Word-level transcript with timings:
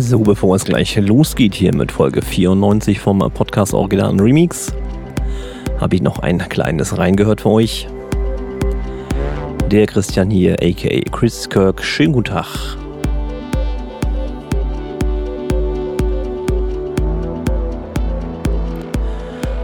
So, 0.00 0.20
bevor 0.20 0.54
es 0.54 0.64
gleich 0.64 0.94
losgeht 0.94 1.56
hier 1.56 1.74
mit 1.74 1.90
Folge 1.90 2.22
94 2.22 3.00
vom 3.00 3.18
Podcast 3.18 3.74
Original 3.74 4.14
Remix, 4.20 4.72
habe 5.80 5.96
ich 5.96 6.02
noch 6.02 6.20
ein 6.20 6.38
kleines 6.38 6.96
reingehört 6.96 7.40
für 7.40 7.50
euch. 7.50 7.88
Der 9.72 9.88
Christian 9.88 10.30
hier, 10.30 10.54
aka 10.62 11.00
Chris 11.10 11.48
Kirk, 11.48 11.82
schönen 11.82 12.12
guten 12.12 12.28
Tag. 12.28 12.46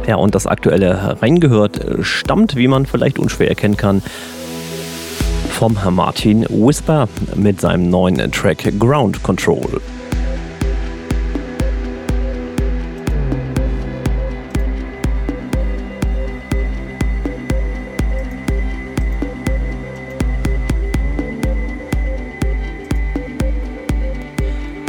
Ja, 0.08 0.16
und 0.16 0.34
das 0.34 0.48
aktuelle 0.48 1.16
reingehört 1.22 1.80
stammt, 2.00 2.56
wie 2.56 2.66
man 2.66 2.86
vielleicht 2.86 3.20
unschwer 3.20 3.48
erkennen 3.48 3.76
kann, 3.76 4.02
vom 5.50 5.78
Martin 5.90 6.44
Whisper 6.48 7.08
mit 7.36 7.60
seinem 7.60 7.88
neuen 7.88 8.32
Track 8.32 8.80
Ground 8.80 9.22
Control. 9.22 9.80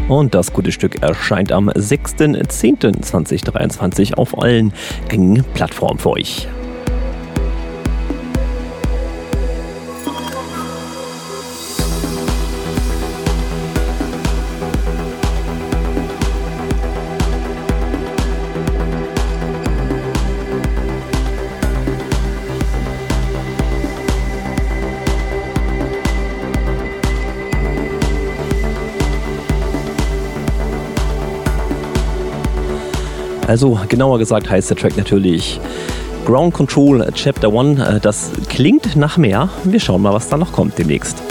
Und 0.07 0.35
das 0.35 0.53
gute 0.53 0.71
Stück 0.71 1.01
erscheint 1.01 1.51
am 1.51 1.67
6.10.2023 1.69 4.13
auf 4.13 4.37
allen 4.37 4.71
gängigen 5.09 5.43
Plattformen 5.53 5.97
für 5.97 6.11
euch. 6.11 6.47
Also 33.55 33.79
genauer 33.87 34.19
gesagt 34.19 34.49
heißt 34.49 34.69
der 34.69 34.75
Track 34.75 34.97
natürlich 34.97 35.61
Ground 36.25 36.53
Control 36.53 37.09
Chapter 37.13 37.57
1. 37.57 37.79
Äh, 37.79 37.99
das 38.01 38.31
klingt 38.49 38.97
nach 38.97 39.15
mehr. 39.15 39.47
Wir 39.63 39.79
schauen 39.79 40.01
mal, 40.01 40.13
was 40.13 40.27
da 40.27 40.35
noch 40.35 40.51
kommt 40.51 40.77
demnächst. 40.77 41.23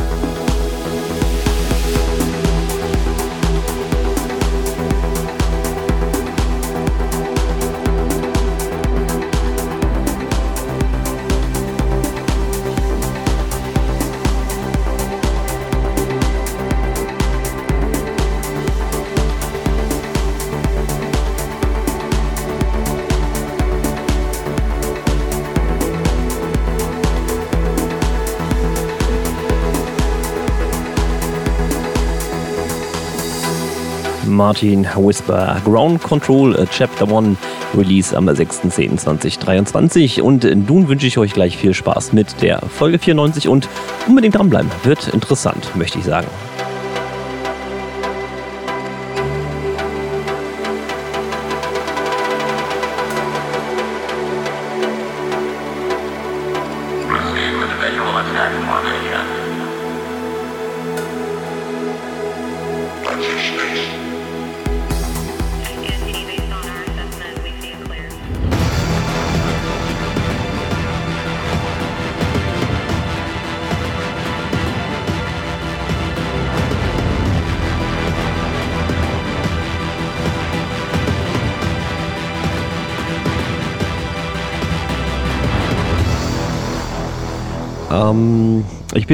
Martin 34.54 34.86
Whisper 34.94 35.60
Ground 35.64 36.00
Control 36.00 36.54
äh, 36.54 36.66
Chapter 36.70 37.08
1 37.12 37.36
Release 37.76 38.16
am 38.16 38.28
6.10.2023 38.28 40.20
und 40.20 40.44
nun 40.44 40.86
wünsche 40.86 41.08
ich 41.08 41.18
euch 41.18 41.32
gleich 41.32 41.56
viel 41.56 41.74
Spaß 41.74 42.12
mit 42.12 42.40
der 42.40 42.60
Folge 42.60 43.00
94 43.00 43.48
und 43.48 43.68
unbedingt 44.06 44.36
dranbleiben. 44.36 44.70
Wird 44.84 45.08
interessant, 45.08 45.74
möchte 45.74 45.98
ich 45.98 46.04
sagen. 46.04 46.28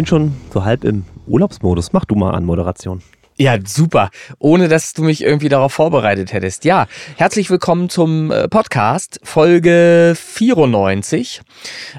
Bin 0.00 0.06
schon 0.06 0.34
so 0.50 0.64
halb 0.64 0.84
im 0.84 1.04
Urlaubsmodus. 1.26 1.92
Mach 1.92 2.06
du 2.06 2.14
mal 2.14 2.30
an 2.30 2.46
Moderation. 2.46 3.02
Ja, 3.36 3.58
super. 3.62 4.08
Ohne 4.38 4.68
dass 4.68 4.94
du 4.94 5.02
mich 5.02 5.22
irgendwie 5.22 5.50
darauf 5.50 5.74
vorbereitet 5.74 6.32
hättest. 6.32 6.64
Ja, 6.64 6.86
herzlich 7.18 7.50
willkommen 7.50 7.90
zum 7.90 8.30
äh, 8.30 8.48
Podcast, 8.48 9.20
Folge 9.22 10.14
94. 10.16 11.42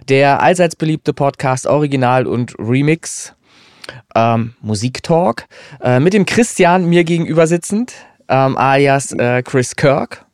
Der 0.09 0.41
allseits 0.41 0.75
beliebte 0.75 1.13
Podcast 1.13 1.67
Original 1.67 2.25
und 2.25 2.55
Remix 2.57 3.35
ähm, 4.15 4.55
Musiktalk. 4.61 5.45
Äh, 5.79 5.99
mit 5.99 6.13
dem 6.15 6.25
Christian 6.25 6.85
mir 6.85 7.03
gegenüber 7.03 7.45
sitzend, 7.45 7.93
ähm, 8.29 8.57
alias 8.57 9.11
äh, 9.11 9.43
Chris 9.43 9.75
Kirk. 9.75 10.25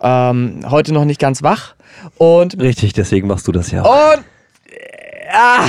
Ähm, 0.00 0.64
heute 0.70 0.94
noch 0.94 1.06
nicht 1.06 1.18
ganz 1.18 1.42
wach. 1.42 1.74
Und 2.18 2.56
Richtig, 2.60 2.92
deswegen 2.92 3.26
machst 3.26 3.48
du 3.48 3.50
das 3.50 3.72
ja. 3.72 3.82
Und 3.82 4.24
ah, 5.32 5.66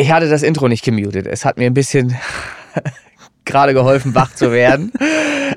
ich 0.00 0.10
hatte 0.10 0.28
das 0.28 0.42
Intro 0.42 0.68
nicht 0.68 0.84
gemutet. 0.84 1.26
Es 1.26 1.44
hat 1.44 1.58
mir 1.58 1.66
ein 1.66 1.74
bisschen 1.74 2.16
gerade 3.44 3.74
geholfen, 3.74 4.14
wach 4.14 4.34
zu 4.34 4.52
werden. 4.52 4.92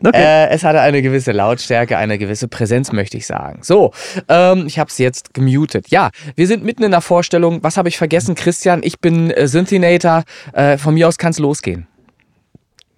Okay. 0.01 0.11
Äh, 0.13 0.49
es 0.49 0.63
hatte 0.63 0.79
eine 0.79 1.01
gewisse 1.01 1.31
Lautstärke, 1.31 1.97
eine 1.97 2.17
gewisse 2.17 2.47
Präsenz, 2.47 2.91
möchte 2.91 3.17
ich 3.17 3.25
sagen. 3.25 3.59
So, 3.63 3.91
ähm, 4.29 4.65
ich 4.67 4.79
habe 4.79 4.89
es 4.89 4.97
jetzt 4.97 5.33
gemutet. 5.33 5.89
Ja, 5.89 6.11
wir 6.35 6.47
sind 6.47 6.63
mitten 6.63 6.83
in 6.83 6.91
der 6.91 7.01
Vorstellung. 7.01 7.63
Was 7.63 7.75
habe 7.75 7.89
ich 7.89 7.97
vergessen, 7.97 8.35
Christian? 8.35 8.81
Ich 8.83 8.99
bin 8.99 9.31
äh, 9.31 9.47
Synthinator. 9.47 10.23
Äh, 10.53 10.77
von 10.77 10.93
mir 10.93 11.07
aus 11.07 11.17
kann 11.17 11.31
es 11.31 11.39
losgehen. 11.39 11.87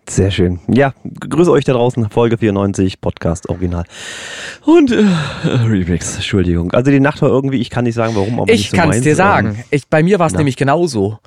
Sehr 0.10 0.32
schön. 0.32 0.60
Ja, 0.68 0.94
grüße 1.30 1.52
euch 1.52 1.64
da 1.64 1.74
draußen. 1.74 2.10
Folge 2.10 2.38
94, 2.38 3.00
Podcast 3.00 3.48
Original. 3.50 3.86
Und 4.66 4.92
äh, 4.92 5.06
Remix, 5.46 6.16
Entschuldigung. 6.16 6.72
Also 6.74 6.92
die 6.92 7.00
Nacht 7.00 7.22
war 7.22 7.30
irgendwie, 7.30 7.58
ich 7.58 7.70
kann 7.70 7.86
nicht 7.86 7.96
sagen, 7.96 8.14
warum, 8.16 8.40
aber 8.40 8.52
Ich 8.52 8.72
so 8.72 8.78
kann 8.78 8.90
es 8.90 9.02
dir 9.02 9.16
sagen. 9.16 9.56
Ähm, 9.58 9.64
ich, 9.70 9.88
bei 9.88 10.04
mir 10.04 10.20
war 10.20 10.28
es 10.28 10.34
nämlich 10.34 10.58
genauso. 10.58 11.20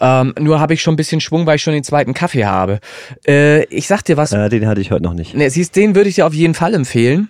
Ähm, 0.00 0.34
nur 0.38 0.60
habe 0.60 0.74
ich 0.74 0.80
schon 0.80 0.94
ein 0.94 0.96
bisschen 0.96 1.20
Schwung, 1.20 1.44
weil 1.44 1.56
ich 1.56 1.62
schon 1.62 1.74
den 1.74 1.84
zweiten 1.84 2.14
Kaffee 2.14 2.46
habe. 2.46 2.80
Äh, 3.26 3.64
ich 3.64 3.86
sag 3.86 4.04
dir 4.04 4.16
was. 4.16 4.32
Äh, 4.32 4.48
den 4.48 4.66
hatte 4.66 4.80
ich 4.80 4.90
heute 4.90 5.02
noch 5.02 5.14
nicht. 5.14 5.34
Ne, 5.34 5.50
siehst, 5.50 5.76
den 5.76 5.94
würde 5.94 6.08
ich 6.08 6.14
dir 6.14 6.26
auf 6.26 6.34
jeden 6.34 6.54
Fall 6.54 6.72
empfehlen. 6.74 7.28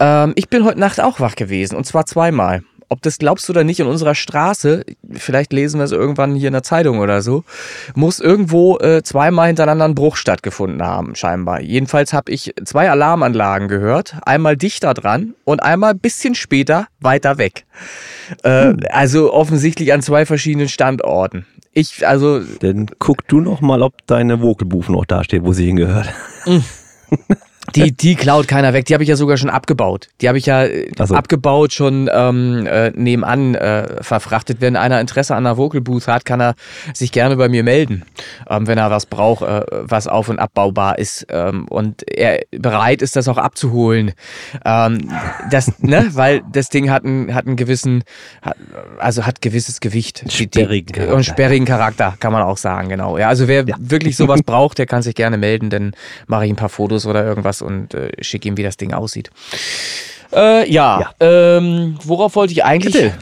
Ähm, 0.00 0.32
ich 0.34 0.48
bin 0.48 0.64
heute 0.64 0.80
Nacht 0.80 1.00
auch 1.00 1.20
wach 1.20 1.36
gewesen 1.36 1.76
und 1.76 1.84
zwar 1.84 2.06
zweimal 2.06 2.62
ob 2.92 3.00
das 3.00 3.18
glaubst 3.18 3.48
du 3.48 3.54
oder 3.54 3.64
nicht, 3.64 3.80
in 3.80 3.86
unserer 3.86 4.14
Straße, 4.14 4.84
vielleicht 5.12 5.52
lesen 5.52 5.80
wir 5.80 5.84
es 5.84 5.92
irgendwann 5.92 6.34
hier 6.34 6.48
in 6.48 6.52
der 6.52 6.62
Zeitung 6.62 6.98
oder 6.98 7.22
so, 7.22 7.42
muss 7.94 8.20
irgendwo 8.20 8.78
äh, 8.78 9.02
zweimal 9.02 9.46
hintereinander 9.46 9.86
ein 9.86 9.94
Bruch 9.94 10.16
stattgefunden 10.16 10.82
haben, 10.82 11.14
scheinbar. 11.14 11.62
Jedenfalls 11.62 12.12
habe 12.12 12.30
ich 12.30 12.54
zwei 12.64 12.90
Alarmanlagen 12.90 13.68
gehört, 13.68 14.16
einmal 14.26 14.58
dichter 14.58 14.92
dran 14.92 15.34
und 15.44 15.62
einmal 15.62 15.92
ein 15.92 15.98
bisschen 15.98 16.34
später 16.34 16.86
weiter 17.00 17.38
weg. 17.38 17.64
Äh, 18.42 18.64
hm. 18.64 18.80
Also 18.90 19.32
offensichtlich 19.32 19.92
an 19.94 20.02
zwei 20.02 20.26
verschiedenen 20.26 20.68
Standorten. 20.68 21.46
Ich, 21.72 22.06
also. 22.06 22.40
Dann 22.60 22.86
guck 22.98 23.26
du 23.28 23.40
noch 23.40 23.62
mal, 23.62 23.82
ob 23.82 24.06
deine 24.06 24.40
Vogelbuch 24.40 24.88
noch 24.88 25.06
da 25.06 25.24
steht, 25.24 25.44
wo 25.44 25.54
sie 25.54 25.66
hingehört. 25.66 26.12
Die, 27.74 27.92
die 27.92 28.14
klaut 28.14 28.48
keiner 28.48 28.72
weg. 28.72 28.86
Die 28.86 28.94
habe 28.94 29.02
ich 29.02 29.08
ja 29.08 29.16
sogar 29.16 29.36
schon 29.36 29.50
abgebaut. 29.50 30.08
Die 30.20 30.28
habe 30.28 30.38
ich 30.38 30.46
ja 30.46 30.64
äh, 30.64 30.90
so. 31.04 31.14
abgebaut, 31.14 31.72
schon 31.72 32.08
ähm, 32.12 32.66
äh, 32.66 32.90
nebenan 32.90 33.54
äh, 33.54 34.02
verfrachtet. 34.02 34.60
Wenn 34.60 34.76
einer 34.76 35.00
Interesse 35.00 35.34
an 35.34 35.46
einer 35.46 35.56
Vocal 35.56 35.80
Booth 35.80 36.06
hat, 36.08 36.24
kann 36.24 36.40
er 36.40 36.54
sich 36.94 37.12
gerne 37.12 37.36
bei 37.36 37.48
mir 37.48 37.62
melden, 37.62 38.04
ähm, 38.48 38.66
wenn 38.66 38.78
er 38.78 38.90
was 38.90 39.06
braucht, 39.06 39.42
äh, 39.42 39.64
was 39.70 40.06
auf- 40.08 40.28
und 40.28 40.38
abbaubar 40.38 40.98
ist. 40.98 41.26
Ähm, 41.30 41.66
und 41.68 42.02
er 42.10 42.40
bereit 42.50 43.02
ist, 43.02 43.16
das 43.16 43.28
auch 43.28 43.38
abzuholen. 43.38 44.12
Ähm, 44.64 45.10
das, 45.50 45.80
ne, 45.80 46.08
weil 46.12 46.42
das 46.52 46.68
Ding 46.68 46.90
hat 46.90 47.04
einen, 47.04 47.34
hat 47.34 47.46
einen 47.46 47.56
gewissen, 47.56 48.04
hat, 48.42 48.56
also 48.98 49.24
hat 49.26 49.40
gewisses 49.42 49.80
Gewicht. 49.80 50.24
Sperrigen 50.30 50.92
Charakter. 50.92 51.14
Und 51.16 51.24
sperrigen 51.24 51.66
Charakter, 51.66 52.14
kann 52.20 52.32
man 52.32 52.42
auch 52.42 52.56
sagen, 52.58 52.88
genau. 52.88 53.18
Ja, 53.18 53.28
also 53.28 53.48
wer 53.48 53.64
Ja. 53.66 53.76
wirklich 53.78 54.16
sowas 54.16 54.42
braucht, 54.42 54.78
der 54.78 54.86
kann 54.86 55.02
sich 55.02 55.14
gerne 55.14 55.38
melden, 55.38 55.70
dann 55.70 55.92
mache 56.26 56.44
ich 56.44 56.52
ein 56.52 56.56
paar 56.56 56.68
Fotos 56.68 57.06
oder 57.06 57.24
irgendwas 57.24 57.61
und 57.62 57.94
äh, 57.94 58.10
schicke 58.20 58.48
ihm, 58.48 58.56
wie 58.56 58.62
das 58.62 58.76
Ding 58.76 58.92
aussieht. 58.92 59.30
Äh, 60.32 60.70
ja, 60.70 61.12
Ähm, 61.20 61.98
worauf 62.04 62.36
wollte 62.36 62.52
ich 62.52 62.64
eigentlich? 62.64 62.94
Erzähl. 62.94 63.14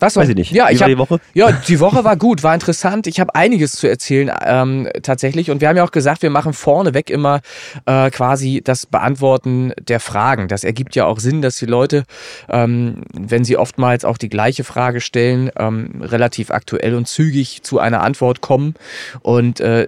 Was 0.00 0.16
Weiß 0.16 0.30
ich 0.30 0.34
nicht. 0.34 0.52
Ja, 0.52 0.68
Wie 0.68 0.74
ich 0.74 0.80
war 0.80 0.86
hab, 0.86 0.92
die 0.94 0.98
Woche? 0.98 1.20
Ja, 1.34 1.52
die 1.52 1.78
Woche 1.78 2.04
war 2.04 2.16
gut, 2.16 2.42
war 2.42 2.54
interessant. 2.54 3.06
Ich 3.06 3.20
habe 3.20 3.34
einiges 3.34 3.72
zu 3.72 3.86
erzählen 3.86 4.32
ähm, 4.44 4.88
tatsächlich. 5.02 5.50
Und 5.50 5.60
wir 5.60 5.68
haben 5.68 5.76
ja 5.76 5.84
auch 5.84 5.90
gesagt, 5.90 6.22
wir 6.22 6.30
machen 6.30 6.54
vorneweg 6.54 7.10
immer 7.10 7.40
äh, 7.84 8.10
quasi 8.10 8.62
das 8.64 8.86
Beantworten 8.86 9.72
der 9.78 10.00
Fragen. 10.00 10.48
Das 10.48 10.64
ergibt 10.64 10.96
ja 10.96 11.04
auch 11.04 11.20
Sinn, 11.20 11.42
dass 11.42 11.56
die 11.56 11.66
Leute, 11.66 12.04
ähm, 12.48 13.02
wenn 13.12 13.44
sie 13.44 13.58
oftmals 13.58 14.06
auch 14.06 14.16
die 14.16 14.30
gleiche 14.30 14.64
Frage 14.64 15.02
stellen, 15.02 15.50
ähm, 15.58 16.00
relativ 16.00 16.50
aktuell 16.50 16.94
und 16.94 17.06
zügig 17.06 17.62
zu 17.62 17.78
einer 17.78 18.00
Antwort 18.00 18.40
kommen. 18.40 18.74
Und 19.20 19.60
äh, 19.60 19.86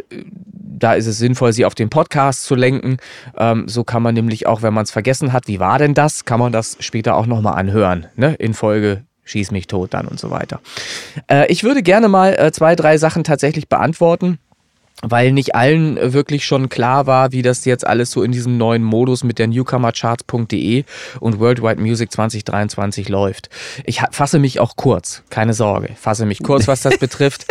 da 0.83 0.93
ist 0.93 1.07
es 1.07 1.17
sinnvoll, 1.19 1.53
sie 1.53 1.65
auf 1.65 1.75
den 1.75 1.89
Podcast 1.89 2.45
zu 2.45 2.55
lenken. 2.55 2.99
Ähm, 3.39 3.67
so 3.67 3.83
kann 3.83 4.03
man 4.03 4.15
nämlich 4.15 4.47
auch, 4.47 4.61
wenn 4.61 4.75
man 4.75 4.85
es 4.85 4.91
vergessen 4.91 5.33
hat, 5.33 5.49
wie 5.49 5.59
war 5.59 5.79
denn 5.79 5.95
das, 5.95 6.27
kann 6.27 6.39
man 6.39 6.53
das 6.53 6.77
später 6.81 7.17
auch 7.17 7.27
nochmal 7.27 7.55
anhören, 7.55 8.07
ne? 8.17 8.35
in 8.39 8.53
Folge 8.53 9.05
Schieß 9.33 9.51
mich 9.51 9.67
tot 9.67 9.95
dann 9.95 10.07
und 10.07 10.21
so 10.21 10.31
weiter. 10.31 10.61
Äh, 11.27 11.51
ich 11.51 11.65
würde 11.65 11.83
gerne 11.83 12.09
mal 12.09 12.35
äh, 12.39 12.53
zwei, 12.53 12.77
drei 12.77 12.99
Sachen 12.99 13.25
tatsächlich 13.25 13.69
beantworten 13.69 14.39
weil 15.03 15.33
nicht 15.33 15.55
allen 15.55 15.97
äh, 15.99 16.13
wirklich 16.13 16.45
schon 16.45 16.69
klar 16.69 17.07
war, 17.07 17.33
wie 17.33 17.43
das 17.43 17.65
jetzt 17.65 17.87
alles 17.87 18.11
so 18.11 18.23
in 18.23 18.33
diesem 18.33 18.57
neuen 18.57 18.83
Modus 18.83 19.25
mit 19.25 19.39
der 19.39 19.49
newcomercharts.de 19.49 20.85
und 21.21 21.41
Worldwide 21.41 21.81
Music 21.81 22.13
2023 22.13 23.09
läuft. 23.09 23.51
Ich 23.85 24.01
fasse 24.13 24.39
mich 24.39 24.61
auch 24.61 24.77
kurz, 24.77 25.25
keine 25.29 25.55
Sorge, 25.55 25.91
fasse 25.97 26.25
mich 26.25 26.43
kurz, 26.43 26.69
was 26.69 26.83
das 26.83 26.99
betrifft. 27.03 27.47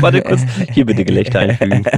Warte 0.00 0.22
kurz. 0.22 0.40
Hier 0.72 0.86
bitte 0.86 1.04
Gelächter 1.04 1.40
einfügen. 1.40 1.84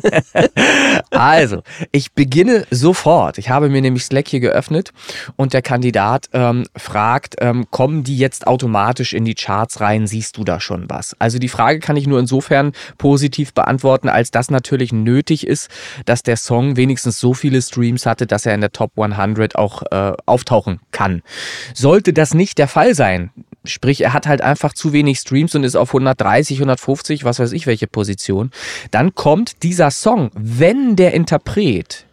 Also, 1.11 1.63
ich 1.93 2.13
beginne 2.13 2.67
sofort. 2.71 3.39
Ich 3.39 3.51
habe 3.51 3.69
mir 3.69 3.81
nämlich 3.81 4.05
Slack 4.05 4.29
hier 4.29 4.41
geöffnet 4.41 4.93
und 5.37 5.53
der 5.53 5.63
Kandidat 5.63 6.29
ähm, 6.33 6.67
fragt, 6.77 7.37
ähm, 7.41 7.67
kommen 7.71 8.03
die 8.03 8.17
jetzt 8.17 8.47
automatisch 8.47 9.13
in 9.13 9.25
die 9.25 9.35
Charts 9.35 9.81
rein? 9.81 10.07
Siehst 10.07 10.37
du 10.37 10.45
da 10.45 10.59
schon 10.59 10.89
was? 10.89 11.15
Also 11.19 11.39
die 11.39 11.49
Frage 11.49 11.81
kann 11.81 11.97
ich 11.97 12.07
nur 12.07 12.19
insofern 12.19 12.73
positiv 12.99 13.53
beantworten, 13.53 14.09
als 14.09 14.32
das 14.35 14.51
natürlich 14.51 14.93
nötig 14.93 15.47
ist, 15.47 15.69
dass 16.05 16.23
der 16.23 16.37
Song 16.37 16.77
wenigstens 16.77 17.21
so 17.21 17.35
viele 17.35 17.63
Streams 17.63 18.07
hatte, 18.07 18.27
dass 18.27 18.47
er 18.47 18.55
in 18.55 18.61
der 18.61 18.73
Top 18.73 18.99
100 18.99 19.57
auch 19.57 19.83
äh, 19.91 20.13
auftauchen 20.27 20.81
kann. 20.91 21.23
Sollte 21.75 22.13
das 22.13 22.35
nicht 22.35 22.59
der 22.59 22.69
Fall 22.69 22.95
sein, 22.95 23.31
Sprich, 23.65 24.01
er 24.01 24.13
hat 24.13 24.27
halt 24.27 24.41
einfach 24.41 24.73
zu 24.73 24.93
wenig 24.93 25.19
Streams 25.19 25.55
und 25.55 25.63
ist 25.63 25.77
auf 25.77 25.91
130, 25.91 26.57
150, 26.57 27.25
was 27.25 27.39
weiß 27.39 27.53
ich, 27.53 27.69
welche 27.69 27.87
Position. 27.87 28.51
Dann 28.91 29.15
kommt 29.15 29.63
dieser 29.63 29.93
Song, 29.93 30.33
wenn 30.35 30.97
der 30.97 31.15
Interpret, 31.15 32.07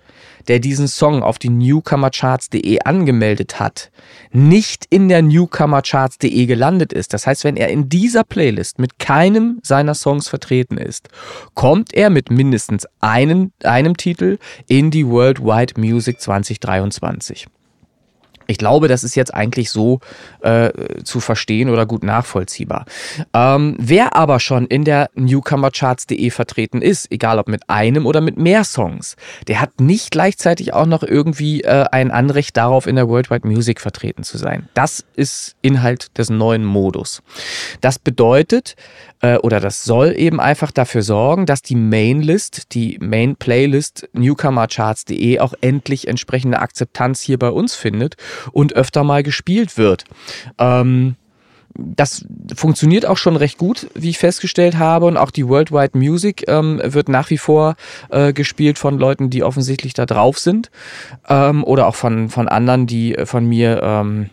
der 0.47 0.59
diesen 0.59 0.87
Song 0.87 1.23
auf 1.23 1.39
die 1.39 1.49
Newcomercharts.de 1.49 2.79
angemeldet 2.83 3.59
hat, 3.59 3.91
nicht 4.31 4.85
in 4.89 5.09
der 5.09 5.21
Newcomercharts.de 5.21 6.45
gelandet 6.45 6.93
ist. 6.93 7.13
Das 7.13 7.27
heißt, 7.27 7.43
wenn 7.43 7.57
er 7.57 7.69
in 7.69 7.89
dieser 7.89 8.23
Playlist 8.23 8.79
mit 8.79 8.99
keinem 8.99 9.59
seiner 9.63 9.95
Songs 9.95 10.27
vertreten 10.27 10.77
ist, 10.77 11.09
kommt 11.53 11.93
er 11.93 12.09
mit 12.09 12.31
mindestens 12.31 12.87
einen, 13.01 13.53
einem 13.63 13.97
Titel 13.97 14.37
in 14.67 14.91
die 14.91 15.07
Worldwide 15.07 15.79
Music 15.79 16.19
2023. 16.21 17.47
Ich 18.49 18.57
glaube, 18.57 18.87
das 18.87 19.03
ist 19.03 19.13
jetzt 19.13 19.31
eigentlich 19.31 19.69
so 19.69 19.99
äh, 20.41 20.71
zu 21.03 21.19
verstehen 21.19 21.69
oder 21.69 21.85
gut 21.85 22.03
nachvollziehbar. 22.03 22.85
Ähm, 23.31 23.75
wer 23.77 24.15
aber 24.15 24.39
schon 24.39 24.65
in 24.65 24.83
der 24.83 25.11
Newcomercharts.de 25.13 26.31
vertreten 26.31 26.81
ist, 26.81 27.11
egal 27.11 27.37
ob 27.37 27.47
mit 27.47 27.69
einem 27.69 28.07
oder 28.07 28.21
mit 28.21 28.37
mehr 28.37 28.63
Songs, 28.63 29.17
der 29.47 29.61
hat 29.61 29.79
nicht 29.79 30.09
gleichzeitig 30.09 30.73
auch 30.73 30.87
noch 30.87 31.03
irgendwie 31.03 31.61
äh, 31.61 31.85
ein 31.91 32.09
Anrecht 32.09 32.57
darauf, 32.57 32.87
in 32.87 32.95
der 32.95 33.07
Worldwide 33.07 33.47
Music 33.47 33.79
vertreten 33.79 34.23
zu 34.23 34.39
sein. 34.39 34.67
Das 34.73 35.05
ist 35.15 35.55
Inhalt 35.61 36.17
des 36.17 36.31
neuen 36.31 36.65
Modus. 36.65 37.21
Das 37.81 37.99
bedeutet, 37.99 38.75
äh, 39.21 39.37
oder 39.37 39.59
das 39.59 39.83
soll 39.83 40.15
eben 40.17 40.39
einfach 40.39 40.71
dafür 40.71 41.03
sorgen, 41.03 41.45
dass 41.45 41.61
die 41.61 41.75
Mainlist, 41.75 42.73
die 42.73 42.97
Main 42.99 43.35
Playlist 43.35 44.09
newcomercharts.de 44.13 45.39
auch 45.39 45.53
endlich 45.61 46.07
entsprechende 46.07 46.59
Akzeptanz 46.59 47.21
hier 47.21 47.37
bei 47.37 47.49
uns 47.49 47.75
findet 47.75 48.15
und 48.51 48.73
öfter 48.73 49.03
mal 49.03 49.23
gespielt 49.23 49.77
wird. 49.77 50.05
Ähm, 50.57 51.15
das 51.75 52.25
funktioniert 52.55 53.05
auch 53.05 53.17
schon 53.17 53.35
recht 53.35 53.57
gut, 53.57 53.87
wie 53.93 54.09
ich 54.09 54.17
festgestellt 54.17 54.77
habe. 54.77 55.05
Und 55.05 55.17
auch 55.17 55.31
die 55.31 55.47
Worldwide 55.47 55.97
Music 55.97 56.45
ähm, 56.47 56.81
wird 56.83 57.09
nach 57.09 57.29
wie 57.29 57.37
vor 57.37 57.75
äh, 58.09 58.33
gespielt 58.33 58.77
von 58.77 58.97
Leuten, 58.97 59.29
die 59.29 59.43
offensichtlich 59.43 59.93
da 59.93 60.05
drauf 60.05 60.39
sind. 60.39 60.71
Ähm, 61.27 61.63
oder 61.63 61.87
auch 61.87 61.95
von, 61.95 62.29
von 62.29 62.47
anderen, 62.47 62.87
die 62.87 63.15
äh, 63.15 63.25
von 63.25 63.45
mir 63.45 63.81
ähm, 63.83 64.29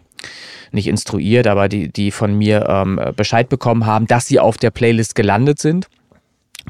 nicht 0.73 0.89
instruiert, 0.89 1.47
aber 1.47 1.69
die, 1.69 1.93
die 1.93 2.11
von 2.11 2.37
mir 2.37 2.67
ähm, 2.69 3.01
Bescheid 3.17 3.49
bekommen 3.49 3.87
haben, 3.87 4.07
dass 4.07 4.27
sie 4.27 4.41
auf 4.41 4.57
der 4.57 4.71
Playlist 4.71 5.15
gelandet 5.15 5.59
sind. 5.59 5.89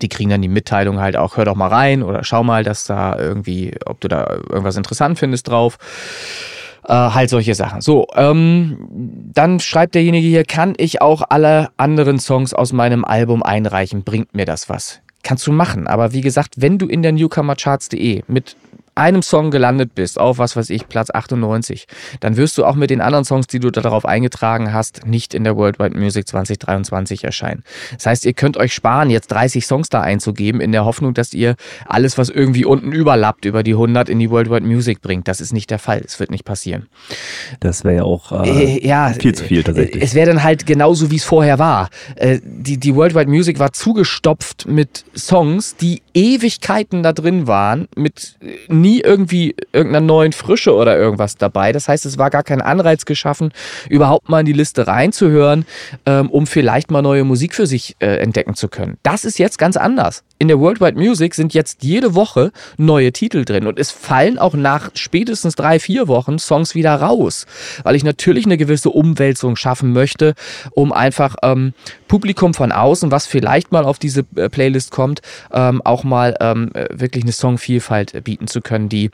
Die 0.03 0.09
kriegen 0.09 0.29
dann 0.29 0.43
die 0.43 0.49
Mitteilung 0.49 1.01
halt 1.01 1.17
auch, 1.17 1.39
hör 1.39 1.47
doch 1.47 1.55
mal 1.55 1.69
rein 1.69 2.03
oder 2.03 2.23
schau 2.23 2.45
mal, 2.45 2.63
dass 2.63 2.85
da 2.85 3.19
irgendwie, 3.19 3.75
ob 3.87 4.01
du 4.01 4.09
da 4.09 4.27
irgendwas 4.51 4.77
interessant 4.77 5.19
findest 5.19 5.49
drauf. 5.49 5.79
Äh, 6.89 6.93
halt 6.93 7.31
solche 7.31 7.57
Sachen. 7.57 7.81
So, 7.81 8.07
ähm, 8.15 8.79
dann 9.33 9.59
schreibt 9.59 9.97
derjenige 9.97 10.29
hier, 10.29 10.45
kann 10.45 10.75
ich 10.77 11.03
auch 11.03 11.23
alle 11.29 11.71
anderen 11.77 12.21
Songs 12.21 12.55
aus 12.55 12.73
meinem 12.73 13.05
Album 13.05 13.43
einreichen? 13.43 14.05
Bringt 14.05 14.35
mir 14.35 14.45
das 14.45 14.69
was? 14.69 15.01
Kannst 15.25 15.45
du 15.49 15.53
machen, 15.53 15.89
aber 15.89 16.13
wie 16.13 16.21
gesagt, 16.21 16.55
wenn 16.59 16.79
du 16.79 16.87
in 16.87 17.03
der 17.03 17.11
Newcomercharts.de 17.11 18.23
mit 18.29 18.57
einem 18.97 19.23
Song 19.23 19.51
gelandet 19.51 19.95
bist, 19.95 20.19
auf 20.19 20.39
was 20.39 20.57
weiß 20.57 20.71
ich, 20.71 20.89
Platz 20.89 21.11
98, 21.11 21.87
dann 22.21 22.37
wirst 22.37 22.59
du 22.59 22.65
auch 22.65 22.75
mit 22.75 22.91
den 22.91 23.01
anderen 23.01 23.25
Songs, 23.25 23.47
die 23.47 23.61
du 23.61 23.71
darauf 23.71 24.05
eingetragen 24.07 24.73
hast, 24.73 25.07
nicht 25.07 25.35
in 25.35 25.45
der 25.45 25.57
Worldwide 25.57 25.97
Music 25.99 26.27
2023 26.27 27.25
erscheinen. 27.25 27.63
Das 27.95 28.07
heißt, 28.07 28.25
ihr 28.25 28.33
könnt 28.33 28.57
euch 28.57 28.73
sparen, 28.75 29.11
jetzt 29.11 29.29
30 29.29 29.67
Songs 29.67 29.89
da 29.89 30.01
einzugeben, 30.01 30.61
in 30.61 30.73
der 30.73 30.85
Hoffnung, 30.85 31.15
dass 31.15 31.35
ihr 31.35 31.57
alles, 31.87 32.19
was 32.19 32.29
irgendwie 32.31 32.65
unten 32.65 32.93
überlappt, 32.93 33.45
über 33.45 33.63
die 33.63 33.73
100 33.73 34.09
in 34.09 34.19
die 34.19 34.31
Worldwide 34.31 34.67
Music 34.67 35.03
bringt. 35.03 35.29
Das 35.29 35.41
ist 35.41 35.53
nicht 35.53 35.71
der 35.71 35.79
Fall. 35.79 36.03
Es 36.05 36.19
wird 36.19 36.31
nicht 36.31 36.45
passieren. 36.45 36.87
Das 37.61 37.85
wäre 37.85 37.97
ja 37.97 38.03
auch 38.03 38.33
äh, 38.33 38.77
Äh, 38.77 38.87
ja, 38.87 39.13
viel 39.13 39.35
zu 39.35 39.45
viel 39.45 39.63
tatsächlich. 39.63 40.03
Es 40.03 40.15
wäre 40.15 40.29
dann 40.29 40.43
halt 40.43 40.67
genauso, 40.67 41.11
wie 41.11 41.17
es 41.17 41.25
vorher 41.25 41.59
war. 41.59 41.91
Äh, 42.17 42.41
die, 42.43 42.79
die 42.79 42.95
Worldwide 42.95 43.31
Music 43.31 43.59
war 43.59 43.73
zugestopft 43.73 44.67
mit 44.67 45.05
Songs, 45.15 45.77
die 45.77 46.03
Ewigkeiten 46.17 47.03
da 47.03 47.13
drin 47.13 47.47
waren, 47.47 47.89
mit 47.95 48.37
äh, 48.41 48.73
nie 48.73 49.01
irgendwie 49.01 49.55
irgendeiner 49.73 50.05
neuen 50.05 50.33
Frische 50.33 50.75
oder 50.75 50.97
irgendwas 50.97 51.37
dabei. 51.37 51.73
Das 51.73 51.89
heißt, 51.89 52.07
es 52.07 52.17
war 52.17 52.31
gar 52.31 52.43
kein 52.43 52.63
Anreiz 52.63 53.05
geschaffen, 53.05 53.53
überhaupt 53.91 54.31
mal 54.31 54.41
in 54.41 54.47
die 54.47 54.55
Liste 54.55 54.87
reinzuhören, 54.87 55.67
ähm, 56.07 56.31
um 56.31 56.47
vielleicht 56.47 56.91
mal 56.91 57.03
neue 57.03 57.25
Musik 57.25 57.55
für 57.55 57.67
sich 57.67 57.97
äh, 58.01 58.17
entdecken 58.17 58.55
zu 58.55 58.69
können. 58.69 58.97
Das 59.03 59.27
ist 59.27 59.39
jetzt 59.39 59.59
ganz 59.59 59.77
anders. 59.77 60.25
In 60.39 60.49
der 60.49 60.61
Worldwide 60.61 60.99
Music 60.99 61.35
sind 61.35 61.55
jetzt 61.55 61.83
jede 61.83 62.15
Woche 62.15 62.53
neue 62.77 63.11
Titel 63.11 63.47
drin 63.47 63.67
und 63.67 63.79
es 63.79 63.91
fallen 63.91 64.39
auch 64.39 64.53
nach 64.53 64.91
spätestens 64.95 65.55
drei, 65.55 65.81
vier 65.81 66.09
Wochen 66.09 66.39
Songs 66.39 66.75
wieder 66.75 66.95
raus, 66.95 67.47
weil 67.85 67.97
ich 67.97 68.05
natürlich 68.05 68.45
eine 68.45 68.59
gewisse 68.59 68.91
Umwälzung 68.91 69.57
schaffen 69.57 69.95
möchte, 69.95 70.35
um 70.73 70.93
einfach 70.93 71.37
ähm, 71.43 71.73
Publikum 72.07 72.53
von 72.53 72.71
außen, 72.71 73.11
was 73.11 73.27
vielleicht 73.27 73.73
mal 73.73 73.85
auf 73.85 73.99
diese 73.99 74.27
äh, 74.37 74.51
Playlist 74.51 74.91
kommt, 74.91 75.23
ähm, 75.53 75.81
auch 75.85 76.05
mal 76.05 76.37
ähm, 76.41 76.71
äh, 76.75 76.87
wirklich 76.91 77.25
eine 77.25 77.33
Songvielfalt 77.33 78.15
äh, 78.15 78.21
bieten 78.21 78.47
zu 78.47 78.61
können, 78.61 78.91
die 78.91 79.11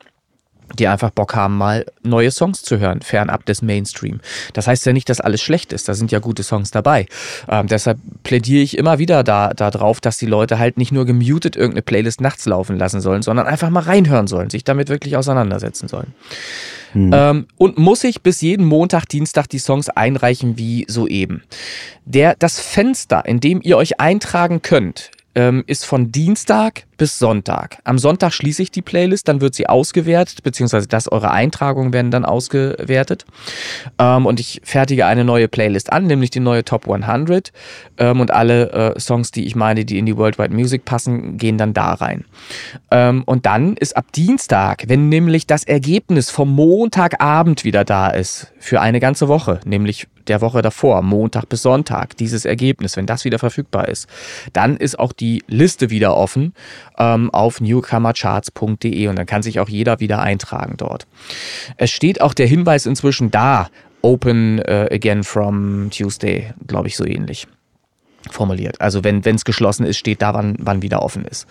die 0.79 0.89
einfach 0.89 1.11
Bock 1.11 1.35
haben, 1.35 1.57
mal 1.57 1.87
neue 2.03 2.31
Songs 2.31 2.63
zu 2.63 2.79
hören, 2.79 3.03
fernab 3.03 3.47
des 3.47 3.63
Mainstream. 3.63 4.21
Das 4.53 4.67
heißt 4.67 4.87
ja 4.87 4.93
nicht, 4.93 5.09
dass 5.09 5.21
alles 5.21 5.41
schlecht 5.43 5.73
ist. 5.73 5.89
Da 5.89 5.95
sind 5.95 6.11
ja 6.13 6.19
gute 6.19 6.43
Songs 6.43 6.71
dabei. 6.71 7.07
Ähm, 7.49 7.67
deshalb 7.67 7.99
plädiere 8.23 8.63
ich 8.63 8.77
immer 8.77 8.99
wieder 8.99 9.25
da, 9.25 9.53
da 9.55 9.71
drauf, 9.71 10.01
dass 10.01 10.19
die 10.19 10.27
Leute 10.27 10.59
halt 10.59 10.77
nicht 10.77 10.93
nur 10.93 11.07
gemutet 11.07 11.57
irgendeine 11.57 11.83
Playlist 11.83 12.21
nachts 12.21 12.47
laufen 12.47 12.79
lassen 12.79 13.01
sollen, 13.01 13.23
sondern 13.23 13.47
einfach 13.47 13.71
mal 13.71 13.83
reinhören 13.83 14.27
sollen, 14.27 14.51
sich 14.51 14.65
damit 14.65 14.89
wirklich 14.89 15.17
auseinandersetzen 15.17 15.89
sollen. 15.89 16.15
Ähm, 16.95 17.47
und 17.57 17.79
muss 17.79 18.05
ich 18.05 18.23
bis 18.23 18.41
jeden 18.41 18.67
Montag, 18.67 19.07
Dienstag 19.07 19.49
die 19.49 19.59
Songs 19.59 19.89
einreichen 19.89 20.59
wie 20.59 20.85
soeben. 20.89 21.43
Der, 22.05 22.35
das 22.39 22.61
Fenster, 22.61 23.25
in 23.25 23.41
dem 23.41 23.61
ihr 23.63 23.77
euch 23.77 23.99
eintragen 24.01 24.63
könnt, 24.63 25.11
ähm, 25.35 25.65
ist 25.67 25.87
von 25.87 26.13
Dienstag 26.13 26.85
bis 26.97 27.19
Sonntag. 27.19 27.79
Am 27.85 27.99
Sonntag 27.99 28.33
schließe 28.33 28.63
ich 28.63 28.71
die 28.71 28.83
Playlist, 28.83 29.27
dann 29.27 29.41
wird 29.41 29.55
sie 29.55 29.69
ausgewertet, 29.69 30.43
beziehungsweise 30.43 30.87
das, 30.87 31.11
eure 31.11 31.31
Eintragungen 31.31 31.93
werden 31.93 32.11
dann 32.11 32.25
ausgewertet. 32.25 33.25
Ähm, 33.99 34.27
und 34.27 34.39
ich 34.39 34.61
fertige 34.63 35.07
eine 35.07 35.25
neue 35.25 35.49
Playlist 35.49 35.93
an, 35.93 36.07
nämlich 36.07 36.31
die 36.31 36.41
neue 36.41 36.65
Top 36.65 36.89
100. 36.89 37.53
Ähm, 37.99 38.21
und 38.21 38.31
alle 38.31 38.95
äh, 38.95 39.01
Songs, 39.01 39.31
die 39.31 39.47
ich 39.47 39.57
meine, 39.57 39.85
die 39.85 39.99
in 39.99 40.07
die 40.07 40.17
Worldwide 40.17 40.55
Music 40.55 40.85
passen, 40.85 41.39
gehen 41.39 41.59
dann 41.59 41.75
da 41.75 41.95
rein. 41.95 42.25
Ähm, 42.91 43.25
und 43.25 43.47
dann 43.47 43.77
ist 43.77 43.97
ab 43.97 44.13
Dienstag, 44.13 44.85
wenn 44.87 45.09
nämlich 45.09 45.47
das 45.47 45.65
Ergebnis 45.65 46.31
vom 46.31 46.51
Montagabend 46.51 47.65
wieder 47.65 47.85
da 47.85 48.11
ist, 48.11 48.53
für 48.59 48.81
eine 48.81 49.01
ganze 49.01 49.29
Woche, 49.29 49.61
nämlich 49.65 50.07
der 50.29 50.41
Woche 50.41 50.63
davor, 50.63 51.03
Montag 51.03 51.49
bis 51.49 51.63
Sonntag, 51.63 52.17
dieses 52.17 52.45
Ergebnis, 52.45 52.97
wenn 52.97 53.07
das 53.07 53.25
wieder 53.25 53.39
verfügbar 53.39 53.89
ist, 53.89 54.09
dann 54.53 54.77
ist 54.77 54.99
auch 54.99 55.13
die 55.13 55.43
Liste 55.47 55.91
wieder 55.91 56.17
offen 56.17 56.55
ähm, 56.99 57.31
auf 57.31 57.61
newcomercharts.de 57.61 59.09
und 59.09 59.17
dann 59.17 59.27
kann 59.27 59.43
sich 59.43 59.61
auch 59.61 59.69
jeder 59.69 60.01
wieder 60.01 60.21
eintragen 60.21 60.77
dort. 60.77 61.07
Es 61.77 61.91
steht 61.91 62.21
auch 62.21 62.35
der 62.35 62.47
Hinweis 62.47 62.87
inzwischen 62.87 63.31
da, 63.31 63.69
Open 64.03 64.59
uh, 64.59 64.89
again 64.91 65.23
from 65.23 65.89
Tuesday, 65.91 66.53
glaube 66.67 66.89
ich, 66.89 66.97
so 66.97 67.05
ähnlich 67.05 67.47
formuliert. 68.31 68.81
Also 68.81 69.05
wenn 69.05 69.21
es 69.21 69.45
geschlossen 69.45 69.85
ist, 69.85 69.99
steht 69.99 70.23
da, 70.23 70.35
wann, 70.35 70.57
wann 70.59 70.83
wieder 70.83 71.03
offen 71.03 71.25
ist. 71.25 71.47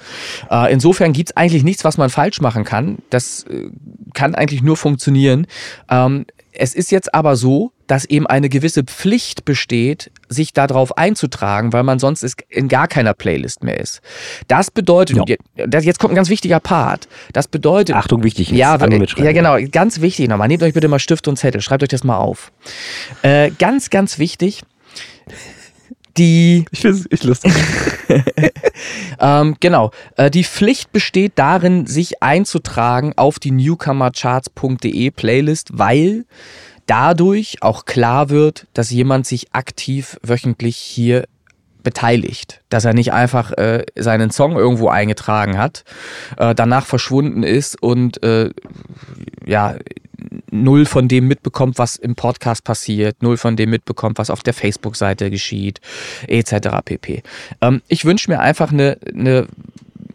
Äh, 0.49 0.71
insofern 0.71 1.13
gibt 1.13 1.29
es 1.29 1.37
eigentlich 1.37 1.63
nichts, 1.63 1.83
was 1.83 1.97
man 1.97 2.09
falsch 2.09 2.39
machen 2.41 2.63
kann. 2.63 2.99
Das 3.09 3.43
äh, 3.43 3.69
kann 4.13 4.35
eigentlich 4.35 4.61
nur 4.61 4.77
funktionieren. 4.77 5.47
Ähm, 5.89 6.25
es 6.53 6.73
ist 6.73 6.91
jetzt 6.91 7.13
aber 7.13 7.35
so, 7.35 7.71
dass 7.91 8.05
eben 8.05 8.25
eine 8.25 8.47
gewisse 8.47 8.85
Pflicht 8.85 9.43
besteht, 9.43 10.11
sich 10.29 10.53
darauf 10.53 10.97
einzutragen, 10.97 11.73
weil 11.73 11.83
man 11.83 11.99
sonst 11.99 12.25
in 12.47 12.69
gar 12.69 12.87
keiner 12.87 13.13
Playlist 13.13 13.65
mehr 13.65 13.81
ist. 13.81 13.99
Das 14.47 14.71
bedeutet, 14.71 15.17
ja. 15.17 15.35
jetzt 15.57 15.99
kommt 15.99 16.13
ein 16.13 16.15
ganz 16.15 16.29
wichtiger 16.29 16.61
Part. 16.61 17.09
Das 17.33 17.49
bedeutet. 17.49 17.97
Achtung, 17.97 18.23
wichtig. 18.23 18.49
Jetzt. 18.49 18.57
Ja, 18.57 18.77
ja, 18.77 19.33
genau. 19.33 19.57
Ganz 19.69 19.99
wichtig 19.99 20.29
nochmal. 20.29 20.47
Nehmt 20.47 20.63
euch 20.63 20.73
bitte 20.73 20.87
mal 20.87 20.99
Stift 20.99 21.27
und 21.27 21.35
Zettel. 21.35 21.59
Schreibt 21.59 21.83
euch 21.83 21.89
das 21.89 22.05
mal 22.05 22.15
auf. 22.15 22.53
Äh, 23.23 23.51
ganz, 23.59 23.89
ganz 23.89 24.19
wichtig. 24.19 24.61
Die. 26.15 26.63
Ich 26.71 26.79
finde 26.79 27.03
es 27.09 27.23
lustig. 27.23 27.51
ähm, 29.19 29.57
genau. 29.59 29.91
Äh, 30.15 30.31
die 30.31 30.45
Pflicht 30.45 30.93
besteht 30.93 31.33
darin, 31.35 31.87
sich 31.87 32.23
einzutragen 32.23 33.11
auf 33.17 33.37
die 33.37 33.51
newcomercharts.de 33.51 35.11
Playlist, 35.11 35.71
weil 35.73 36.23
dadurch 36.91 37.63
auch 37.63 37.85
klar 37.85 38.29
wird, 38.29 38.67
dass 38.73 38.91
jemand 38.91 39.25
sich 39.25 39.53
aktiv 39.53 40.19
wöchentlich 40.23 40.75
hier 40.75 41.23
beteiligt, 41.83 42.59
dass 42.67 42.83
er 42.83 42.93
nicht 42.93 43.13
einfach 43.13 43.53
äh, 43.53 43.85
seinen 43.95 44.29
Song 44.29 44.57
irgendwo 44.57 44.89
eingetragen 44.89 45.57
hat, 45.57 45.85
äh, 46.35 46.53
danach 46.53 46.85
verschwunden 46.85 47.43
ist 47.43 47.81
und 47.81 48.21
äh, 48.23 48.49
ja 49.45 49.77
null 50.51 50.85
von 50.85 51.07
dem 51.07 51.29
mitbekommt, 51.29 51.77
was 51.77 51.95
im 51.95 52.15
Podcast 52.15 52.65
passiert, 52.65 53.23
null 53.23 53.37
von 53.37 53.55
dem 53.55 53.69
mitbekommt, 53.69 54.17
was 54.17 54.29
auf 54.29 54.43
der 54.43 54.53
Facebook-Seite 54.53 55.31
geschieht, 55.31 55.79
etc. 56.27 56.81
pp. 56.83 57.23
Ähm, 57.61 57.81
ich 57.87 58.03
wünsche 58.03 58.29
mir 58.29 58.41
einfach 58.41 58.73
eine, 58.73 58.97
eine 59.15 59.47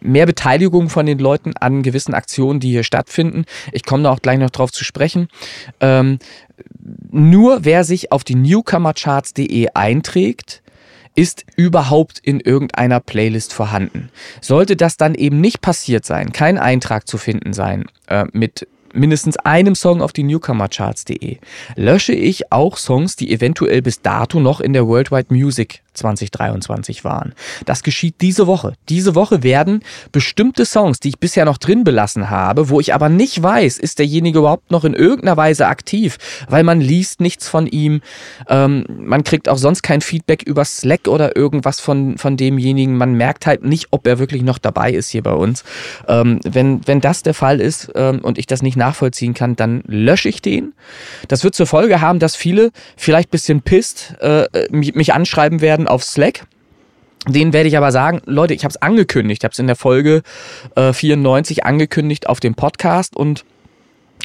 mehr 0.07 0.27
Beteiligung 0.27 0.89
von 0.89 1.07
den 1.07 1.19
Leuten 1.19 1.57
an 1.57 1.83
gewissen 1.83 2.15
Aktionen, 2.15 2.61
die 2.61 2.71
hier 2.71 2.85
stattfinden. 2.85 3.45
Ich 3.73 3.85
komme 3.85 4.05
da 4.05 4.13
auch 4.13 4.23
gleich 4.23 4.39
noch 4.39 4.51
drauf 4.51 4.73
zu 4.73 4.85
sprechen. 4.85 5.29
Ähm, 5.81 6.19
nur 7.11 7.65
wer 7.65 7.85
sich 7.85 8.13
auf 8.13 8.25
die 8.25 8.35
newcomercharts.de 8.35 9.69
einträgt, 9.75 10.63
ist 11.15 11.45
überhaupt 11.57 12.19
in 12.19 12.41
irgendeiner 12.41 13.01
Playlist 13.01 13.53
vorhanden. 13.53 14.11
Sollte 14.41 14.77
das 14.77 14.97
dann 14.97 15.15
eben 15.15 15.41
nicht 15.41 15.63
passiert 15.63 16.05
sein, 16.05 16.33
kein 16.33 16.59
Eintrag 16.59 17.09
zu 17.09 17.19
finden 17.19 17.55
sein 17.55 17.87
äh, 18.07 18.27
mit 18.33 18.69
mindestens 18.97 19.37
einem 19.37 19.75
Song 19.75 20.03
auf 20.03 20.13
die 20.13 20.23
Newcomercharts.de, 20.23 21.39
lösche 21.77 22.13
ich 22.13 22.53
auch 22.53 22.77
Songs, 22.77 23.17
die 23.17 23.33
eventuell 23.33 23.83
bis 23.83 24.01
dato 24.01 24.41
noch 24.41 24.61
in 24.61 24.73
der 24.73 24.87
Worldwide 24.87 25.35
Music 25.35 25.83
2023 25.97 27.05
waren. 27.05 27.33
Das 27.65 27.83
geschieht 27.83 28.17
diese 28.21 28.47
Woche. 28.47 28.75
Diese 28.89 29.15
Woche 29.15 29.43
werden 29.43 29.83
bestimmte 30.13 30.65
Songs, 30.65 31.01
die 31.01 31.09
ich 31.09 31.19
bisher 31.19 31.45
noch 31.45 31.59
drin 31.59 31.85
belassen 31.85 32.31
habe, 32.31 32.69
wo 32.69 32.81
ich 32.81 32.95
aber 32.95 33.09
nicht 33.09 33.43
weiß, 33.43 33.79
ist 33.79 33.99
derjenige 33.99 34.41
überhaupt 34.41 34.71
noch 34.71 34.85
in 34.85 34.95
irgendeiner 34.95 35.37
Weise 35.37 35.67
aktiv, 35.67 36.19
weil 36.49 36.63
man 36.63 36.81
liest 36.81 37.21
nichts 37.21 37.49
von 37.49 37.67
ihm, 37.67 38.01
ähm, 38.49 38.85
man 38.89 39.25
kriegt 39.25 39.49
auch 39.49 39.59
sonst 39.59 39.83
kein 39.83 40.01
Feedback 40.01 40.43
über 40.43 40.65
Slack 40.65 41.09
oder 41.09 41.37
irgendwas 41.37 41.81
von, 41.81 42.19
von 42.19 42.37
demjenigen, 42.37 42.97
man 42.97 43.15
merkt 43.15 43.47
halt 43.47 43.65
nicht, 43.65 43.89
ob 43.91 44.07
er 44.07 44.19
wirklich 44.19 44.43
noch 44.43 44.59
dabei 44.59 44.93
ist 44.93 45.11
hier 45.11 45.23
bei 45.23 45.33
uns. 45.33 45.65
Ähm, 46.09 46.41
wenn, 46.45 46.87
wenn 46.87 47.01
das 47.01 47.23
der 47.23 47.35
Fall 47.35 47.61
ist 47.61 47.91
ähm, 47.95 48.21
und 48.21 48.39
ich 48.39 48.47
das 48.47 48.63
nicht 48.63 48.77
nachvollziehen 48.77 49.35
kann, 49.35 49.57
dann 49.57 49.83
lösche 49.87 50.29
ich 50.29 50.43
den. 50.43 50.75
Das 51.29 51.45
wird 51.45 51.55
zur 51.55 51.67
Folge 51.67 52.01
haben, 52.01 52.19
dass 52.19 52.37
viele 52.37 52.71
vielleicht 52.97 53.31
bisschen 53.31 53.63
pisst 53.63 54.15
äh, 54.21 54.47
mich 54.71 55.13
anschreiben 55.15 55.61
werden, 55.61 55.86
auf 55.89 56.05
Slack. 56.05 56.47
Den 57.29 57.53
werde 57.53 57.69
ich 57.69 57.77
aber 57.77 57.91
sagen, 57.91 58.23
Leute, 58.25 58.55
ich 58.55 58.63
habe 58.63 58.71
es 58.71 58.81
angekündigt, 58.81 59.43
ich 59.43 59.45
habe 59.45 59.53
es 59.53 59.59
in 59.59 59.67
der 59.67 59.77
Folge 59.77 60.23
äh, 60.77 60.93
94 60.93 61.65
angekündigt 61.65 62.29
auf 62.29 62.39
dem 62.39 62.55
Podcast 62.55 63.17
und 63.17 63.45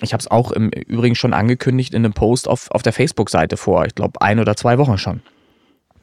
ich 0.01 0.13
habe 0.13 0.21
es 0.21 0.29
auch 0.29 0.51
im 0.51 0.69
Übrigen 0.69 1.15
schon 1.15 1.33
angekündigt 1.33 1.93
in 1.93 2.05
einem 2.05 2.13
Post 2.13 2.47
auf, 2.47 2.69
auf 2.71 2.83
der 2.83 2.93
Facebook-Seite 2.93 3.57
vor, 3.57 3.85
ich 3.85 3.95
glaube, 3.95 4.21
ein 4.21 4.39
oder 4.39 4.55
zwei 4.55 4.77
Wochen 4.77 4.97
schon 4.97 5.21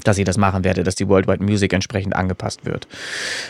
dass 0.05 0.19
ich 0.19 0.25
das 0.25 0.37
machen 0.37 0.65
werde, 0.65 0.85
dass 0.85 0.95
die 0.95 1.09
Worldwide 1.09 1.43
Music 1.43 1.73
entsprechend 1.73 2.15
angepasst 2.15 2.65
wird. 2.65 2.87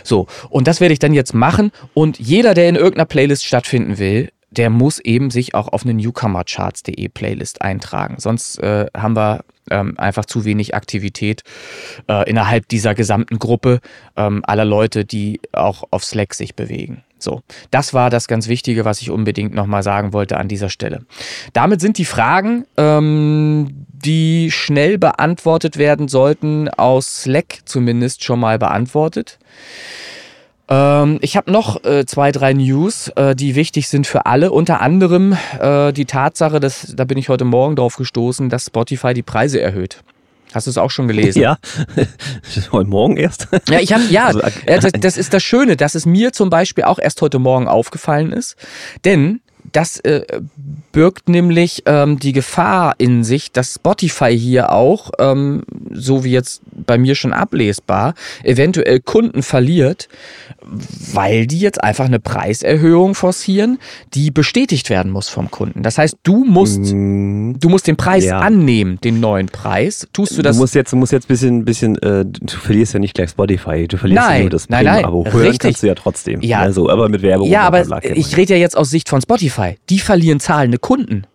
So, 0.03 0.27
und 0.49 0.67
das 0.67 0.81
werde 0.81 0.93
ich 0.93 0.99
dann 0.99 1.12
jetzt 1.12 1.35
machen 1.35 1.73
und 1.95 2.19
jeder, 2.19 2.55
der 2.55 2.69
in 2.69 2.75
irgendeiner 2.75 3.05
Playlist 3.05 3.45
stattfinden 3.45 3.99
will, 3.99 4.31
der 4.59 4.71
muss 4.71 4.99
eben 4.99 5.31
sich 5.31 5.55
auch 5.55 5.69
auf 5.69 5.85
eine 5.85 5.95
Newcomercharts.de 5.95 7.09
Playlist 7.09 7.62
eintragen. 7.62 8.17
Sonst 8.19 8.59
äh, 8.59 8.87
haben 8.97 9.17
wir 9.17 9.45
ähm, 9.71 9.95
einfach 9.99 10.25
zu 10.25 10.45
wenig 10.45 10.75
Aktivität 10.75 11.43
äh, 12.09 12.29
innerhalb 12.29 12.69
dieser 12.69 12.95
gesamten 12.95 13.38
Gruppe 13.38 13.81
ähm, 14.17 14.43
aller 14.45 14.65
Leute, 14.65 15.05
die 15.05 15.41
auch 15.53 15.85
auf 15.91 16.05
Slack 16.05 16.35
sich 16.35 16.55
bewegen. 16.55 17.05
So, 17.21 17.43
das 17.71 17.95
war 17.95 18.11
das 18.11 18.29
ganz 18.29 18.49
Wichtige, 18.49 18.85
was 18.85 19.00
ich 19.00 19.11
unbedingt 19.11 19.55
nochmal 19.55 19.83
sagen 19.83 20.12
wollte 20.12 20.37
an 20.37 20.49
dieser 20.49 20.71
Stelle. 20.71 21.05
Damit 21.53 21.81
sind 21.81 21.99
die 21.99 22.05
Fragen, 22.05 22.65
ähm, 22.77 23.87
die 23.88 24.50
schnell 24.50 24.99
beantwortet 24.99 25.79
werden 25.79 26.09
sollten, 26.09 26.69
aus 26.69 27.23
Slack 27.23 27.61
zumindest 27.65 28.23
schon 28.23 28.38
mal 28.41 28.59
beantwortet. 28.59 29.38
Ähm, 30.69 31.19
ich 31.23 31.37
habe 31.37 31.51
noch 31.51 31.85
äh, 31.85 32.05
zwei, 32.07 32.33
drei 32.33 32.53
News, 32.53 33.09
äh, 33.17 33.35
die 33.35 33.55
wichtig 33.55 33.89
sind 33.89 34.07
für 34.07 34.27
alle. 34.27 34.53
Unter 34.53 34.81
anderem 34.81 35.37
äh, 35.59 35.93
die 35.93 36.05
Tatsache, 36.05 36.61
dass, 36.61 36.95
da 36.95 37.05
bin 37.05 37.19
ich 37.19 37.29
heute 37.29 37.45
Morgen 37.45 37.77
drauf 37.77 37.97
gestoßen, 37.97 38.49
dass 38.49 38.67
Spotify 38.67 39.15
die 39.15 39.23
Preise 39.23 39.61
erhöht. 39.61 40.03
Hast 40.55 40.67
du 40.67 40.71
es 40.71 40.79
auch 40.79 40.91
schon 40.91 41.09
gelesen? 41.09 41.43
Ja, 41.43 41.59
heute 42.73 42.89
Morgen 42.89 43.17
erst. 43.17 43.49
Ja, 43.69 43.81
ich 43.81 43.93
habe 43.93 44.05
ja, 44.05 44.27
also, 44.27 44.41
äh, 44.41 44.81
das, 44.81 44.93
das 44.93 45.17
ist 45.19 45.35
das 45.35 45.43
Schöne, 45.43 45.77
dass 45.77 45.95
es 45.95 46.07
mir 46.07 46.33
zum 46.33 46.49
Beispiel 46.49 46.85
auch 46.85 46.99
erst 46.99 47.21
heute 47.21 47.39
Morgen 47.39 47.69
aufgefallen 47.69 48.33
ist, 48.33 48.57
denn 49.05 49.41
das 49.73 49.99
äh, 50.01 50.23
birgt 50.93 51.29
nämlich 51.29 51.83
ähm, 51.87 52.19
die 52.19 52.33
Gefahr 52.33 52.95
in 52.99 53.25
sich, 53.25 53.53
dass 53.53 53.75
Spotify 53.75 54.37
hier 54.37 54.73
auch, 54.73 55.11
ähm, 55.19 55.63
so 55.93 56.25
wie 56.25 56.31
jetzt 56.31 56.63
bei 56.73 56.99
mir 56.99 57.15
schon 57.15 57.33
ablesbar, 57.33 58.15
eventuell 58.43 59.01
Kunden 59.01 59.43
verliert, 59.43 60.09
weil 61.13 61.47
die 61.47 61.59
jetzt 61.59 61.83
einfach 61.83 62.07
eine 62.07 62.21
Preiserhöhung 62.21 63.15
forcieren, 63.15 63.79
die 64.15 64.31
bestätigt 64.31 64.91
werden 64.91 65.13
muss 65.13 65.29
vom 65.29 65.51
Kunden. 65.51 65.83
Das 65.83 65.99
heißt, 65.99 66.17
du 66.23 66.45
musst, 66.45 66.93
mm, 66.93 67.55
du 67.59 67.69
musst 67.69 67.87
den 67.87 67.97
Preis 67.97 68.25
ja. 68.25 68.41
annehmen, 68.41 68.99
den 69.03 69.21
neuen 69.21 69.47
Preis. 69.47 70.07
Tust 70.13 70.37
du 70.37 70.43
das? 70.43 70.57
Du 70.57 70.63
musst 70.63 70.75
jetzt, 70.75 70.93
du 70.93 70.97
musst 70.97 71.13
jetzt 71.13 71.25
ein 71.25 71.29
bisschen, 71.29 71.65
bisschen 71.65 71.97
äh, 72.03 72.25
du 72.25 72.57
verlierst 72.57 72.95
ja 72.95 73.01
nicht 73.01 73.15
gleich 73.15 73.31
Spotify, 73.31 73.87
du 73.89 73.97
verlierst 73.97 74.27
nein, 74.27 74.37
ja 74.37 74.41
nur 74.43 74.51
das 74.51 74.69
nein, 74.69 74.85
nein, 74.85 75.05
aber 75.05 75.25
hören 75.25 75.41
richtig. 75.41 75.61
kannst 75.61 75.83
du 75.83 75.87
ja 75.87 75.95
trotzdem. 75.95 76.41
Ja, 76.43 76.61
also, 76.61 76.89
aber 76.89 77.09
mit 77.09 77.23
Werbung. 77.23 77.49
Ja, 77.49 77.63
aber 77.63 77.85
ich 78.03 78.37
rede 78.37 78.55
ja 78.55 78.61
jetzt 78.61 78.77
aus 78.77 78.91
Sicht 78.91 79.09
von 79.09 79.21
Spotify. 79.21 79.58
Die 79.91 79.99
verlieren 79.99 80.41
zahlende 80.41 80.79
Kunden. 80.79 81.27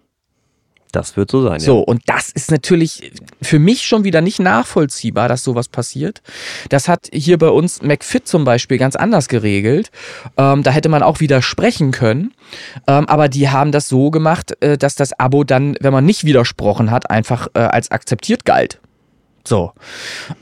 Das 0.94 1.18
wird 1.18 1.32
so 1.32 1.42
sein. 1.42 1.60
So, 1.60 1.80
ja. 1.80 1.84
und 1.86 2.04
das 2.06 2.30
ist 2.30 2.52
natürlich 2.52 3.12
für 3.42 3.58
mich 3.58 3.82
schon 3.84 4.04
wieder 4.04 4.22
nicht 4.22 4.40
nachvollziehbar, 4.40 5.28
dass 5.28 5.44
sowas 5.44 5.68
passiert. 5.68 6.22
Das 6.70 6.88
hat 6.88 7.10
hier 7.12 7.40
bei 7.40 7.50
uns 7.50 7.82
McFit 7.82 8.28
zum 8.28 8.46
Beispiel 8.46 8.78
ganz 8.78 8.96
anders 8.96 9.28
geregelt. 9.28 9.90
Ähm, 10.38 10.62
da 10.62 10.70
hätte 10.70 10.90
man 10.90 11.02
auch 11.02 11.20
widersprechen 11.20 11.92
können. 11.92 12.32
Ähm, 12.86 13.08
aber 13.08 13.28
die 13.28 13.50
haben 13.50 13.72
das 13.72 13.88
so 13.88 14.12
gemacht, 14.12 14.56
äh, 14.62 14.78
dass 14.78 14.94
das 14.94 15.20
Abo 15.20 15.44
dann, 15.44 15.76
wenn 15.82 15.94
man 15.94 16.06
nicht 16.06 16.26
widersprochen 16.26 16.92
hat, 16.92 17.10
einfach 17.10 17.48
äh, 17.56 17.60
als 17.60 17.90
akzeptiert 17.90 18.46
galt. 18.46 18.80
So. 19.46 19.74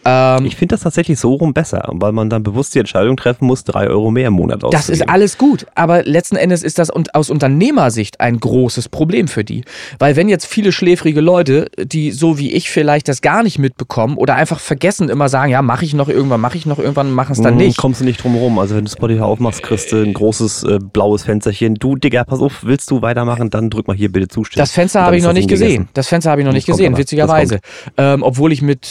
Ähm, 0.05 0.46
ich 0.46 0.55
finde 0.55 0.75
das 0.75 0.81
tatsächlich 0.81 1.20
so 1.20 1.34
rum 1.34 1.53
besser, 1.53 1.89
weil 1.93 2.12
man 2.12 2.29
dann 2.29 2.43
bewusst 2.43 2.75
die 2.75 2.79
Entscheidung 2.79 3.17
treffen 3.17 3.46
muss, 3.46 3.63
drei 3.63 3.88
Euro 3.88 4.12
mehr 4.12 4.27
im 4.27 4.34
Monat 4.34 4.63
auszugeben. 4.63 4.79
Das 4.79 4.89
ist 4.89 5.10
alles 5.10 5.38
gut, 5.39 5.65
aber 5.74 6.03
letzten 6.03 6.36
Endes 6.36 6.62
ist 6.62 6.77
das 6.77 6.91
aus 6.91 7.29
Unternehmersicht 7.31 8.20
ein 8.20 8.39
großes 8.39 8.89
Problem 8.89 9.27
für 9.27 9.43
die. 9.43 9.63
Weil 9.98 10.15
wenn 10.15 10.29
jetzt 10.29 10.46
viele 10.46 10.72
schläfrige 10.72 11.20
Leute, 11.20 11.72
die 11.77 12.12
so 12.12 12.38
wie 12.38 12.51
ich 12.51 12.70
vielleicht 12.70 13.08
das 13.08 13.22
gar 13.22 13.41
nicht 13.41 13.58
mitbekommen 13.58 14.17
oder 14.17 14.36
einfach 14.36 14.60
vergessen, 14.60 15.10
immer 15.10 15.29
sagen, 15.29 15.51
ja, 15.51 15.63
mache 15.63 15.84
ich 15.84 15.96
noch 15.96 16.10
irgendwann, 16.10 16.39
mache 16.41 16.58
ich 16.58 16.67
noch 16.67 16.77
irgendwann, 16.77 17.12
machen 17.12 17.31
es 17.31 17.41
dann 17.41 17.55
mhm, 17.55 17.62
nicht. 17.62 17.77
Kommst 17.77 18.01
du 18.01 18.05
nicht 18.05 18.24
drum 18.24 18.36
rum. 18.36 18.60
Also 18.60 18.75
wenn 18.75 18.86
du 18.86 18.91
Spotify 18.91 19.22
aufmachst, 19.22 19.63
kriegst 19.63 19.91
du 19.91 19.98
ein 19.98 20.13
großes 20.13 20.63
äh, 20.63 20.79
blaues 20.79 21.24
Fensterchen. 21.24 21.75
Du, 21.75 21.96
Digga, 21.96 22.24
pass 22.24 22.39
auf, 22.39 22.63
willst 22.63 22.91
du 22.91 23.01
weitermachen, 23.01 23.50
dann 23.50 23.72
drück 23.72 23.88
mal 23.88 23.98
hier 23.98 24.12
bitte 24.12 24.27
zustimmen. 24.27 24.62
Das 24.62 24.72
Fenster 24.72 25.01
habe 25.01 25.17
ich 25.17 25.24
noch 25.24 25.34
nicht 25.34 25.50
gesehen. 25.50 25.89
Das 25.93 26.08
Fenster 26.08 26.29
habe 26.29 26.41
ich 26.41 26.46
noch 26.46 26.53
nicht 26.53 26.67
gesehen, 26.67 26.98
witzigerweise. 26.98 27.60
Ähm, 27.98 28.22
obwohl 28.22 28.51
ich 28.51 28.62
mit 28.62 28.91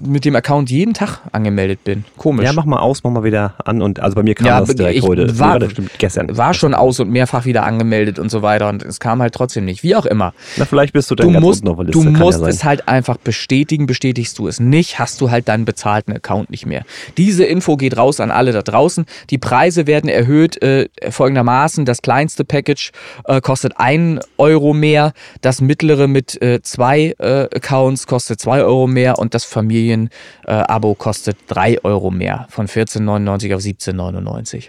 mit 0.00 0.24
dem 0.24 0.36
Account 0.36 0.70
jeden 0.70 0.94
Tag 0.94 1.20
angemeldet 1.32 1.84
bin. 1.84 2.04
Komisch. 2.16 2.44
Ja, 2.44 2.52
mach 2.52 2.64
mal 2.64 2.78
aus, 2.78 3.02
mach 3.04 3.10
mal 3.10 3.24
wieder 3.24 3.54
an 3.64 3.82
und 3.82 4.00
also 4.00 4.14
bei 4.14 4.22
mir 4.22 4.34
kam 4.34 4.46
ja, 4.46 4.60
das 4.60 4.74
direkt 4.74 5.02
heute. 5.02 5.38
War, 5.38 5.60
ja, 5.60 5.68
gestern. 5.98 6.36
War 6.36 6.54
schon 6.54 6.74
aus 6.74 7.00
und 7.00 7.10
mehrfach 7.10 7.44
wieder 7.44 7.64
angemeldet 7.64 8.18
und 8.18 8.30
so 8.30 8.42
weiter 8.42 8.68
und 8.68 8.82
es 8.82 9.00
kam 9.00 9.20
halt 9.20 9.34
trotzdem 9.34 9.64
nicht. 9.64 9.82
Wie 9.82 9.94
auch 9.94 10.06
immer. 10.06 10.32
Na, 10.56 10.64
vielleicht 10.64 10.92
bist 10.92 11.10
du 11.10 11.14
dann 11.14 11.26
du 11.26 11.32
ganz 11.34 11.44
musst, 11.44 11.66
unten 11.66 11.90
Du 11.90 12.02
musst 12.02 12.40
ja 12.40 12.48
es 12.48 12.64
halt 12.64 12.88
einfach 12.88 13.16
bestätigen. 13.16 13.86
Bestätigst 13.86 14.38
du 14.38 14.48
es 14.48 14.60
nicht, 14.60 14.98
hast 14.98 15.20
du 15.20 15.30
halt 15.30 15.48
deinen 15.48 15.64
bezahlten 15.64 16.12
Account 16.12 16.50
nicht 16.50 16.66
mehr. 16.66 16.84
Diese 17.16 17.44
Info 17.44 17.76
geht 17.76 17.96
raus 17.96 18.20
an 18.20 18.30
alle 18.30 18.52
da 18.52 18.62
draußen. 18.62 19.04
Die 19.30 19.38
Preise 19.38 19.86
werden 19.86 20.08
erhöht 20.08 20.62
äh, 20.62 20.88
folgendermaßen. 21.10 21.84
Das 21.84 22.02
kleinste 22.02 22.44
Package 22.44 22.92
äh, 23.24 23.40
kostet 23.40 23.74
1 23.76 24.20
Euro 24.38 24.72
mehr. 24.72 25.12
Das 25.40 25.60
mittlere 25.60 26.06
mit 26.08 26.40
äh, 26.42 26.62
zwei 26.62 27.14
äh, 27.18 27.48
Accounts 27.54 28.06
kostet 28.06 28.40
2 28.40 28.62
Euro 28.64 28.86
mehr 28.86 29.18
und 29.18 29.34
das 29.34 29.44
Familien 29.44 29.89
Familien-Abo 29.90 30.94
kostet 30.94 31.36
3 31.48 31.84
Euro 31.84 32.10
mehr, 32.10 32.46
von 32.50 32.66
14,99 32.66 33.54
auf 33.54 33.60
17,99. 33.60 34.68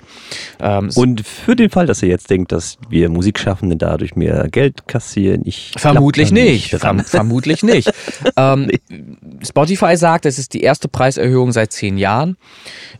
Ähm, 0.59 0.89
Und 0.95 1.25
für 1.25 1.55
den 1.55 1.69
Fall, 1.69 1.85
dass 1.85 2.01
ihr 2.01 2.09
jetzt 2.09 2.29
denkt, 2.29 2.51
dass 2.51 2.77
wir 2.89 3.09
Musikschaffende 3.09 3.75
dadurch 3.77 4.15
mehr 4.15 4.47
Geld 4.49 4.87
kassieren, 4.87 5.41
ich 5.45 5.73
vermutlich 5.77 6.31
nicht. 6.31 6.71
Verm 6.71 6.99
vermutlich 6.99 7.63
nicht. 7.63 7.91
ähm, 8.37 8.69
Spotify 9.43 9.95
sagt, 9.97 10.25
es 10.25 10.39
ist 10.39 10.53
die 10.53 10.61
erste 10.61 10.87
Preiserhöhung 10.87 11.51
seit 11.51 11.71
zehn 11.71 11.97
Jahren. 11.97 12.37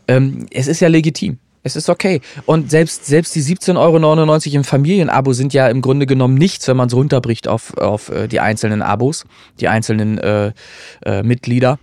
Ähm, 0.08 0.46
es 0.50 0.66
ist 0.66 0.80
ja 0.80 0.88
legitim. 0.88 1.38
Es 1.64 1.76
ist 1.76 1.88
okay. 1.88 2.20
Und 2.44 2.70
selbst, 2.70 3.06
selbst 3.06 3.34
die 3.36 3.42
17,99 3.42 3.76
Euro 3.78 4.56
im 4.56 4.64
Familienabo 4.64 5.32
sind 5.32 5.54
ja 5.54 5.68
im 5.68 5.80
Grunde 5.80 6.06
genommen 6.06 6.34
nichts, 6.34 6.66
wenn 6.66 6.76
man 6.76 6.88
es 6.88 6.94
runterbricht 6.94 7.46
auf, 7.46 7.76
auf 7.76 8.08
äh, 8.08 8.26
die 8.26 8.40
einzelnen 8.40 8.82
Abos, 8.82 9.24
die 9.60 9.68
einzelnen 9.68 10.18
äh, 10.18 10.52
äh, 11.04 11.22
Mitglieder 11.22 11.78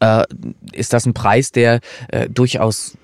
äh, 0.00 0.24
ist 0.72 0.92
das 0.92 1.06
ein 1.06 1.14
Preis, 1.14 1.52
der 1.52 1.80
äh, 2.08 2.28
durchaus 2.28 2.96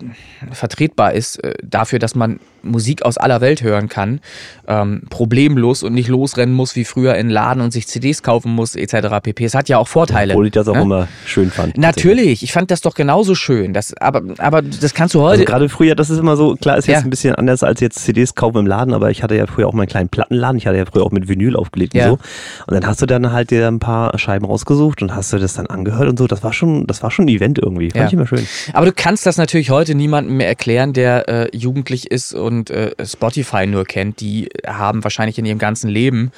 vertretbar 0.52 1.12
ist 1.12 1.42
äh, 1.42 1.54
dafür, 1.62 1.98
dass 1.98 2.14
man 2.14 2.40
Musik 2.62 3.02
aus 3.02 3.18
aller 3.18 3.40
Welt 3.40 3.62
hören 3.62 3.88
kann, 3.88 4.20
ähm, 4.66 5.02
problemlos 5.10 5.82
und 5.82 5.94
nicht 5.94 6.08
losrennen 6.08 6.54
muss 6.54 6.76
wie 6.76 6.84
früher 6.84 7.14
in 7.16 7.28
Laden 7.28 7.60
und 7.60 7.72
sich 7.72 7.88
CDs 7.88 8.22
kaufen 8.22 8.52
muss 8.54 8.76
etc. 8.76 9.20
pp. 9.22 9.44
Es 9.44 9.54
hat 9.54 9.68
ja 9.68 9.78
auch 9.78 9.88
Vorteile. 9.88 10.34
Obwohl 10.34 10.46
ich 10.46 10.52
das 10.52 10.68
auch 10.68 10.74
ne? 10.74 10.82
immer 10.82 11.08
schön 11.26 11.50
fand. 11.50 11.76
Natürlich, 11.76 12.42
ich 12.42 12.52
fand 12.52 12.70
das 12.70 12.80
doch 12.80 12.94
genauso 12.94 13.34
schön. 13.34 13.72
Das, 13.72 13.94
aber, 13.98 14.22
aber 14.38 14.62
das 14.62 14.94
kannst 14.94 15.14
du 15.14 15.20
heute. 15.20 15.40
Also 15.40 15.44
gerade 15.44 15.68
früher, 15.68 15.94
das 15.94 16.10
ist 16.10 16.18
immer 16.18 16.36
so, 16.36 16.54
klar 16.56 16.78
ist 16.78 16.86
jetzt 16.86 16.98
ja. 16.98 17.04
ein 17.04 17.10
bisschen 17.10 17.34
anders 17.34 17.62
als 17.62 17.80
jetzt 17.80 17.98
CDs 18.04 18.34
kaufen 18.34 18.58
im 18.58 18.66
Laden, 18.66 18.94
aber 18.94 19.10
ich 19.10 19.22
hatte 19.22 19.36
ja 19.36 19.46
früher 19.46 19.66
auch 19.66 19.72
meinen 19.72 19.88
kleinen 19.88 20.08
Plattenladen. 20.08 20.56
Ich 20.58 20.66
hatte 20.66 20.78
ja 20.78 20.86
früher 20.86 21.04
auch 21.04 21.10
mit 21.10 21.28
Vinyl 21.28 21.56
aufgelegt 21.56 21.94
ja. 21.94 22.10
und 22.10 22.20
so. 22.20 22.64
Und 22.66 22.74
dann 22.74 22.86
hast 22.86 23.02
du 23.02 23.06
dann 23.06 23.32
halt 23.32 23.50
dir 23.50 23.66
ein 23.66 23.80
paar 23.80 24.16
Scheiben 24.18 24.46
rausgesucht 24.46 25.02
und 25.02 25.14
hast 25.14 25.32
du 25.32 25.38
das 25.38 25.54
dann 25.54 25.66
angehört 25.66 26.08
und 26.08 26.18
so. 26.18 26.26
Das 26.26 26.42
war 26.42 26.52
schon, 26.52 26.81
das 26.86 27.02
war 27.02 27.10
schon 27.10 27.26
ein 27.26 27.28
Event 27.28 27.58
irgendwie. 27.58 27.90
Fand 27.90 28.00
ja. 28.00 28.06
ich 28.06 28.12
immer 28.12 28.26
schön. 28.26 28.46
Aber 28.72 28.86
du 28.86 28.92
kannst 28.92 29.26
das 29.26 29.36
natürlich 29.36 29.70
heute 29.70 29.94
niemandem 29.94 30.36
mehr 30.36 30.48
erklären, 30.48 30.92
der 30.92 31.28
äh, 31.28 31.56
jugendlich 31.56 32.10
ist 32.10 32.34
und 32.34 32.62
und 32.62 32.70
äh, 32.70 32.92
Spotify 33.04 33.66
nur 33.66 33.84
kennt, 33.84 34.20
die 34.20 34.48
haben 34.66 35.02
wahrscheinlich 35.02 35.38
in 35.38 35.44
ihrem 35.44 35.58
ganzen 35.58 35.88
Leben 35.88 36.30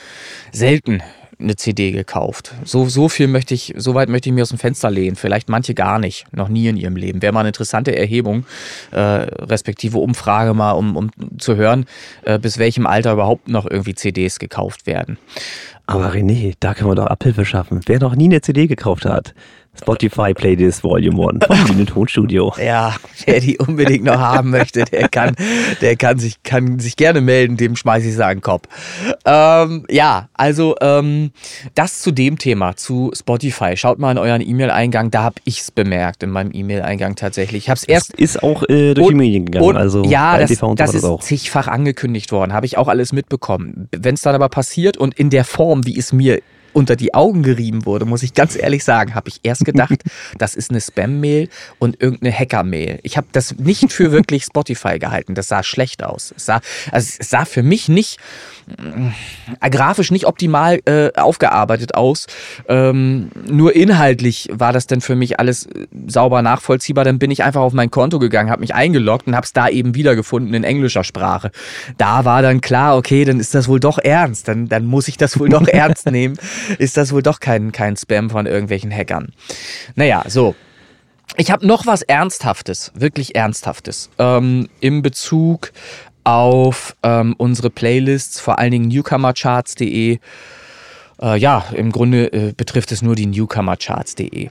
selten 0.52 1.02
eine 1.40 1.56
CD 1.56 1.90
gekauft. 1.90 2.54
So, 2.64 2.88
so 2.88 3.08
viel 3.08 3.26
möchte 3.26 3.54
ich, 3.54 3.74
so 3.76 3.94
weit 3.94 4.08
möchte 4.08 4.28
ich 4.28 4.34
mir 4.34 4.42
aus 4.42 4.50
dem 4.50 4.58
Fenster 4.58 4.88
lehnen. 4.88 5.16
Vielleicht 5.16 5.48
manche 5.48 5.74
gar 5.74 5.98
nicht, 5.98 6.26
noch 6.32 6.48
nie 6.48 6.68
in 6.68 6.76
ihrem 6.76 6.94
Leben. 6.94 7.20
Wäre 7.22 7.32
mal 7.32 7.40
eine 7.40 7.48
interessante 7.48 7.94
Erhebung, 7.94 8.46
äh, 8.92 8.98
respektive 9.00 9.98
Umfrage 9.98 10.54
mal, 10.54 10.72
um, 10.72 10.96
um 10.96 11.10
zu 11.38 11.56
hören, 11.56 11.86
äh, 12.22 12.38
bis 12.38 12.58
welchem 12.58 12.86
Alter 12.86 13.12
überhaupt 13.12 13.48
noch 13.48 13.68
irgendwie 13.68 13.96
CDs 13.96 14.38
gekauft 14.38 14.86
werden. 14.86 15.18
Aber 15.86 16.14
René, 16.14 16.54
da 16.60 16.72
können 16.72 16.90
wir 16.90 16.94
doch 16.94 17.06
Abhilfe 17.06 17.44
schaffen. 17.44 17.80
Wer 17.86 17.98
noch 17.98 18.14
nie 18.14 18.26
eine 18.26 18.40
CD 18.40 18.68
gekauft 18.68 19.04
hat, 19.04 19.34
Spotify 19.80 20.32
Playlist 20.32 20.84
Volume 20.84 21.30
1 21.30 21.66
von 21.66 21.76
dem 21.76 21.86
Tonstudio. 21.86 22.52
Ja, 22.62 22.94
wer 23.26 23.40
die 23.40 23.58
unbedingt 23.58 24.04
noch 24.04 24.18
haben 24.18 24.50
möchte, 24.50 24.84
der 24.84 25.08
kann, 25.08 25.34
der 25.80 25.96
kann 25.96 26.18
sich, 26.18 26.42
kann 26.42 26.78
sich 26.78 26.96
gerne 26.96 27.20
melden, 27.20 27.56
dem 27.56 27.76
schmeiße 27.76 28.08
ich 28.08 28.14
seinen 28.14 28.40
Kopf. 28.40 28.68
Ähm, 29.24 29.84
ja, 29.90 30.28
also 30.34 30.76
ähm, 30.80 31.32
das 31.74 32.00
zu 32.00 32.12
dem 32.12 32.38
Thema, 32.38 32.76
zu 32.76 33.10
Spotify. 33.14 33.76
Schaut 33.76 33.98
mal 33.98 34.12
in 34.12 34.18
euren 34.18 34.40
E-Mail-Eingang, 34.40 35.10
da 35.10 35.22
habe 35.22 35.36
ich 35.44 35.60
es 35.60 35.70
bemerkt 35.70 36.22
in 36.22 36.30
meinem 36.30 36.50
E-Mail-Eingang 36.52 37.16
tatsächlich. 37.16 37.64
Ich 37.64 37.70
habe 37.70 37.78
es 37.78 37.84
erst. 37.84 38.14
ist 38.14 38.42
auch 38.42 38.62
äh, 38.68 38.94
durch 38.94 39.06
und, 39.06 39.14
die 39.14 39.18
Medien 39.18 39.44
gegangen. 39.46 39.66
Und, 39.66 39.76
also 39.76 40.04
ja, 40.04 40.38
das, 40.38 40.56
das 40.76 40.94
ist 40.94 41.04
auch. 41.04 41.20
zigfach 41.20 41.66
angekündigt 41.66 42.32
worden, 42.32 42.52
habe 42.52 42.66
ich 42.66 42.78
auch 42.78 42.88
alles 42.88 43.12
mitbekommen. 43.12 43.88
Wenn 43.90 44.14
es 44.14 44.22
dann 44.22 44.34
aber 44.34 44.48
passiert 44.48 44.96
und 44.96 45.18
in 45.18 45.30
der 45.30 45.44
Form, 45.44 45.84
wie 45.86 45.98
es 45.98 46.12
mir 46.12 46.40
unter 46.74 46.96
die 46.96 47.14
Augen 47.14 47.42
gerieben 47.42 47.86
wurde, 47.86 48.04
muss 48.04 48.22
ich 48.22 48.34
ganz 48.34 48.56
ehrlich 48.56 48.84
sagen, 48.84 49.14
habe 49.14 49.28
ich 49.28 49.40
erst 49.42 49.64
gedacht, 49.64 50.02
das 50.38 50.54
ist 50.54 50.70
eine 50.70 50.80
Spam-Mail 50.80 51.48
und 51.78 52.00
irgendeine 52.02 52.36
Hacker-Mail. 52.36 53.00
Ich 53.02 53.16
habe 53.16 53.26
das 53.32 53.56
nicht 53.56 53.92
für 53.92 54.12
wirklich 54.12 54.44
Spotify 54.44 54.98
gehalten. 54.98 55.34
Das 55.34 55.48
sah 55.48 55.62
schlecht 55.62 56.02
aus. 56.02 56.34
Es 56.36 56.46
sah, 56.46 56.60
also 56.90 57.16
es 57.18 57.30
sah 57.30 57.44
für 57.44 57.62
mich 57.62 57.88
nicht 57.88 58.18
äh, 59.60 59.70
grafisch 59.70 60.10
nicht 60.10 60.26
optimal 60.26 60.80
äh, 60.86 61.10
aufgearbeitet 61.16 61.94
aus. 61.94 62.26
Ähm, 62.68 63.30
nur 63.48 63.74
inhaltlich 63.74 64.48
war 64.52 64.72
das 64.72 64.86
dann 64.86 65.00
für 65.00 65.14
mich 65.14 65.38
alles 65.38 65.66
äh, 65.66 65.86
sauber 66.06 66.42
nachvollziehbar. 66.42 67.04
Dann 67.04 67.18
bin 67.18 67.30
ich 67.30 67.44
einfach 67.44 67.60
auf 67.60 67.72
mein 67.72 67.90
Konto 67.90 68.18
gegangen, 68.18 68.50
habe 68.50 68.60
mich 68.60 68.74
eingeloggt 68.74 69.26
und 69.26 69.36
habe 69.36 69.44
es 69.44 69.52
da 69.52 69.68
eben 69.68 69.94
wiedergefunden 69.94 70.54
in 70.54 70.64
englischer 70.64 71.04
Sprache. 71.04 71.50
Da 71.98 72.24
war 72.24 72.42
dann 72.42 72.60
klar, 72.60 72.96
okay, 72.96 73.24
dann 73.24 73.40
ist 73.40 73.54
das 73.54 73.68
wohl 73.68 73.80
doch 73.80 73.98
ernst. 73.98 74.48
Dann, 74.48 74.68
dann 74.68 74.86
muss 74.86 75.08
ich 75.08 75.16
das 75.16 75.38
wohl 75.38 75.48
doch 75.48 75.66
ernst 75.68 76.10
nehmen. 76.10 76.36
Ist 76.78 76.96
das 76.96 77.12
wohl 77.12 77.22
doch 77.22 77.40
kein, 77.40 77.72
kein 77.72 77.96
Spam 77.96 78.30
von 78.30 78.46
irgendwelchen 78.46 78.92
Hackern. 78.92 79.32
Naja, 79.94 80.24
so. 80.26 80.54
Ich 81.36 81.50
habe 81.50 81.66
noch 81.66 81.86
was 81.86 82.02
Ernsthaftes, 82.02 82.92
wirklich 82.94 83.34
Ernsthaftes, 83.34 84.08
ähm, 84.18 84.68
im 84.80 85.02
Bezug 85.02 85.72
auf 86.24 86.96
ähm, 87.02 87.34
unsere 87.38 87.70
Playlists, 87.70 88.40
vor 88.40 88.58
allen 88.58 88.72
Dingen 88.72 88.88
newcomercharts.de. 88.88 90.18
Äh, 91.20 91.38
ja, 91.38 91.64
im 91.74 91.92
Grunde 91.92 92.32
äh, 92.32 92.52
betrifft 92.56 92.92
es 92.92 93.02
nur 93.02 93.14
die 93.14 93.26
newcomercharts.de. 93.26 94.50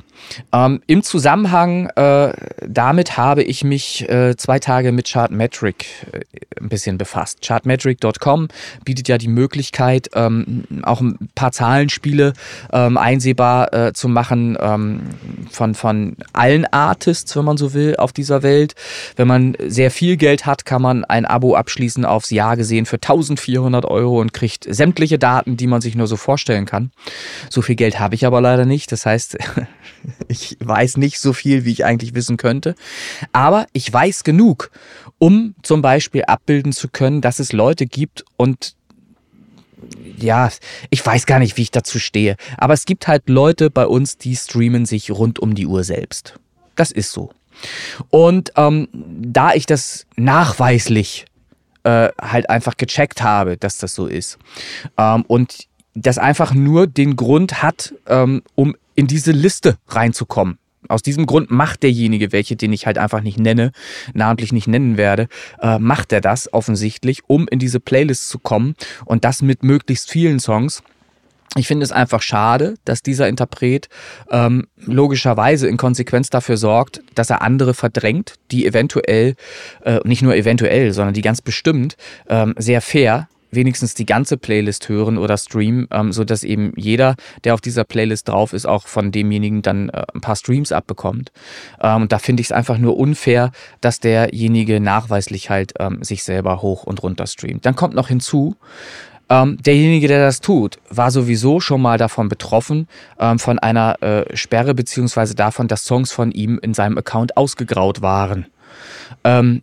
Ähm, 0.51 0.81
Im 0.87 1.03
Zusammenhang 1.03 1.87
äh, 1.95 2.33
damit 2.67 3.17
habe 3.17 3.43
ich 3.43 3.63
mich 3.63 4.07
äh, 4.09 4.35
zwei 4.37 4.59
Tage 4.59 4.91
mit 4.91 5.09
Chartmetric 5.09 5.85
äh, 6.11 6.21
ein 6.59 6.69
bisschen 6.69 6.97
befasst. 6.97 7.39
Chartmetric.com 7.45 8.47
bietet 8.85 9.07
ja 9.07 9.17
die 9.17 9.27
Möglichkeit, 9.27 10.09
ähm, 10.15 10.63
auch 10.83 11.01
ein 11.01 11.29
paar 11.35 11.51
Zahlenspiele 11.51 12.33
ähm, 12.71 12.97
einsehbar 12.97 13.73
äh, 13.73 13.93
zu 13.93 14.07
machen 14.07 14.57
ähm, 14.59 15.01
von, 15.51 15.75
von 15.75 16.15
allen 16.31 16.65
Artists, 16.71 17.35
wenn 17.35 17.45
man 17.45 17.57
so 17.57 17.73
will, 17.73 17.95
auf 17.97 18.13
dieser 18.13 18.43
Welt. 18.43 18.75
Wenn 19.15 19.27
man 19.27 19.55
sehr 19.67 19.91
viel 19.91 20.17
Geld 20.17 20.45
hat, 20.45 20.65
kann 20.65 20.81
man 20.81 21.05
ein 21.05 21.25
Abo 21.25 21.55
abschließen 21.55 22.05
aufs 22.05 22.29
Jahr 22.29 22.57
gesehen 22.57 22.85
für 22.85 22.97
1400 22.97 23.85
Euro 23.85 24.21
und 24.21 24.33
kriegt 24.33 24.65
sämtliche 24.69 25.19
Daten, 25.19 25.57
die 25.57 25.67
man 25.67 25.81
sich 25.81 25.95
nur 25.95 26.07
so 26.07 26.17
vorstellen 26.53 26.65
kann. 26.65 26.91
So 27.49 27.61
viel 27.61 27.75
Geld 27.75 27.99
habe 27.99 28.15
ich 28.15 28.25
aber 28.25 28.41
leider 28.41 28.65
nicht. 28.65 28.91
Das 28.91 29.05
heißt, 29.05 29.37
Ich 30.27 30.57
weiß 30.59 30.97
nicht 30.97 31.19
so 31.19 31.33
viel, 31.33 31.65
wie 31.65 31.71
ich 31.71 31.85
eigentlich 31.85 32.13
wissen 32.13 32.37
könnte. 32.37 32.75
Aber 33.31 33.67
ich 33.73 33.91
weiß 33.91 34.23
genug, 34.23 34.71
um 35.19 35.55
zum 35.63 35.81
Beispiel 35.81 36.23
abbilden 36.23 36.73
zu 36.73 36.89
können, 36.89 37.21
dass 37.21 37.39
es 37.39 37.53
Leute 37.53 37.85
gibt 37.85 38.25
und 38.37 38.75
ja, 40.17 40.49
ich 40.89 41.05
weiß 41.05 41.25
gar 41.25 41.39
nicht, 41.39 41.57
wie 41.57 41.63
ich 41.63 41.71
dazu 41.71 41.99
stehe. 41.99 42.37
Aber 42.57 42.73
es 42.73 42.85
gibt 42.85 43.07
halt 43.07 43.27
Leute 43.27 43.69
bei 43.69 43.85
uns, 43.85 44.17
die 44.17 44.35
streamen 44.35 44.85
sich 44.85 45.11
rund 45.11 45.39
um 45.39 45.55
die 45.55 45.67
Uhr 45.67 45.83
selbst. 45.83 46.39
Das 46.75 46.91
ist 46.91 47.11
so. 47.11 47.31
Und 48.09 48.53
ähm, 48.55 48.87
da 48.93 49.53
ich 49.53 49.65
das 49.65 50.05
nachweislich 50.15 51.25
äh, 51.83 52.09
halt 52.21 52.49
einfach 52.49 52.77
gecheckt 52.77 53.21
habe, 53.21 53.57
dass 53.57 53.77
das 53.77 53.93
so 53.93 54.07
ist 54.07 54.37
ähm, 54.97 55.23
und 55.27 55.67
das 55.95 56.17
einfach 56.17 56.53
nur 56.53 56.87
den 56.87 57.15
Grund 57.15 57.61
hat, 57.61 57.93
ähm, 58.07 58.41
um 58.55 58.75
in 58.95 59.07
diese 59.07 59.31
Liste 59.31 59.77
reinzukommen. 59.87 60.57
Aus 60.89 61.01
diesem 61.01 61.25
Grund 61.25 61.49
macht 61.49 61.83
derjenige, 61.83 62.31
welche 62.31 62.55
den 62.55 62.73
ich 62.73 62.85
halt 62.85 62.97
einfach 62.97 63.21
nicht 63.21 63.39
nenne, 63.39 63.71
namentlich 64.13 64.51
nicht 64.51 64.67
nennen 64.67 64.97
werde, 64.97 65.27
äh, 65.61 65.79
macht 65.79 66.11
er 66.11 66.21
das 66.21 66.51
offensichtlich, 66.53 67.21
um 67.27 67.47
in 67.47 67.59
diese 67.59 67.79
Playlist 67.79 68.29
zu 68.29 68.39
kommen 68.39 68.75
und 69.05 69.23
das 69.23 69.41
mit 69.41 69.63
möglichst 69.63 70.09
vielen 70.09 70.39
Songs. 70.39 70.83
Ich 71.55 71.67
finde 71.67 71.83
es 71.83 71.91
einfach 71.91 72.21
schade, 72.21 72.75
dass 72.83 73.03
dieser 73.03 73.27
Interpret 73.27 73.87
ähm, 74.31 74.67
logischerweise 74.77 75.67
in 75.67 75.77
Konsequenz 75.77 76.31
dafür 76.31 76.57
sorgt, 76.57 77.01
dass 77.13 77.29
er 77.29 77.43
andere 77.43 77.75
verdrängt, 77.75 78.35
die 78.51 78.65
eventuell, 78.65 79.35
äh, 79.83 79.99
nicht 80.03 80.23
nur 80.23 80.35
eventuell, 80.35 80.93
sondern 80.93 81.13
die 81.13 81.21
ganz 81.21 81.41
bestimmt 81.41 81.95
ähm, 82.27 82.55
sehr 82.57 82.81
fair 82.81 83.27
wenigstens 83.55 83.93
die 83.93 84.05
ganze 84.05 84.37
Playlist 84.37 84.89
hören 84.89 85.17
oder 85.17 85.37
streamen, 85.37 85.87
ähm, 85.91 86.11
sodass 86.11 86.43
eben 86.43 86.73
jeder, 86.75 87.15
der 87.43 87.53
auf 87.53 87.61
dieser 87.61 87.83
Playlist 87.83 88.27
drauf 88.27 88.53
ist, 88.53 88.65
auch 88.65 88.87
von 88.87 89.11
demjenigen 89.11 89.61
dann 89.61 89.89
äh, 89.89 90.03
ein 90.13 90.21
paar 90.21 90.35
Streams 90.35 90.71
abbekommt. 90.71 91.31
Ähm, 91.81 92.03
und 92.03 92.11
da 92.11 92.19
finde 92.19 92.41
ich 92.41 92.47
es 92.47 92.51
einfach 92.51 92.77
nur 92.77 92.97
unfair, 92.97 93.51
dass 93.81 93.99
derjenige 93.99 94.79
nachweislich 94.79 95.49
halt 95.49 95.73
ähm, 95.79 96.03
sich 96.03 96.23
selber 96.23 96.61
hoch 96.61 96.83
und 96.83 97.03
runter 97.03 97.27
streamt. 97.27 97.65
Dann 97.65 97.75
kommt 97.75 97.95
noch 97.95 98.07
hinzu, 98.07 98.55
ähm, 99.29 99.57
derjenige, 99.61 100.07
der 100.07 100.25
das 100.25 100.41
tut, 100.41 100.79
war 100.89 101.09
sowieso 101.09 101.59
schon 101.59 101.81
mal 101.81 101.97
davon 101.97 102.29
betroffen, 102.29 102.87
ähm, 103.19 103.39
von 103.39 103.57
einer 103.59 104.01
äh, 104.01 104.35
Sperre 104.35 104.73
beziehungsweise 104.73 105.33
davon, 105.33 105.67
dass 105.67 105.85
Songs 105.85 106.11
von 106.11 106.31
ihm 106.31 106.59
in 106.61 106.73
seinem 106.73 106.97
Account 106.97 107.37
ausgegraut 107.37 108.01
waren. 108.01 108.47
Ähm, 109.23 109.61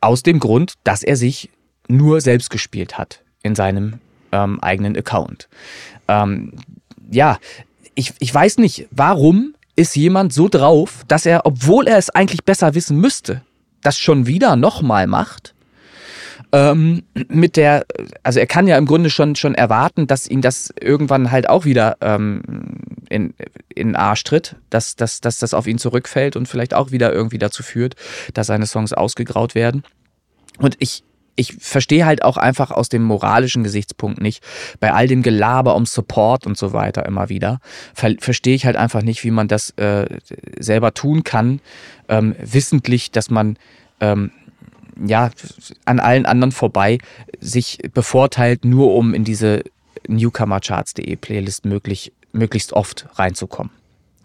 aus 0.00 0.22
dem 0.22 0.38
Grund, 0.38 0.74
dass 0.84 1.02
er 1.02 1.16
sich 1.16 1.50
nur 1.88 2.20
selbst 2.20 2.50
gespielt 2.50 2.96
hat 2.96 3.22
in 3.42 3.54
seinem 3.54 3.94
ähm, 4.32 4.60
eigenen 4.60 4.96
Account. 4.96 5.48
Ähm, 6.08 6.52
ja, 7.10 7.38
ich, 7.94 8.12
ich 8.18 8.32
weiß 8.32 8.58
nicht, 8.58 8.86
warum 8.90 9.54
ist 9.76 9.96
jemand 9.96 10.32
so 10.32 10.48
drauf, 10.48 11.04
dass 11.08 11.26
er, 11.26 11.46
obwohl 11.46 11.86
er 11.86 11.98
es 11.98 12.10
eigentlich 12.10 12.44
besser 12.44 12.74
wissen 12.74 12.98
müsste, 12.98 13.42
das 13.82 13.98
schon 13.98 14.26
wieder 14.26 14.56
nochmal 14.56 15.06
macht 15.06 15.54
ähm, 16.52 17.04
mit 17.28 17.56
der, 17.56 17.86
also 18.22 18.40
er 18.40 18.46
kann 18.46 18.66
ja 18.66 18.76
im 18.76 18.86
Grunde 18.86 19.10
schon, 19.10 19.36
schon 19.36 19.54
erwarten, 19.54 20.06
dass 20.06 20.28
ihn 20.28 20.40
das 20.40 20.72
irgendwann 20.80 21.30
halt 21.30 21.48
auch 21.48 21.64
wieder 21.64 21.96
ähm, 22.00 22.42
in, 23.08 23.34
in 23.68 23.88
den 23.88 23.96
Arsch 23.96 24.24
tritt, 24.24 24.56
dass, 24.68 24.96
dass, 24.96 25.20
dass 25.20 25.38
das 25.38 25.54
auf 25.54 25.66
ihn 25.66 25.78
zurückfällt 25.78 26.36
und 26.36 26.46
vielleicht 26.46 26.74
auch 26.74 26.90
wieder 26.90 27.12
irgendwie 27.12 27.38
dazu 27.38 27.62
führt, 27.62 27.94
dass 28.34 28.48
seine 28.48 28.66
Songs 28.66 28.92
ausgegraut 28.92 29.54
werden. 29.54 29.84
Und 30.58 30.76
ich, 30.80 31.04
ich 31.36 31.54
verstehe 31.54 32.04
halt 32.04 32.22
auch 32.22 32.36
einfach 32.36 32.70
aus 32.70 32.88
dem 32.88 33.02
moralischen 33.02 33.62
Gesichtspunkt 33.62 34.20
nicht, 34.20 34.42
bei 34.78 34.92
all 34.92 35.06
dem 35.06 35.22
Gelaber 35.22 35.74
um 35.74 35.86
Support 35.86 36.46
und 36.46 36.56
so 36.56 36.72
weiter 36.72 37.06
immer 37.06 37.28
wieder, 37.28 37.60
ver 37.94 38.14
verstehe 38.18 38.54
ich 38.54 38.66
halt 38.66 38.76
einfach 38.76 39.02
nicht, 39.02 39.24
wie 39.24 39.30
man 39.30 39.48
das 39.48 39.70
äh, 39.70 40.06
selber 40.58 40.94
tun 40.94 41.24
kann, 41.24 41.60
ähm, 42.08 42.34
wissentlich, 42.40 43.10
dass 43.10 43.30
man 43.30 43.56
ähm, 44.00 44.32
ja, 45.02 45.30
an 45.84 46.00
allen 46.00 46.26
anderen 46.26 46.52
vorbei 46.52 46.98
sich 47.40 47.78
bevorteilt, 47.94 48.64
nur 48.64 48.94
um 48.94 49.14
in 49.14 49.24
diese 49.24 49.62
Newcomercharts.de 50.08 51.16
Playlist 51.16 51.64
möglich, 51.64 52.12
möglichst 52.32 52.72
oft 52.72 53.06
reinzukommen. 53.14 53.72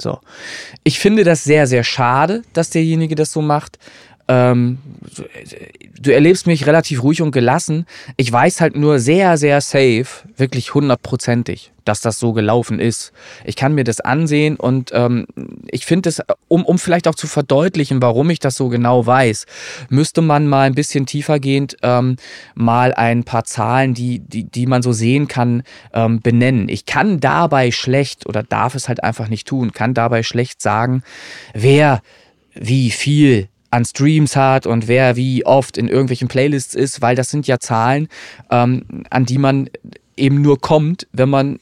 So. 0.02 0.20
Ich 0.84 1.00
finde 1.00 1.24
das 1.24 1.44
sehr, 1.44 1.68
sehr 1.68 1.84
schade, 1.84 2.44
dass 2.54 2.70
derjenige 2.70 3.16
das 3.16 3.32
so 3.32 3.42
macht. 3.42 3.80
Ähm, 4.28 4.80
du 6.02 6.12
erlebst 6.12 6.48
mich 6.48 6.66
relativ 6.66 7.04
ruhig 7.04 7.22
und 7.22 7.32
gelassen. 7.32 7.86
Ich 8.18 8.32
weiß 8.32 8.60
halt 8.60 8.76
nur 8.76 9.00
sehr, 9.00 9.38
sehr 9.38 9.62
safe, 9.62 10.08
wirklich 10.36 10.74
hundertprozentig, 10.74 11.72
dass 11.84 12.02
das 12.02 12.18
so 12.18 12.34
gelaufen 12.34 12.80
ist. 12.80 13.12
Ich 13.44 13.56
kann 13.56 13.76
mir 13.76 13.84
das 13.84 14.02
ansehen 14.02 14.56
und 14.56 14.90
ähm, 14.94 15.28
ich 15.70 15.86
finde 15.86 16.10
es, 16.10 16.24
um, 16.48 16.66
um 16.66 16.80
vielleicht 16.80 17.08
auch 17.08 17.14
zu 17.14 17.28
verdeutlichen, 17.28 18.02
warum 18.02 18.32
ich 18.32 18.40
das 18.40 18.56
so 18.56 18.70
genau 18.70 19.06
weiß, 19.06 19.46
müsste 19.90 20.22
man 20.22 20.48
mal 20.48 20.64
ein 20.64 20.76
bisschen 20.76 21.06
tiefergehend 21.06 21.78
ähm, 21.84 22.16
mal 22.56 22.96
ein 22.96 23.26
paar 23.26 23.44
Zahlen, 23.44 23.94
die, 23.94 24.20
die, 24.20 24.46
die 24.46 24.66
man 24.66 24.82
so 24.82 24.92
sehen 24.92 25.28
kann, 25.28 25.62
ähm, 25.94 26.20
benennen. 26.22 26.68
Ich 26.68 26.88
kann 26.88 27.20
dabei 27.20 27.70
schlecht 27.70 28.26
oder 28.26 28.42
darf 28.42 28.74
es 28.74 28.88
halt 28.88 29.04
einfach 29.04 29.28
nicht 29.28 29.48
tun, 29.48 29.72
kann 29.72 29.94
dabei 29.94 30.24
schlecht 30.24 30.64
sagen, 30.64 31.04
wer 31.54 32.02
wie 32.56 32.90
viel 32.90 33.50
an 33.76 33.84
Streams 33.84 34.38
hat 34.38 34.66
und 34.66 34.88
wer 34.88 35.18
wie 35.18 35.46
oft 35.46 35.78
in 35.78 35.90
irgendwelchen 35.90 36.30
Playlists 36.30 36.76
ist, 36.76 37.02
weil 37.02 37.16
das 37.16 37.30
sind 37.30 37.46
ja 37.46 37.60
Zahlen, 37.60 38.08
ähm, 38.50 39.04
an 39.10 39.26
die 39.26 39.38
man 39.38 39.70
eben 40.16 40.42
nur 40.42 40.62
kommt, 40.62 41.08
wenn 41.12 41.30
man 41.30 41.60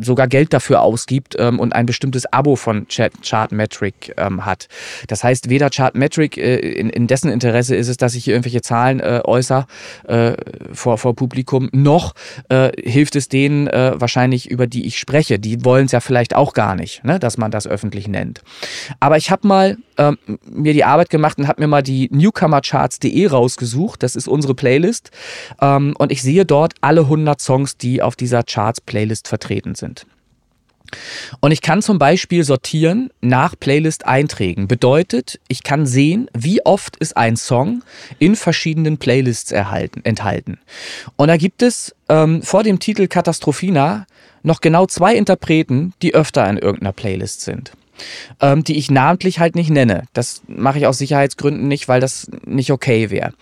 sogar 0.00 0.28
Geld 0.28 0.52
dafür 0.52 0.82
ausgibt 0.82 1.36
ähm, 1.38 1.58
und 1.58 1.72
ein 1.74 1.86
bestimmtes 1.86 2.32
Abo 2.32 2.56
von 2.56 2.86
Chartmetric 2.88 4.14
ähm, 4.16 4.44
hat. 4.44 4.68
Das 5.08 5.24
heißt, 5.24 5.50
weder 5.50 5.70
Chartmetric, 5.70 6.36
äh, 6.36 6.56
in, 6.56 6.90
in, 6.90 7.06
dessen 7.06 7.30
Interesse 7.30 7.74
ist 7.74 7.88
es, 7.88 7.96
dass 7.96 8.14
ich 8.14 8.24
hier 8.24 8.34
irgendwelche 8.34 8.62
Zahlen 8.62 9.00
äh, 9.00 9.20
äußere 9.24 9.66
äh, 10.06 10.34
vor, 10.72 10.98
vor 10.98 11.14
Publikum, 11.14 11.68
noch 11.72 12.14
äh, 12.48 12.70
hilft 12.80 13.16
es 13.16 13.28
denen 13.28 13.66
äh, 13.66 13.92
wahrscheinlich, 13.96 14.50
über 14.50 14.66
die 14.66 14.86
ich 14.86 14.98
spreche. 14.98 15.38
Die 15.38 15.64
wollen 15.64 15.86
es 15.86 15.92
ja 15.92 16.00
vielleicht 16.00 16.34
auch 16.34 16.54
gar 16.54 16.74
nicht, 16.74 17.04
ne, 17.04 17.18
dass 17.18 17.38
man 17.38 17.50
das 17.50 17.66
öffentlich 17.66 18.08
nennt. 18.08 18.42
Aber 19.00 19.16
ich 19.16 19.30
habe 19.30 19.46
mal 19.46 19.76
ähm, 20.00 20.18
mir 20.46 20.72
die 20.72 20.84
Arbeit 20.84 21.10
gemacht 21.10 21.38
und 21.38 21.46
habe 21.46 21.60
mir 21.60 21.68
mal 21.68 21.82
die 21.82 22.08
Newcomercharts.de 22.10 23.26
rausgesucht. 23.26 24.02
Das 24.02 24.16
ist 24.16 24.28
unsere 24.28 24.54
Playlist. 24.54 25.10
Ähm, 25.60 25.94
und 25.98 26.10
ich 26.10 26.22
sehe 26.22 26.46
dort 26.46 26.74
alle 26.80 27.02
100 27.02 27.40
Songs, 27.40 27.76
die 27.76 28.00
auf 28.00 28.16
dieser 28.16 28.42
Charts-Playlist 28.42 29.28
vertreten 29.28 29.74
sind. 29.74 30.06
Und 31.40 31.52
ich 31.52 31.60
kann 31.60 31.82
zum 31.82 31.98
Beispiel 31.98 32.42
sortieren 32.42 33.10
nach 33.20 33.54
Playlist-Einträgen. 33.60 34.66
Bedeutet, 34.66 35.38
ich 35.46 35.62
kann 35.62 35.86
sehen, 35.86 36.28
wie 36.34 36.64
oft 36.64 36.96
ist 36.96 37.16
ein 37.16 37.36
Song 37.36 37.84
in 38.18 38.34
verschiedenen 38.34 38.98
Playlists 38.98 39.52
erhalten, 39.52 40.00
enthalten. 40.02 40.58
Und 41.16 41.28
da 41.28 41.36
gibt 41.36 41.62
es 41.62 41.94
ähm, 42.08 42.42
vor 42.42 42.64
dem 42.64 42.80
Titel 42.80 43.06
Katastrophina 43.06 44.06
noch 44.42 44.62
genau 44.62 44.86
zwei 44.86 45.14
Interpreten, 45.14 45.92
die 46.02 46.14
öfter 46.14 46.48
in 46.48 46.56
irgendeiner 46.56 46.92
Playlist 46.92 47.42
sind 47.42 47.72
ähm, 48.40 48.64
die 48.64 48.76
ich 48.76 48.90
namentlich 48.90 49.38
halt 49.38 49.54
nicht 49.54 49.70
nenne. 49.70 50.04
Das 50.12 50.42
mache 50.46 50.78
ich 50.78 50.86
aus 50.86 50.98
Sicherheitsgründen 50.98 51.68
nicht, 51.68 51.88
weil 51.88 52.00
das 52.00 52.30
nicht 52.44 52.72
okay 52.72 53.10
wäre. 53.10 53.32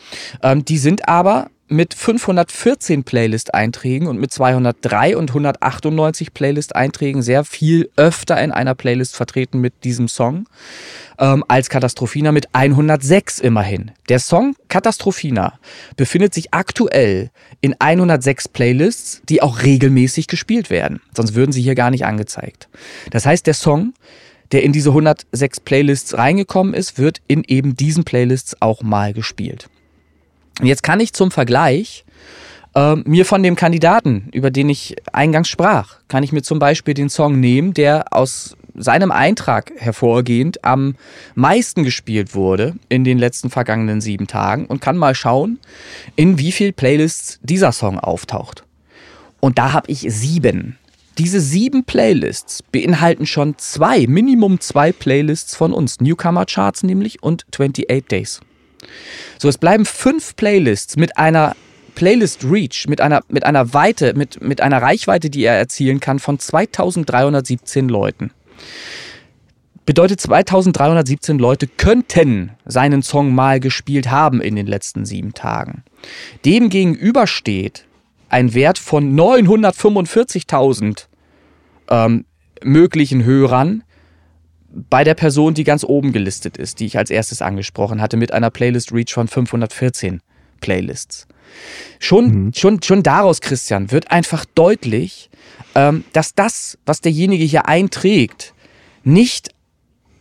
Ähm, 0.42 0.64
die 0.64 0.78
sind 0.78 1.08
aber 1.08 1.48
mit 1.68 1.94
514 1.94 3.04
Playlist-Einträgen 3.04 4.08
und 4.08 4.18
mit 4.18 4.32
203 4.32 5.16
und 5.16 5.30
198 5.30 6.32
Playlist-Einträgen 6.32 7.22
sehr 7.22 7.44
viel 7.44 7.90
öfter 7.96 8.40
in 8.42 8.52
einer 8.52 8.74
Playlist 8.74 9.14
vertreten 9.14 9.60
mit 9.60 9.84
diesem 9.84 10.08
Song 10.08 10.48
ähm, 11.18 11.44
als 11.46 11.68
Katastrophina 11.68 12.32
mit 12.32 12.48
106 12.54 13.38
immerhin. 13.40 13.90
Der 14.08 14.18
Song 14.18 14.54
Katastrophina 14.68 15.58
befindet 15.96 16.32
sich 16.32 16.54
aktuell 16.54 17.30
in 17.60 17.76
106 17.78 18.48
Playlists, 18.48 19.22
die 19.28 19.42
auch 19.42 19.62
regelmäßig 19.62 20.26
gespielt 20.26 20.70
werden. 20.70 21.00
Sonst 21.14 21.34
würden 21.34 21.52
sie 21.52 21.62
hier 21.62 21.74
gar 21.74 21.90
nicht 21.90 22.06
angezeigt. 22.06 22.68
Das 23.10 23.26
heißt, 23.26 23.46
der 23.46 23.54
Song 23.54 23.92
der 24.52 24.62
in 24.62 24.72
diese 24.72 24.90
106 24.90 25.60
Playlists 25.60 26.16
reingekommen 26.16 26.74
ist, 26.74 26.98
wird 26.98 27.20
in 27.28 27.44
eben 27.44 27.76
diesen 27.76 28.04
Playlists 28.04 28.60
auch 28.60 28.82
mal 28.82 29.12
gespielt. 29.12 29.68
Und 30.60 30.66
jetzt 30.66 30.82
kann 30.82 31.00
ich 31.00 31.12
zum 31.12 31.30
Vergleich 31.30 32.04
äh, 32.74 32.96
mir 32.96 33.24
von 33.24 33.42
dem 33.42 33.56
Kandidaten, 33.56 34.28
über 34.32 34.50
den 34.50 34.68
ich 34.68 34.96
eingangs 35.12 35.48
sprach, 35.48 35.96
kann 36.08 36.22
ich 36.22 36.32
mir 36.32 36.42
zum 36.42 36.58
Beispiel 36.58 36.94
den 36.94 37.10
Song 37.10 37.40
nehmen, 37.40 37.74
der 37.74 38.12
aus 38.12 38.56
seinem 38.74 39.10
Eintrag 39.10 39.72
hervorgehend 39.76 40.64
am 40.64 40.94
meisten 41.34 41.82
gespielt 41.82 42.34
wurde 42.34 42.74
in 42.88 43.04
den 43.04 43.18
letzten 43.18 43.50
vergangenen 43.50 44.00
sieben 44.00 44.26
Tagen 44.26 44.66
und 44.66 44.80
kann 44.80 44.96
mal 44.96 45.14
schauen, 45.14 45.58
in 46.16 46.38
wie 46.38 46.52
viel 46.52 46.72
Playlists 46.72 47.40
dieser 47.42 47.72
Song 47.72 47.98
auftaucht. 47.98 48.64
Und 49.40 49.58
da 49.58 49.72
habe 49.72 49.90
ich 49.90 50.06
sieben. 50.08 50.78
Diese 51.18 51.40
sieben 51.40 51.84
Playlists 51.84 52.62
beinhalten 52.62 53.26
schon 53.26 53.58
zwei, 53.58 54.06
Minimum 54.06 54.60
zwei 54.60 54.92
Playlists 54.92 55.56
von 55.56 55.72
uns. 55.72 56.00
Newcomer 56.00 56.46
Charts 56.46 56.84
nämlich 56.84 57.22
und 57.24 57.44
28 57.52 58.06
Days. 58.06 58.40
So, 59.38 59.48
es 59.48 59.58
bleiben 59.58 59.84
fünf 59.84 60.36
Playlists 60.36 60.96
mit 60.96 61.18
einer 61.18 61.56
Playlist 61.96 62.44
Reach, 62.44 62.86
mit 62.88 63.00
einer, 63.00 63.22
mit 63.28 63.44
einer 63.44 63.74
Weite, 63.74 64.14
mit, 64.14 64.40
mit 64.40 64.60
einer 64.60 64.80
Reichweite, 64.80 65.30
die 65.30 65.42
er 65.42 65.54
erzielen 65.54 65.98
kann 65.98 66.20
von 66.20 66.38
2317 66.38 67.88
Leuten. 67.88 68.30
Bedeutet 69.84 70.20
2317 70.20 71.40
Leute 71.40 71.66
könnten 71.66 72.52
seinen 72.64 73.02
Song 73.02 73.34
mal 73.34 73.58
gespielt 73.58 74.08
haben 74.12 74.40
in 74.40 74.54
den 74.54 74.68
letzten 74.68 75.04
sieben 75.04 75.34
Tagen. 75.34 75.82
Dem 76.44 76.68
gegenüber 76.68 77.26
steht 77.26 77.86
ein 78.28 78.54
Wert 78.54 78.78
von 78.78 79.18
945.000 79.18 81.07
ähm, 81.90 82.24
möglichen 82.62 83.24
Hörern 83.24 83.84
bei 84.70 85.04
der 85.04 85.14
Person, 85.14 85.54
die 85.54 85.64
ganz 85.64 85.84
oben 85.84 86.12
gelistet 86.12 86.56
ist, 86.56 86.80
die 86.80 86.86
ich 86.86 86.98
als 86.98 87.10
erstes 87.10 87.42
angesprochen 87.42 88.00
hatte, 88.00 88.16
mit 88.16 88.32
einer 88.32 88.50
Playlist 88.50 88.92
Reach 88.92 89.12
von 89.12 89.28
514 89.28 90.20
Playlists. 90.60 91.26
Schon, 91.98 92.44
mhm. 92.44 92.52
schon, 92.54 92.82
schon 92.82 93.02
daraus, 93.02 93.40
Christian, 93.40 93.90
wird 93.90 94.10
einfach 94.10 94.44
deutlich, 94.44 95.30
ähm, 95.74 96.04
dass 96.12 96.34
das, 96.34 96.78
was 96.84 97.00
derjenige 97.00 97.44
hier 97.44 97.66
einträgt, 97.66 98.54
nicht 99.04 99.50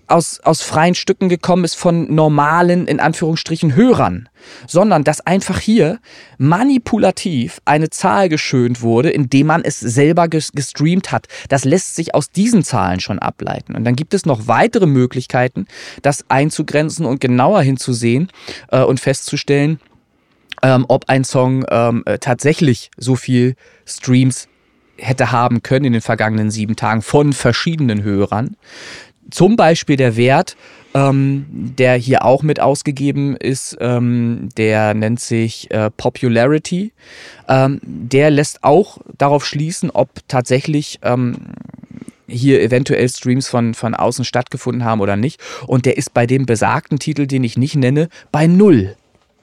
aus, 0.08 0.40
aus 0.42 0.62
freien 0.62 0.96
Stücken 0.96 1.30
gekommen 1.30 1.64
ist 1.64 1.76
von 1.76 2.14
normalen, 2.14 2.88
in 2.88 3.00
Anführungsstrichen, 3.00 3.76
Hörern, 3.76 4.30
sondern 4.68 5.04
dass 5.04 5.22
einfach 5.22 5.60
hier 5.60 6.00
manipulativ 6.38 7.62
eine 7.66 7.90
Zahl 7.90 8.30
geschönt 8.30 8.82
wurde, 8.82 9.10
indem 9.10 9.48
man 9.48 9.64
es 9.64 9.80
selber 9.80 10.28
gestreamt 10.28 11.12
hat. 11.12 11.28
Das 11.50 11.66
lässt 11.66 11.96
sich 11.96 12.16
aus 12.16 12.32
diesen 12.32 12.64
Zahlen 12.64 13.00
schon 13.00 13.20
ableiten. 13.20 13.76
Und 13.76 13.84
dann 13.84 13.96
gibt 13.96 14.14
es 14.14 14.26
noch 14.26 14.48
weitere 14.48 14.86
Möglichkeiten, 14.86 15.68
das 16.02 16.26
einzugrenzen 16.30 17.06
und 17.06 17.20
genauer 17.20 17.62
hinzusehen 17.62 18.30
äh, 18.72 18.82
und 18.82 19.00
festzustellen, 19.00 19.80
ähm, 20.64 20.86
ob 20.88 21.10
ein 21.10 21.24
Song 21.24 21.66
ähm, 21.70 22.04
äh, 22.06 22.18
tatsächlich 22.18 22.92
so 22.98 23.16
viel 23.16 23.56
Streams 23.86 24.48
hätte 24.98 25.32
haben 25.32 25.62
können 25.62 25.86
in 25.86 25.94
den 25.94 26.02
vergangenen 26.02 26.52
sieben 26.52 26.76
Tagen 26.76 27.02
von 27.02 27.34
verschiedenen 27.34 28.04
Hörern. 28.04 28.58
Zum 29.30 29.56
Beispiel 29.56 29.98
der 29.98 30.16
Wert, 30.16 30.56
ähm, 30.94 31.46
der 31.50 31.96
hier 31.96 32.24
auch 32.26 32.44
mit 32.44 32.60
ausgegeben 32.60 33.36
ist, 33.36 33.78
ähm, 33.80 34.50
der 34.58 34.94
nennt 34.94 35.20
sich 35.20 35.70
äh, 35.72 35.92
Popularity. 35.92 36.94
Ähm, 37.48 37.80
der 37.84 38.32
lässt 38.32 38.64
auch 38.64 39.00
darauf 39.18 39.46
schließen, 39.46 39.90
ob 39.92 40.10
tatsächlich 40.28 41.00
ähm, 41.04 41.38
hier 42.28 42.62
eventuell 42.62 43.08
Streams 43.10 43.48
von, 43.48 43.74
von 43.74 43.96
außen 43.96 44.26
stattgefunden 44.26 44.84
haben 44.84 45.02
oder 45.02 45.16
nicht. 45.16 45.42
Und 45.66 45.86
der 45.86 45.98
ist 45.98 46.14
bei 46.14 46.26
dem 46.26 46.46
besagten 46.46 47.00
Titel, 47.00 47.28
den 47.28 47.44
ich 47.44 47.58
nicht 47.58 47.76
nenne, 47.76 48.10
bei 48.32 48.48
null. 48.48 48.96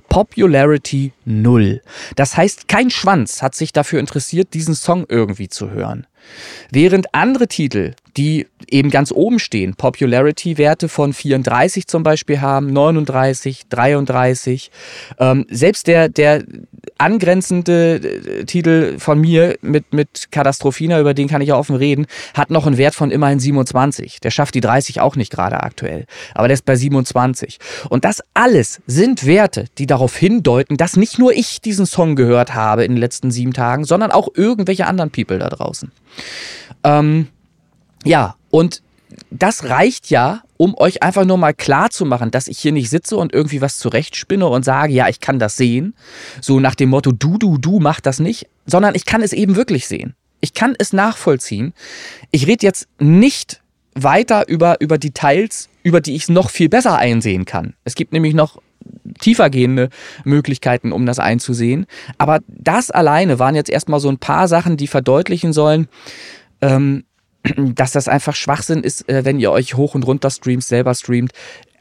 Popularity 0.09 1.12
null. 1.25 1.83
Das 2.14 2.37
heißt, 2.37 2.68
kein 2.68 2.90
Schwanz 2.90 3.42
hat 3.42 3.57
sich 3.57 3.73
dafür 3.73 3.99
interessiert, 3.99 4.55
diesen 4.55 4.77
Song 4.77 5.07
irgendwie 5.09 5.49
zu 5.49 5.70
hören. 5.70 6.07
Während 6.70 7.12
andere 7.14 7.49
Titel, 7.49 7.94
die 8.16 8.46
eben 8.68 8.90
ganz 8.90 9.12
oben 9.12 9.38
stehen, 9.38 9.74
Popularity-Werte 9.74 10.88
von 10.88 11.12
34 11.12 11.87
zum 11.87 12.03
Beispiel 12.03 12.40
haben, 12.40 12.72
39, 12.72 13.62
33, 13.68 14.70
ähm, 15.18 15.46
selbst 15.50 15.87
der, 15.87 16.09
der 16.09 16.44
angrenzende 16.98 17.96
äh, 17.96 18.44
Titel 18.44 18.98
von 18.98 19.20
mir 19.20 19.57
mit, 19.62 19.92
mit 19.92 20.31
Katastrophina, 20.31 21.00
über 21.00 21.14
den 21.14 21.29
kann 21.29 21.42
ich 21.42 21.48
ja 21.48 21.57
offen 21.57 21.77
reden, 21.77 22.07
hat 22.35 22.50
noch 22.50 22.66
einen 22.66 22.79
Wert 22.79 22.94
von 22.94 23.11
immerhin 23.11 23.40
27. 23.40 24.20
Der 24.20 24.31
schafft 24.31 24.55
die 24.55 24.61
30 24.61 25.00
auch 25.00 25.16
nicht 25.16 25.33
gerade 25.33 25.62
aktuell, 25.62 26.07
aber 26.35 26.48
der 26.48 26.55
ist 26.55 26.64
bei 26.64 26.77
27. 26.77 27.59
Und 27.88 28.05
das 28.05 28.22
alles 28.33 28.81
sind 28.87 29.27
Werte, 29.27 29.66
die 29.79 29.87
darauf 29.87 30.16
hindeuten, 30.16 30.77
dass 30.77 30.96
nicht 30.96 31.18
nur 31.18 31.33
ich 31.33 31.61
diesen 31.61 31.87
Song 31.87 32.16
gehört 32.16 32.55
habe 32.55 32.85
in 32.85 32.92
den 32.92 32.98
letzten 32.98 33.31
sieben 33.31 33.53
Tagen, 33.53 33.85
sondern 33.85 34.11
auch 34.11 34.29
irgendwelche 34.35 34.87
anderen 34.87 35.11
People 35.11 35.38
da 35.38 35.48
draußen. 35.48 35.90
Ähm, 36.85 37.29
ja, 38.04 38.36
und 38.50 38.82
das 39.30 39.64
reicht 39.64 40.10
ja, 40.10 40.42
um 40.56 40.74
euch 40.76 41.02
einfach 41.02 41.24
nur 41.24 41.36
mal 41.36 41.54
klar 41.54 41.90
zu 41.90 42.04
machen, 42.04 42.30
dass 42.30 42.48
ich 42.48 42.58
hier 42.58 42.72
nicht 42.72 42.90
sitze 42.90 43.16
und 43.16 43.32
irgendwie 43.32 43.60
was 43.60 43.78
zurechtspinne 43.78 44.46
und 44.46 44.64
sage, 44.64 44.92
ja, 44.92 45.08
ich 45.08 45.20
kann 45.20 45.38
das 45.38 45.56
sehen. 45.56 45.94
So 46.40 46.60
nach 46.60 46.74
dem 46.74 46.90
Motto, 46.90 47.12
du, 47.12 47.38
du, 47.38 47.58
du, 47.58 47.80
mach 47.80 48.00
das 48.00 48.20
nicht, 48.20 48.46
sondern 48.66 48.94
ich 48.94 49.04
kann 49.04 49.22
es 49.22 49.32
eben 49.32 49.56
wirklich 49.56 49.86
sehen. 49.86 50.14
Ich 50.40 50.54
kann 50.54 50.74
es 50.78 50.92
nachvollziehen. 50.92 51.72
Ich 52.30 52.46
rede 52.46 52.66
jetzt 52.66 52.88
nicht 52.98 53.62
weiter 53.94 54.48
über, 54.48 54.80
über 54.80 54.98
Details, 54.98 55.68
über 55.82 56.00
die 56.00 56.14
ich 56.14 56.24
es 56.24 56.28
noch 56.28 56.50
viel 56.50 56.68
besser 56.68 56.98
einsehen 56.98 57.44
kann. 57.44 57.74
Es 57.84 57.94
gibt 57.94 58.12
nämlich 58.12 58.34
noch 58.34 58.60
tiefergehende 59.20 59.88
Möglichkeiten, 60.24 60.92
um 60.92 61.06
das 61.06 61.18
einzusehen. 61.18 61.86
Aber 62.18 62.40
das 62.48 62.90
alleine 62.90 63.38
waren 63.38 63.54
jetzt 63.54 63.70
erstmal 63.70 64.00
so 64.00 64.08
ein 64.08 64.18
paar 64.18 64.48
Sachen, 64.48 64.76
die 64.76 64.86
verdeutlichen 64.86 65.52
sollen, 65.52 65.88
ähm, 66.60 67.04
dass 67.57 67.92
das 67.92 68.09
einfach 68.09 68.35
Schwachsinn 68.35 68.83
ist, 68.83 69.09
äh, 69.09 69.24
wenn 69.24 69.38
ihr 69.38 69.50
euch 69.50 69.74
hoch 69.74 69.94
und 69.94 70.07
runter 70.07 70.30
streamt, 70.30 70.64
selber 70.64 70.94
streamt. 70.94 71.33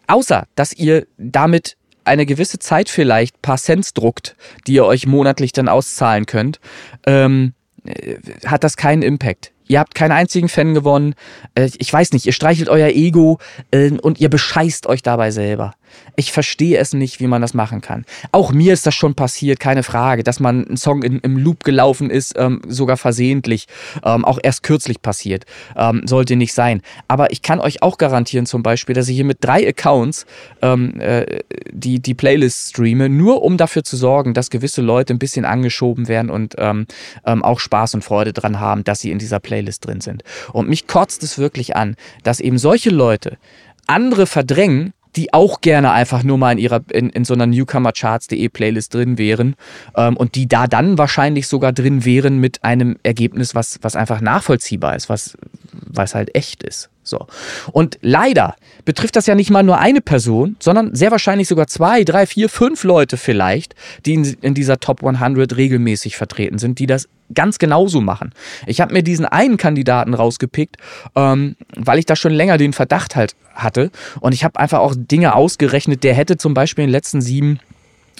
Außer, 0.07 0.45
dass 0.55 0.73
ihr 0.73 1.07
damit 1.17 1.77
eine 2.05 2.25
gewisse 2.25 2.59
Zeit 2.59 2.89
vielleicht 2.89 3.41
paar 3.41 3.57
Cents 3.57 3.93
druckt, 3.93 4.35
die 4.67 4.73
ihr 4.73 4.85
euch 4.85 5.07
monatlich 5.07 5.53
dann 5.53 5.69
auszahlen 5.69 6.25
könnt, 6.25 6.59
ähm, 7.05 7.53
äh, 7.85 8.17
hat 8.45 8.63
das 8.63 8.75
keinen 8.75 9.01
Impact. 9.01 9.52
Ihr 9.67 9.79
habt 9.79 9.95
keinen 9.95 10.11
einzigen 10.11 10.49
Fan 10.49 10.73
gewonnen. 10.73 11.15
Äh, 11.55 11.69
ich 11.77 11.91
weiß 11.91 12.11
nicht, 12.13 12.25
ihr 12.25 12.33
streichelt 12.33 12.69
euer 12.69 12.89
Ego 12.89 13.39
äh, 13.71 13.91
und 13.91 14.19
ihr 14.19 14.29
bescheißt 14.29 14.87
euch 14.87 15.01
dabei 15.01 15.31
selber. 15.31 15.73
Ich 16.15 16.31
verstehe 16.31 16.77
es 16.77 16.93
nicht, 16.93 17.19
wie 17.19 17.27
man 17.27 17.41
das 17.41 17.53
machen 17.53 17.81
kann. 17.81 18.05
Auch 18.31 18.51
mir 18.51 18.73
ist 18.73 18.85
das 18.85 18.95
schon 18.95 19.15
passiert, 19.15 19.59
keine 19.59 19.83
Frage, 19.83 20.23
dass 20.23 20.39
man 20.39 20.65
ein 20.69 20.77
Song 20.77 21.03
in, 21.03 21.19
im 21.19 21.37
Loop 21.37 21.63
gelaufen 21.63 22.09
ist, 22.09 22.33
ähm, 22.37 22.61
sogar 22.67 22.97
versehentlich, 22.97 23.67
ähm, 24.03 24.25
auch 24.25 24.39
erst 24.41 24.63
kürzlich 24.63 25.01
passiert. 25.01 25.45
Ähm, 25.75 26.03
sollte 26.05 26.35
nicht 26.35 26.53
sein. 26.53 26.81
Aber 27.07 27.31
ich 27.31 27.41
kann 27.41 27.59
euch 27.59 27.81
auch 27.81 27.97
garantieren, 27.97 28.45
zum 28.45 28.63
Beispiel, 28.63 28.95
dass 28.95 29.07
ich 29.07 29.15
hier 29.15 29.25
mit 29.25 29.39
drei 29.41 29.67
Accounts 29.67 30.25
ähm, 30.61 30.99
äh, 30.99 31.39
die, 31.71 31.99
die 31.99 32.13
Playlist 32.13 32.69
streame, 32.69 33.09
nur 33.09 33.41
um 33.41 33.57
dafür 33.57 33.83
zu 33.83 33.97
sorgen, 33.97 34.33
dass 34.33 34.49
gewisse 34.49 34.81
Leute 34.81 35.13
ein 35.13 35.19
bisschen 35.19 35.45
angeschoben 35.45 36.07
werden 36.07 36.29
und 36.29 36.55
ähm, 36.57 36.85
ähm, 37.25 37.43
auch 37.43 37.59
Spaß 37.59 37.95
und 37.95 38.03
Freude 38.03 38.33
dran 38.33 38.59
haben, 38.59 38.83
dass 38.83 38.99
sie 38.99 39.11
in 39.11 39.19
dieser 39.19 39.39
Playlist 39.53 39.85
drin 39.85 40.01
sind. 40.01 40.23
Und 40.51 40.67
mich 40.67 40.87
kotzt 40.87 41.21
es 41.21 41.37
wirklich 41.37 41.75
an, 41.75 41.95
dass 42.23 42.39
eben 42.39 42.57
solche 42.57 42.89
Leute 42.89 43.37
andere 43.85 44.25
verdrängen, 44.25 44.93
die 45.15 45.31
auch 45.31 45.61
gerne 45.61 45.91
einfach 45.91 46.23
nur 46.23 46.39
mal 46.39 46.53
in 46.53 46.57
ihrer 46.57 46.81
in, 46.89 47.11
in 47.11 47.23
so 47.23 47.35
einer 47.35 47.45
Newcomercharts.de 47.45 48.49
Playlist 48.49 48.95
drin 48.95 49.19
wären 49.19 49.55
ähm, 49.95 50.17
und 50.17 50.33
die 50.33 50.47
da 50.47 50.65
dann 50.65 50.97
wahrscheinlich 50.97 51.47
sogar 51.47 51.71
drin 51.71 52.03
wären 52.03 52.39
mit 52.39 52.63
einem 52.63 52.97
Ergebnis, 53.03 53.53
was, 53.53 53.77
was 53.83 53.95
einfach 53.95 54.21
nachvollziehbar 54.21 54.95
ist, 54.95 55.07
was, 55.07 55.37
was 55.71 56.15
halt 56.15 56.35
echt 56.35 56.63
ist. 56.63 56.89
So. 57.03 57.27
Und 57.71 57.97
leider 58.01 58.55
betrifft 58.85 59.15
das 59.15 59.27
ja 59.27 59.35
nicht 59.35 59.49
mal 59.49 59.63
nur 59.63 59.77
eine 59.77 60.01
Person, 60.01 60.55
sondern 60.59 60.95
sehr 60.95 61.11
wahrscheinlich 61.11 61.47
sogar 61.47 61.67
zwei, 61.67 62.03
drei, 62.03 62.25
vier, 62.25 62.49
fünf 62.49 62.83
Leute 62.83 63.17
vielleicht, 63.17 63.75
die 64.05 64.13
in, 64.13 64.37
in 64.41 64.53
dieser 64.53 64.79
Top 64.79 65.03
100 65.03 65.55
regelmäßig 65.55 66.17
vertreten 66.17 66.57
sind, 66.57 66.79
die 66.79 66.87
das 66.87 67.09
ganz 67.33 67.59
genauso 67.59 68.01
machen. 68.01 68.31
Ich 68.67 68.81
habe 68.81 68.93
mir 68.93 69.03
diesen 69.03 69.25
einen 69.25 69.57
Kandidaten 69.57 70.13
rausgepickt, 70.13 70.77
ähm, 71.15 71.55
weil 71.75 71.99
ich 71.99 72.05
da 72.05 72.15
schon 72.15 72.33
länger 72.33 72.57
den 72.57 72.73
Verdacht 72.73 73.15
halt 73.15 73.35
hatte. 73.53 73.91
Und 74.19 74.33
ich 74.33 74.43
habe 74.43 74.59
einfach 74.59 74.79
auch 74.79 74.93
Dinge 74.95 75.35
ausgerechnet. 75.35 76.03
Der 76.03 76.13
hätte 76.13 76.37
zum 76.37 76.53
Beispiel 76.53 76.83
in 76.83 76.89
den 76.89 76.93
letzten 76.93 77.21
sieben 77.21 77.59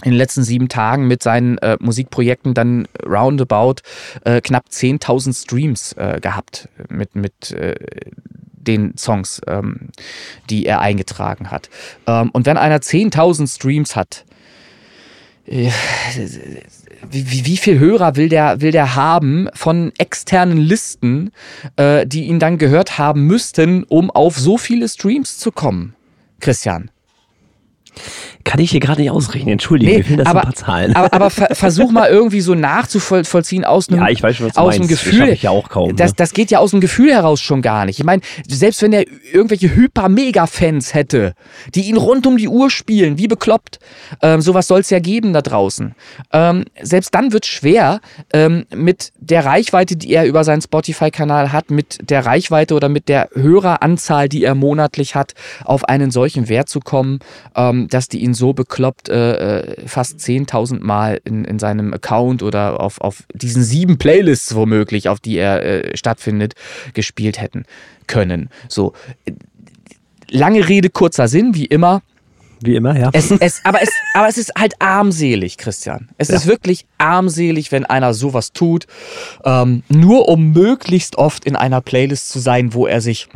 in 0.04 0.12
den 0.12 0.18
letzten 0.18 0.44
sieben 0.44 0.70
Tagen 0.70 1.08
mit 1.08 1.24
seinen 1.24 1.58
äh, 1.60 1.78
Musikprojekten 1.80 2.54
dann 2.54 2.88
roundabout 3.06 3.76
äh, 4.26 4.42
knapp 4.42 4.66
10.000 4.70 5.44
Streams 5.44 5.94
äh, 5.94 6.20
gehabt 6.20 6.68
mit, 6.90 7.16
mit 7.16 7.52
äh, 7.52 7.76
den 8.64 8.98
Songs, 8.98 9.42
ähm, 9.48 9.90
die 10.50 10.66
er 10.66 10.82
eingetragen 10.82 11.52
hat. 11.52 11.70
Ähm, 12.08 12.30
und 12.32 12.46
wenn 12.46 12.58
einer 12.58 12.80
10.000 12.80 13.54
Streams 13.54 13.96
hat, 13.96 14.26
äh, 15.46 15.70
wie, 17.10 17.46
wie 17.46 17.58
viel 17.58 17.80
Hörer 17.80 18.16
will 18.16 18.30
der, 18.30 18.62
will 18.62 18.72
der 18.72 18.96
haben 18.96 19.50
von 19.54 19.92
externen 19.98 20.58
Listen, 20.58 21.32
äh, 21.76 22.08
die 22.08 22.26
ihn 22.26 22.40
dann 22.40 22.58
gehört 22.58 22.98
haben 22.98 23.28
müssten, 23.28 23.84
um 23.84 24.10
auf 24.10 24.38
so 24.38 24.58
viele 24.58 24.88
Streams 24.88 25.38
zu 25.38 25.52
kommen? 25.52 25.96
Christian. 26.40 26.90
Kann 28.44 28.60
ich 28.60 28.72
hier 28.72 28.80
gerade 28.80 29.02
nicht 29.02 29.12
ausrechnen, 29.12 29.54
entschuldige, 29.54 29.92
nee, 29.92 30.06
mir 30.10 30.18
das 30.18 30.28
aber, 30.28 30.42
ein 30.42 30.46
paar 30.48 30.56
Zahlen. 30.56 30.96
Aber, 30.96 31.14
aber 31.14 31.30
ver 31.30 31.56
versuch 31.56 31.92
mal 31.92 32.10
irgendwie 32.10 32.42
so 32.42 32.56
nachzuvollziehen 32.56 33.64
aus 33.64 33.90
einem, 33.90 34.00
ja, 34.00 34.10
ich 34.10 34.22
weiß 34.22 34.36
schon, 34.36 34.48
was 34.48 34.54
du 34.54 34.60
aus 34.60 34.76
dem 34.76 34.88
Gefühl. 34.88 35.20
Das, 35.20 35.30
ich 35.30 35.44
ja 35.44 35.52
auch 35.52 35.70
kaum, 35.70 35.96
das, 35.96 36.12
ne? 36.12 36.16
das 36.18 36.34
geht 36.34 36.52
ja 36.52 36.60
aus 36.60 36.72
dem 36.72 36.82
Gefühl 36.82 37.12
heraus 37.14 37.40
schon 37.40 37.62
gar 37.62 37.86
nicht. 37.86 38.00
Ich 38.00 38.06
meine, 38.06 38.22
selbst 38.48 38.82
wenn 38.82 38.92
er 38.92 39.06
irgendwelche 39.32 39.74
Hyper-Mega-Fans 39.74 40.94
hätte, 40.94 41.34
die 41.74 41.84
ihn 41.84 41.98
rund 41.98 42.28
um 42.28 42.38
die 42.38 42.50
Uhr 42.50 42.70
spielen, 42.70 43.18
wie 43.18 43.28
bekloppt, 43.28 43.80
ähm, 44.22 44.42
sowas 44.42 44.68
soll 44.68 44.82
es 44.82 44.90
ja 44.90 45.00
geben 45.00 45.32
da 45.32 45.42
draußen. 45.42 45.96
Ähm, 46.34 46.66
selbst 46.82 47.16
dann 47.16 47.32
wird 47.32 47.46
es 47.46 47.50
schwer, 47.50 48.02
ähm, 48.34 48.66
mit 48.76 49.14
der 49.20 49.46
Reichweite, 49.46 49.96
die 49.96 50.14
er 50.14 50.26
über 50.26 50.44
seinen 50.44 50.62
Spotify-Kanal 50.62 51.52
hat, 51.52 51.72
mit 51.72 52.10
der 52.10 52.26
Reichweite 52.26 52.76
oder 52.76 52.90
mit 52.90 53.08
der 53.08 53.30
Höreranzahl, 53.34 54.28
die 54.28 54.44
er 54.44 54.56
monatlich 54.56 55.16
hat, 55.16 55.34
auf 55.64 55.86
einen 55.86 56.12
solchen 56.12 56.50
Wert 56.50 56.70
zu 56.70 56.80
kommen, 56.80 57.20
ähm, 57.56 57.88
dass 57.88 58.10
die 58.10 58.20
ihn 58.20 58.33
so 58.34 58.54
bekloppt 58.54 59.10
äh, 59.10 59.60
äh 59.60 59.88
fast 59.88 60.20
10.000 60.20 60.80
Mal 60.82 61.22
in, 61.24 61.46
in 61.46 61.60
seinem 61.60 61.94
Account 61.94 62.44
oder 62.44 62.80
auf, 62.80 63.02
auf 63.02 63.24
diesen 63.34 63.64
sieben 63.64 63.98
Playlists 63.98 64.56
womöglich, 64.56 65.10
auf 65.10 65.20
die 65.20 65.38
er 65.38 65.64
äh, 65.64 65.98
stattfindet, 65.98 66.54
gespielt 66.94 67.40
hätten 67.40 67.66
können. 68.08 68.50
So. 68.68 68.94
Lange 70.30 70.68
Rede, 70.68 70.90
kurzer 70.90 71.28
Sinn, 71.28 71.54
wie 71.54 71.66
immer. 71.66 72.02
Wie 72.64 72.76
immer, 72.76 72.98
ja. 72.98 73.10
Es, 73.12 73.30
es, 73.30 73.60
aber, 73.66 73.82
es, 73.82 73.90
aber 74.14 74.30
es 74.30 74.38
ist 74.38 74.54
halt 74.58 74.76
armselig, 74.80 75.58
Christian. 75.58 76.10
Es 76.18 76.30
ja. 76.30 76.36
ist 76.36 76.48
wirklich 76.48 76.86
armselig, 76.98 77.74
wenn 77.74 77.86
einer 77.86 78.14
sowas 78.14 78.54
tut, 78.54 78.88
ähm, 79.44 79.84
nur 79.90 80.30
um 80.30 80.54
möglichst 80.54 81.18
oft 81.18 81.44
in 81.44 81.58
einer 81.58 81.82
Playlist 81.82 82.30
zu 82.30 82.40
sein, 82.40 82.74
wo 82.74 82.88
er 82.88 83.02
sich 83.02 83.28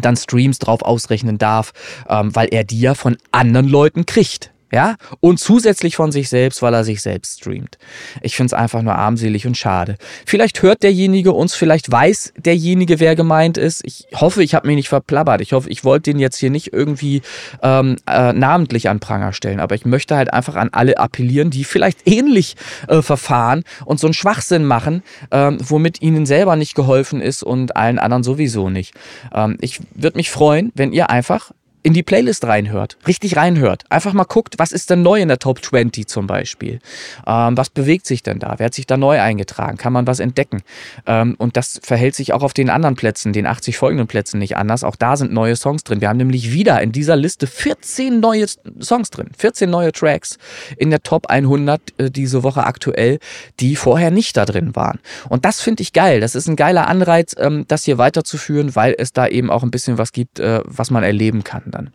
dann 0.00 0.16
Streams 0.16 0.58
drauf 0.58 0.82
ausrechnen 0.82 1.38
darf, 1.38 1.72
ähm, 2.08 2.34
weil 2.34 2.48
er 2.48 2.64
die 2.64 2.80
ja 2.80 2.94
von 2.94 3.16
anderen 3.30 3.68
Leuten 3.68 4.06
kriegt. 4.06 4.52
Ja, 4.72 4.96
und 5.20 5.38
zusätzlich 5.38 5.96
von 5.96 6.12
sich 6.12 6.30
selbst, 6.30 6.62
weil 6.62 6.72
er 6.72 6.82
sich 6.82 7.02
selbst 7.02 7.40
streamt. 7.40 7.76
Ich 8.22 8.36
finde 8.36 8.46
es 8.46 8.52
einfach 8.54 8.80
nur 8.80 8.94
armselig 8.94 9.46
und 9.46 9.58
schade. 9.58 9.96
Vielleicht 10.24 10.62
hört 10.62 10.82
derjenige 10.82 11.32
uns, 11.32 11.54
vielleicht 11.54 11.92
weiß 11.92 12.32
derjenige, 12.38 12.98
wer 12.98 13.14
gemeint 13.14 13.58
ist. 13.58 13.82
Ich 13.84 14.06
hoffe, 14.14 14.42
ich 14.42 14.54
habe 14.54 14.66
mich 14.66 14.76
nicht 14.76 14.88
verplappert. 14.88 15.42
Ich 15.42 15.52
hoffe, 15.52 15.68
ich 15.68 15.84
wollte 15.84 16.10
den 16.10 16.18
jetzt 16.18 16.38
hier 16.38 16.48
nicht 16.48 16.72
irgendwie 16.72 17.20
ähm, 17.62 17.96
äh, 18.06 18.32
namentlich 18.32 18.88
an 18.88 18.98
Pranger 18.98 19.34
stellen. 19.34 19.60
Aber 19.60 19.74
ich 19.74 19.84
möchte 19.84 20.16
halt 20.16 20.32
einfach 20.32 20.54
an 20.54 20.70
alle 20.72 20.96
appellieren, 20.96 21.50
die 21.50 21.64
vielleicht 21.64 22.08
ähnlich 22.08 22.56
äh, 22.88 23.02
verfahren 23.02 23.64
und 23.84 24.00
so 24.00 24.06
einen 24.06 24.14
Schwachsinn 24.14 24.64
machen, 24.64 25.02
ähm, 25.30 25.58
womit 25.60 26.00
ihnen 26.00 26.24
selber 26.24 26.56
nicht 26.56 26.74
geholfen 26.74 27.20
ist 27.20 27.42
und 27.42 27.76
allen 27.76 27.98
anderen 27.98 28.22
sowieso 28.22 28.70
nicht. 28.70 28.94
Ähm, 29.34 29.58
ich 29.60 29.80
würde 29.94 30.16
mich 30.16 30.30
freuen, 30.30 30.72
wenn 30.74 30.94
ihr 30.94 31.10
einfach 31.10 31.50
in 31.82 31.94
die 31.94 32.02
Playlist 32.02 32.44
reinhört, 32.44 32.96
richtig 33.06 33.36
reinhört. 33.36 33.84
Einfach 33.88 34.12
mal 34.12 34.24
guckt, 34.24 34.54
was 34.58 34.72
ist 34.72 34.90
denn 34.90 35.02
neu 35.02 35.20
in 35.20 35.28
der 35.28 35.38
Top 35.38 35.64
20 35.64 36.06
zum 36.06 36.26
Beispiel. 36.26 36.78
Ähm, 37.26 37.56
was 37.56 37.70
bewegt 37.70 38.06
sich 38.06 38.22
denn 38.22 38.38
da? 38.38 38.54
Wer 38.58 38.66
hat 38.66 38.74
sich 38.74 38.86
da 38.86 38.96
neu 38.96 39.20
eingetragen? 39.20 39.78
Kann 39.78 39.92
man 39.92 40.06
was 40.06 40.20
entdecken? 40.20 40.62
Ähm, 41.06 41.34
und 41.38 41.56
das 41.56 41.80
verhält 41.82 42.14
sich 42.14 42.32
auch 42.32 42.42
auf 42.42 42.54
den 42.54 42.70
anderen 42.70 42.94
Plätzen, 42.94 43.32
den 43.32 43.46
80 43.46 43.76
folgenden 43.76 44.06
Plätzen 44.06 44.38
nicht 44.38 44.56
anders. 44.56 44.84
Auch 44.84 44.94
da 44.94 45.16
sind 45.16 45.32
neue 45.32 45.56
Songs 45.56 45.82
drin. 45.82 46.00
Wir 46.00 46.08
haben 46.08 46.18
nämlich 46.18 46.52
wieder 46.52 46.80
in 46.82 46.92
dieser 46.92 47.16
Liste 47.16 47.46
14 47.48 48.20
neue 48.20 48.46
Songs 48.80 49.10
drin, 49.10 49.30
14 49.36 49.68
neue 49.68 49.90
Tracks 49.90 50.38
in 50.76 50.90
der 50.90 51.02
Top 51.02 51.26
100 51.26 51.80
äh, 51.98 52.10
diese 52.10 52.44
Woche 52.44 52.64
aktuell, 52.64 53.18
die 53.58 53.74
vorher 53.74 54.12
nicht 54.12 54.36
da 54.36 54.44
drin 54.44 54.76
waren. 54.76 55.00
Und 55.28 55.44
das 55.44 55.60
finde 55.60 55.82
ich 55.82 55.92
geil. 55.92 56.20
Das 56.20 56.36
ist 56.36 56.46
ein 56.46 56.56
geiler 56.56 56.86
Anreiz, 56.86 57.34
ähm, 57.38 57.64
das 57.66 57.84
hier 57.84 57.98
weiterzuführen, 57.98 58.76
weil 58.76 58.94
es 58.96 59.12
da 59.12 59.26
eben 59.26 59.50
auch 59.50 59.64
ein 59.64 59.72
bisschen 59.72 59.98
was 59.98 60.12
gibt, 60.12 60.38
äh, 60.38 60.60
was 60.64 60.90
man 60.90 61.02
erleben 61.02 61.42
kann 61.42 61.71
dann. 61.72 61.90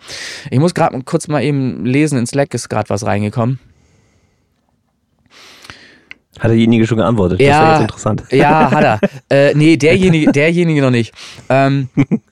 Ich 0.51 0.59
muss 0.59 0.73
gerade 0.73 1.01
kurz 1.03 1.27
mal 1.27 1.43
eben 1.43 1.85
lesen, 1.85 2.17
in 2.17 2.25
Slack 2.25 2.53
ist 2.53 2.69
gerade 2.69 2.89
was 2.89 3.05
reingekommen. 3.05 3.59
Hat 6.39 6.51
derjenige 6.51 6.85
schon 6.85 6.97
geantwortet? 6.97 7.39
Ja, 7.39 7.47
das 7.47 7.59
wäre 7.59 7.71
jetzt 7.71 7.81
interessant. 7.81 8.23
Ja, 8.31 8.71
hat 8.71 8.83
er. 8.83 8.99
äh, 9.49 9.53
nee, 9.55 9.77
derjenige, 9.77 10.31
derjenige 10.31 10.81
noch 10.81 10.91
nicht. 10.91 11.13
Ähm, 11.49 11.89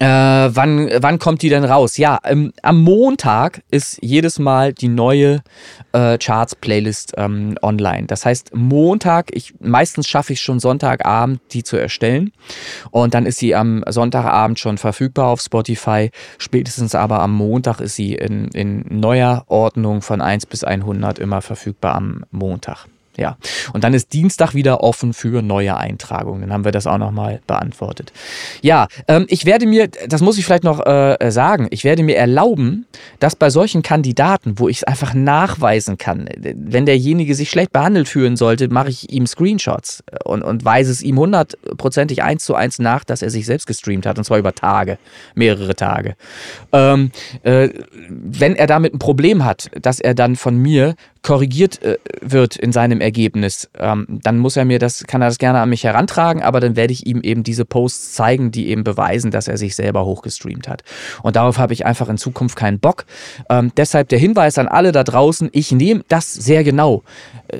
Äh, 0.00 0.06
wann, 0.06 0.88
wann 1.00 1.18
kommt 1.18 1.42
die 1.42 1.50
denn 1.50 1.62
raus? 1.62 1.98
Ja, 1.98 2.20
ähm, 2.24 2.54
am 2.62 2.82
Montag 2.82 3.62
ist 3.70 3.98
jedes 4.00 4.38
Mal 4.38 4.72
die 4.72 4.88
neue 4.88 5.42
äh, 5.92 6.16
Charts-Playlist 6.16 7.12
ähm, 7.18 7.58
online. 7.60 8.06
Das 8.06 8.24
heißt, 8.24 8.54
Montag, 8.54 9.26
ich, 9.34 9.52
meistens 9.60 10.08
schaffe 10.08 10.32
ich 10.32 10.40
schon 10.40 10.58
Sonntagabend, 10.58 11.42
die 11.52 11.64
zu 11.64 11.76
erstellen. 11.76 12.32
Und 12.90 13.12
dann 13.12 13.26
ist 13.26 13.40
sie 13.40 13.54
am 13.54 13.84
Sonntagabend 13.86 14.58
schon 14.58 14.78
verfügbar 14.78 15.26
auf 15.26 15.42
Spotify. 15.42 16.10
Spätestens 16.38 16.94
aber 16.94 17.20
am 17.20 17.34
Montag 17.34 17.80
ist 17.80 17.96
sie 17.96 18.14
in, 18.14 18.48
in 18.54 18.86
neuer 18.88 19.44
Ordnung 19.48 20.00
von 20.00 20.22
1 20.22 20.46
bis 20.46 20.64
100 20.64 21.18
immer 21.18 21.42
verfügbar 21.42 21.94
am 21.94 22.24
Montag. 22.30 22.86
Ja. 23.16 23.36
Und 23.72 23.84
dann 23.84 23.92
ist 23.92 24.12
Dienstag 24.12 24.54
wieder 24.54 24.82
offen 24.82 25.12
für 25.12 25.42
neue 25.42 25.76
Eintragungen. 25.76 26.42
Dann 26.42 26.52
haben 26.52 26.64
wir 26.64 26.72
das 26.72 26.86
auch 26.86 26.98
nochmal 26.98 27.40
beantwortet. 27.46 28.12
Ja, 28.62 28.86
ähm, 29.08 29.26
ich 29.28 29.46
werde 29.46 29.66
mir, 29.66 29.88
das 29.88 30.20
muss 30.20 30.38
ich 30.38 30.44
vielleicht 30.44 30.64
noch 30.64 30.84
äh, 30.86 31.30
sagen, 31.30 31.66
ich 31.70 31.84
werde 31.84 32.02
mir 32.02 32.16
erlauben, 32.16 32.86
dass 33.18 33.36
bei 33.36 33.50
solchen 33.50 33.82
Kandidaten, 33.82 34.58
wo 34.58 34.68
ich 34.68 34.78
es 34.78 34.84
einfach 34.84 35.12
nachweisen 35.12 35.98
kann, 35.98 36.28
wenn 36.36 36.86
derjenige 36.86 37.34
sich 37.34 37.50
schlecht 37.50 37.72
behandelt 37.72 38.08
fühlen 38.08 38.36
sollte, 38.36 38.68
mache 38.68 38.90
ich 38.90 39.12
ihm 39.12 39.26
Screenshots 39.26 40.04
und, 40.24 40.42
und 40.42 40.64
weise 40.64 40.92
es 40.92 41.02
ihm 41.02 41.18
hundertprozentig 41.18 42.22
eins 42.22 42.44
zu 42.44 42.54
eins 42.54 42.78
nach, 42.78 43.04
dass 43.04 43.22
er 43.22 43.30
sich 43.30 43.44
selbst 43.44 43.66
gestreamt 43.66 44.06
hat. 44.06 44.18
Und 44.18 44.24
zwar 44.24 44.38
über 44.38 44.54
Tage, 44.54 44.98
mehrere 45.34 45.74
Tage. 45.74 46.14
Ähm, 46.72 47.10
äh, 47.42 47.70
wenn 48.08 48.54
er 48.54 48.66
damit 48.66 48.94
ein 48.94 48.98
Problem 48.98 49.44
hat, 49.44 49.70
dass 49.80 50.00
er 50.00 50.14
dann 50.14 50.36
von 50.36 50.56
mir 50.56 50.94
korrigiert 51.22 51.82
äh, 51.82 51.98
wird 52.20 52.56
in 52.56 52.72
seinem 52.72 53.00
Ergebnis, 53.00 53.70
ähm, 53.78 54.06
dann 54.08 54.38
muss 54.38 54.56
er 54.56 54.64
mir 54.64 54.78
das, 54.78 55.04
kann 55.04 55.22
er 55.22 55.28
das 55.28 55.38
gerne 55.38 55.60
an 55.60 55.68
mich 55.68 55.84
herantragen, 55.84 56.42
aber 56.42 56.60
dann 56.60 56.76
werde 56.76 56.92
ich 56.92 57.06
ihm 57.06 57.20
eben 57.22 57.42
diese 57.42 57.64
Posts 57.64 58.14
zeigen, 58.14 58.50
die 58.50 58.68
eben 58.68 58.84
beweisen, 58.84 59.30
dass 59.30 59.48
er 59.48 59.58
sich 59.58 59.76
selber 59.76 60.04
hochgestreamt 60.04 60.68
hat. 60.68 60.82
Und 61.22 61.36
darauf 61.36 61.58
habe 61.58 61.72
ich 61.72 61.84
einfach 61.84 62.08
in 62.08 62.18
Zukunft 62.18 62.56
keinen 62.56 62.80
Bock. 62.80 63.04
Ähm, 63.48 63.72
deshalb 63.76 64.08
der 64.08 64.18
Hinweis 64.18 64.58
an 64.58 64.68
alle 64.68 64.92
da 64.92 65.04
draußen, 65.04 65.50
ich 65.52 65.72
nehme 65.72 66.02
das 66.08 66.32
sehr 66.32 66.64
genau. 66.64 67.02
Äh, 67.48 67.58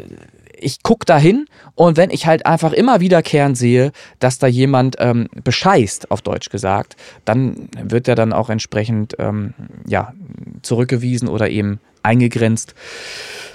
ich 0.63 0.83
gucke 0.83 1.07
da 1.07 1.19
hin 1.19 1.47
und 1.75 1.97
wenn 1.97 2.11
ich 2.11 2.27
halt 2.27 2.47
einfach 2.47 2.73
immer 2.73 3.01
wiederkehrend 3.01 3.57
sehe, 3.57 3.93
dass 4.19 4.39
da 4.39 4.47
jemand 4.47 4.97
ähm, 4.99 5.29
bescheißt, 5.43 6.11
auf 6.11 6.23
Deutsch 6.23 6.51
gesagt, 6.51 6.97
dann 7.25 7.69
wird 7.83 8.09
er 8.09 8.15
dann 8.15 8.33
auch 8.33 8.51
entsprechend 8.51 9.17
ähm, 9.19 9.55
ja, 9.87 10.13
zurückgewiesen 10.63 11.29
oder 11.29 11.51
eben 11.51 11.81
eingegrenzt. 12.03 12.75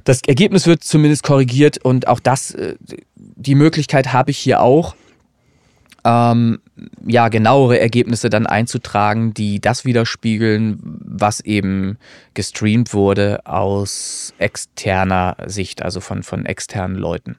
Das 0.03 0.21
Ergebnis 0.27 0.67
wird 0.67 0.83
zumindest 0.83 1.23
korrigiert 1.23 1.79
und 1.79 2.07
auch 2.07 2.19
das, 2.19 2.51
äh, 2.51 2.75
die 3.15 3.55
Möglichkeit 3.55 4.13
habe 4.13 4.31
ich 4.31 4.37
hier 4.37 4.61
auch, 4.61 4.95
ähm, 6.05 6.59
ja, 7.05 7.29
genauere 7.29 7.79
Ergebnisse 7.79 8.29
dann 8.29 8.45
einzutragen, 8.45 9.33
die 9.33 9.59
das 9.59 9.85
widerspiegeln, 9.85 10.79
was 10.83 11.39
eben 11.41 11.97
gestreamt 12.35 12.93
wurde 12.93 13.45
aus 13.45 14.33
externer 14.37 15.35
Sicht, 15.47 15.81
also 15.81 15.99
von, 15.99 16.21
von 16.23 16.45
externen 16.45 16.95
Leuten. 16.95 17.37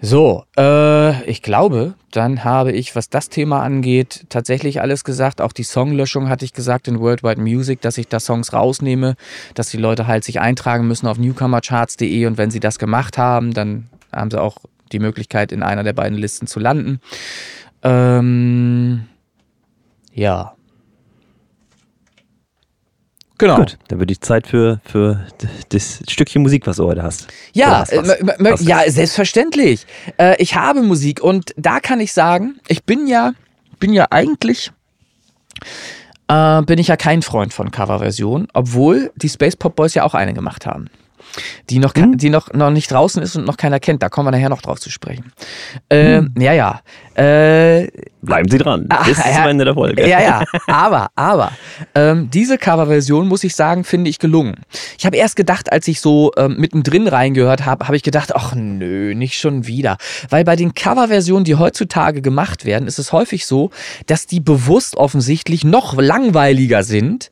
So, 0.00 0.44
äh, 0.58 1.22
ich 1.24 1.42
glaube, 1.42 1.94
dann 2.10 2.44
habe 2.44 2.72
ich, 2.72 2.94
was 2.96 3.08
das 3.08 3.28
Thema 3.28 3.62
angeht, 3.62 4.26
tatsächlich 4.28 4.80
alles 4.80 5.04
gesagt. 5.04 5.40
Auch 5.40 5.52
die 5.52 5.62
Songlöschung 5.62 6.28
hatte 6.28 6.44
ich 6.44 6.52
gesagt 6.52 6.88
in 6.88 7.00
Worldwide 7.00 7.40
Music, 7.40 7.80
dass 7.80 7.98
ich 7.98 8.08
da 8.08 8.20
Songs 8.20 8.52
rausnehme, 8.52 9.16
dass 9.54 9.70
die 9.70 9.78
Leute 9.78 10.06
halt 10.06 10.24
sich 10.24 10.40
eintragen 10.40 10.86
müssen 10.86 11.06
auf 11.06 11.18
newcomercharts.de 11.18 12.26
und 12.26 12.38
wenn 12.38 12.50
sie 12.50 12.60
das 12.60 12.78
gemacht 12.78 13.16
haben, 13.18 13.52
dann 13.52 13.88
haben 14.12 14.30
sie 14.30 14.40
auch 14.40 14.58
die 14.92 14.98
Möglichkeit, 14.98 15.50
in 15.50 15.62
einer 15.62 15.82
der 15.82 15.94
beiden 15.94 16.16
Listen 16.16 16.46
zu 16.46 16.60
landen. 16.60 17.00
Ähm, 17.82 19.06
ja. 20.12 20.54
Genau. 23.38 23.56
Gut, 23.56 23.76
dann 23.88 23.98
würde 23.98 24.12
ich 24.12 24.20
Zeit 24.22 24.46
für, 24.46 24.80
für 24.84 25.26
das 25.68 26.02
Stückchen 26.08 26.42
Musik, 26.42 26.66
was 26.66 26.76
du 26.76 26.86
heute 26.86 27.02
hast. 27.02 27.28
Ja, 27.52 27.80
hast 27.80 27.92
äh, 27.92 28.56
ja, 28.60 28.90
selbstverständlich. 28.90 29.86
Äh, 30.18 30.42
ich 30.42 30.54
habe 30.54 30.82
Musik 30.82 31.22
und 31.22 31.52
da 31.56 31.80
kann 31.80 32.00
ich 32.00 32.14
sagen, 32.14 32.58
ich 32.66 32.84
bin 32.84 33.06
ja, 33.06 33.34
bin 33.78 33.92
ja 33.92 34.06
eigentlich, 34.10 34.72
äh, 36.28 36.62
bin 36.62 36.78
ich 36.78 36.88
ja 36.88 36.96
kein 36.96 37.20
Freund 37.20 37.52
von 37.52 37.70
Coverversionen, 37.70 38.48
obwohl 38.54 39.12
die 39.16 39.28
Space 39.28 39.56
Pop 39.56 39.76
Boys 39.76 39.92
ja 39.92 40.04
auch 40.04 40.14
eine 40.14 40.32
gemacht 40.32 40.64
haben 40.64 40.88
die 41.70 41.78
noch, 41.78 41.94
hm? 41.94 42.16
die 42.16 42.30
noch, 42.30 42.52
noch 42.52 42.70
nicht 42.70 42.90
draußen 42.90 43.22
ist 43.22 43.36
und 43.36 43.44
noch 43.44 43.56
keiner 43.56 43.80
kennt. 43.80 44.02
Da 44.02 44.08
kommen 44.08 44.26
wir 44.26 44.32
nachher 44.32 44.48
noch 44.48 44.62
drauf 44.62 44.80
zu 44.80 44.90
sprechen. 44.90 45.32
Äh, 45.88 46.18
hm. 46.18 46.34
Ja, 46.38 46.52
ja. 46.52 46.80
Äh, 47.14 47.88
Bleiben 48.22 48.48
Sie 48.48 48.58
dran. 48.58 48.86
Ach, 48.88 49.06
bis 49.06 49.18
ja, 49.18 49.32
zum 49.36 49.44
Ende 49.46 49.64
der 49.64 49.74
Folge. 49.74 50.08
Ja, 50.08 50.20
ja. 50.20 50.44
Aber, 50.66 51.08
aber, 51.14 51.52
ähm, 51.94 52.28
diese 52.30 52.58
Coverversion, 52.58 53.28
muss 53.28 53.44
ich 53.44 53.54
sagen, 53.54 53.84
finde 53.84 54.10
ich 54.10 54.18
gelungen. 54.18 54.56
Ich 54.98 55.06
habe 55.06 55.16
erst 55.16 55.36
gedacht, 55.36 55.72
als 55.72 55.86
ich 55.88 56.00
so 56.00 56.32
ähm, 56.36 56.56
mittendrin 56.58 57.06
reingehört 57.06 57.64
habe, 57.64 57.86
habe 57.86 57.96
ich 57.96 58.02
gedacht, 58.02 58.34
ach 58.34 58.54
nö, 58.54 59.14
nicht 59.14 59.38
schon 59.38 59.66
wieder. 59.66 59.96
Weil 60.28 60.44
bei 60.44 60.56
den 60.56 60.74
Coverversionen, 60.74 61.44
die 61.44 61.54
heutzutage 61.54 62.20
gemacht 62.20 62.64
werden, 62.64 62.88
ist 62.88 62.98
es 62.98 63.12
häufig 63.12 63.46
so, 63.46 63.70
dass 64.06 64.26
die 64.26 64.40
bewusst 64.40 64.96
offensichtlich 64.96 65.64
noch 65.64 65.94
langweiliger 65.94 66.82
sind 66.82 67.30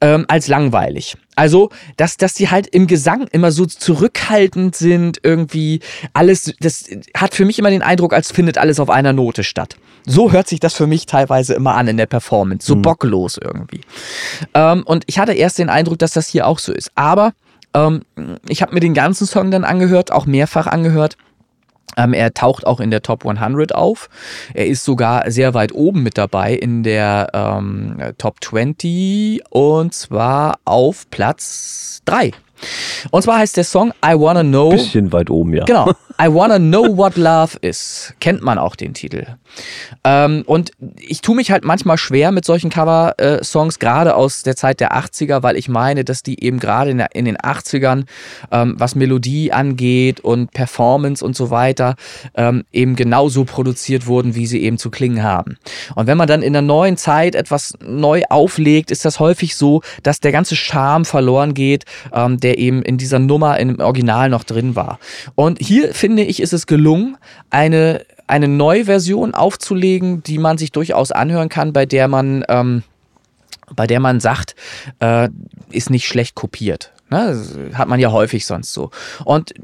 ähm, 0.00 0.24
als 0.28 0.48
langweilig. 0.48 1.16
Also, 1.36 1.70
dass, 1.96 2.16
dass 2.16 2.34
die 2.34 2.50
halt 2.50 2.66
im 2.66 2.86
Gesang 2.86 3.26
immer 3.32 3.50
so 3.50 3.66
zurückhaltend 3.66 4.76
sind, 4.76 5.20
irgendwie 5.22 5.80
alles, 6.12 6.54
das 6.60 6.84
hat 7.16 7.34
für 7.34 7.44
mich 7.44 7.58
immer 7.58 7.70
den 7.70 7.82
Eindruck, 7.82 8.12
als 8.12 8.30
findet 8.30 8.58
alles 8.58 8.80
auf 8.80 8.90
einer 8.90 9.12
Note 9.12 9.44
statt. 9.44 9.76
So 10.04 10.32
hört 10.32 10.48
sich 10.48 10.60
das 10.60 10.74
für 10.74 10.86
mich 10.86 11.06
teilweise 11.06 11.54
immer 11.54 11.74
an 11.74 11.88
in 11.88 11.96
der 11.96 12.06
Performance, 12.06 12.66
so 12.66 12.76
mhm. 12.76 12.82
bocklos 12.82 13.38
irgendwie. 13.42 13.80
Ähm, 14.54 14.82
und 14.84 15.04
ich 15.06 15.18
hatte 15.18 15.32
erst 15.32 15.58
den 15.58 15.68
Eindruck, 15.68 15.98
dass 15.98 16.12
das 16.12 16.28
hier 16.28 16.46
auch 16.46 16.58
so 16.58 16.72
ist. 16.72 16.92
Aber 16.94 17.32
ähm, 17.74 18.02
ich 18.48 18.62
habe 18.62 18.74
mir 18.74 18.80
den 18.80 18.94
ganzen 18.94 19.26
Song 19.26 19.50
dann 19.50 19.64
angehört, 19.64 20.12
auch 20.12 20.26
mehrfach 20.26 20.66
angehört. 20.66 21.16
Ähm, 21.96 22.12
er 22.12 22.34
taucht 22.34 22.66
auch 22.66 22.80
in 22.80 22.90
der 22.90 23.02
Top 23.02 23.26
100 23.26 23.74
auf. 23.74 24.08
Er 24.54 24.66
ist 24.66 24.84
sogar 24.84 25.30
sehr 25.30 25.54
weit 25.54 25.72
oben 25.72 26.02
mit 26.02 26.18
dabei 26.18 26.54
in 26.54 26.82
der 26.82 27.30
ähm, 27.32 27.96
Top 28.18 28.42
20 28.42 29.42
und 29.50 29.94
zwar 29.94 30.58
auf 30.64 31.08
Platz 31.10 32.02
3. 32.04 32.32
Und 33.10 33.22
zwar 33.22 33.38
heißt 33.38 33.56
der 33.56 33.64
Song 33.64 33.92
I 34.04 34.14
Wanna 34.14 34.42
Know. 34.42 34.70
Bisschen 34.70 35.12
weit 35.12 35.30
oben, 35.30 35.54
ja. 35.54 35.64
Genau. 35.64 35.92
I 36.20 36.28
Wanna 36.32 36.58
Know 36.58 36.96
What 36.96 37.16
Love 37.16 37.58
Is. 37.60 38.14
Kennt 38.20 38.42
man 38.42 38.58
auch 38.58 38.74
den 38.74 38.94
Titel. 38.94 39.26
Ähm, 40.02 40.44
und 40.46 40.70
ich 40.98 41.20
tue 41.20 41.36
mich 41.36 41.50
halt 41.50 41.64
manchmal 41.64 41.98
schwer 41.98 42.32
mit 42.32 42.44
solchen 42.46 42.70
Cover-Songs, 42.70 43.78
gerade 43.78 44.14
aus 44.14 44.42
der 44.42 44.56
Zeit 44.56 44.80
der 44.80 44.96
80er, 44.96 45.42
weil 45.42 45.56
ich 45.56 45.68
meine, 45.68 46.04
dass 46.04 46.22
die 46.22 46.42
eben 46.42 46.58
gerade 46.58 46.90
in, 46.90 47.00
in, 47.12 47.24
den 47.26 47.36
80ern, 47.36 48.04
ähm, 48.50 48.76
was 48.78 48.94
Melodie 48.94 49.52
angeht 49.52 50.20
und 50.20 50.52
Performance 50.52 51.24
und 51.24 51.36
so 51.36 51.50
weiter, 51.50 51.96
ähm, 52.34 52.64
eben 52.72 52.96
genauso 52.96 53.44
produziert 53.44 54.06
wurden, 54.06 54.34
wie 54.34 54.46
sie 54.46 54.62
eben 54.62 54.78
zu 54.78 54.90
klingen 54.90 55.22
haben. 55.22 55.58
Und 55.96 56.06
wenn 56.06 56.16
man 56.16 56.28
dann 56.28 56.42
in 56.42 56.54
der 56.54 56.62
neuen 56.62 56.96
Zeit 56.96 57.34
etwas 57.34 57.74
neu 57.84 58.22
auflegt, 58.30 58.90
ist 58.90 59.04
das 59.04 59.20
häufig 59.20 59.54
so, 59.56 59.82
dass 60.02 60.20
der 60.20 60.32
ganze 60.32 60.56
Charme 60.56 61.04
verloren 61.04 61.52
geht, 61.52 61.84
ähm, 62.12 62.40
der 62.40 62.58
eben 62.58 62.82
in 62.82 62.96
dieser 62.96 63.18
Nummer 63.18 63.58
im 63.58 63.80
Original 63.80 64.30
noch 64.30 64.44
drin 64.44 64.76
war. 64.76 64.98
Und 65.34 65.58
hier 65.60 65.92
finde 65.92 66.05
ich, 66.12 66.40
ist 66.40 66.52
es 66.52 66.66
gelungen, 66.66 67.16
eine 67.50 68.04
eine 68.26 68.48
neue 68.48 68.86
Version 68.86 69.34
aufzulegen, 69.34 70.22
die 70.22 70.38
man 70.38 70.58
sich 70.58 70.72
durchaus 70.72 71.12
anhören 71.12 71.48
kann, 71.48 71.72
bei 71.72 71.86
der 71.86 72.08
man, 72.08 72.44
ähm, 72.48 72.82
bei 73.74 73.86
der 73.86 74.00
man 74.00 74.20
sagt, 74.20 74.56
äh, 75.00 75.28
ist 75.70 75.90
nicht 75.90 76.06
schlecht 76.06 76.34
kopiert. 76.34 76.92
Ne? 77.08 77.40
hat 77.74 77.86
man 77.86 78.00
ja 78.00 78.10
häufig 78.10 78.46
sonst 78.46 78.72
so. 78.72 78.90
Und 79.24 79.54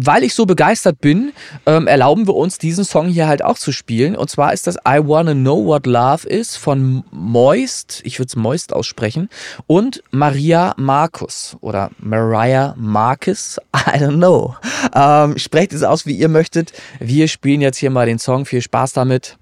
weil 0.00 0.22
ich 0.22 0.34
so 0.34 0.46
begeistert 0.46 1.00
bin, 1.00 1.32
ähm, 1.66 1.86
erlauben 1.86 2.26
wir 2.26 2.34
uns 2.34 2.58
diesen 2.58 2.84
Song 2.84 3.08
hier 3.08 3.26
halt 3.26 3.44
auch 3.44 3.58
zu 3.58 3.72
spielen. 3.72 4.16
Und 4.16 4.30
zwar 4.30 4.52
ist 4.52 4.66
das 4.66 4.76
I 4.76 5.00
Wanna 5.02 5.34
Know 5.34 5.64
What 5.64 5.86
Love 5.86 6.28
Is 6.28 6.56
von 6.56 7.04
Moist, 7.10 8.00
ich 8.04 8.18
würde 8.18 8.28
es 8.28 8.36
Moist 8.36 8.72
aussprechen, 8.72 9.28
und 9.66 10.02
Maria 10.10 10.74
Marcus 10.76 11.56
oder 11.60 11.90
Mariah 11.98 12.74
Marcus, 12.76 13.58
I 13.74 13.98
don't 13.98 14.16
know. 14.16 14.54
Ähm, 14.94 15.38
sprecht 15.38 15.72
es 15.72 15.82
aus, 15.82 16.06
wie 16.06 16.16
ihr 16.16 16.28
möchtet. 16.28 16.72
Wir 17.00 17.28
spielen 17.28 17.60
jetzt 17.60 17.78
hier 17.78 17.90
mal 17.90 18.06
den 18.06 18.18
Song. 18.18 18.46
Viel 18.46 18.62
Spaß 18.62 18.92
damit. 18.92 19.36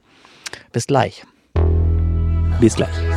Bis 0.73 0.87
gleich. 0.87 1.25
Bis 2.61 2.77
gleich. 2.77 3.16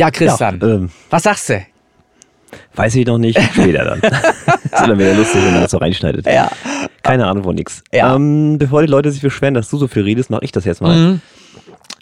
Ja, 0.00 0.10
Christian, 0.10 0.58
Ja, 0.62 0.68
ähm, 0.68 0.90
was 1.10 1.22
sagst 1.24 1.50
du? 1.50 1.60
weiß 2.74 2.94
ich 2.94 3.06
noch 3.06 3.18
nicht, 3.18 3.38
später 3.52 3.84
dann. 3.84 4.00
ist 4.64 4.82
immer 4.84 4.98
wieder 4.98 5.14
lustig, 5.14 5.44
wenn 5.44 5.52
man 5.52 5.60
das 5.62 5.70
so 5.70 5.76
reinschneidet. 5.76 6.24
Ja. 6.24 6.50
Keine 7.02 7.26
Ahnung 7.26 7.44
von 7.44 7.54
nix. 7.54 7.84
Ja. 7.92 8.16
Ähm, 8.16 8.56
bevor 8.58 8.80
die 8.80 8.88
Leute 8.88 9.12
sich 9.12 9.20
beschweren, 9.20 9.52
dass 9.52 9.68
du 9.68 9.76
so 9.76 9.88
viel 9.88 10.02
redest, 10.02 10.30
mache 10.30 10.42
ich 10.44 10.52
das 10.52 10.64
jetzt 10.64 10.80
mal. 10.80 10.96
Mhm. 10.96 11.20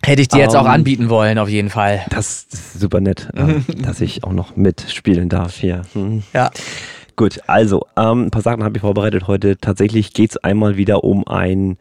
Hätte 0.04 0.22
ich 0.22 0.28
dir 0.28 0.38
jetzt 0.38 0.54
auch 0.54 0.64
Ähm, 0.64 0.70
anbieten 0.70 1.08
wollen, 1.10 1.38
auf 1.38 1.48
jeden 1.48 1.70
Fall. 1.70 2.02
Das 2.10 2.46
ist 2.52 2.78
super 2.80 3.00
nett, 3.00 3.28
ähm, 3.36 3.64
dass 3.82 4.00
ich 4.00 4.22
auch 4.22 4.32
noch 4.32 4.54
mitspielen 4.54 5.28
darf 5.28 5.56
hier. 5.56 5.82
Hm. 5.92 6.22
Ja. 6.32 6.50
Gut, 7.16 7.40
also 7.48 7.84
ähm, 7.96 8.26
ein 8.26 8.30
paar 8.30 8.42
Sachen 8.42 8.62
habe 8.62 8.76
ich 8.76 8.80
vorbereitet 8.80 9.26
heute. 9.26 9.58
Tatsächlich 9.58 10.12
geht 10.14 10.30
es 10.30 10.36
einmal 10.36 10.76
wieder 10.76 11.02
um 11.02 11.26
ein, 11.26 11.76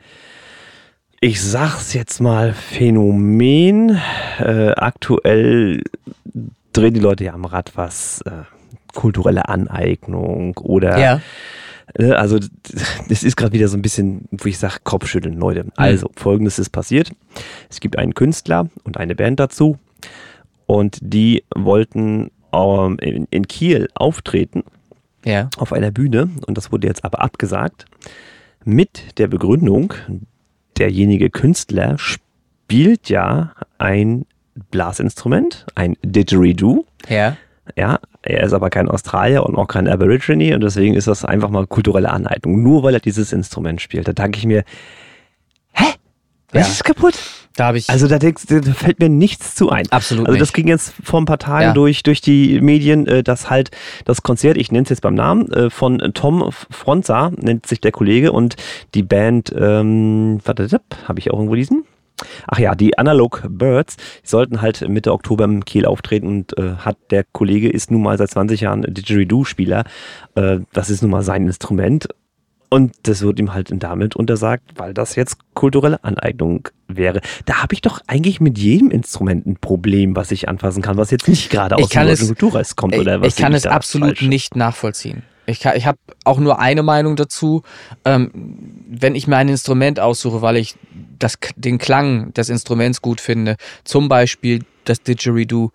ich 1.19 1.41
sag's 1.41 1.93
jetzt 1.93 2.19
mal, 2.19 2.53
Phänomen. 2.53 3.99
Äh, 4.39 4.71
aktuell 4.75 5.83
drehen 6.73 6.93
die 6.93 6.99
Leute 6.99 7.23
ja 7.25 7.33
am 7.33 7.45
Rad, 7.45 7.71
was 7.75 8.21
äh, 8.21 8.31
kulturelle 8.93 9.49
Aneignung 9.49 10.55
oder 10.57 10.97
Ja. 10.99 11.21
äh, 11.95 12.11
also 12.11 12.37
das 13.09 13.23
ist 13.23 13.35
gerade 13.35 13.53
wieder 13.53 13.67
so 13.67 13.77
ein 13.77 13.81
bisschen, 13.81 14.25
wo 14.31 14.47
ich 14.47 14.57
sage, 14.59 14.75
Kopfschütteln, 14.83 15.37
Leute. 15.39 15.65
Also, 15.75 16.09
folgendes 16.15 16.59
ist 16.59 16.69
passiert. 16.69 17.11
Es 17.69 17.79
gibt 17.79 17.97
einen 17.97 18.13
Künstler 18.13 18.69
und 18.83 18.97
eine 18.97 19.15
Band 19.15 19.39
dazu 19.39 19.77
und 20.67 20.99
die 21.01 21.43
wollten 21.55 22.29
ähm, 22.53 22.97
in, 23.01 23.27
in 23.31 23.47
Kiel 23.47 23.87
auftreten 23.95 24.63
Ja. 25.25 25.49
auf 25.57 25.73
einer 25.73 25.91
Bühne 25.91 26.29
und 26.45 26.57
das 26.57 26.71
wurde 26.71 26.87
jetzt 26.87 27.03
aber 27.03 27.21
abgesagt 27.21 27.85
mit 28.63 29.17
der 29.17 29.27
Begründung, 29.27 29.93
derjenige 30.77 31.29
Künstler 31.29 31.97
spielt 31.97 33.09
ja 33.09 33.51
ein 33.77 34.25
Blasinstrument, 34.71 35.65
ein 35.75 35.95
Didgeridoo. 36.03 36.85
Ja. 37.09 37.37
Ja, 37.75 37.99
er 38.21 38.43
ist 38.43 38.53
aber 38.53 38.69
kein 38.69 38.87
Australier 38.87 39.45
und 39.45 39.55
auch 39.57 39.67
kein 39.67 39.87
Aborigine 39.89 40.55
und 40.55 40.61
deswegen 40.61 40.95
ist 40.95 41.07
das 41.07 41.25
einfach 41.25 41.49
mal 41.49 41.67
kulturelle 41.67 42.09
Aneignung, 42.09 42.63
nur 42.63 42.81
weil 42.83 42.93
er 42.93 42.99
dieses 43.01 43.33
Instrument 43.33 43.81
spielt. 43.81 44.07
Da 44.07 44.13
denke 44.13 44.37
ich 44.39 44.45
mir, 44.45 44.63
hä? 45.73 45.85
Was 46.53 46.67
Ja. 46.67 46.73
ist 46.73 46.83
kaputt? 46.85 47.15
Da 47.57 47.65
habe 47.65 47.79
ich. 47.79 47.89
Also 47.89 48.07
da, 48.07 48.19
denkst, 48.19 48.43
da 48.47 48.61
fällt 48.61 48.99
mir 48.99 49.09
nichts 49.09 49.55
zu 49.55 49.69
ein. 49.69 49.85
Absolut 49.91 50.27
Also 50.27 50.39
das 50.39 50.49
nicht. 50.49 50.53
ging 50.55 50.67
jetzt 50.67 50.93
vor 51.03 51.19
ein 51.19 51.25
paar 51.25 51.39
Tagen 51.39 51.63
Ja. 51.65 51.73
durch, 51.73 52.03
durch 52.03 52.21
die 52.21 52.61
Medien, 52.61 53.07
äh, 53.07 53.23
dass 53.23 53.49
halt 53.49 53.71
das 54.05 54.23
Konzert, 54.23 54.57
ich 54.57 54.71
nenne 54.71 54.83
es 54.83 54.89
jetzt 54.89 55.01
beim 55.01 55.15
Namen, 55.15 55.51
äh, 55.51 55.69
von 55.69 55.97
Tom 56.13 56.49
Fronza, 56.69 57.31
nennt 57.35 57.65
sich 57.65 57.81
der 57.81 57.91
Kollege, 57.91 58.31
und 58.31 58.55
die 58.93 59.03
Band, 59.03 59.53
ähm, 59.57 60.39
warte, 60.45 60.67
habe 61.07 61.19
ich 61.19 61.31
auch 61.31 61.37
irgendwo 61.37 61.55
diesen? 61.55 61.83
Ach 62.47 62.57
ja, 62.59 62.73
die 62.75 62.97
Analog 62.97 63.43
Birds 63.47 63.97
die 64.23 64.27
sollten 64.27 64.61
halt 64.61 64.87
Mitte 64.89 65.11
Oktober 65.11 65.43
im 65.43 65.65
Kiel 65.65 65.85
auftreten 65.85 66.27
und 66.27 66.57
äh, 66.57 66.75
hat 66.77 66.97
der 67.11 67.23
Kollege 67.31 67.69
ist 67.69 67.91
nun 67.91 68.01
mal 68.01 68.17
seit 68.17 68.31
20 68.31 68.61
Jahren 68.61 68.81
Didgeridoo-Spieler. 68.81 69.83
Äh, 70.35 70.59
das 70.73 70.89
ist 70.89 71.01
nun 71.01 71.11
mal 71.11 71.21
sein 71.23 71.45
Instrument. 71.45 72.07
Und 72.69 72.93
das 73.03 73.21
wird 73.21 73.39
ihm 73.39 73.53
halt 73.53 73.69
damit 73.71 74.15
untersagt, 74.15 74.71
weil 74.75 74.93
das 74.93 75.15
jetzt 75.15 75.37
kulturelle 75.53 76.03
Aneignung 76.03 76.67
wäre. 76.87 77.21
Da 77.45 77.61
habe 77.61 77.73
ich 77.73 77.81
doch 77.81 78.01
eigentlich 78.07 78.41
mit 78.41 78.57
jedem 78.57 78.91
Instrument 78.91 79.45
ein 79.45 79.55
Problem, 79.55 80.15
was 80.15 80.31
ich 80.31 80.49
anfassen 80.49 80.81
kann, 80.81 80.97
was 80.97 81.11
jetzt 81.11 81.27
nicht 81.29 81.49
gerade 81.49 81.77
aus 81.77 81.89
dem 81.89 82.17
Kulturreis 82.17 82.75
kommt 82.75 82.95
ich, 82.95 82.99
oder 83.01 83.21
was. 83.21 83.27
ich 83.29 83.35
kann 83.35 83.53
es 83.53 83.65
absolut 83.65 84.21
nicht 84.21 84.55
nachvollziehen. 84.55 85.23
Ich, 85.45 85.61
kann- 85.61 85.77
ich 85.77 85.87
habe 85.87 85.97
auch 86.25 86.39
nur 86.39 86.59
eine 86.59 86.83
Meinung 86.83 87.15
dazu. 87.15 87.63
Ähm, 88.03 88.31
wenn 88.89 89.15
ich 89.15 89.27
mir 89.27 89.37
ein 89.37 89.47
Instrument 89.47 89.99
aussuche, 89.99 90.41
weil 90.41 90.57
ich 90.57 90.75
das, 91.19 91.37
den 91.55 91.77
Klang 91.77 92.33
des 92.33 92.49
Instruments 92.49 93.01
gut 93.01 93.21
finde, 93.21 93.55
zum 93.85 94.09
Beispiel 94.09 94.63
das 94.83 95.01
Didgeridoo, 95.01 95.71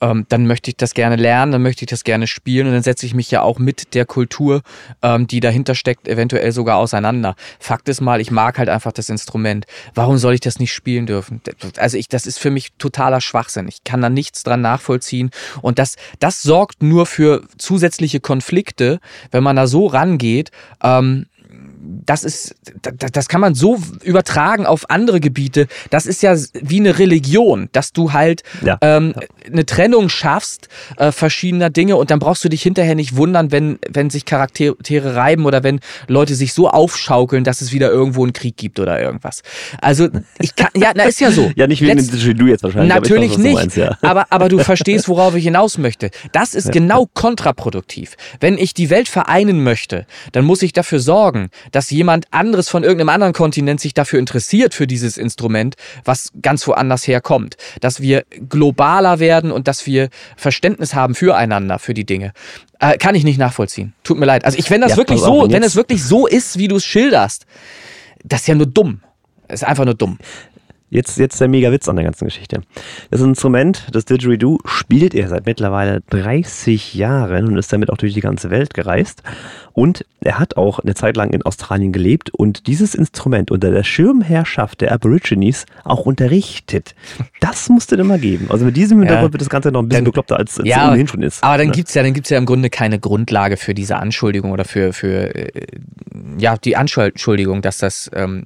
ähm, 0.00 0.26
dann 0.28 0.46
möchte 0.46 0.70
ich 0.70 0.76
das 0.76 0.94
gerne 0.94 1.16
lernen, 1.16 1.52
dann 1.52 1.62
möchte 1.62 1.84
ich 1.84 1.88
das 1.88 2.04
gerne 2.04 2.26
spielen 2.26 2.66
und 2.66 2.72
dann 2.72 2.82
setze 2.82 3.06
ich 3.06 3.14
mich 3.14 3.30
ja 3.30 3.42
auch 3.42 3.58
mit 3.58 3.94
der 3.94 4.04
Kultur, 4.04 4.62
ähm, 5.02 5.26
die 5.26 5.40
dahinter 5.40 5.74
steckt, 5.74 6.08
eventuell 6.08 6.52
sogar 6.52 6.76
auseinander. 6.76 7.34
Fakt 7.58 7.88
ist 7.88 8.00
mal, 8.00 8.20
ich 8.20 8.30
mag 8.30 8.58
halt 8.58 8.68
einfach 8.68 8.92
das 8.92 9.08
Instrument. 9.08 9.66
Warum 9.94 10.18
soll 10.18 10.34
ich 10.34 10.40
das 10.40 10.58
nicht 10.58 10.72
spielen 10.72 11.06
dürfen? 11.06 11.40
Also 11.78 11.96
ich, 11.96 12.08
das 12.08 12.26
ist 12.26 12.38
für 12.38 12.50
mich 12.50 12.72
totaler 12.78 13.20
Schwachsinn. 13.20 13.68
Ich 13.68 13.84
kann 13.84 14.02
da 14.02 14.10
nichts 14.10 14.42
dran 14.42 14.60
nachvollziehen 14.60 15.30
und 15.62 15.78
das, 15.78 15.96
das 16.18 16.42
sorgt 16.42 16.82
nur 16.82 17.06
für 17.06 17.42
zusätzliche 17.58 18.20
Konflikte, 18.20 19.00
wenn 19.30 19.42
man 19.42 19.56
da 19.56 19.66
so 19.66 19.86
rangeht. 19.86 20.50
Ähm, 20.82 21.26
das 22.04 22.24
ist, 22.24 22.54
das, 22.82 23.10
das 23.12 23.28
kann 23.28 23.40
man 23.40 23.54
so 23.54 23.78
übertragen 24.02 24.66
auf 24.66 24.90
andere 24.90 25.20
Gebiete. 25.20 25.66
Das 25.90 26.06
ist 26.06 26.22
ja 26.22 26.36
wie 26.54 26.80
eine 26.80 26.98
Religion, 26.98 27.68
dass 27.72 27.92
du 27.92 28.12
halt 28.12 28.42
Ja. 28.62 28.78
ähm, 28.80 29.14
eine 29.50 29.64
Trennung 29.66 30.08
schaffst 30.08 30.68
äh, 30.96 31.12
verschiedener 31.12 31.70
Dinge 31.70 31.96
und 31.96 32.10
dann 32.10 32.18
brauchst 32.18 32.44
du 32.44 32.48
dich 32.48 32.62
hinterher 32.62 32.94
nicht 32.94 33.16
wundern, 33.16 33.52
wenn, 33.52 33.78
wenn 33.88 34.10
sich 34.10 34.24
Charaktere 34.24 35.14
reiben 35.16 35.44
oder 35.46 35.62
wenn 35.62 35.80
Leute 36.08 36.34
sich 36.34 36.52
so 36.52 36.68
aufschaukeln, 36.68 37.44
dass 37.44 37.60
es 37.60 37.72
wieder 37.72 37.90
irgendwo 37.90 38.22
einen 38.24 38.32
Krieg 38.32 38.56
gibt 38.56 38.80
oder 38.80 39.00
irgendwas. 39.00 39.42
Also 39.80 40.08
ich 40.40 40.56
kann, 40.56 40.68
ja, 40.76 40.92
na 40.94 41.04
ist 41.04 41.20
ja 41.20 41.30
so. 41.30 41.50
Ja, 41.56 41.66
nicht 41.66 41.80
wegen 41.80 41.92
Letzt- 41.98 42.10
dem 42.10 42.16
Didgeridoo 42.18 42.46
jetzt 42.46 42.62
wahrscheinlich. 42.64 42.92
Natürlich 42.92 43.30
weiß, 43.30 43.36
du 43.36 43.42
nicht. 43.42 43.54
Meinst, 43.54 43.76
ja. 43.76 43.96
aber, 44.02 44.26
aber 44.30 44.48
du 44.48 44.58
verstehst, 44.58 45.08
worauf 45.08 45.34
ich 45.36 45.44
hinaus 45.44 45.78
möchte. 45.78 46.10
Das 46.32 46.54
ist 46.54 46.72
genau 46.72 47.06
kontraproduktiv. 47.14 48.16
Wenn 48.40 48.58
ich 48.58 48.74
die 48.74 48.90
Welt 48.90 49.08
vereinen 49.08 49.62
möchte, 49.62 50.06
dann 50.32 50.44
muss 50.44 50.62
ich 50.62 50.72
dafür 50.72 50.98
sorgen, 51.00 51.48
dass 51.76 51.90
jemand 51.90 52.24
anderes 52.30 52.70
von 52.70 52.84
irgendeinem 52.84 53.10
anderen 53.10 53.34
Kontinent 53.34 53.80
sich 53.82 53.92
dafür 53.92 54.18
interessiert 54.18 54.72
für 54.72 54.86
dieses 54.86 55.18
Instrument, 55.18 55.74
was 56.06 56.32
ganz 56.40 56.66
woanders 56.66 57.06
herkommt. 57.06 57.58
Dass 57.82 58.00
wir 58.00 58.24
globaler 58.48 59.18
werden 59.18 59.50
und 59.52 59.68
dass 59.68 59.84
wir 59.84 60.08
Verständnis 60.38 60.94
haben 60.94 61.14
füreinander, 61.14 61.78
für 61.78 61.92
die 61.92 62.06
Dinge. 62.06 62.32
Äh, 62.80 62.96
kann 62.96 63.14
ich 63.14 63.24
nicht 63.24 63.36
nachvollziehen. 63.38 63.92
Tut 64.04 64.18
mir 64.18 64.24
leid. 64.24 64.46
Also 64.46 64.56
ich, 64.58 64.70
wenn 64.70 64.80
das 64.80 64.92
Ja, 64.92 64.96
wirklich 64.96 65.20
so, 65.20 65.42
wenn 65.42 65.50
jetzt- 65.50 65.66
es 65.66 65.76
wirklich 65.76 66.02
so 66.02 66.26
ist, 66.26 66.56
wie 66.56 66.68
du 66.68 66.76
es 66.76 66.84
schilderst, 66.86 67.44
das 68.24 68.40
ist 68.40 68.46
ja 68.48 68.54
nur 68.54 68.66
dumm. 68.66 69.02
Das 69.46 69.60
ist 69.60 69.68
einfach 69.68 69.84
nur 69.84 69.94
dumm. 69.94 70.18
Jetzt, 70.88 71.18
jetzt 71.18 71.40
der 71.40 71.48
mega 71.48 71.72
Witz 71.72 71.88
an 71.88 71.96
der 71.96 72.04
ganzen 72.04 72.26
Geschichte. 72.26 72.60
Das 73.10 73.20
Instrument, 73.20 73.88
das 73.90 74.04
Didgeridoo, 74.04 74.58
spielt 74.66 75.14
er 75.16 75.28
seit 75.28 75.44
mittlerweile 75.44 76.00
30 76.10 76.94
Jahren 76.94 77.48
und 77.48 77.56
ist 77.58 77.72
damit 77.72 77.90
auch 77.90 77.96
durch 77.96 78.14
die 78.14 78.20
ganze 78.20 78.50
Welt 78.50 78.72
gereist. 78.72 79.24
Und 79.72 80.06
er 80.20 80.38
hat 80.38 80.56
auch 80.56 80.78
eine 80.78 80.94
Zeit 80.94 81.16
lang 81.16 81.30
in 81.30 81.42
Australien 81.42 81.92
gelebt 81.92 82.30
und 82.30 82.68
dieses 82.68 82.94
Instrument 82.94 83.50
unter 83.50 83.72
der 83.72 83.82
Schirmherrschaft 83.82 84.80
der 84.80 84.92
Aborigines 84.92 85.66
auch 85.82 86.06
unterrichtet. 86.06 86.94
Das 87.40 87.68
musste 87.68 87.96
immer 87.96 88.18
geben. 88.18 88.46
Also 88.48 88.64
mit 88.64 88.76
diesem 88.76 89.00
Hintergrund 89.00 89.32
wird 89.32 89.40
das 89.42 89.48
Ganze 89.50 89.72
noch 89.72 89.82
ein 89.82 89.88
bisschen 89.88 90.04
Dann- 90.04 90.12
bekloppter, 90.12 90.36
als 90.38 90.56
es 90.58 90.66
Ja, 90.66 90.88
ohnehin 90.88 91.08
schon 91.08 91.22
ist. 91.24 91.42
aber 91.42 91.58
dann 91.58 91.66
Ne? 91.66 91.72
gibt's 91.72 91.94
ja, 91.94 92.04
dann 92.04 92.14
gibt's 92.14 92.30
ja 92.30 92.38
im 92.38 92.46
Grunde 92.46 92.70
keine 92.70 93.00
Grundlage 93.00 93.56
für 93.56 93.74
diese 93.74 93.96
Anschuldigung 93.96 94.52
oder 94.52 94.64
für, 94.64 94.92
für 94.92 95.32
ja, 96.38 96.56
die 96.56 96.76
Anschuldigung, 96.76 97.60
dass 97.60 97.78
das, 97.78 98.08
ähm? 98.14 98.44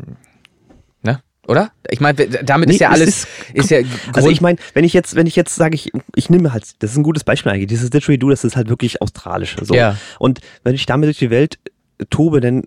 Oder? 1.51 1.73
Ich 1.91 2.01
meine, 2.01 2.15
damit 2.45 2.69
Nee, 2.69 2.75
ist 2.75 2.81
ja 2.81 2.89
es 2.89 2.95
alles, 2.95 3.09
ist- 3.09 3.29
ist, 3.55 3.71
ja 3.71 3.79
Also 4.15 4.31
ich 4.31 4.41
meine, 4.41 4.59
wenn 4.75 4.85
ich 4.85 4.93
jetzt, 4.93 5.17
wenn 5.17 5.27
ich 5.27 5.35
jetzt 5.35 5.57
sage, 5.57 5.75
ich, 5.75 5.91
ich 6.15 6.31
nehme 6.31 6.53
halt, 6.53 6.65
das 6.79 6.93
ist 6.93 6.97
ein 6.97 7.03
gutes 7.03 7.25
Beispiel 7.25 7.51
eigentlich, 7.51 7.67
dieses 7.67 7.91
Didgeridoo, 7.91 8.31
das 8.31 8.45
ist 8.45 8.55
halt 8.57 8.69
wirklich 8.69 9.03
australisch. 9.03 9.57
So. 9.61 9.75
Ja. 9.75 9.97
Und 10.21 10.39
wenn 10.63 10.77
ich 10.77 10.87
damit 10.87 11.09
durch 11.09 11.19
die 11.19 11.31
Welt 11.31 11.59
tobe, 12.09 12.41
dann 12.41 12.63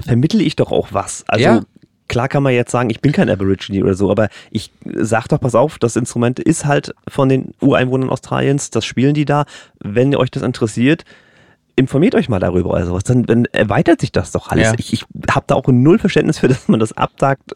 vermittle 0.00 0.42
ich 0.42 0.54
doch 0.56 0.70
auch 0.70 0.88
was. 0.92 1.24
Also 1.26 1.44
Ja. 1.44 1.60
klar 2.08 2.28
kann 2.28 2.44
man 2.44 2.52
jetzt 2.54 2.70
sagen, 2.70 2.90
ich 2.90 3.00
bin 3.00 3.10
kein 3.10 3.28
Aborigine 3.28 3.82
oder 3.82 3.94
so, 3.94 4.10
aber 4.10 4.28
ich 4.52 4.70
sag 4.84 5.26
doch, 5.28 5.40
pass 5.40 5.54
auf, 5.56 5.78
das 5.80 5.96
Instrument 5.96 6.38
ist 6.38 6.64
halt 6.64 6.94
von 7.08 7.28
den 7.28 7.54
Ureinwohnern 7.60 8.08
Australiens, 8.08 8.70
das 8.70 8.84
spielen 8.84 9.14
die 9.14 9.24
da. 9.24 9.46
Wenn 9.80 10.14
euch 10.14 10.30
das 10.30 10.42
interessiert, 10.44 11.04
informiert 11.76 12.14
euch 12.14 12.28
mal 12.28 12.38
darüber 12.38 12.70
oder 12.70 12.86
sowas, 12.86 13.04
dann, 13.04 13.24
dann 13.24 13.46
erweitert 13.46 14.00
sich 14.00 14.12
das 14.12 14.32
doch 14.32 14.48
alles. 14.48 14.68
Ja. 14.68 14.74
Ich, 14.78 14.92
ich 14.92 15.04
habe 15.30 15.44
da 15.46 15.54
auch 15.54 15.66
null 15.68 15.98
Verständnis 15.98 16.38
für, 16.38 16.48
dass 16.48 16.68
man 16.68 16.80
das 16.80 16.92
absagt. 16.96 17.52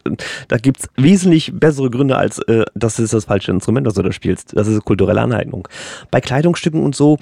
Da 0.47 0.57
gibt's 0.57 0.89
wesentlich 0.95 1.51
bessere 1.53 1.89
Gründe 1.89 2.17
als, 2.17 2.39
äh, 2.47 2.65
das 2.75 2.99
ist 2.99 3.13
das 3.13 3.25
falsche 3.25 3.51
Instrument, 3.51 3.85
das 3.85 3.93
du 3.93 4.01
da 4.01 4.11
spielst. 4.11 4.55
Das 4.57 4.67
ist 4.67 4.83
kulturelle 4.85 5.21
Aneignung. 5.21 5.67
Bei 6.11 6.21
Kleidungsstücken 6.21 6.83
und 6.83 6.95
so 6.95 7.17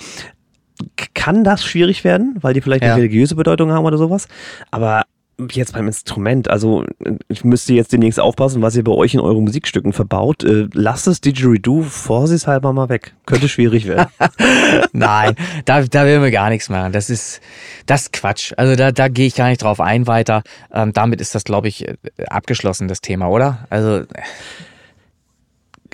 kann 1.13 1.43
das 1.43 1.63
schwierig 1.63 2.03
werden, 2.03 2.35
weil 2.41 2.53
die 2.53 2.61
vielleicht 2.61 2.83
Ja. 2.83 2.89
eine 2.93 3.01
religiöse 3.01 3.35
Bedeutung 3.35 3.71
haben 3.71 3.85
oder 3.85 3.97
sowas. 3.97 4.27
Aber 4.71 5.03
jetzt 5.51 5.73
beim 5.73 5.87
Instrument, 5.87 6.49
also 6.49 6.85
ich 7.27 7.43
müsste 7.43 7.73
jetzt 7.73 7.91
demnächst 7.91 8.19
aufpassen, 8.19 8.61
was 8.61 8.75
ihr 8.75 8.83
bei 8.83 8.91
euch 8.91 9.13
in 9.13 9.19
euren 9.19 9.43
Musikstücken 9.43 9.93
verbaut. 9.93 10.43
Äh, 10.43 10.67
lasst 10.73 11.07
das 11.07 11.21
Didgeridoo 11.21 11.83
vorsichtshalber 11.83 12.73
mal 12.73 12.89
weg. 12.89 13.15
Könnte 13.25 13.49
schwierig 13.49 13.87
werden. 13.87 14.07
Nein, 14.93 15.35
da, 15.65 15.83
da 15.83 16.05
will 16.05 16.19
mir 16.19 16.31
gar 16.31 16.49
nichts 16.49 16.69
machen. 16.69 16.91
Das 16.93 17.09
ist, 17.09 17.41
das 17.85 18.03
ist 18.03 18.13
Quatsch. 18.13 18.53
Also 18.57 18.75
da, 18.75 18.91
da 18.91 19.07
gehe 19.07 19.27
ich 19.27 19.35
gar 19.35 19.49
nicht 19.49 19.61
drauf 19.61 19.81
ein 19.81 20.07
weiter. 20.07 20.43
Ähm, 20.73 20.93
damit 20.93 21.21
ist 21.21 21.35
das, 21.35 21.43
glaube 21.43 21.67
ich, 21.67 21.87
äh, 21.87 21.95
abgeschlossen, 22.27 22.87
das 22.87 23.01
Thema, 23.01 23.27
oder? 23.29 23.67
Also, 23.69 24.03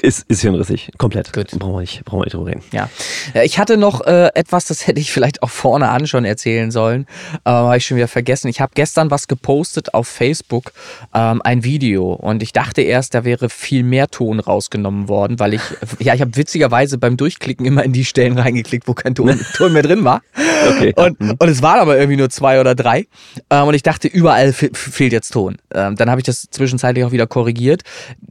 Ist, 0.02 0.26
ist 0.28 0.42
hirnrissig, 0.42 0.92
komplett. 0.98 1.32
Gut. 1.32 1.52
Brauchen 1.52 1.74
wir 1.74 1.82
nicht, 1.82 2.04
brauchen 2.06 2.22
wir 2.22 2.26
nicht 2.26 2.34
drüber 2.34 2.48
reden. 2.48 2.64
Ja. 2.72 2.90
Äh, 3.34 3.46
Ich 3.46 3.60
hatte 3.60 3.78
noch 3.78 4.02
äh, 4.02 4.30
etwas, 4.34 4.66
das 4.66 4.88
hätte 4.88 5.00
ich 5.00 5.12
vielleicht 5.12 5.44
auch 5.44 5.50
vorne 5.50 5.90
an 5.90 6.08
schon 6.08 6.26
erzählen 6.26 6.72
sollen, 6.72 7.06
aber 7.44 7.68
habe 7.68 7.78
ich 7.78 7.86
schon 7.86 7.98
wieder 7.98 8.08
vergessen. 8.08 8.48
Ich 8.48 8.62
habe 8.62 8.72
gestern 8.74 9.12
was 9.12 9.28
gepostet 9.28 9.94
auf 9.94 10.08
Facebook, 10.08 10.72
ähm, 11.14 11.42
ein 11.44 11.64
Video 11.64 12.14
und 12.14 12.42
ich 12.42 12.52
dachte 12.52 12.82
erst, 12.82 13.14
da 13.14 13.24
wäre 13.26 13.50
viel 13.50 13.84
mehr 13.84 14.08
Ton 14.08 14.40
rausgenommen 14.40 15.08
worden, 15.08 15.40
weil 15.40 15.54
ich, 15.54 15.62
ja, 16.00 16.16
ich 16.16 16.22
habe 16.22 16.36
witzigerweise 16.36 16.98
beim 16.98 17.16
Durchklicken 17.16 17.66
immer 17.66 17.84
in 17.84 17.94
die 17.94 18.06
Stellen 18.06 18.38
reingeklickt, 18.38 18.88
wo 18.88 18.94
kein 18.94 19.14
Ton, 19.14 19.40
Ton 19.56 19.74
mehr 19.74 19.84
drin 19.84 20.04
war. 20.04 20.22
Okay. 20.68 20.94
Und, 20.96 21.20
und 21.20 21.50
es 21.50 21.62
waren 21.62 21.80
aber 21.80 21.98
irgendwie 21.98 22.18
nur 22.18 22.30
zwei 22.30 22.60
oder 22.60 22.74
drei. 22.74 23.08
Ähm, 23.50 23.68
und 23.68 23.76
ich 23.76 23.84
dachte, 23.84 24.08
überall 24.08 24.52
fe 24.54 24.72
fehlt 24.74 25.14
jetzt 25.14 25.30
Ton. 25.32 25.58
Ähm, 25.74 25.96
dann 25.96 26.10
habe 26.10 26.20
ich 26.22 26.26
das 26.26 26.48
zwischenzeitlich 26.50 27.06
auch 27.06 27.12
wieder 27.12 27.28
korrigiert. 27.28 27.84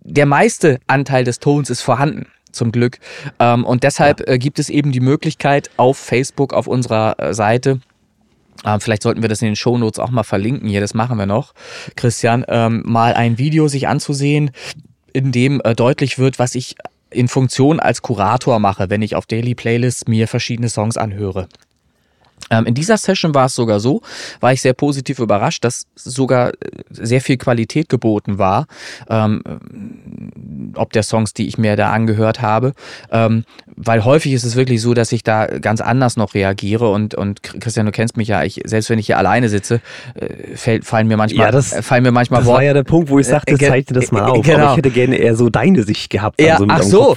Der 0.02 0.26
meiste 0.26 0.80
Anteil 0.86 1.24
des 1.24 1.38
Tons 1.38 1.59
ist 1.68 1.82
vorhanden. 1.82 2.26
Zum 2.52 2.72
Glück. 2.72 2.98
Ähm, 3.38 3.64
und 3.64 3.84
deshalb 3.84 4.28
äh, 4.28 4.36
gibt 4.36 4.58
es 4.58 4.70
eben 4.70 4.90
die 4.90 4.98
Möglichkeit 4.98 5.70
auf 5.76 5.96
Facebook, 5.98 6.52
auf 6.52 6.66
unserer 6.66 7.14
äh, 7.20 7.32
Seite, 7.32 7.80
ähm, 8.64 8.80
vielleicht 8.80 9.02
sollten 9.02 9.22
wir 9.22 9.28
das 9.28 9.40
in 9.40 9.46
den 9.46 9.56
Shownotes 9.56 9.98
auch 9.98 10.10
mal 10.10 10.22
verlinken 10.22 10.68
hier, 10.68 10.80
das 10.80 10.94
machen 10.94 11.16
wir 11.16 11.26
noch, 11.26 11.54
Christian, 11.96 12.44
ähm, 12.48 12.82
mal 12.84 13.14
ein 13.14 13.38
Video 13.38 13.68
sich 13.68 13.88
anzusehen, 13.88 14.50
in 15.12 15.32
dem 15.32 15.60
äh, 15.64 15.74
deutlich 15.74 16.18
wird, 16.18 16.38
was 16.38 16.54
ich 16.54 16.76
in 17.10 17.28
Funktion 17.28 17.80
als 17.80 18.02
Kurator 18.02 18.58
mache, 18.58 18.90
wenn 18.90 19.02
ich 19.02 19.16
auf 19.16 19.26
Daily 19.26 19.54
Playlists 19.54 20.06
mir 20.06 20.28
verschiedene 20.28 20.68
Songs 20.68 20.96
anhöre. 20.96 21.48
Ähm, 22.50 22.66
in 22.66 22.74
dieser 22.74 22.96
Session 22.96 23.34
war 23.34 23.46
es 23.46 23.54
sogar 23.54 23.80
so, 23.80 24.00
war 24.40 24.52
ich 24.52 24.60
sehr 24.62 24.72
positiv 24.72 25.18
überrascht, 25.18 25.64
dass 25.64 25.86
sogar 25.94 26.48
äh, 26.50 26.54
sehr 26.90 27.20
viel 27.20 27.36
Qualität 27.36 27.88
geboten 27.88 28.38
war, 28.38 28.66
ähm, 29.08 29.42
ob 30.76 30.92
der 30.92 31.02
Songs, 31.02 31.34
die 31.34 31.46
ich 31.46 31.58
mir 31.58 31.76
da 31.76 31.90
angehört 31.90 32.40
habe, 32.42 32.72
ähm, 33.10 33.44
weil 33.76 34.04
häufig 34.04 34.32
ist 34.32 34.44
es 34.44 34.56
wirklich 34.56 34.82
so, 34.82 34.94
dass 34.94 35.12
ich 35.12 35.22
da 35.22 35.46
ganz 35.46 35.80
anders 35.80 36.16
noch 36.16 36.34
reagiere 36.34 36.90
und, 36.90 37.14
und 37.14 37.42
Christian, 37.42 37.86
du 37.86 37.92
kennst 37.92 38.16
mich 38.16 38.28
ja, 38.28 38.42
ich, 38.44 38.60
selbst 38.64 38.90
wenn 38.90 38.98
ich 38.98 39.06
hier 39.06 39.18
alleine 39.18 39.48
sitze, 39.48 39.80
äh, 40.14 40.56
fällt, 40.56 40.84
fallen 40.84 41.08
mir 41.08 41.16
manchmal, 41.16 41.46
Ja, 41.46 41.50
das- 41.52 41.72
äh, 41.72 41.82
fallen 41.82 42.02
mir 42.02 42.12
manchmal 42.12 42.40
Das 42.40 42.46
war 42.48 42.54
Worte. 42.54 42.66
ja 42.66 42.74
der 42.74 42.82
Punkt, 42.84 43.10
wo 43.10 43.18
ich 43.18 43.26
sagte, 43.26 43.54
ge- 43.54 43.68
zeichne 43.68 43.98
das 43.98 44.12
mal 44.12 44.24
auf. 44.24 44.44
genau. 44.44 44.58
Aber 44.58 44.70
ich 44.72 44.76
hätte 44.78 44.90
gerne 44.90 45.16
eher 45.16 45.34
so 45.34 45.48
deine 45.50 45.82
Sicht 45.82 46.10
gehabt, 46.10 46.40
Ja, 46.40 46.58
mit 46.58 46.70
ach 46.70 46.82
so. 46.82 47.14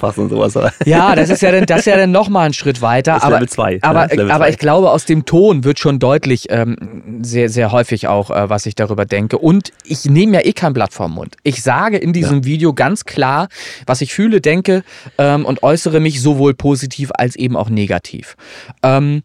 Ja, 0.84 1.14
das 1.14 1.30
ist 1.30 1.42
ja 1.42 1.52
dann, 1.52 1.66
das 1.66 1.80
ist 1.80 1.86
ja 1.86 1.96
dann 1.96 2.10
nochmal 2.12 2.46
ein 2.46 2.52
Schritt 2.52 2.80
weiter. 2.82 3.16
Ist 3.16 3.22
aber, 3.24 3.34
Level 3.36 3.48
zwei. 3.48 3.78
Aber, 3.82 4.14
Ja, 4.14 4.34
aber 4.34 4.48
ich 4.48 4.58
glaube, 4.58 4.90
aus 4.90 5.04
dem 5.04 5.13
Ton 5.24 5.64
wird 5.64 5.78
schon 5.78 5.98
deutlich 5.98 6.46
ähm, 6.50 7.20
sehr, 7.22 7.48
sehr 7.48 7.72
häufig 7.72 8.08
auch, 8.08 8.30
äh, 8.30 8.50
was 8.50 8.66
ich 8.66 8.74
darüber 8.74 9.04
denke. 9.04 9.38
Und 9.38 9.72
ich 9.84 10.04
nehme 10.04 10.34
ja 10.34 10.44
eh 10.44 10.52
kein 10.52 10.72
Blatt 10.72 10.92
vom 10.92 11.12
Mund. 11.12 11.36
Ich 11.42 11.62
sage 11.62 11.96
in 11.96 12.12
diesem 12.12 12.44
Video 12.44 12.74
ganz 12.74 13.04
klar, 13.04 13.48
was 13.86 14.00
ich 14.00 14.12
fühle, 14.12 14.40
denke 14.40 14.82
ähm, 15.18 15.46
und 15.46 15.62
äußere 15.62 16.00
mich 16.00 16.20
sowohl 16.20 16.54
positiv 16.54 17.10
als 17.14 17.36
eben 17.36 17.56
auch 17.56 17.70
negativ. 17.70 18.36
Ähm, 18.82 19.22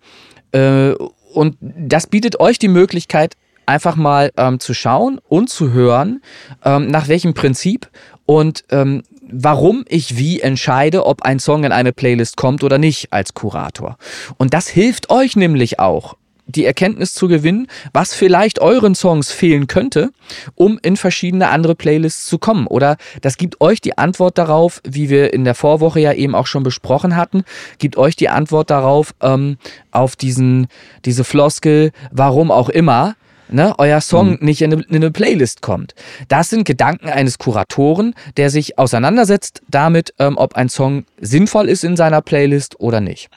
äh, 0.51 0.91
und 1.33 1.57
das 1.59 2.07
bietet 2.07 2.39
euch 2.39 2.59
die 2.59 2.67
Möglichkeit, 2.67 3.35
einfach 3.65 3.95
mal 3.95 4.31
ähm, 4.35 4.59
zu 4.59 4.73
schauen 4.73 5.19
und 5.27 5.49
zu 5.49 5.71
hören, 5.71 6.21
ähm, 6.65 6.87
nach 6.87 7.07
welchem 7.07 7.33
Prinzip 7.33 7.89
und 8.25 8.63
ähm, 8.71 9.03
warum 9.31 9.85
ich 9.87 10.17
wie 10.17 10.39
entscheide, 10.39 11.05
ob 11.05 11.21
ein 11.23 11.39
Song 11.39 11.63
in 11.63 11.71
eine 11.71 11.93
Playlist 11.93 12.37
kommt 12.37 12.63
oder 12.63 12.77
nicht 12.77 13.11
als 13.11 13.33
Kurator. 13.33 13.97
Und 14.37 14.53
das 14.53 14.67
hilft 14.67 15.09
euch 15.09 15.35
nämlich 15.35 15.79
auch, 15.79 16.15
die 16.49 16.65
Erkenntnis 16.65 17.13
zu 17.13 17.27
gewinnen, 17.27 17.67
was 17.93 18.15
vielleicht 18.15 18.59
euren 18.59 18.95
Songs 18.95 19.31
fehlen 19.31 19.67
könnte, 19.67 20.11
um 20.55 20.79
in 20.81 20.97
verschiedene 20.97 21.49
andere 21.49 21.75
Playlists 21.75 22.25
zu 22.25 22.39
kommen. 22.39 22.65
Oder 22.67 22.97
das 23.21 23.37
gibt 23.37 23.61
euch 23.61 23.81
die 23.81 23.97
Antwort 23.97 24.37
darauf, 24.37 24.81
wie 24.83 25.09
wir 25.09 25.33
in 25.33 25.43
der 25.43 25.55
Vorwoche 25.55 25.99
ja 25.99 26.13
eben 26.13 26.35
auch 26.35 26.47
schon 26.47 26.63
besprochen 26.63 27.15
hatten, 27.15 27.43
gibt 27.77 27.97
euch 27.97 28.15
die 28.15 28.29
Antwort 28.29 28.69
darauf, 28.69 29.13
ähm, 29.21 29.57
auf 29.91 30.15
diesen, 30.15 30.67
diese 31.05 31.23
Floskel, 31.23 31.91
warum 32.11 32.51
auch 32.51 32.69
immer, 32.69 33.15
ne, 33.51 33.73
euer 33.77 34.01
Song 34.01 34.37
nicht 34.41 34.61
in 34.61 34.73
eine, 34.73 34.83
in 34.83 34.95
eine 34.95 35.11
Playlist 35.11 35.61
kommt. 35.61 35.95
Das 36.27 36.49
sind 36.49 36.65
Gedanken 36.65 37.09
eines 37.09 37.37
Kuratoren, 37.37 38.13
der 38.37 38.49
sich 38.49 38.77
auseinandersetzt 38.77 39.61
damit, 39.69 40.13
ähm, 40.19 40.37
ob 40.37 40.55
ein 40.55 40.69
Song 40.69 41.05
sinnvoll 41.19 41.69
ist 41.69 41.83
in 41.83 41.95
seiner 41.97 42.21
Playlist 42.21 42.79
oder 42.79 43.01
nicht. 43.01 43.29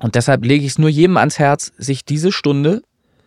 Und 0.00 0.14
deshalb 0.14 0.44
lege 0.44 0.64
ich 0.64 0.72
es 0.72 0.78
nur 0.78 0.88
jedem 0.88 1.16
ans 1.16 1.38
Herz, 1.38 1.72
sich 1.76 2.04
diese 2.04 2.30
Stunde 2.30 2.82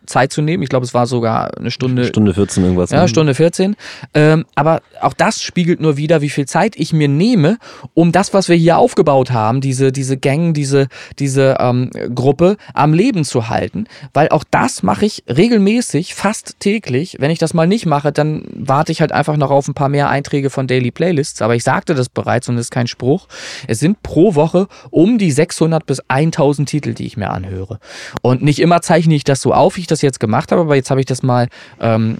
Zeit 0.06 0.32
zu 0.32 0.42
nehmen. 0.42 0.62
Ich 0.62 0.68
glaube, 0.68 0.84
es 0.84 0.94
war 0.94 1.06
sogar 1.06 1.56
eine 1.56 1.70
Stunde, 1.70 2.04
Stunde 2.04 2.34
14 2.34 2.64
irgendwas. 2.64 2.90
ja, 2.90 3.02
ne? 3.02 3.08
Stunde 3.08 3.34
14. 3.34 3.76
Ähm, 4.14 4.44
aber 4.54 4.82
auch 5.00 5.14
das 5.14 5.42
spiegelt 5.42 5.80
nur 5.80 5.96
wieder, 5.96 6.20
wie 6.20 6.30
viel 6.30 6.46
Zeit 6.46 6.74
ich 6.76 6.92
mir 6.92 7.08
nehme, 7.08 7.58
um 7.94 8.12
das, 8.12 8.34
was 8.34 8.48
wir 8.48 8.56
hier 8.56 8.78
aufgebaut 8.78 9.30
haben, 9.30 9.60
diese, 9.60 9.92
diese 9.92 10.16
Gang, 10.16 10.54
diese, 10.54 10.88
diese 11.18 11.56
ähm, 11.60 11.90
Gruppe 12.14 12.56
am 12.74 12.94
Leben 12.94 13.24
zu 13.24 13.48
halten. 13.48 13.86
Weil 14.12 14.28
auch 14.30 14.44
das 14.50 14.82
mache 14.82 15.06
ich 15.06 15.24
regelmäßig, 15.28 16.14
fast 16.14 16.60
täglich. 16.60 17.16
Wenn 17.18 17.30
ich 17.30 17.38
das 17.38 17.54
mal 17.54 17.66
nicht 17.66 17.86
mache, 17.86 18.12
dann 18.12 18.44
warte 18.54 18.92
ich 18.92 19.00
halt 19.00 19.12
einfach 19.12 19.36
noch 19.36 19.50
auf 19.50 19.68
ein 19.68 19.74
paar 19.74 19.88
mehr 19.88 20.08
Einträge 20.08 20.50
von 20.50 20.66
Daily 20.66 20.90
Playlists. 20.90 21.42
Aber 21.42 21.54
ich 21.54 21.64
sagte 21.64 21.94
das 21.94 22.08
bereits 22.08 22.48
und 22.48 22.56
das 22.56 22.66
ist 22.66 22.70
kein 22.70 22.86
Spruch. 22.86 23.28
Es 23.68 23.80
sind 23.80 24.02
pro 24.02 24.34
Woche 24.34 24.68
um 24.90 25.18
die 25.18 25.30
600 25.30 25.86
bis 25.86 26.00
1000 26.08 26.68
Titel, 26.68 26.94
die 26.94 27.06
ich 27.06 27.16
mir 27.16 27.30
anhöre. 27.30 27.78
Und 28.20 28.42
nicht 28.42 28.58
immer 28.58 28.82
zeichne 28.82 29.14
ich 29.14 29.24
das 29.24 29.40
so 29.40 29.52
auf, 29.52 29.78
ich 29.78 29.86
das 29.92 30.02
jetzt 30.02 30.18
gemacht 30.18 30.50
habe, 30.50 30.62
aber 30.62 30.74
jetzt 30.74 30.90
habe 30.90 31.00
ich 31.00 31.06
das 31.06 31.22
mal 31.22 31.48
ähm, 31.80 32.16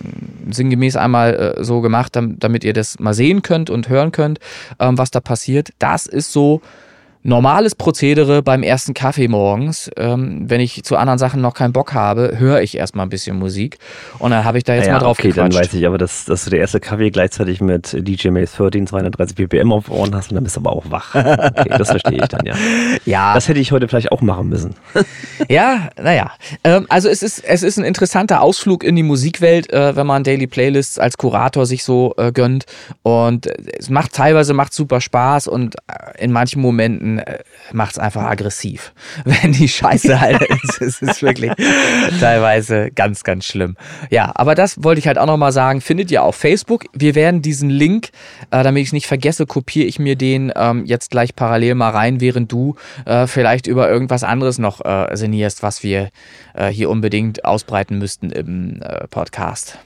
sinngemäß 0.50 0.96
einmal 0.96 1.56
äh, 1.58 1.64
so 1.64 1.80
gemacht, 1.80 2.14
dam- 2.14 2.38
damit 2.38 2.62
ihr 2.64 2.72
das 2.72 2.98
mal 3.00 3.14
sehen 3.14 3.42
könnt 3.42 3.70
und 3.70 3.88
hören 3.88 4.12
könnt, 4.12 4.38
ähm, 4.78 4.98
was 4.98 5.10
da 5.10 5.20
passiert. 5.20 5.70
Das 5.78 6.06
ist 6.06 6.32
so 6.32 6.60
normales 7.22 7.74
Prozedere 7.74 8.42
beim 8.42 8.62
ersten 8.62 8.94
Kaffee 8.94 9.28
morgens. 9.28 9.90
Ähm, 9.96 10.44
wenn 10.48 10.60
ich 10.60 10.82
zu 10.84 10.96
anderen 10.96 11.18
Sachen 11.18 11.40
noch 11.40 11.54
keinen 11.54 11.72
Bock 11.72 11.94
habe, 11.94 12.34
höre 12.38 12.60
ich 12.62 12.76
erstmal 12.76 13.06
ein 13.06 13.10
bisschen 13.10 13.38
Musik 13.38 13.78
und 14.18 14.32
dann 14.32 14.44
habe 14.44 14.58
ich 14.58 14.64
da 14.64 14.74
jetzt 14.74 14.86
ja, 14.86 14.94
mal 14.94 14.98
drauf 15.00 15.18
okay, 15.18 15.32
dann 15.32 15.50
gequatscht. 15.50 15.72
weiß 15.72 15.74
ich 15.78 15.86
aber, 15.86 15.98
dass, 15.98 16.24
dass 16.24 16.44
du 16.44 16.50
der 16.50 16.60
erste 16.60 16.80
Kaffee 16.80 17.10
gleichzeitig 17.10 17.60
mit 17.60 17.96
DJ 17.96 18.28
Maze 18.28 18.56
13 18.56 18.86
230 18.86 19.36
ppm 19.36 19.72
auf 19.72 19.90
Ohren 19.90 20.14
hast 20.14 20.30
und 20.30 20.36
dann 20.36 20.44
bist 20.44 20.56
du 20.56 20.60
aber 20.60 20.72
auch 20.72 20.84
wach. 20.90 21.14
Okay, 21.52 21.74
das 21.76 21.90
verstehe 21.90 22.18
ich 22.18 22.28
dann, 22.28 22.44
ja. 22.46 22.54
Ja, 23.04 23.34
Das 23.34 23.48
hätte 23.48 23.60
ich 23.60 23.72
heute 23.72 23.88
vielleicht 23.88 24.12
auch 24.12 24.20
machen 24.20 24.48
müssen. 24.48 24.74
Ja, 25.48 25.88
naja. 26.00 26.30
Ähm, 26.64 26.86
also 26.88 27.08
es 27.08 27.22
ist, 27.22 27.44
es 27.44 27.62
ist 27.62 27.78
ein 27.78 27.84
interessanter 27.84 28.40
Ausflug 28.40 28.84
in 28.84 28.96
die 28.96 29.02
Musikwelt, 29.02 29.72
äh, 29.72 29.96
wenn 29.96 30.06
man 30.06 30.24
Daily 30.24 30.46
Playlists 30.46 30.98
als 30.98 31.18
Kurator 31.18 31.66
sich 31.66 31.84
so 31.84 32.14
äh, 32.16 32.32
gönnt. 32.32 32.64
Und 33.02 33.46
äh, 33.46 33.54
es 33.78 33.90
macht 33.90 34.12
teilweise 34.14 34.54
macht 34.54 34.72
super 34.72 35.00
Spaß 35.00 35.48
und 35.48 35.76
äh, 35.88 36.22
in 36.24 36.32
manchen 36.32 36.62
Momenten 36.62 37.11
äh, 37.18 37.38
macht 37.72 37.92
es 37.92 37.98
einfach 37.98 38.24
aggressiv. 38.24 38.92
Wenn 39.24 39.52
die 39.52 39.68
Scheiße 39.68 40.20
halt 40.20 40.42
ist. 40.62 40.80
Es 40.80 41.02
ist 41.02 41.22
wirklich 41.22 41.52
teilweise 42.20 42.90
ganz, 42.90 43.24
ganz 43.24 43.44
schlimm. 43.44 43.76
Ja, 44.10 44.32
aber 44.34 44.54
das 44.54 44.82
wollte 44.82 44.98
ich 44.98 45.06
halt 45.06 45.18
auch 45.18 45.26
nochmal 45.26 45.52
sagen. 45.52 45.80
Findet 45.80 46.10
ihr 46.10 46.22
auf 46.22 46.36
Facebook. 46.36 46.84
Wir 46.92 47.14
werden 47.14 47.42
diesen 47.42 47.70
Link, 47.70 48.10
äh, 48.50 48.62
damit 48.62 48.82
ich 48.82 48.88
es 48.88 48.92
nicht 48.92 49.06
vergesse, 49.06 49.46
kopiere 49.46 49.86
ich 49.86 49.98
mir 49.98 50.16
den 50.16 50.52
ähm, 50.56 50.84
jetzt 50.84 51.10
gleich 51.10 51.34
parallel 51.34 51.74
mal 51.74 51.90
rein, 51.90 52.20
während 52.20 52.50
du 52.52 52.76
äh, 53.04 53.26
vielleicht 53.26 53.66
über 53.66 53.88
irgendwas 53.88 54.24
anderes 54.24 54.58
noch 54.58 54.84
äh, 54.84 55.16
sinnierst, 55.16 55.62
was 55.62 55.82
wir 55.82 56.10
äh, 56.54 56.68
hier 56.68 56.90
unbedingt 56.90 57.44
ausbreiten 57.44 57.98
müssten 57.98 58.30
im 58.30 58.82
äh, 58.82 59.06
Podcast. 59.08 59.78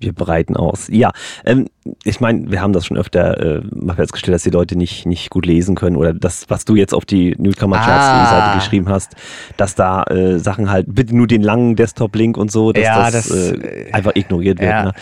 Wir 0.00 0.14
breiten 0.14 0.56
aus. 0.56 0.88
Ja, 0.90 1.12
ähm, 1.44 1.68
ich 2.04 2.20
meine, 2.20 2.50
wir 2.50 2.60
haben 2.60 2.72
das 2.74 2.84
schon 2.86 2.98
öfter 2.98 3.40
äh, 3.40 3.62
mal 3.74 3.94
festgestellt, 3.96 4.34
dass 4.34 4.42
die 4.42 4.50
Leute 4.50 4.76
nicht, 4.76 5.06
nicht 5.06 5.30
gut 5.30 5.46
lesen 5.46 5.74
können 5.76 5.96
oder 5.96 6.12
das, 6.12 6.44
was 6.48 6.64
du 6.66 6.76
jetzt 6.76 6.92
auf 6.92 7.06
die 7.06 7.34
Newcomer-Charts-Seite 7.38 8.42
Ah. 8.42 8.54
geschrieben 8.54 8.88
hast, 8.90 9.12
dass 9.56 9.74
da 9.76 10.02
äh, 10.04 10.38
Sachen 10.38 10.70
halt, 10.70 10.86
bitte 10.94 11.16
nur 11.16 11.26
den 11.26 11.42
langen 11.42 11.76
Desktop-Link 11.76 12.36
und 12.36 12.50
so, 12.52 12.72
dass 12.72 12.84
Ja, 12.84 13.10
das, 13.10 13.28
das, 13.28 13.30
äh, 13.30 13.54
äh, 13.88 13.92
einfach 13.92 14.12
ignoriert 14.14 14.58
wird. 14.60 14.70
ja. 14.70 14.84
Ne? 14.84 14.92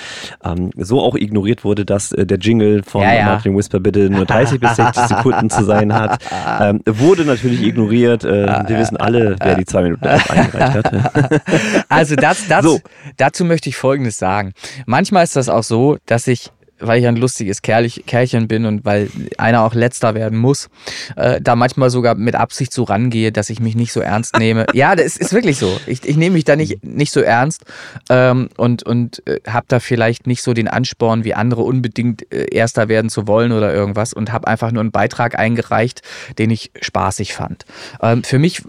Ähm, 0.44 0.70
so 0.76 1.00
auch 1.02 1.16
ignoriert 1.16 1.64
wurde, 1.64 1.84
dass 1.84 2.12
äh, 2.12 2.24
der 2.26 2.38
Jingle 2.38 2.82
von 2.84 3.02
Ja. 3.02 3.24
Martin 3.24 3.56
Whisper 3.56 3.80
bitte 3.80 4.08
nur 4.08 4.24
30 4.24 4.60
bis 4.60 4.76
60 4.76 5.04
Sekunden 5.08 5.50
zu 5.50 5.64
sein 5.64 5.92
hat. 5.92 6.22
Ähm, 6.60 6.80
wurde 6.86 7.24
natürlich 7.24 7.62
ignoriert. 7.62 8.24
Äh, 8.24 8.46
wir 8.68 8.78
wissen 8.78 8.96
alle, 8.96 9.34
wer 9.42 9.56
die 9.56 9.64
zwei 9.64 9.82
Minuten 9.82 10.06
eingereicht 10.06 10.74
hat. 10.74 11.42
Also 11.88 12.14
das, 12.16 12.46
das, 12.48 12.64
So. 12.64 12.80
dazu 13.16 13.44
möchte 13.44 13.68
ich 13.68 13.76
Folgendes 13.76 14.18
sagen. 14.18 14.52
Manchmal 14.86 15.24
ist 15.24 15.36
das 15.36 15.48
auch 15.48 15.62
so, 15.62 15.96
dass 16.06 16.26
ich 16.26 16.50
weil 16.80 17.00
ich 17.00 17.06
ein 17.06 17.16
lustiges 17.16 17.62
Kerlich, 17.62 18.04
Kerlchen 18.06 18.48
bin 18.48 18.64
und 18.64 18.84
weil 18.84 19.10
einer 19.36 19.62
auch 19.62 19.74
letzter 19.74 20.14
werden 20.14 20.38
muss, 20.38 20.68
äh, 21.16 21.40
da 21.40 21.56
manchmal 21.56 21.90
sogar 21.90 22.14
mit 22.14 22.34
Absicht 22.34 22.72
so 22.72 22.84
rangehe, 22.84 23.32
dass 23.32 23.50
ich 23.50 23.60
mich 23.60 23.74
nicht 23.74 23.92
so 23.92 24.00
ernst 24.00 24.36
nehme. 24.38 24.66
ja, 24.74 24.96
das 24.96 25.16
ist 25.16 25.32
wirklich 25.32 25.58
so. 25.58 25.78
Ich, 25.86 26.04
ich 26.04 26.16
nehme 26.16 26.34
mich 26.34 26.44
da 26.44 26.56
nicht, 26.56 26.84
nicht 26.84 27.12
so 27.12 27.20
ernst 27.20 27.64
ähm, 28.10 28.48
und, 28.56 28.82
und 28.82 29.26
äh, 29.26 29.40
habe 29.48 29.66
da 29.68 29.80
vielleicht 29.80 30.26
nicht 30.26 30.42
so 30.42 30.54
den 30.54 30.68
Ansporn, 30.68 31.24
wie 31.24 31.34
andere 31.34 31.62
unbedingt 31.62 32.30
äh, 32.32 32.46
Erster 32.50 32.88
werden 32.88 33.10
zu 33.10 33.26
wollen 33.26 33.52
oder 33.52 33.72
irgendwas 33.72 34.12
und 34.12 34.32
habe 34.32 34.46
einfach 34.46 34.72
nur 34.72 34.80
einen 34.80 34.90
Beitrag 34.90 35.38
eingereicht, 35.38 36.02
den 36.38 36.50
ich 36.50 36.70
spaßig 36.80 37.34
fand. 37.34 37.64
Ähm, 38.00 38.22
für 38.22 38.38
mich 38.38 38.62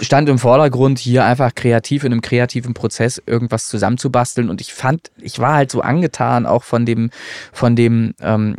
stand 0.00 0.28
im 0.28 0.38
Vordergrund, 0.38 0.98
hier 0.98 1.24
einfach 1.24 1.54
kreativ 1.54 2.04
in 2.04 2.12
einem 2.12 2.20
kreativen 2.20 2.74
Prozess 2.74 3.22
irgendwas 3.26 3.68
zusammenzubasteln 3.68 4.50
und 4.50 4.60
ich 4.60 4.74
fand, 4.74 5.10
ich 5.20 5.38
war 5.38 5.54
halt 5.54 5.70
so 5.70 5.80
angetan 5.80 6.46
auch 6.46 6.64
von 6.64 6.86
dem, 6.86 7.10
von 7.54 7.76
dem 7.76 8.14
ähm, 8.20 8.56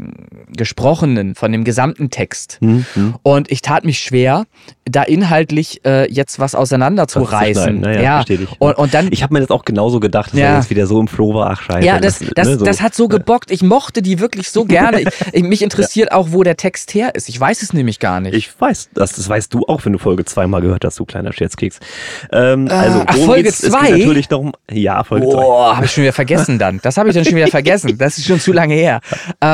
Gesprochenen, 0.56 1.36
von 1.36 1.52
dem 1.52 1.64
gesamten 1.64 2.10
Text. 2.10 2.58
Mhm. 2.62 2.86
Und 3.22 3.52
ich 3.52 3.62
tat 3.62 3.84
mich 3.84 4.00
schwer, 4.00 4.46
da 4.86 5.04
inhaltlich 5.04 5.82
äh, 5.86 6.12
jetzt 6.12 6.40
was 6.40 6.56
auseinanderzureißen. 6.56 7.82
Naja, 7.82 8.02
ja. 8.02 8.16
verstehe 8.18 8.40
ich. 8.44 8.62
Und, 8.62 8.78
und 8.78 8.94
dann 8.94 9.10
Ich 9.12 9.22
habe 9.24 9.34
mir 9.34 9.42
das 9.42 9.50
auch 9.50 9.66
genauso 9.66 10.00
gedacht, 10.00 10.32
dass 10.32 10.40
Ja. 10.40 10.46
er 10.48 10.56
jetzt 10.58 10.70
wieder 10.70 10.88
so 10.88 11.00
im 11.00 11.08
Flow 11.08 11.34
war. 11.34 11.52
Ach, 11.52 11.62
scheiße. 11.62 11.86
ja, 11.86 12.00
das, 12.00 12.20
das, 12.36 12.48
ne, 12.48 12.58
so. 12.58 12.66
das 12.66 12.82
hat 12.82 12.96
so 12.96 13.08
gebockt. 13.08 13.52
Ich 13.52 13.64
mochte 13.64 14.02
die 14.02 14.20
wirklich 14.20 14.50
so 14.50 14.66
gerne. 14.66 15.02
Ich, 15.02 15.08
ich, 15.34 15.44
mich 15.44 15.62
interessiert 15.62 16.12
auch, 16.12 16.28
wo 16.32 16.44
der 16.44 16.56
Text 16.56 16.94
her 16.94 17.16
ist. 17.16 17.28
Ich 17.30 17.40
weiß 17.40 17.64
es 17.64 17.74
nämlich 17.74 18.00
gar 18.00 18.22
nicht. 18.22 18.34
Ich 18.36 18.50
weiß, 18.60 18.90
das, 18.94 19.14
das 19.14 19.28
weißt 19.28 19.54
du 19.54 19.66
auch, 19.68 19.84
wenn 19.86 19.94
du 19.94 20.00
Folge 20.00 20.24
zweimal 20.24 20.62
gehört 20.62 20.86
hast, 20.86 21.00
du 21.00 21.06
kleiner 21.06 21.34
Scherzkeks. 21.34 21.80
Ähm, 22.32 22.68
also, 22.70 23.04
ach, 23.06 23.18
Folge 23.18 23.44
geht's? 23.44 23.64
Es 23.64 23.72
zwei? 23.72 23.92
geht 23.92 24.00
natürlich 24.00 24.28
darum, 24.28 24.54
ja, 24.72 25.04
Folge 25.04 25.28
2. 25.28 25.34
Boah, 25.36 25.76
habe 25.76 25.86
ich 25.86 25.92
schon 25.92 26.04
wieder 26.04 26.14
vergessen 26.14 26.60
dann. 26.60 26.80
Das 26.82 26.98
habe 26.98 27.10
ich 27.10 27.16
dann 27.16 27.26
schon 27.26 27.36
wieder 27.36 27.48
vergessen. 27.60 27.98
Das 27.98 28.18
ist 28.18 28.26
schon 28.26 28.40
zu 28.40 28.54
lange 28.54 28.76
her. 28.76 28.85
Äh, 28.86 29.02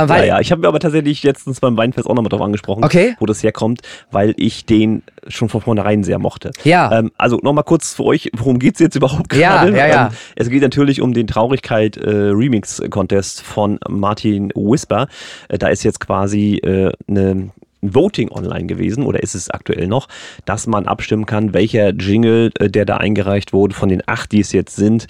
weil, 0.08 0.22
Ja, 0.22 0.36
ja, 0.36 0.40
ich 0.40 0.52
habe 0.52 0.62
mir 0.62 0.68
aber 0.68 0.80
tatsächlich 0.80 1.24
letztens 1.24 1.60
beim 1.60 1.78
Weinfest 1.78 2.08
auch 2.08 2.14
nochmal 2.16 2.30
drauf 2.30 2.42
angesprochen, 2.42 2.84
Okay. 2.84 3.16
wo 3.20 3.26
das 3.26 3.42
herkommt, 3.44 3.82
weil 4.12 4.34
ich 4.38 4.66
den 4.66 5.04
schon 5.28 5.50
von 5.50 5.62
vornherein 5.62 6.04
sehr 6.04 6.20
mochte. 6.20 6.52
Ja. 6.64 6.92
Ähm, 7.00 7.12
also 7.18 7.38
nochmal 7.42 7.64
kurz 7.64 7.94
für 7.94 8.04
euch, 8.06 8.30
worum 8.38 8.60
geht's 8.60 8.80
jetzt 8.80 8.96
überhaupt 8.96 9.34
Ja, 9.36 9.64
gerade? 9.64 9.78
ja, 9.78 9.88
ja. 9.88 10.08
Ähm, 10.08 10.14
es 10.36 10.50
geht 10.50 10.62
natürlich 10.62 11.02
um 11.02 11.14
den 11.14 11.28
Traurigkeit 11.28 11.98
äh, 11.98 12.10
Remix 12.10 12.82
Contest 12.90 13.42
von 13.42 13.80
Martin 13.90 14.52
Whisper. 14.56 15.08
Äh, 15.50 15.58
da 15.58 15.68
ist 15.68 15.84
jetzt 15.84 16.00
quasi 16.00 16.56
äh, 16.64 16.92
eine 17.08 17.52
ein 17.84 17.96
Voting 17.96 18.30
online 18.30 18.68
gewesen 18.68 19.04
oder 19.04 19.24
ist 19.24 19.34
es 19.34 19.50
aktuell 19.50 19.88
noch, 19.88 20.08
dass 20.46 20.68
man 20.68 20.86
abstimmen 20.86 21.26
kann, 21.26 21.56
welcher 21.56 21.90
Jingle, 21.90 22.52
äh, 22.60 22.70
der 22.70 22.86
da 22.86 22.98
eingereicht 22.98 23.54
wurde, 23.54 23.74
von 23.74 23.90
den 23.90 24.04
acht, 24.06 24.32
die 24.32 24.40
es 24.42 24.52
jetzt 24.52 24.76
sind, 24.76 25.08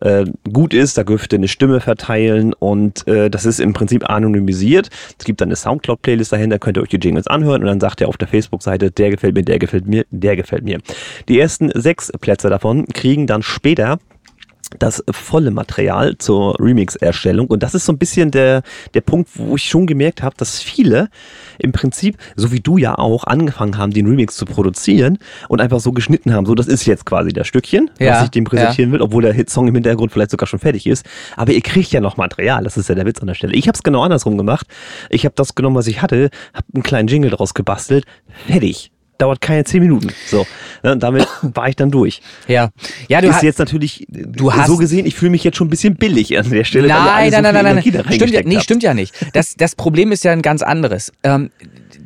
äh, 0.00 0.24
gut 0.52 0.74
ist. 0.74 0.98
Da 0.98 1.04
dürfte 1.04 1.36
eine 1.36 1.48
Stimme 1.48 1.80
verteilen 1.80 2.52
und 2.52 3.06
äh, 3.08 3.30
das 3.30 3.44
ist 3.44 3.60
im 3.60 3.72
Prinzip 3.72 4.08
anonymisiert. 4.08 4.90
Es 5.18 5.24
gibt 5.24 5.40
dann 5.40 5.48
eine 5.48 5.56
Soundcloud-Playlist 5.56 6.32
dahinter, 6.32 6.58
könnt 6.58 6.76
ihr 6.76 6.82
euch 6.82 6.88
die 6.88 6.98
Jingles 6.98 7.26
anhören 7.26 7.62
und 7.62 7.68
dann 7.68 7.80
sagt 7.80 8.00
ihr 8.00 8.08
auf 8.08 8.16
der 8.16 8.28
Facebook-Seite, 8.28 8.90
der 8.90 9.10
gefällt 9.10 9.34
mir, 9.34 9.42
der 9.42 9.58
gefällt 9.58 9.86
mir, 9.86 10.04
der 10.10 10.36
gefällt 10.36 10.64
mir. 10.64 10.80
Die 11.28 11.38
ersten 11.38 11.70
sechs 11.74 12.12
Plätze 12.20 12.50
davon 12.50 12.86
kriegen 12.88 13.26
dann 13.26 13.42
später 13.42 13.98
das 14.78 15.02
volle 15.10 15.50
Material 15.50 16.16
zur 16.18 16.56
Remix-Erstellung. 16.60 17.46
Und 17.48 17.62
das 17.62 17.74
ist 17.74 17.84
so 17.84 17.92
ein 17.92 17.98
bisschen 17.98 18.30
der, 18.30 18.62
der 18.94 19.00
Punkt, 19.00 19.30
wo 19.34 19.56
ich 19.56 19.64
schon 19.64 19.86
gemerkt 19.86 20.22
habe, 20.22 20.34
dass 20.36 20.60
viele 20.60 21.08
im 21.58 21.72
Prinzip, 21.72 22.16
so 22.36 22.52
wie 22.52 22.60
du 22.60 22.76
ja 22.78 22.98
auch, 22.98 23.24
angefangen 23.24 23.78
haben, 23.78 23.92
den 23.92 24.06
Remix 24.06 24.36
zu 24.36 24.44
produzieren 24.44 25.18
und 25.48 25.60
einfach 25.60 25.80
so 25.80 25.92
geschnitten 25.92 26.32
haben. 26.32 26.46
So, 26.46 26.54
das 26.54 26.66
ist 26.66 26.86
jetzt 26.86 27.06
quasi 27.06 27.32
das 27.32 27.46
Stückchen, 27.46 27.90
Ja, 27.98 28.14
was 28.14 28.24
ich 28.24 28.30
dem 28.30 28.44
präsentieren 28.44 28.92
will, 28.92 29.02
obwohl 29.02 29.22
der 29.22 29.32
Hitsong 29.32 29.68
im 29.68 29.74
Hintergrund 29.74 30.12
vielleicht 30.12 30.30
sogar 30.30 30.46
schon 30.46 30.58
fertig 30.58 30.86
ist. 30.86 31.06
Aber 31.36 31.52
ihr 31.52 31.62
kriegt 31.62 31.92
ja 31.92 32.00
noch 32.00 32.16
Material, 32.16 32.64
das 32.64 32.76
ist 32.76 32.88
ja 32.88 32.94
der 32.94 33.06
Witz 33.06 33.20
an 33.20 33.26
der 33.26 33.34
Stelle. 33.34 33.54
Ich 33.54 33.68
habe 33.68 33.76
es 33.76 33.82
genau 33.82 34.02
andersrum 34.02 34.38
gemacht. 34.38 34.66
Ich 35.10 35.24
habe 35.24 35.34
das 35.36 35.54
genommen, 35.54 35.76
was 35.76 35.86
ich 35.86 36.02
hatte, 36.02 36.30
habe 36.52 36.66
einen 36.74 36.82
kleinen 36.82 37.08
Jingle 37.08 37.30
draus 37.30 37.54
gebastelt, 37.54 38.04
fertig. 38.46 38.90
Dauert 39.18 39.40
keine 39.40 39.64
zehn 39.64 39.80
Minuten. 39.80 40.08
So, 40.26 40.46
ne, 40.82 40.96
damit 40.96 41.26
war 41.42 41.68
ich 41.68 41.76
dann 41.76 41.90
durch 41.90 42.20
ja. 42.48 42.70
Ja, 43.08 43.20
du 43.20 43.28
ist 43.28 43.34
hast. 43.36 43.42
jetzt 43.42 43.58
natürlich 43.58 44.06
du 44.10 44.52
hast- 44.52 44.66
so 44.66 44.76
gesehen, 44.76 45.06
ich 45.06 45.14
fühle 45.14 45.30
mich 45.30 45.44
jetzt 45.44 45.56
schon 45.56 45.68
ein 45.68 45.70
bisschen 45.70 45.94
billig 45.96 46.36
an 46.36 46.50
der 46.50 46.64
Stelle. 46.64 46.92
alle 46.92 47.04
Nein, 47.04 47.30
so 47.30 47.40
nein, 47.40 47.54
nein, 47.54 47.64
nein, 47.64 47.74
nein. 47.94 48.12
Stimmt 48.14 48.30
ja, 48.32 48.40
nee, 48.44 48.60
stimmt 48.60 48.82
ja 48.82 48.92
nicht. 48.94 49.14
Das, 49.32 49.54
das 49.56 49.76
Problem 49.76 50.10
ist 50.12 50.24
ja 50.24 50.32
ein 50.32 50.42
ganz 50.42 50.62
anderes. 50.62 51.12
Ähm, 51.22 51.50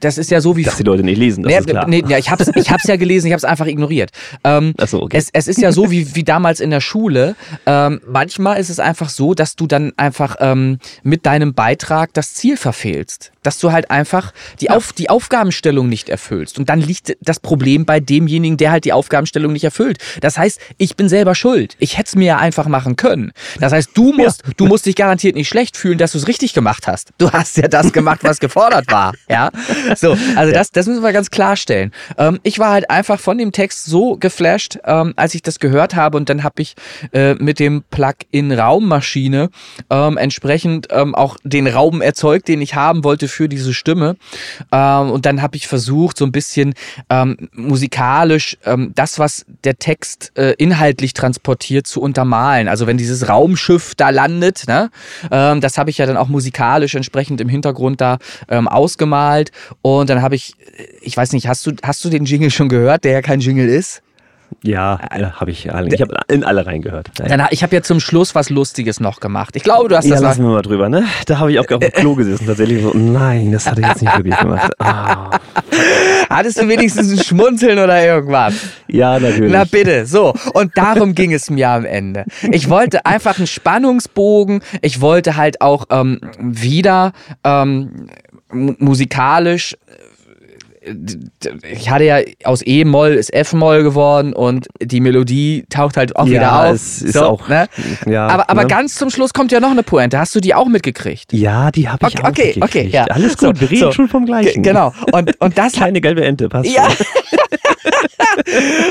das 0.00 0.18
ist 0.18 0.30
ja 0.30 0.40
so 0.40 0.56
wie 0.56 0.62
Dass 0.62 0.76
die 0.76 0.82
Leute 0.82 1.02
nicht 1.02 1.18
lesen, 1.18 1.42
das 1.42 1.52
Nee, 1.52 1.58
ist 1.58 1.68
klar. 1.68 1.86
nee, 1.88 2.04
ja, 2.08 2.18
ich 2.18 2.30
hab's, 2.30 2.48
ich 2.54 2.70
hab's 2.70 2.84
ja 2.84 2.96
gelesen, 2.96 3.26
ich 3.28 3.32
hab's 3.32 3.44
einfach 3.44 3.66
ignoriert. 3.66 4.10
Ähm, 4.44 4.74
so, 4.86 5.02
okay. 5.02 5.16
es, 5.16 5.28
es 5.32 5.48
ist 5.48 5.60
ja 5.60 5.72
so 5.72 5.90
wie, 5.90 6.14
wie 6.14 6.24
damals 6.24 6.60
in 6.60 6.70
der 6.70 6.80
Schule. 6.80 7.36
Ähm, 7.66 8.00
manchmal 8.06 8.58
ist 8.60 8.68
es 8.70 8.78
einfach 8.80 9.08
so, 9.08 9.34
dass 9.34 9.56
du 9.56 9.66
dann 9.66 9.92
einfach 9.96 10.36
ähm, 10.40 10.78
mit 11.02 11.26
deinem 11.26 11.54
Beitrag 11.54 12.12
das 12.14 12.34
Ziel 12.34 12.56
verfehlst. 12.56 13.32
Dass 13.42 13.58
du 13.58 13.72
halt 13.72 13.90
einfach 13.90 14.32
die, 14.60 14.70
Auf, 14.70 14.92
die 14.92 15.08
Aufgabenstellung 15.10 15.88
nicht 15.88 16.08
erfüllst. 16.08 16.58
Und 16.58 16.68
dann 16.68 16.80
liegt 16.80 17.16
das 17.20 17.40
Problem 17.40 17.86
bei 17.86 17.98
demjenigen, 18.00 18.56
der 18.56 18.70
halt 18.72 18.84
die 18.84 18.92
Aufgabenstellung 18.92 19.52
nicht 19.52 19.64
erfüllt. 19.64 19.98
Das 20.20 20.36
heißt, 20.36 20.60
ich 20.76 20.96
bin 20.96 21.08
selber 21.08 21.34
schuld. 21.34 21.74
Ich 21.78 21.96
hätte 21.96 22.08
es 22.08 22.16
mir 22.16 22.26
ja 22.26 22.38
einfach 22.38 22.66
machen 22.68 22.96
können. 22.96 23.32
Das 23.60 23.72
heißt, 23.72 23.90
du 23.94 24.12
musst, 24.12 24.42
du 24.56 24.66
musst 24.66 24.84
dich 24.86 24.96
garantiert 24.96 25.34
nicht 25.34 25.48
schlecht 25.48 25.76
fühlen, 25.76 25.96
dass 25.98 26.12
du 26.12 26.18
es 26.18 26.26
richtig 26.28 26.52
gemacht 26.52 26.86
hast. 26.86 27.10
Du 27.18 27.30
hast 27.30 27.56
ja 27.56 27.68
das 27.68 27.92
gemacht, 27.92 28.20
was 28.22 28.38
gefordert 28.40 28.90
war. 28.92 29.14
Ja. 29.30 29.50
So, 29.96 30.16
also 30.36 30.52
das, 30.52 30.70
das 30.70 30.86
müssen 30.86 31.02
wir 31.02 31.12
ganz 31.12 31.30
klarstellen. 31.30 31.92
Ähm, 32.18 32.38
ich 32.42 32.58
war 32.58 32.70
halt 32.70 32.90
einfach 32.90 33.18
von 33.18 33.36
dem 33.38 33.52
Text 33.52 33.86
so 33.86 34.16
geflasht, 34.16 34.78
ähm, 34.84 35.12
als 35.16 35.34
ich 35.34 35.42
das 35.42 35.58
gehört 35.58 35.96
habe 35.96 36.16
und 36.16 36.28
dann 36.28 36.44
habe 36.44 36.62
ich 36.62 36.74
äh, 37.12 37.34
mit 37.34 37.58
dem 37.58 37.82
Plug-in 37.90 38.52
Raummaschine 38.52 39.50
ähm, 39.90 40.16
entsprechend 40.16 40.88
ähm, 40.90 41.14
auch 41.14 41.36
den 41.42 41.66
Raum 41.66 42.00
erzeugt, 42.00 42.48
den 42.48 42.60
ich 42.60 42.74
haben 42.74 43.02
wollte 43.02 43.28
für 43.28 43.48
diese 43.48 43.74
Stimme. 43.74 44.16
Ähm, 44.72 45.10
und 45.10 45.26
dann 45.26 45.42
habe 45.42 45.56
ich 45.56 45.66
versucht, 45.66 46.18
so 46.18 46.24
ein 46.24 46.32
bisschen 46.32 46.74
ähm, 47.10 47.48
musikalisch 47.52 48.56
ähm, 48.64 48.92
das, 48.94 49.18
was 49.18 49.46
der 49.64 49.78
Text 49.78 50.32
äh, 50.36 50.54
inhaltlich 50.58 51.12
transportiert, 51.14 51.86
zu 51.86 52.00
untermalen. 52.00 52.68
Also 52.68 52.86
wenn 52.86 52.98
dieses 52.98 53.28
Raumschiff 53.28 53.94
da 53.94 54.10
landet, 54.10 54.64
ne, 54.68 54.90
ähm, 55.30 55.60
das 55.60 55.78
habe 55.78 55.90
ich 55.90 55.98
ja 55.98 56.06
dann 56.06 56.16
auch 56.16 56.28
musikalisch 56.28 56.94
entsprechend 56.94 57.40
im 57.40 57.48
Hintergrund 57.48 58.00
da 58.00 58.18
ähm, 58.48 58.68
ausgemalt. 58.68 59.50
Und 59.82 60.10
dann 60.10 60.22
habe 60.22 60.34
ich, 60.34 60.54
ich 61.00 61.16
weiß 61.16 61.32
nicht, 61.32 61.48
hast 61.48 61.66
du, 61.66 61.72
hast 61.82 62.04
du 62.04 62.10
den 62.10 62.24
Jingle 62.24 62.50
schon 62.50 62.68
gehört, 62.68 63.04
der 63.04 63.12
ja 63.12 63.22
kein 63.22 63.40
Jingle 63.40 63.68
ist? 63.68 64.02
Ja, 64.62 64.98
äh, 65.10 65.24
habe 65.24 65.50
ich 65.50 65.72
alle. 65.72 65.94
Ich 65.94 66.00
habe 66.00 66.14
in 66.28 66.42
alle 66.42 66.66
reingehört. 66.66 67.10
Ja, 67.18 67.28
Dann, 67.28 67.46
ich 67.50 67.62
habe 67.62 67.76
ja 67.76 67.82
zum 67.82 68.00
Schluss 68.00 68.34
was 68.34 68.50
Lustiges 68.50 68.98
noch 68.98 69.20
gemacht. 69.20 69.54
Ich 69.54 69.62
glaube, 69.62 69.88
du 69.88 69.96
hast 69.96 70.06
ja 70.06 70.12
das 70.12 70.22
lassen 70.22 70.42
wir 70.42 70.50
mal 70.50 70.62
drüber, 70.62 70.88
ne? 70.88 71.04
Da 71.26 71.38
habe 71.38 71.52
ich 71.52 71.58
auch 71.60 71.70
auf 71.70 71.80
dem 71.80 71.92
Klo 71.92 72.14
gesessen, 72.14 72.46
tatsächlich 72.46 72.82
so, 72.82 72.92
nein, 72.94 73.52
das 73.52 73.70
hat 73.70 73.78
er 73.78 73.88
jetzt 73.88 74.02
nicht 74.02 74.16
wirklich 74.16 74.36
gemacht. 74.36 74.72
Ah. 74.80 75.30
Hattest 76.30 76.60
du 76.60 76.68
wenigstens 76.68 77.10
ein 77.12 77.22
Schmunzeln 77.22 77.78
oder 77.78 78.04
irgendwas? 78.04 78.54
Ja, 78.88 79.18
natürlich. 79.18 79.52
Na 79.52 79.64
bitte, 79.64 80.06
so. 80.06 80.34
Und 80.54 80.76
darum 80.76 81.14
ging 81.14 81.32
es 81.32 81.50
mir 81.50 81.68
am 81.68 81.84
Ende. 81.84 82.24
Ich 82.50 82.68
wollte 82.68 83.06
einfach 83.06 83.38
einen 83.38 83.46
Spannungsbogen. 83.46 84.60
Ich 84.82 85.00
wollte 85.00 85.36
halt 85.36 85.60
auch 85.60 85.86
ähm, 85.90 86.20
wieder 86.38 87.12
ähm, 87.44 88.08
musikalisch. 88.50 89.74
äh, 90.82 90.94
Ich 91.72 91.90
hatte 91.90 92.04
ja 92.04 92.18
aus 92.44 92.62
E-Moll 92.64 93.10
ist 93.10 93.32
F-Moll 93.34 93.82
geworden 93.82 94.32
und 94.32 94.68
die 94.80 95.00
Melodie 95.00 95.64
taucht 95.68 95.96
halt 95.98 96.16
auch 96.16 96.24
Ja, 96.26 96.32
wieder 96.32 96.62
auf. 96.70 96.74
es 96.74 97.02
ist 97.02 97.12
so, 97.14 97.24
auch- 97.24 97.48
Ne? 97.48 97.68
ja, 98.06 98.26
aber 98.26 98.48
aber 98.48 98.62
ne? 98.62 98.68
ganz 98.68 98.94
zum 98.94 99.10
Schluss 99.10 99.34
kommt 99.34 99.52
ja 99.52 99.60
noch 99.60 99.70
eine 99.72 99.82
Pointe. 99.82 100.18
Hast 100.18 100.34
du 100.34 100.40
die 100.40 100.54
auch 100.54 100.66
mitgekriegt? 100.68 101.32
Ja, 101.34 101.70
die 101.70 101.88
habe 101.90 102.06
ich 102.08 102.14
Okay, 102.14 102.22
auch 102.24 102.28
okay, 102.30 102.44
mitgekriegt. 102.56 102.64
okay, 102.64 102.88
ja. 102.90 103.04
Alles 103.04 103.36
gut, 103.36 103.56
So, 103.56 103.60
wir 103.60 103.70
reden 103.70 103.80
so. 103.80 103.92
schon 103.92 104.08
vom 104.08 104.24
Gleichen. 104.24 104.62
Ge- 104.62 104.72
Genau. 104.72 104.94
Und, 105.12 105.38
und 105.40 105.58
das 105.58 105.72
Kleine 105.78 106.00
gelbe 106.00 106.24
Ente, 106.24 106.48
passt 106.48 106.70
Ja. 106.70 106.88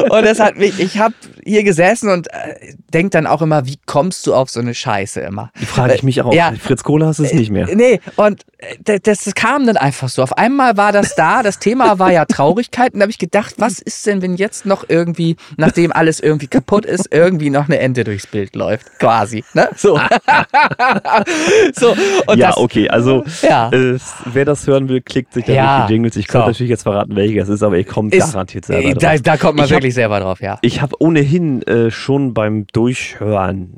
Und 0.09 0.25
das 0.25 0.39
hat 0.39 0.57
mich, 0.57 0.79
ich 0.79 0.99
habe 0.99 1.13
hier 1.47 1.63
gesessen 1.63 2.09
und 2.09 2.27
äh, 2.33 2.73
denk 2.93 3.11
dann 3.11 3.25
auch 3.25 3.41
immer, 3.41 3.65
wie 3.65 3.77
kommst 3.85 4.27
du 4.27 4.33
auf 4.35 4.49
so 4.49 4.59
eine 4.59 4.73
Scheiße 4.73 5.21
immer? 5.21 5.51
Die 5.59 5.65
frage 5.65 5.95
ich 5.95 6.03
mich 6.03 6.21
auch. 6.21 6.33
Ja. 6.33 6.53
Fritz 6.59 6.83
Kohler 6.83 7.07
hast 7.07 7.19
es 7.19 7.33
nicht 7.33 7.49
mehr. 7.51 7.67
Nee, 7.73 7.99
und 8.17 8.43
äh, 8.85 8.99
das, 9.01 9.25
kam 9.35 9.65
dann 9.65 9.77
einfach 9.77 10.09
so. 10.09 10.23
Auf 10.23 10.37
einmal 10.37 10.77
war 10.77 10.91
das 10.91 11.15
da, 11.15 11.43
das 11.43 11.59
Thema 11.59 11.99
war 11.99 12.11
ja 12.11 12.25
Traurigkeit 12.25 12.93
und 12.93 12.99
da 12.99 13.03
habe 13.03 13.11
ich 13.11 13.19
gedacht, 13.19 13.55
was 13.57 13.79
ist 13.79 14.05
denn, 14.05 14.21
wenn 14.21 14.35
jetzt 14.35 14.65
noch 14.65 14.85
irgendwie, 14.89 15.35
nachdem 15.57 15.91
alles 15.91 16.19
irgendwie 16.19 16.47
kaputt 16.47 16.85
ist, 16.85 17.07
irgendwie 17.13 17.49
noch 17.49 17.65
eine 17.65 17.79
Ente 17.79 18.03
durchs 18.03 18.27
Bild 18.27 18.55
läuft, 18.55 18.99
quasi, 18.99 19.43
ne? 19.53 19.69
So. 19.77 19.99
so, 21.73 21.95
und 22.27 22.37
ja, 22.37 22.47
das, 22.47 22.57
okay, 22.57 22.89
also 22.89 23.23
Ja. 23.41 23.69
äh, 23.71 23.97
wer 24.25 24.45
das 24.45 24.65
hören 24.67 24.89
will, 24.89 25.01
klickt 25.01 25.33
sich 25.33 25.45
da 25.45 25.53
Ja. 25.53 25.77
durch 25.77 25.87
die 25.87 25.93
Jingles. 25.93 26.15
Ich 26.15 26.29
So. 26.31 26.39
natürlich 26.39 26.69
jetzt 26.69 26.83
verraten, 26.83 27.15
welche 27.15 27.39
es 27.39 27.49
ist, 27.49 27.63
aber 27.63 27.77
ich 27.77 27.87
komme 27.87 28.09
ist, 28.11 28.31
garantiert 28.31 28.65
selber 28.65 28.87
äh, 28.89 28.93
drauf. 28.93 29.01
da, 29.03 29.17
da 29.17 29.37
kommt 29.37 29.57
man 29.57 29.65
Ich 29.65 29.71
hab- 29.71 29.77
wirklich 29.77 29.93
selber 29.93 30.19
drauf, 30.19 30.41
ja. 30.41 30.57
Ich 30.61 30.81
habe 30.81 30.95
ohnehin 30.99 31.36
äh, 31.63 31.91
schon 31.91 32.33
beim 32.33 32.67
Durchhören 32.67 33.77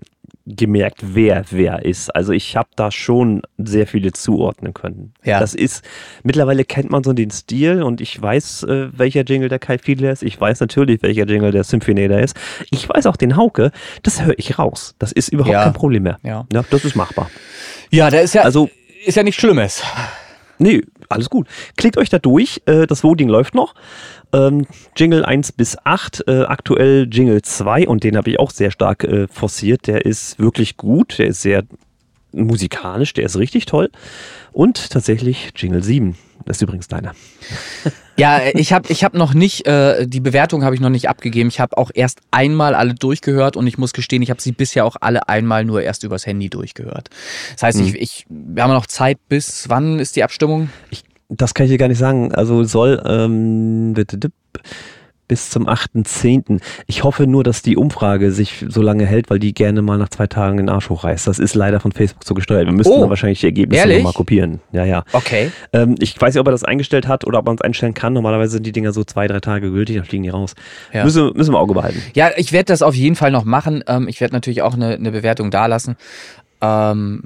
gemerkt, 0.51 1.01
wer 1.13 1.43
wer 1.51 1.85
ist. 1.85 2.09
Also 2.15 2.33
ich 2.33 2.57
habe 2.57 2.69
da 2.75 2.89
schon 2.89 3.43
sehr 3.59 3.85
viele 3.85 4.13
zuordnen 4.13 4.73
können. 4.73 5.13
Ja. 5.23 5.39
Das 5.39 5.53
ist, 5.53 5.83
mittlerweile 6.23 6.65
kennt 6.65 6.89
man 6.89 7.03
so 7.03 7.13
den 7.13 7.29
Stil 7.29 7.83
und 7.83 8.01
ich 8.01 8.19
weiß, 8.19 8.63
äh, 8.63 8.87
welcher 8.97 9.23
Jingle 9.23 9.49
der 9.49 9.59
Kai 9.59 9.77
Fiedler 9.77 10.11
ist. 10.11 10.23
Ich 10.23 10.41
weiß 10.41 10.59
natürlich, 10.61 11.03
welcher 11.03 11.27
Jingle 11.27 11.51
der 11.51 11.63
Symphonator 11.63 12.17
ist. 12.17 12.35
Ich 12.71 12.89
weiß 12.89 13.05
auch 13.05 13.15
den 13.15 13.37
Hauke. 13.37 13.71
Das 14.01 14.23
höre 14.25 14.33
ich 14.39 14.57
raus. 14.57 14.95
Das 14.97 15.11
ist 15.11 15.29
überhaupt 15.29 15.53
Ja. 15.53 15.63
kein 15.65 15.73
Problem 15.73 16.01
mehr. 16.03 16.17
Ja. 16.23 16.47
das 16.49 16.83
ist 16.83 16.95
machbar. 16.95 17.29
Ja, 17.91 18.09
da 18.09 18.17
ist 18.19 18.33
ja, 18.33 18.41
Also- 18.41 18.71
ist 19.05 19.15
ja 19.17 19.23
nichts 19.23 19.39
Schlimmes. 19.39 19.83
Nee, 20.57 20.81
alles 21.09 21.29
gut. 21.29 21.47
Klickt 21.75 21.97
euch 21.97 22.09
da 22.09 22.19
durch. 22.19 22.61
Äh, 22.65 22.87
das 22.87 23.03
Voting 23.03 23.29
läuft 23.29 23.55
noch. 23.55 23.73
Ähm, 24.31 24.65
Jingle 24.95 25.25
1 25.25 25.53
bis 25.53 25.77
8, 25.83 26.23
äh, 26.27 26.43
aktuell 26.43 27.07
Jingle 27.11 27.41
2 27.41 27.87
und 27.87 28.03
den 28.03 28.15
habe 28.15 28.29
ich 28.29 28.39
auch 28.39 28.51
sehr 28.51 28.71
stark 28.71 29.03
äh, 29.03 29.27
forciert. 29.27 29.87
Der 29.87 30.05
ist 30.05 30.39
wirklich 30.39 30.77
gut. 30.77 31.17
Der 31.17 31.27
ist 31.27 31.41
sehr 31.41 31.63
musikalisch, 32.31 33.13
der 33.13 33.25
ist 33.25 33.37
richtig 33.37 33.65
toll. 33.65 33.89
Und 34.51 34.89
tatsächlich 34.89 35.51
Jingle 35.55 35.83
7. 35.83 36.15
Das 36.45 36.57
ist 36.57 36.61
übrigens 36.61 36.87
deiner. 36.87 37.13
Ja, 38.17 38.41
ich 38.53 38.73
habe 38.73 38.89
ich 38.91 39.03
hab 39.03 39.13
noch 39.13 39.33
nicht, 39.33 39.67
äh, 39.67 40.07
die 40.07 40.19
Bewertung 40.19 40.63
habe 40.63 40.73
ich 40.73 40.81
noch 40.81 40.89
nicht 40.89 41.07
abgegeben. 41.09 41.49
Ich 41.49 41.59
habe 41.59 41.77
auch 41.77 41.91
erst 41.93 42.19
einmal 42.31 42.75
alle 42.75 42.95
durchgehört 42.95 43.55
und 43.57 43.67
ich 43.67 43.77
muss 43.77 43.93
gestehen, 43.93 44.21
ich 44.21 44.29
habe 44.29 44.41
sie 44.41 44.51
bisher 44.51 44.85
auch 44.85 44.95
alle 44.99 45.29
einmal 45.29 45.63
nur 45.65 45.81
erst 45.81 46.03
übers 46.03 46.25
Handy 46.25 46.49
durchgehört. 46.49 47.09
Das 47.53 47.63
heißt, 47.63 47.79
Mhm. 47.79 47.85
ich, 47.85 47.95
ich, 47.95 48.25
wir 48.29 48.63
haben 48.63 48.73
noch 48.73 48.87
Zeit 48.87 49.17
bis, 49.27 49.69
wann 49.69 49.99
ist 49.99 50.15
die 50.15 50.23
Abstimmung? 50.23 50.69
Ich, 50.89 51.03
das 51.29 51.53
kann 51.53 51.65
ich 51.65 51.71
dir 51.71 51.77
gar 51.77 51.87
nicht 51.89 51.99
sagen. 51.99 52.33
Also 52.33 52.63
soll 52.63 53.01
ähm, 53.05 53.93
bitte, 53.93 54.17
dip, 54.17 54.33
bis 55.29 55.49
zum 55.49 55.69
8.10. 55.69 56.59
Ich 56.87 57.05
hoffe 57.05 57.25
nur, 57.27 57.45
dass 57.45 57.61
die 57.61 57.77
Umfrage 57.77 58.33
sich 58.33 58.65
so 58.67 58.81
lange 58.81 59.05
hält, 59.05 59.29
weil 59.29 59.39
die 59.39 59.53
gerne 59.53 59.81
mal 59.81 59.97
nach 59.97 60.09
zwei 60.09 60.27
Tagen 60.27 60.57
den 60.57 60.67
Arsch 60.67 60.89
hochreißt. 60.89 61.25
Das 61.27 61.39
ist 61.39 61.55
leider 61.55 61.79
von 61.79 61.93
Facebook 61.93 62.25
so 62.25 62.33
gesteuert. 62.33 62.65
Wir 62.65 62.73
müssten 62.73 62.91
Oh. 62.93 62.99
dann 63.01 63.09
wahrscheinlich 63.09 63.39
die 63.39 63.45
Ergebnisse 63.45 63.87
nochmal 63.87 64.11
kopieren. 64.13 64.59
Ja, 64.73 64.83
ja. 64.83 65.03
Okay. 65.13 65.51
Ähm, 65.71 65.95
ich 65.99 66.19
weiß 66.19 66.33
nicht, 66.33 66.41
ob 66.41 66.47
er 66.47 66.51
das 66.51 66.63
eingestellt 66.65 67.07
hat 67.07 67.25
oder 67.25 67.39
ob 67.39 67.45
man 67.45 67.55
es 67.55 67.61
einstellen 67.61 67.93
kann. 67.93 68.11
Normalerweise 68.13 68.53
sind 68.53 68.65
die 68.65 68.71
Dinger 68.71 68.91
so 68.91 69.03
zwei, 69.05 69.27
drei 69.27 69.39
Tage 69.39 69.69
gültig, 69.71 69.95
dann 69.95 70.05
fliegen 70.05 70.23
die 70.23 70.29
raus. 70.29 70.55
Ja. 70.91 71.03
Müssen, 71.05 71.31
müssen 71.35 71.53
wir 71.53 71.59
Auge 71.59 71.75
behalten. 71.75 72.01
Ja, 72.15 72.31
ich 72.35 72.51
werde 72.51 72.65
das 72.65 72.81
auf 72.81 72.95
jeden 72.95 73.15
Fall 73.15 73.31
noch 73.31 73.45
machen. 73.45 73.83
Ähm, 73.87 74.07
ich 74.07 74.19
werde 74.19 74.33
natürlich 74.33 74.63
auch 74.63 74.73
eine, 74.73 74.95
eine 74.95 75.11
Bewertung 75.11 75.51
dalassen. 75.51 75.95
Ähm, 76.61 77.21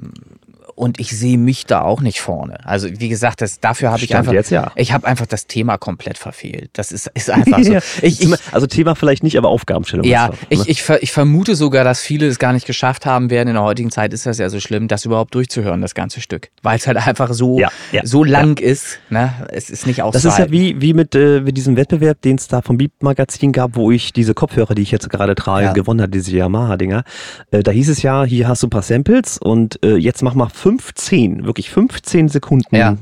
und 0.74 0.98
ich 1.00 1.16
sehe 1.16 1.38
mich 1.38 1.66
da 1.66 1.82
auch 1.82 2.00
nicht 2.00 2.20
vorne. 2.20 2.58
Also 2.66 2.88
wie 2.90 3.08
gesagt, 3.08 3.40
das, 3.40 3.60
dafür 3.60 3.90
habe 3.90 4.02
ich 4.02 4.14
einfach, 4.16 4.32
jetzt 4.32 4.50
ja. 4.50 4.72
ich 4.76 4.92
habe 4.92 5.06
einfach 5.06 5.26
das 5.26 5.46
Thema 5.46 5.78
komplett 5.78 6.18
verfehlt. 6.18 6.70
Das 6.74 6.92
ist, 6.92 7.10
ist 7.14 7.30
einfach 7.30 7.62
so. 7.62 7.74
Ich, 8.02 8.20
ich, 8.22 8.34
also 8.52 8.66
Thema 8.66 8.94
vielleicht 8.94 9.22
nicht, 9.22 9.36
aber 9.38 9.48
Aufgabenstellung. 9.48 10.04
ja, 10.06 10.26
ist 10.26 10.32
doch, 10.32 10.46
ich, 10.50 10.58
ne? 10.58 10.64
ich, 10.68 10.82
ver- 10.82 11.02
ich 11.02 11.12
vermute 11.12 11.54
sogar, 11.54 11.84
dass 11.84 12.00
viele 12.00 12.26
es 12.26 12.38
gar 12.38 12.52
nicht 12.52 12.66
geschafft 12.66 13.06
haben 13.06 13.30
werden. 13.30 13.48
In 13.48 13.54
der 13.54 13.62
heutigen 13.62 13.90
Zeit 13.90 14.12
ist 14.12 14.26
das 14.26 14.38
ja 14.38 14.48
so 14.48 14.60
schlimm, 14.60 14.88
das 14.88 15.04
überhaupt 15.04 15.34
durchzuhören, 15.34 15.80
das 15.80 15.94
ganze 15.94 16.20
Stück. 16.20 16.50
Weil 16.62 16.78
es 16.78 16.86
halt 16.86 16.96
einfach 16.96 17.32
so, 17.32 17.58
Ja, 17.58 17.70
ja, 17.92 18.02
so 18.04 18.24
lang 18.24 18.58
ist. 18.58 18.98
Ne? 19.10 19.32
Es 19.50 19.70
ist 19.70 19.86
nicht 19.86 20.00
Das 20.00 20.16
ist 20.16 20.24
ja 20.24 20.30
auszuhalten. 20.30 20.52
wie, 20.52 20.80
wie 20.80 20.94
mit, 20.94 21.14
äh, 21.14 21.40
mit 21.40 21.56
diesem 21.56 21.76
Wettbewerb, 21.76 22.20
den 22.22 22.36
es 22.36 22.48
da 22.48 22.62
vom 22.62 22.76
Beep-Magazin 22.78 23.52
gab, 23.52 23.76
wo 23.76 23.90
ich 23.90 24.12
diese 24.12 24.34
Kopfhörer, 24.34 24.74
die 24.74 24.82
ich 24.82 24.90
jetzt 24.90 25.08
gerade 25.10 25.34
trage, 25.34 25.72
gewonnen 25.72 26.00
habe, 26.00 26.10
diese 26.10 26.36
Yamaha-Dinger. 26.36 27.04
Äh, 27.50 27.62
da 27.62 27.70
hieß 27.70 27.88
es 27.88 28.02
ja, 28.02 28.24
hier 28.24 28.48
hast 28.48 28.62
du 28.62 28.66
ein 28.66 28.70
paar 28.70 28.82
Samples 28.82 29.38
und 29.38 29.82
äh, 29.84 29.96
jetzt 29.96 30.22
mach 30.22 30.34
mal 30.34 30.48
15, 30.64 31.44
wirklich 31.44 31.68
15 31.68 32.28
Sekunden 32.28 32.74
Ja. 32.74 32.96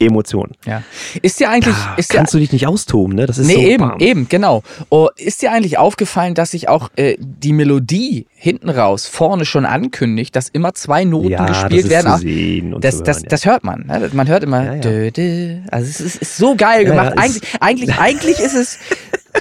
Emotion. 0.00 0.52
ja. 0.66 0.82
Ist 1.22 1.38
dir 1.38 1.50
eigentlich, 1.50 1.74
Da 1.76 1.94
ist 1.96 2.10
dir, 2.12 2.16
kannst 2.16 2.32
du 2.34 2.38
dich 2.38 2.50
nicht 2.50 2.66
austoben, 2.66 3.14
ne? 3.14 3.26
Das 3.26 3.36
ist 3.38 3.46
Nee, 3.46 3.54
so 3.54 3.60
eben, 3.60 3.88
bam. 3.88 4.00
eben, 4.00 4.28
genau. 4.28 4.62
Oh, 4.88 5.08
ist 5.16 5.42
dir 5.42 5.52
eigentlich 5.52 5.76
aufgefallen, 5.78 6.34
dass 6.34 6.50
sich 6.52 6.68
auch 6.68 6.90
äh, 6.96 7.16
die 7.20 7.52
Melodie 7.52 8.26
hinten 8.34 8.70
raus 8.70 9.06
vorne 9.06 9.44
schon 9.44 9.66
ankündigt, 9.66 10.34
dass 10.34 10.48
immer 10.48 10.72
zwei 10.74 11.04
Noten 11.04 11.28
Ja, 11.30 11.44
gespielt 11.46 11.84
das 11.84 11.90
werden? 11.90 12.06
zu 12.06 12.12
Auch- 12.14 12.18
sehen 12.18 12.74
und 12.74 12.84
das, 12.84 12.96
zu 12.96 13.02
das, 13.04 13.16
hören, 13.18 13.22
ja. 13.24 13.28
das 13.28 13.44
hört 13.46 13.64
man. 13.64 13.86
Ne? 13.86 14.10
Man 14.14 14.28
hört 14.28 14.42
immer. 14.42 14.64
Ja. 14.64 14.74
Dö, 14.80 15.10
dö. 15.10 15.58
Also 15.70 15.88
es 15.90 16.00
ist, 16.00 16.16
ist 16.22 16.36
so 16.38 16.56
geil 16.56 16.84
gemacht. 16.86 17.12
eigentlich, 17.18 17.42
eigentlich, 17.60 17.94
eigentlich 17.98 18.38
ist 18.40 18.54
es 18.54 18.78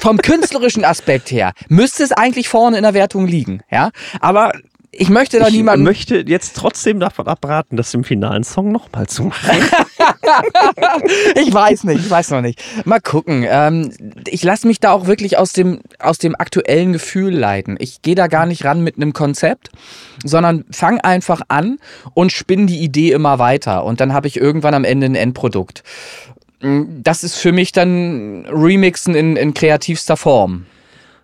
vom 0.01 0.18
künstlerischen 0.18 0.84
Aspekt 0.86 1.32
her 1.32 1.53
müsste 1.70 2.03
es 2.03 2.11
eigentlich 2.11 2.49
vorne 2.49 2.78
in 2.78 2.84
der 2.84 2.93
Wertung 2.93 3.26
liegen. 3.26 3.61
Ja, 3.72 3.89
aber 4.20 4.51
ich 4.95 5.09
möchte 5.09 5.39
da 5.39 5.47
Ich 5.47 5.53
niemanden. 5.53 5.83
möchte 5.83 6.23
jetzt 6.27 6.55
trotzdem 6.55 6.99
davon 6.99 7.27
abraten, 7.27 7.75
das 7.77 7.93
im 7.93 8.03
finalen 8.03 8.43
Song 8.43 8.71
nochmal 8.71 9.07
zu 9.07 9.23
machen. 9.23 9.49
Ich 11.35 11.53
weiß 11.53 11.83
nicht, 11.85 11.99
ich 12.05 12.09
weiß 12.09 12.31
noch 12.31 12.41
nicht. 12.41 12.61
Mal 12.85 12.99
gucken. 12.99 13.45
Ähm, 13.47 13.91
ich 14.27 14.43
lasse 14.43 14.67
mich 14.67 14.79
da 14.79 14.91
auch 14.91 15.05
wirklich 15.05 15.37
aus 15.37 15.53
dem, 15.53 15.81
aus 15.99 16.17
dem 16.17 16.35
aktuellen 16.35 16.93
Gefühl 16.93 17.33
leiten. 17.35 17.75
Ich 17.79 18.01
gehe 18.01 18.15
da 18.15 18.27
gar 18.27 18.45
nicht 18.45 18.63
ran 18.65 18.81
mit 18.83 18.95
einem 18.97 19.13
Konzept, 19.13 19.69
sondern 20.23 20.65
fang 20.71 20.99
einfach 20.99 21.41
an 21.49 21.77
und 22.13 22.31
spinn 22.31 22.67
die 22.67 22.79
Idee 22.79 23.11
immer 23.11 23.39
weiter. 23.39 23.83
Und 23.85 23.99
dann 23.99 24.13
habe 24.13 24.27
ich 24.27 24.37
irgendwann 24.37 24.73
am 24.73 24.83
Ende 24.85 25.05
ein 25.07 25.15
Endprodukt. 25.15 25.83
Mm, 26.61 26.83
Das 27.03 27.23
ist 27.23 27.35
für 27.35 27.51
mich 27.51 27.71
dann 27.71 28.45
Remixen 28.49 29.15
in, 29.15 29.35
in 29.35 29.53
kreativster 29.53 30.17
Form. 30.17 30.65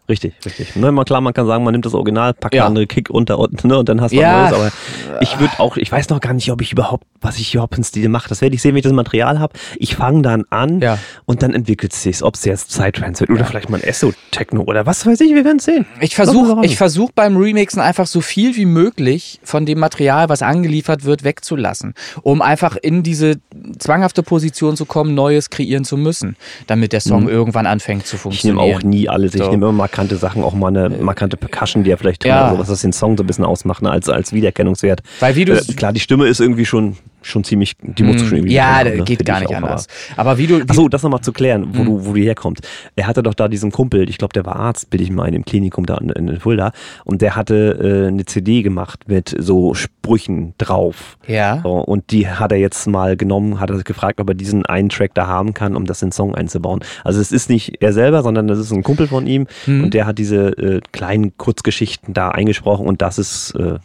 Richtig, 0.10 0.34
richtig. 0.44 0.76
Ne, 0.76 0.92
mal 0.92 1.04
klar, 1.06 1.22
man 1.22 1.34
kann 1.34 1.46
sagen, 1.46 1.64
man 1.64 1.72
nimmt 1.72 1.86
das 1.86 1.94
Original, 1.94 2.34
packt 2.34 2.56
Ja. 2.56 2.64
eine 2.64 2.68
andere 2.70 2.88
Kick 2.88 3.10
unter 3.12 3.38
und, 3.38 3.64
ne, 3.64 3.78
und 3.78 3.88
dann 3.88 4.02
hast 4.02 4.12
du 4.12 4.18
Ja. 4.18 4.46
was 4.46 4.52
Neues. 4.52 4.72
Aber 5.08 5.22
ich 5.22 5.40
würde 5.40 5.54
auch, 5.60 5.78
ich 5.78 5.92
weiß 5.92 6.10
noch 6.10 6.20
gar 6.20 6.34
nicht, 6.34 6.52
ob 6.52 6.62
ich 6.62 6.72
überhaupt, 6.72 7.04
was 7.22 7.38
ich 7.38 7.54
überhaupt 7.54 7.78
in 7.78 7.84
Stil 7.84 8.10
mache. 8.10 8.28
Das 8.28 8.42
werde 8.42 8.56
ich 8.56 8.62
sehen, 8.62 8.72
wenn 8.72 8.78
ich 8.80 8.84
das 8.84 8.94
Material 8.94 9.40
habe. 9.40 9.54
Ich 9.78 9.96
fange 9.96 10.24
dann 10.24 10.46
an 10.50 10.82
Ja. 10.82 10.98
und 11.26 11.44
dann 11.44 11.54
entwickelt 11.54 11.94
es 11.94 12.02
sich, 12.04 12.24
ob 12.24 12.36
es 12.36 12.44
jetzt 12.46 12.70
Psytrance 12.70 13.20
wird 13.22 13.30
oder 13.30 13.46
vielleicht 13.46 13.70
mal 13.70 13.78
ein 13.78 13.84
Esso-Techno 13.84 14.62
oder 14.64 14.86
was 14.86 15.06
weiß 15.06 15.20
ich, 15.22 15.34
wir 15.36 15.46
werden 15.46 15.58
es 15.58 15.66
sehen. 15.66 15.86
Ich 16.02 16.16
versuche 16.16 16.66
ich 16.66 16.76
versuch 16.76 17.12
beim 17.14 17.38
Remixen 17.38 17.80
einfach 17.82 18.08
so 18.08 18.22
viel 18.22 18.56
wie 18.56 18.66
möglich 18.66 19.40
von 19.44 19.66
dem 19.66 19.80
Material, 19.80 20.28
was 20.30 20.42
angeliefert 20.42 21.04
wird, 21.04 21.24
wegzulassen, 21.24 21.94
um 22.24 22.42
einfach 22.42 22.76
in 22.78 23.04
diese 23.04 23.36
zwanghafte 23.78 24.24
Position 24.24 24.76
zu 24.76 24.86
kommen, 24.86 25.14
Neues 25.14 25.50
kreieren 25.50 25.84
zu 25.86 25.98
müssen, 25.98 26.36
damit 26.68 26.94
der 26.94 27.02
Song 27.02 27.30
irgendwann 27.30 27.66
anfängt 27.68 28.08
zu 28.08 28.16
Mhm. 28.16 28.32
Ich 28.32 28.44
nehme 28.44 28.58
funktionieren. 28.60 28.78
auch 28.78 28.84
nie 28.84 29.08
alles. 29.10 29.36
Ich 29.36 29.42
So. 29.44 29.50
nehme 29.52 29.70
immer 29.70 29.88
markante 30.00 30.16
Sachen, 30.18 30.44
auch 30.44 30.54
mal 30.54 30.68
eine 30.68 30.90
markante 30.90 31.38
Percussion, 31.38 31.84
die 31.84 31.90
ja 31.90 31.98
vielleicht 31.98 32.24
drin 32.24 32.30
Ja. 32.32 32.48
oder 32.48 32.54
so, 32.56 32.60
was 32.60 32.68
das 32.70 32.82
den 32.82 32.94
Song 32.94 33.18
so 33.18 33.24
ein 33.24 33.28
bisschen 33.28 33.46
ausmacht, 33.46 33.82
ne, 33.82 33.92
als, 33.92 34.10
als 34.10 34.34
Wiedererkennungswert. 34.34 35.02
Weil 35.20 35.36
wie 35.36 35.46
du 35.46 35.54
äh, 35.54 35.74
klar, 35.74 35.94
die 35.94 36.00
Stimme 36.00 36.28
ist 36.28 36.40
irgendwie 36.40 36.66
schon, 36.66 36.98
schon 37.22 37.44
ziemlich, 37.44 37.76
die 37.82 38.04
muss 38.04 38.22
schon 38.22 38.38
irgendwie. 38.38 38.54
ja, 38.54 38.78
haben, 38.80 38.86
ne, 38.90 38.98
geht 39.04 39.18
finde 39.18 39.24
gar 39.26 39.42
ich 39.42 39.48
nicht 39.50 39.58
auch, 39.58 39.62
anders. 39.64 39.88
Aber 40.16 40.38
wie 40.38 40.48
du, 40.48 40.60
wie, 40.60 40.70
Achso, 40.70 40.88
das 40.88 41.04
nochmal 41.04 41.22
zu 41.22 41.34
klären, 41.34 41.68
wo, 41.74 41.84
du, 41.84 42.06
wo 42.06 42.14
du 42.14 42.22
herkommst. 42.22 42.66
Er 42.96 43.08
hatte 43.08 43.24
doch 43.24 43.34
da 43.34 43.48
diesen 43.50 43.72
Kumpel, 43.72 44.10
ich 44.10 44.18
glaube, 44.18 44.34
der 44.34 44.46
war 44.46 44.56
Arzt, 44.56 44.90
bilde 44.90 45.04
ich 45.04 45.12
mal, 45.12 45.26
in 45.26 45.34
dem 45.34 45.44
Klinikum 45.46 45.86
da 45.86 45.98
in, 45.98 46.10
in 46.10 46.40
Fulda. 46.40 46.72
Und 47.04 47.22
der 47.22 47.36
hatte 47.36 48.06
äh, 48.06 48.08
eine 48.08 48.24
CD 48.26 48.62
gemacht 48.62 49.02
mit 49.08 49.36
so 49.38 49.74
Sprüchen 49.74 50.54
drauf. 50.58 51.18
ja, 51.28 51.60
So, 51.64 51.72
und 51.74 52.12
die 52.12 52.28
hat 52.30 52.52
er 52.54 52.58
jetzt 52.58 52.88
mal 52.88 53.18
genommen, 53.18 53.60
hat 53.60 53.70
er 53.70 53.84
gefragt, 53.84 54.20
ob 54.22 54.30
er 54.30 54.34
diesen 54.36 54.66
einen 54.66 54.88
Track 54.90 55.14
da 55.14 55.28
haben 55.28 55.54
kann, 55.54 55.76
um 55.76 55.86
das 55.86 56.02
in 56.02 56.08
den 56.08 56.14
Song 56.14 56.36
einzubauen. 56.36 56.80
Also 57.04 57.20
es 57.20 57.32
ist 57.34 57.50
nicht 57.50 57.82
er 57.82 57.92
selber, 57.94 58.24
sondern 58.24 58.48
das 58.48 58.60
ist 58.60 58.72
ein 58.72 58.82
Kumpel 58.84 59.08
von 59.08 59.28
ihm 59.28 59.46
Mhm. 59.66 59.89
Und 59.90 59.96
der 59.96 60.06
hat 60.06 60.20
diese 60.20 60.50
äh, 60.50 60.82
kleinen 60.92 61.36
Kurzgeschichten 61.38 62.14
da 62.14 62.30
eingesprochen 62.30 62.86
und 62.86 63.02
das 63.02 63.18
ist, 63.18 63.56
äh, 63.56 63.80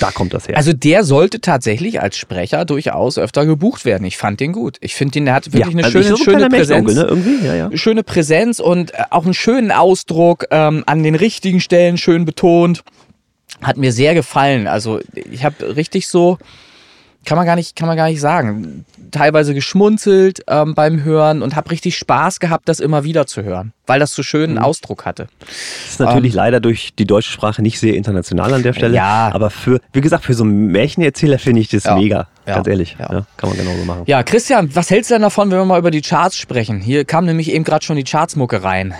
da 0.00 0.10
kommt 0.10 0.34
das 0.34 0.48
her. 0.48 0.56
also 0.58 0.74
der 0.74 1.02
sollte 1.02 1.40
tatsächlich 1.40 2.02
als 2.02 2.18
Sprecher 2.18 2.66
durchaus 2.66 3.16
öfter 3.16 3.46
gebucht 3.46 3.86
werden. 3.86 4.04
Ich 4.04 4.18
fand 4.18 4.38
den 4.40 4.52
gut. 4.52 4.76
Ich 4.82 4.94
finde 4.94 5.12
den, 5.12 5.24
der 5.24 5.32
hat 5.32 5.50
wirklich 5.54 5.74
eine 5.74 5.84
also 5.84 6.02
schöne, 6.02 6.16
so 6.16 6.22
schöne 6.22 6.48
Präsenz. 6.50 6.94
Ne? 6.94 7.06
Irgendwie, 7.08 7.46
ja, 7.46 7.54
ja. 7.54 7.70
schöne 7.72 8.02
Präsenz 8.02 8.60
und 8.60 8.92
äh, 8.92 9.04
auch 9.08 9.24
einen 9.24 9.32
schönen 9.32 9.72
Ausdruck 9.72 10.44
ähm, 10.50 10.84
an 10.84 11.02
den 11.02 11.14
richtigen 11.14 11.60
Stellen 11.60 11.96
schön 11.96 12.26
betont. 12.26 12.84
Hat 13.62 13.78
mir 13.78 13.92
sehr 13.92 14.12
gefallen. 14.12 14.66
Also 14.66 15.00
ich 15.14 15.42
habe 15.42 15.74
richtig 15.74 16.08
so, 16.08 16.36
kann 17.26 17.36
man 17.36 17.44
gar 17.46 17.56
nicht, 17.56 17.76
kann 17.76 17.86
man 17.88 17.96
gar 17.98 18.08
nicht 18.08 18.20
sagen, 18.20 18.86
teilweise 19.10 19.52
geschmunzelt 19.52 20.42
ähm, 20.48 20.74
beim 20.74 21.02
Hören 21.04 21.42
und 21.42 21.54
habe 21.56 21.70
richtig 21.70 21.96
Spaß 21.98 22.40
gehabt, 22.40 22.68
das 22.68 22.80
immer 22.80 23.04
wieder 23.04 23.26
zu 23.26 23.42
hören, 23.42 23.72
weil 23.86 24.00
das 24.00 24.14
so 24.14 24.22
schön 24.22 24.52
Mhm. 24.52 24.56
einen 24.56 24.64
Ausdruck 24.64 25.04
hatte. 25.04 25.26
Das 25.40 25.90
ist 25.90 26.00
natürlich 26.00 26.32
leider 26.32 26.60
durch 26.60 26.94
die 26.98 27.04
deutsche 27.04 27.30
Sprache 27.30 27.60
nicht 27.62 27.78
sehr 27.80 27.94
international 27.94 28.54
an 28.54 28.62
der 28.62 28.72
Stelle. 28.72 28.92
Ähm, 28.92 28.94
Ja. 28.96 29.30
Aber 29.34 29.50
für, 29.50 29.80
wie 29.92 30.00
gesagt, 30.00 30.24
für 30.24 30.34
so 30.34 30.44
einen 30.44 30.68
Märchenerzähler 30.68 31.38
finde 31.38 31.60
ich 31.60 31.68
das 31.68 31.84
Ja. 31.84 31.96
mega. 31.96 32.28
Ja. 32.46 32.54
Ganz 32.54 32.68
ehrlich. 32.68 32.96
Ja. 32.98 33.12
Ja. 33.12 33.26
kann 33.36 33.48
man 33.50 33.58
genauso 33.58 33.84
machen. 33.84 34.02
Ja, 34.06 34.22
Christian, 34.22 34.74
was 34.74 34.90
hältst 34.90 35.10
du 35.10 35.14
denn 35.16 35.22
davon, 35.22 35.50
wenn 35.50 35.58
wir 35.58 35.64
mal 35.64 35.78
über 35.80 35.90
die 35.90 36.02
Charts 36.02 36.38
sprechen? 36.38 36.80
Hier 36.80 37.04
kam 37.04 37.26
nämlich 37.26 37.52
eben 37.52 37.64
gerade 37.64 37.84
schon 37.84 37.96
die 37.96 38.04
Chartsmucke 38.04 38.62
rein. 38.62 38.94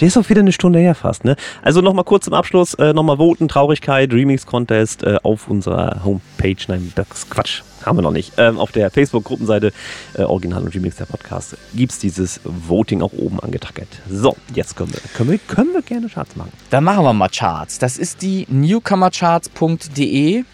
Der 0.00 0.08
ist 0.08 0.18
auch 0.18 0.28
wieder 0.28 0.40
eine 0.40 0.52
Stunde 0.52 0.78
her 0.78 0.94
fast, 0.94 1.24
ne? 1.24 1.36
Also 1.62 1.80
nochmal 1.80 2.04
kurz 2.04 2.26
zum 2.26 2.34
Abschluss, 2.34 2.74
äh, 2.74 2.92
nochmal 2.92 3.16
voten, 3.16 3.48
Traurigkeit, 3.48 4.12
Remix-Contest 4.12 5.02
äh, 5.04 5.16
auf 5.22 5.48
unserer 5.48 6.04
Homepage. 6.04 6.56
Nein, 6.68 6.92
das 6.94 7.30
Quatsch, 7.30 7.62
haben 7.84 7.96
wir 7.96 8.02
noch 8.02 8.10
nicht. 8.10 8.34
Ähm, 8.36 8.58
auf 8.58 8.72
der 8.72 8.90
Facebook-Gruppenseite 8.90 9.72
äh, 10.18 10.22
Original 10.22 10.64
und 10.64 10.74
Remix 10.74 10.96
der 10.96 11.06
Podcast 11.06 11.56
gibt's 11.74 11.98
dieses 11.98 12.40
Voting 12.44 13.00
auch 13.00 13.14
oben 13.14 13.40
angetackert. 13.40 13.88
So, 14.10 14.36
jetzt 14.54 14.76
können 14.76 14.92
wir, 14.92 15.00
können 15.14 15.30
wir, 15.30 15.38
können 15.38 15.72
wir 15.72 15.80
gerne 15.80 16.08
Charts 16.08 16.36
machen. 16.36 16.52
Dann 16.68 16.84
machen 16.84 17.02
wir 17.02 17.14
mal 17.14 17.30
Charts. 17.30 17.78
Das 17.78 17.96
ist 17.96 18.20
die 18.20 18.46
newcomercharts.de, 18.50 20.44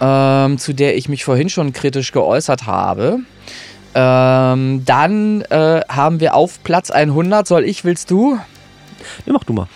ähm, 0.00 0.58
zu 0.58 0.72
der 0.72 0.96
ich 0.96 1.08
mich 1.08 1.24
vorhin 1.24 1.48
schon 1.48 1.72
kritisch 1.72 2.10
geäußert 2.10 2.66
habe. 2.66 3.20
Ähm, 3.94 4.84
dann 4.84 5.42
äh, 5.42 5.82
haben 5.88 6.18
wir 6.18 6.34
auf 6.34 6.62
Platz 6.64 6.90
100, 6.90 7.46
soll 7.46 7.64
ich, 7.64 7.84
willst 7.84 8.10
du? 8.10 8.38
Ja, 9.24 9.32
mach 9.32 9.44
du 9.44 9.52
mal. 9.52 9.68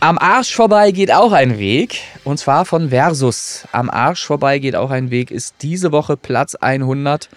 Am 0.00 0.18
Arsch 0.18 0.54
vorbei 0.54 0.90
geht 0.90 1.12
auch 1.12 1.32
ein 1.32 1.58
Weg. 1.58 2.00
Und 2.24 2.38
zwar 2.38 2.64
von 2.64 2.90
Versus. 2.90 3.66
Am 3.72 3.90
Arsch 3.90 4.24
vorbei 4.24 4.58
geht 4.58 4.76
auch 4.76 4.90
ein 4.90 5.10
Weg 5.10 5.30
ist 5.30 5.56
diese 5.62 5.92
Woche 5.92 6.16
Platz 6.16 6.54
100. 6.54 7.28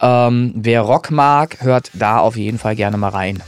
Ähm, 0.00 0.52
wer 0.56 0.82
Rock 0.82 1.10
mag, 1.10 1.58
hört 1.60 1.90
da 1.94 2.18
auf 2.18 2.36
jeden 2.36 2.58
Fall 2.58 2.76
gerne 2.76 2.96
mal 2.96 3.10
rein. 3.10 3.42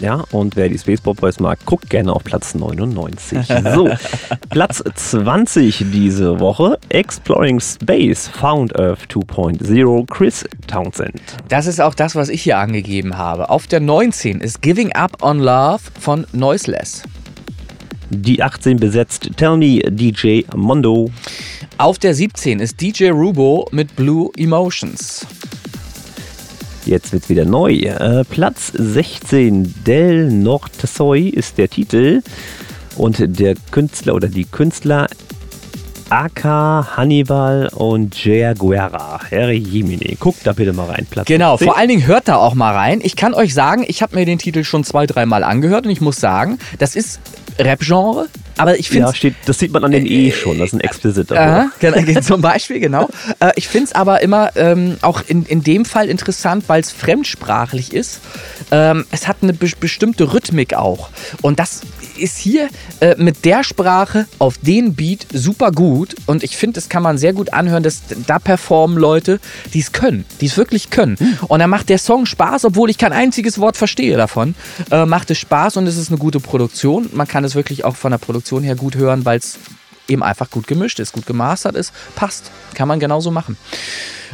Ja, 0.00 0.24
und 0.32 0.56
wer 0.56 0.68
die 0.68 0.78
Spaceball 0.78 1.14
Boys 1.14 1.40
mag, 1.40 1.58
guckt 1.64 1.88
gerne 1.90 2.12
auf 2.12 2.24
Platz 2.24 2.54
99. 2.54 3.38
So, 3.74 3.90
Platz 4.50 4.82
20 4.94 5.86
diese 5.92 6.40
Woche, 6.40 6.78
Exploring 6.88 7.60
Space, 7.60 8.28
Found 8.28 8.78
Earth 8.78 9.06
2.0, 9.10 10.06
Chris 10.10 10.44
Townsend. 10.66 11.20
Das 11.48 11.66
ist 11.66 11.80
auch 11.80 11.94
das, 11.94 12.14
was 12.14 12.28
ich 12.28 12.42
hier 12.42 12.58
angegeben 12.58 13.16
habe. 13.16 13.50
Auf 13.50 13.66
der 13.66 13.80
19 13.80 14.40
ist 14.40 14.62
Giving 14.62 14.92
Up 14.92 15.22
on 15.22 15.38
Love 15.38 15.80
von 16.00 16.26
Noiseless. 16.32 17.02
Die 18.10 18.42
18 18.42 18.78
besetzt 18.78 19.30
Tell 19.36 19.56
Me 19.56 19.80
DJ 19.90 20.42
Mondo. 20.54 21.10
Auf 21.78 21.98
der 21.98 22.14
17 22.14 22.60
ist 22.60 22.80
DJ 22.80 23.10
Rubo 23.10 23.66
mit 23.72 23.96
Blue 23.96 24.30
Emotions. 24.36 25.26
Jetzt 26.86 27.12
wird's 27.12 27.30
wieder 27.30 27.46
neu. 27.46 27.72
Äh, 27.72 28.24
Platz 28.24 28.72
16, 28.74 29.84
Del 29.86 30.30
Norte 30.30 30.86
Soy 30.86 31.28
ist 31.28 31.56
der 31.56 31.70
Titel. 31.70 32.22
Und 32.96 33.16
der 33.40 33.54
Künstler 33.70 34.14
oder 34.14 34.28
die 34.28 34.44
Künstler 34.44 35.08
Aka, 36.10 36.96
Hannibal 36.96 37.68
und 37.74 38.24
Jaguera. 38.24 39.20
Herr 39.28 39.50
Jemini. 39.50 40.16
Guckt 40.20 40.46
da 40.46 40.52
bitte 40.52 40.72
mal 40.72 40.86
rein. 40.86 41.06
Platz 41.08 41.26
genau, 41.26 41.56
16. 41.56 41.66
vor 41.66 41.76
allen 41.76 41.88
Dingen 41.88 42.06
hört 42.06 42.28
da 42.28 42.36
auch 42.36 42.54
mal 42.54 42.74
rein. 42.74 43.00
Ich 43.02 43.16
kann 43.16 43.34
euch 43.34 43.54
sagen, 43.54 43.84
ich 43.86 44.02
habe 44.02 44.16
mir 44.16 44.26
den 44.26 44.38
Titel 44.38 44.64
schon 44.64 44.84
zwei, 44.84 45.06
dreimal 45.06 45.42
angehört 45.44 45.86
und 45.86 45.92
ich 45.92 46.00
muss 46.00 46.16
sagen, 46.16 46.58
das 46.78 46.94
ist 46.94 47.20
Rap-Genre, 47.58 48.28
aber 48.56 48.78
ich 48.78 48.88
finde. 48.88 49.08
Ja, 49.08 49.14
steht, 49.14 49.34
das 49.46 49.58
sieht 49.58 49.72
man 49.72 49.84
an 49.84 49.92
den 49.92 50.06
E 50.06 50.30
schon, 50.32 50.58
das 50.58 50.68
ist 50.68 50.74
ein 50.74 50.80
explicit. 50.80 51.30
Äh, 51.30 51.64
genau, 51.80 52.20
zum 52.20 52.40
Beispiel, 52.40 52.80
genau. 52.80 53.08
Äh, 53.40 53.52
ich 53.56 53.68
finde 53.68 53.86
es 53.86 53.92
aber 53.94 54.22
immer 54.22 54.56
ähm, 54.56 54.96
auch 55.02 55.22
in, 55.26 55.44
in 55.44 55.62
dem 55.62 55.84
Fall 55.84 56.08
interessant, 56.08 56.64
weil 56.68 56.80
es 56.80 56.90
fremdsprachlich 56.90 57.92
ist. 57.92 58.20
Ähm, 58.70 59.06
es 59.10 59.28
hat 59.28 59.38
eine 59.42 59.52
be 59.52 59.70
bestimmte 59.80 60.32
Rhythmik 60.32 60.74
auch. 60.74 61.08
Und 61.42 61.58
das 61.58 61.80
ist 62.16 62.38
hier 62.38 62.68
äh, 63.00 63.14
mit 63.16 63.44
der 63.44 63.64
Sprache 63.64 64.26
auf 64.38 64.58
den 64.58 64.94
Beat 64.94 65.26
super 65.32 65.70
gut. 65.70 66.14
Und 66.26 66.42
ich 66.42 66.56
finde, 66.56 66.74
das 66.74 66.88
kann 66.88 67.02
man 67.02 67.18
sehr 67.18 67.32
gut 67.32 67.52
anhören, 67.52 67.82
dass 67.82 68.02
da 68.26 68.38
performen 68.38 68.98
Leute, 68.98 69.40
die 69.72 69.80
es 69.80 69.92
können, 69.92 70.24
die 70.40 70.46
es 70.46 70.56
wirklich 70.56 70.90
können. 70.90 71.16
Hm. 71.18 71.38
Und 71.48 71.58
dann 71.58 71.70
macht 71.70 71.88
der 71.88 71.98
Song 71.98 72.26
Spaß, 72.26 72.64
obwohl 72.64 72.90
ich 72.90 72.98
kein 72.98 73.12
einziges 73.12 73.58
Wort 73.58 73.76
verstehe 73.76 74.16
davon. 74.16 74.54
Äh, 74.90 75.06
macht 75.06 75.30
es 75.30 75.38
Spaß 75.38 75.76
und 75.76 75.86
es 75.86 75.96
ist 75.96 76.08
eine 76.08 76.18
gute 76.18 76.40
Produktion. 76.40 77.08
Man 77.12 77.28
kann 77.28 77.44
es 77.44 77.54
wirklich 77.54 77.84
auch 77.84 77.96
von 77.96 78.10
der 78.10 78.18
Produktion 78.18 78.62
her 78.62 78.76
gut 78.76 78.96
hören, 78.96 79.24
weil 79.24 79.38
es 79.38 79.58
eben 80.08 80.22
einfach 80.22 80.50
gut 80.50 80.66
gemischt 80.66 81.00
ist, 81.00 81.12
gut 81.12 81.26
gemastert 81.26 81.76
ist. 81.76 81.92
Passt. 82.14 82.50
Kann 82.74 82.88
man 82.88 83.00
genauso 83.00 83.30
machen. 83.30 83.56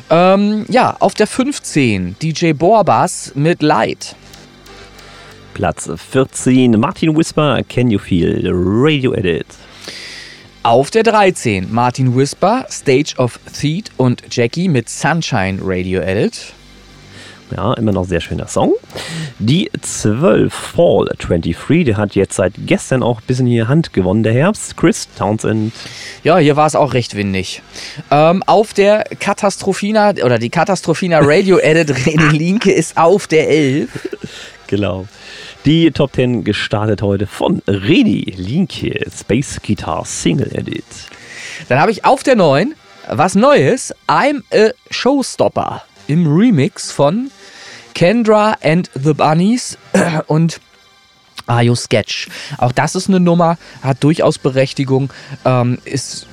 Ähm, 0.08 0.66
ja, 0.68 0.96
auf 0.98 1.14
der 1.14 1.26
15 1.26 2.16
DJ 2.20 2.52
Borbas 2.52 3.32
mit 3.34 3.62
Light. 3.62 4.16
Platz 5.60 5.90
14 5.94 6.80
Martin 6.80 7.14
Whisper, 7.14 7.60
Can 7.68 7.90
You 7.90 7.98
Feel, 7.98 8.48
Radio 8.50 9.12
Edit. 9.12 9.44
Auf 10.62 10.90
der 10.90 11.02
13 11.02 11.70
Martin 11.70 12.16
Whisper, 12.16 12.64
Stage 12.70 13.12
of 13.18 13.38
Theat 13.60 13.90
und 13.98 14.22
Jackie 14.30 14.68
mit 14.68 14.88
Sunshine 14.88 15.58
Radio 15.62 16.00
Edit. 16.00 16.54
Ja, 17.54 17.74
immer 17.74 17.92
noch 17.92 18.06
sehr 18.06 18.22
schöner 18.22 18.48
Song. 18.48 18.72
Die 19.38 19.70
12 19.78 20.50
Fall 20.50 21.10
23, 21.18 21.84
der 21.84 21.98
hat 21.98 22.14
jetzt 22.14 22.36
seit 22.36 22.54
gestern 22.64 23.02
auch 23.02 23.18
ein 23.20 23.26
bisschen 23.26 23.46
hier 23.46 23.68
Hand 23.68 23.92
gewonnen, 23.92 24.22
der 24.22 24.32
Herbst. 24.32 24.78
Chris 24.78 25.08
Townsend. 25.18 25.74
Ja, 26.24 26.38
hier 26.38 26.56
war 26.56 26.68
es 26.68 26.74
auch 26.74 26.94
recht 26.94 27.16
windig. 27.16 27.60
Ähm, 28.10 28.42
auf 28.46 28.72
der 28.72 29.04
Katastrophina, 29.20 30.14
oder 30.24 30.38
die 30.38 30.48
Katastrophina 30.48 31.18
Radio 31.20 31.58
Edit 31.58 31.90
René 32.06 32.30
Linke 32.32 32.72
ist 32.72 32.96
auf 32.96 33.26
der 33.26 33.50
11. 33.50 33.90
Genau. 34.68 35.06
Die 35.66 35.90
Top 35.90 36.14
10 36.14 36.42
gestartet 36.42 37.02
heute 37.02 37.26
von 37.26 37.60
Redi 37.66 38.32
Linke, 38.34 38.98
Space 39.14 39.60
Guitar 39.62 40.06
Single 40.06 40.50
Edit. 40.56 40.86
Dann 41.68 41.78
habe 41.78 41.90
ich 41.90 42.06
auf 42.06 42.22
der 42.22 42.34
9 42.34 42.74
was 43.10 43.34
Neues, 43.34 43.94
I'm 44.08 44.42
a 44.54 44.70
Showstopper 44.90 45.82
im 46.06 46.26
Remix 46.26 46.90
von 46.90 47.30
Kendra 47.94 48.56
and 48.62 48.88
the 48.94 49.12
Bunnies 49.12 49.76
und 50.28 50.60
Ayo 51.46 51.74
Sketch. 51.74 52.28
Auch 52.56 52.72
das 52.72 52.94
ist 52.94 53.08
eine 53.08 53.20
Nummer, 53.20 53.58
hat 53.82 54.02
durchaus 54.02 54.38
Berechtigung, 54.38 55.10
ähm, 55.44 55.76
ist 55.84 56.26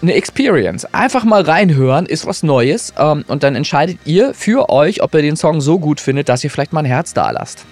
eine 0.00 0.14
Experience. 0.14 0.84
Einfach 0.94 1.24
mal 1.24 1.42
reinhören, 1.42 2.06
ist 2.06 2.24
was 2.24 2.44
Neues 2.44 2.94
ähm, 2.98 3.24
und 3.26 3.42
dann 3.42 3.56
entscheidet 3.56 3.98
ihr 4.04 4.32
für 4.32 4.68
euch, 4.70 5.02
ob 5.02 5.12
ihr 5.14 5.22
den 5.22 5.36
Song 5.36 5.60
so 5.60 5.80
gut 5.80 6.00
findet, 6.00 6.28
dass 6.28 6.44
ihr 6.44 6.50
vielleicht 6.50 6.72
mal 6.72 6.82
ein 6.82 6.86
Herz 6.86 7.14
da 7.14 7.32
lasst. 7.32 7.66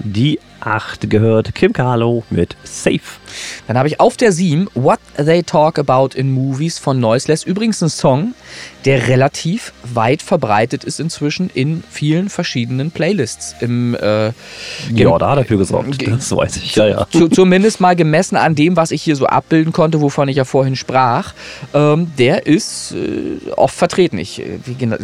Die 0.00 0.38
8 0.60 1.10
gehört 1.10 1.54
Kim 1.54 1.72
Carlo 1.72 2.22
mit 2.30 2.56
Safe. 2.62 3.00
Dann 3.66 3.76
habe 3.76 3.88
ich 3.88 4.00
auf 4.00 4.16
der 4.16 4.32
7 4.32 4.68
What 4.74 5.00
They 5.16 5.42
Talk 5.42 5.78
About 5.78 6.10
in 6.14 6.30
Movies 6.30 6.78
von 6.78 7.00
Noiseless. 7.00 7.42
Übrigens 7.42 7.82
ein 7.82 7.88
Song, 7.88 8.34
der 8.88 9.06
relativ 9.08 9.74
weit 9.82 10.22
verbreitet 10.22 10.82
ist 10.82 10.98
inzwischen 10.98 11.50
in 11.52 11.84
vielen 11.90 12.30
verschiedenen 12.30 12.90
Playlists. 12.90 13.54
Im, 13.60 13.94
äh, 13.94 14.32
ja, 14.94 15.18
da 15.18 15.32
hat 15.32 15.38
er 15.40 15.44
für 15.44 15.58
gesorgt, 15.58 16.08
das 16.08 16.34
weiß 16.34 16.56
ich. 16.56 16.74
Ja, 16.74 16.86
ja. 16.86 17.06
Zu, 17.10 17.28
zumindest 17.28 17.82
mal 17.82 17.94
gemessen 17.94 18.36
an 18.36 18.54
dem, 18.54 18.76
was 18.76 18.90
ich 18.90 19.02
hier 19.02 19.14
so 19.14 19.26
abbilden 19.26 19.74
konnte, 19.74 20.00
wovon 20.00 20.30
ich 20.30 20.36
ja 20.36 20.46
vorhin 20.46 20.74
sprach. 20.74 21.34
Ähm, 21.74 22.10
der 22.16 22.46
ist 22.46 22.92
äh, 22.92 23.50
oft 23.56 23.76
vertreten. 23.76 24.16
Ich, 24.16 24.40
äh, 24.40 24.58
gena 24.78 24.96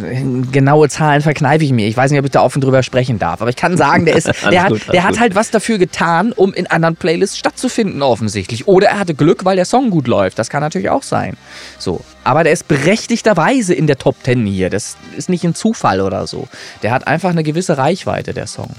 genaue 0.51 0.89
Zahlen 0.89 1.21
verkneife 1.21 1.63
ich 1.63 1.71
mir. 1.71 1.87
Ich 1.87 1.95
weiß 1.95 2.09
nicht, 2.09 2.19
ob 2.19 2.25
ich 2.25 2.31
da 2.31 2.41
offen 2.41 2.61
drüber 2.61 2.81
sprechen 2.81 3.19
darf, 3.19 3.41
aber 3.41 3.51
ich 3.51 3.55
kann 3.55 3.77
sagen, 3.77 4.05
der, 4.05 4.15
ist, 4.15 4.25
der, 4.49 4.63
hat, 4.63 4.73
der 4.91 5.03
hat 5.03 5.19
halt 5.19 5.35
was 5.35 5.51
dafür 5.51 5.77
getan, 5.77 6.31
um 6.31 6.55
in 6.55 6.65
anderen 6.65 6.95
Playlists 6.95 7.37
stattzufinden, 7.37 8.01
offensichtlich. 8.01 8.67
Oder 8.67 8.87
er 8.87 8.99
hatte 8.99 9.13
Glück, 9.13 9.45
weil 9.45 9.57
der 9.57 9.65
Song 9.65 9.91
gut 9.91 10.07
läuft. 10.07 10.39
Das 10.39 10.49
kann 10.49 10.61
natürlich 10.61 10.89
auch 10.89 11.03
sein. 11.03 11.37
So. 11.77 12.03
Aber 12.25 12.43
der 12.43 12.51
ist 12.51 12.67
berechtigterweise 12.67 13.73
in 13.73 13.87
der 13.87 13.97
Top 13.97 14.15
10 14.23 14.45
hier. 14.45 14.69
Das 14.69 14.97
ist 15.15 15.29
nicht 15.29 15.43
ein 15.45 15.55
Zufall 15.55 16.01
oder 16.01 16.27
so. 16.27 16.47
Der 16.83 16.91
hat 16.91 17.07
einfach 17.07 17.29
eine 17.29 17.43
gewisse 17.43 17.77
Reichweite, 17.77 18.33
der 18.33 18.47
Song. 18.47 18.71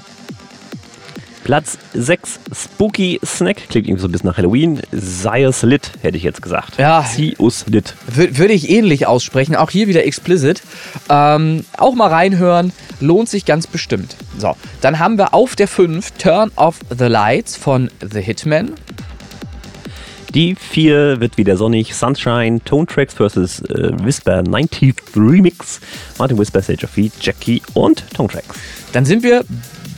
Platz 1.45 1.79
6, 1.95 2.41
Spooky 2.53 3.21
Snack. 3.25 3.69
Klingt 3.69 3.87
irgendwie 3.87 4.03
so 4.03 4.09
ein 4.09 4.13
bisschen 4.13 4.29
nach 4.29 4.37
Halloween. 4.37 4.83
Sias 4.91 5.63
Lit, 5.63 5.93
hätte 6.03 6.17
ich 6.17 6.25
jetzt 6.25 6.43
gesagt. 6.43 6.77
Ja. 6.77 7.05
Sius 7.05 7.67
Lit. 7.69 7.95
Würde 8.09 8.53
ich 8.53 8.69
ähnlich 8.69 9.07
aussprechen. 9.07 9.55
Auch 9.55 9.71
hier 9.71 9.87
wieder 9.87 10.05
explicit. 10.05 10.61
Ähm, 11.09 11.65
auch 11.79 11.95
mal 11.95 12.09
reinhören. 12.09 12.73
Lohnt 12.99 13.29
sich 13.29 13.45
ganz 13.45 13.69
bestimmt. 13.69 14.17
So, 14.39 14.57
dann 14.81 14.99
haben 14.99 15.19
wir 15.19 15.35
auf 15.35 15.55
der 15.55 15.69
5 15.69 16.11
Turn 16.19 16.51
Off 16.57 16.81
the 16.91 17.05
Lights 17.05 17.57
von 17.57 17.93
The 18.01 18.21
Hitman. 18.21 18.73
Die 20.35 20.55
4 20.55 21.21
wird 21.21 21.37
wieder 21.37 21.57
sonnig. 21.57 21.95
Sunshine, 21.95 22.63
Tone 22.65 22.87
Tracks 22.87 23.15
vs. 23.15 23.61
Äh, 23.61 23.93
Whisper 24.05 24.41
90th 24.41 24.97
Remix. 25.15 25.81
Martin 26.19 26.39
Whisper, 26.39 26.61
Sage 26.63 26.85
of 26.85 26.91
Feet, 26.91 27.13
Jackie 27.21 27.63
und 27.75 28.05
Tone 28.15 28.29
Tracks. 28.29 28.49
Dann 28.93 29.05
sind 29.05 29.23
wir 29.23 29.45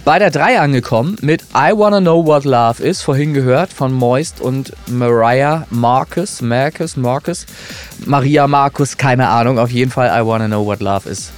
bei 0.05 0.18
der 0.18 0.31
3 0.31 0.61
angekommen 0.61 1.16
mit 1.20 1.43
I 1.55 1.72
Wanna 1.76 2.01
Know 2.01 2.24
What 2.24 2.45
Love 2.45 2.83
Is, 2.83 3.03
vorhin 3.03 3.35
gehört 3.35 3.72
von 3.72 3.93
Moist 3.93 4.41
und 4.41 4.72
Mariah 4.87 5.66
Marcus, 5.70 6.41
Marcus, 6.41 6.97
Marcus, 6.97 7.45
Maria 8.07 8.47
Marcus, 8.47 8.97
keine 8.97 9.29
Ahnung, 9.29 9.59
auf 9.59 9.70
jeden 9.70 9.91
Fall 9.91 10.09
I 10.09 10.24
Wanna 10.24 10.47
Know 10.47 10.64
What 10.64 10.81
Love 10.81 11.11
Is. 11.11 11.31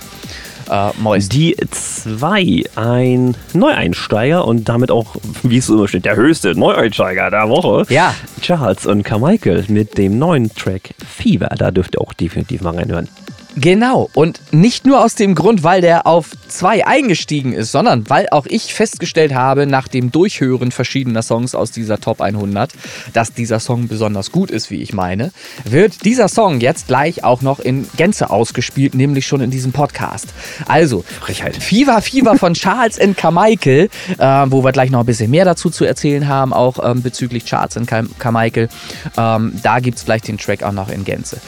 Uh, 0.71 0.93
Moist. 0.99 1.33
Die 1.33 1.57
2, 1.57 2.63
ein 2.77 3.37
Neueinsteiger 3.55 4.47
und 4.47 4.69
damit 4.69 4.93
auch, 4.93 5.17
wie 5.43 5.57
es 5.57 5.69
immer 5.69 5.89
steht, 5.89 6.05
der 6.05 6.15
höchste 6.15 6.55
Neueinsteiger 6.55 7.29
der 7.29 7.49
Woche. 7.49 7.93
Ja. 7.93 8.15
Charles 8.41 8.87
und 8.87 9.03
Carmichael 9.03 9.65
mit 9.67 9.99
dem 9.99 10.21
neuen 10.21 10.55
Track 10.55 10.95
Fever. 11.05 11.49
Da 11.59 11.73
dürft 11.73 11.97
ihr 11.97 12.01
auch 12.01 12.13
definitiv 12.13 12.61
mal 12.61 12.77
reinhören. 12.77 13.09
Genau. 13.57 14.09
Und 14.15 14.41
nicht 14.53 14.87
nur 14.87 15.05
aus 15.05 15.15
dem 15.15 15.35
Grund, 15.35 15.63
weil 15.65 15.81
der 15.81 16.07
auf 16.07 16.31
zwei 16.49 16.87
eingestiegen 16.87 17.53
ist, 17.53 17.73
sondern 17.73 18.09
weil 18.09 18.29
auch 18.31 18.47
ich 18.47 18.75
festgestellt 18.75 19.35
habe, 19.35 19.67
nach 19.67 19.89
dem 19.89 20.13
Durchhören 20.13 20.71
verschiedener 20.73 21.23
Songs 21.23 21.55
aus 21.55 21.71
dieser 21.71 21.99
Top 21.99 22.21
100, 22.21 22.73
dass 23.13 23.33
dieser 23.33 23.61
Song 23.61 23.89
besonders 23.89 24.33
gut 24.33 24.51
ist, 24.51 24.71
wie 24.71 24.83
ich 24.83 24.93
meine, 24.93 25.33
wird 25.65 26.05
dieser 26.05 26.29
Song 26.29 26.61
jetzt 26.61 26.87
gleich 26.87 27.25
auch 27.25 27.43
noch 27.43 27.59
in 27.59 27.89
Gänze 27.97 28.31
ausgespielt, 28.31 28.95
nämlich 28.95 29.27
schon 29.27 29.41
in 29.41 29.51
diesem 29.51 29.73
Podcast. 29.73 30.29
Also, 30.67 31.05
Frechheit. 31.21 31.57
Fever 31.57 32.01
Fever 32.03 32.37
von 32.37 32.55
Charles 32.55 33.01
and 33.01 33.17
Carmichael, 33.17 33.91
äh, 34.19 34.25
wo 34.47 34.65
wir 34.65 34.73
gleich 34.73 34.91
noch 34.91 35.01
ein 35.01 35.07
bisschen 35.07 35.31
mehr 35.31 35.45
dazu 35.45 35.71
zu 35.71 35.85
erzählen 35.85 36.29
haben, 36.29 36.53
auch 36.53 36.79
ähm, 36.83 37.03
bezüglich 37.03 37.45
Charles 37.45 37.77
and 37.77 37.89
Carmichael. 38.19 38.69
Ähm, 39.17 39.53
da 39.63 39.81
gibt 39.81 39.99
es 39.99 40.05
gleich 40.05 40.23
den 40.23 40.39
Track 40.39 40.63
auch 40.63 40.73
noch 40.73 40.89
in 40.89 41.05
Gänze. 41.05 41.41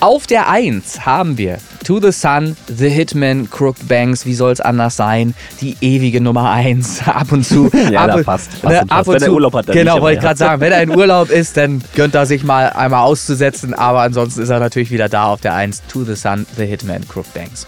Auf 0.00 0.26
der 0.26 0.48
1 0.48 1.04
haben 1.06 1.38
wir 1.38 1.49
To 1.84 2.00
the 2.00 2.12
Sun, 2.12 2.56
The 2.66 2.88
Hitman, 2.88 3.48
Crooked 3.50 3.88
Banks, 3.88 4.26
wie 4.26 4.34
soll 4.34 4.52
es 4.52 4.60
anders 4.60 4.96
sein? 4.96 5.34
Die 5.60 5.76
ewige 5.80 6.20
Nummer 6.20 6.50
1. 6.50 7.02
Ab 7.06 7.32
und 7.32 7.44
zu. 7.44 7.70
ja, 7.90 8.02
ab, 8.02 8.06
da 8.08 8.22
passt. 8.22 8.62
passt, 8.62 8.64
ne, 8.64 8.90
ab 8.90 9.06
und 9.06 9.14
wenn 9.14 9.20
zu, 9.20 9.26
er 9.26 9.32
Urlaub 9.32 9.54
hat, 9.54 9.68
dann 9.68 9.76
Genau, 9.76 10.00
wollte 10.00 10.18
ich 10.18 10.22
gerade 10.22 10.38
sagen. 10.38 10.60
Wenn 10.60 10.72
er 10.72 10.82
in 10.82 10.90
Urlaub 10.90 11.30
ist, 11.30 11.56
dann 11.56 11.82
gönnt 11.94 12.14
er 12.14 12.26
sich 12.26 12.44
mal 12.44 12.70
einmal 12.70 13.02
auszusetzen. 13.04 13.74
Aber 13.74 14.00
ansonsten 14.00 14.42
ist 14.42 14.50
er 14.50 14.60
natürlich 14.60 14.90
wieder 14.90 15.08
da 15.08 15.24
auf 15.24 15.40
der 15.40 15.54
1. 15.54 15.82
To 15.88 16.04
the 16.04 16.14
Sun, 16.14 16.46
The 16.56 16.66
Hitman, 16.66 17.06
Crooked 17.08 17.32
Banks. 17.34 17.66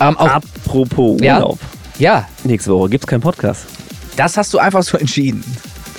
Ähm, 0.00 0.16
Apropos 0.16 1.20
Urlaub. 1.20 1.58
Ja. 1.98 2.18
ja. 2.18 2.28
Nächste 2.44 2.72
Woche 2.72 2.90
gibt 2.90 3.04
es 3.04 3.06
keinen 3.08 3.20
Podcast. 3.20 3.66
Das 4.16 4.36
hast 4.36 4.52
du 4.54 4.58
einfach 4.58 4.82
so 4.82 4.96
entschieden. 4.96 5.44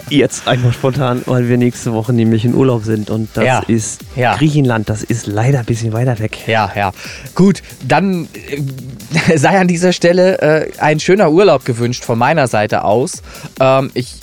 Jetzt 0.10 0.48
einfach 0.48 0.74
spontan, 0.74 1.22
weil 1.26 1.50
wir 1.50 1.58
nächste 1.58 1.94
Woche 1.94 2.14
nämlich 2.14 2.46
in 2.46 2.56
Urlaub 2.56 2.84
sind 2.84 3.10
und 3.10 3.30
das 3.34 3.44
ja. 3.46 3.60
ist 3.68 4.02
ja. 4.16 4.36
Griechenland. 4.36 4.90
Das 4.90 5.04
ist 5.04 5.28
leider 5.28 5.60
ein 5.60 5.66
bisschen 5.66 5.94
weiter 5.94 6.18
weg. 6.20 6.48
Ja, 6.48 6.72
ja. 6.76 6.92
Gut, 7.36 7.62
dann 7.88 8.28
äh, 8.50 9.38
sei 9.38 9.60
an 9.60 9.68
dieser 9.68 9.94
Stelle 9.94 10.40
äh, 10.42 10.72
ein 10.80 11.00
schöner 11.00 11.32
Urlaub 11.32 11.66
gewünscht 11.66 12.06
von 12.06 12.18
meiner 12.18 12.48
Seite 12.48 12.84
aus. 12.84 13.22
Ähm, 13.60 13.92
ich 13.94 14.16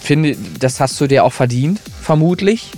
finde, 0.00 0.36
das 0.58 0.80
hast 0.80 1.00
du 1.00 1.06
dir 1.06 1.24
auch 1.24 1.32
verdient, 1.32 1.80
vermutlich. 2.00 2.70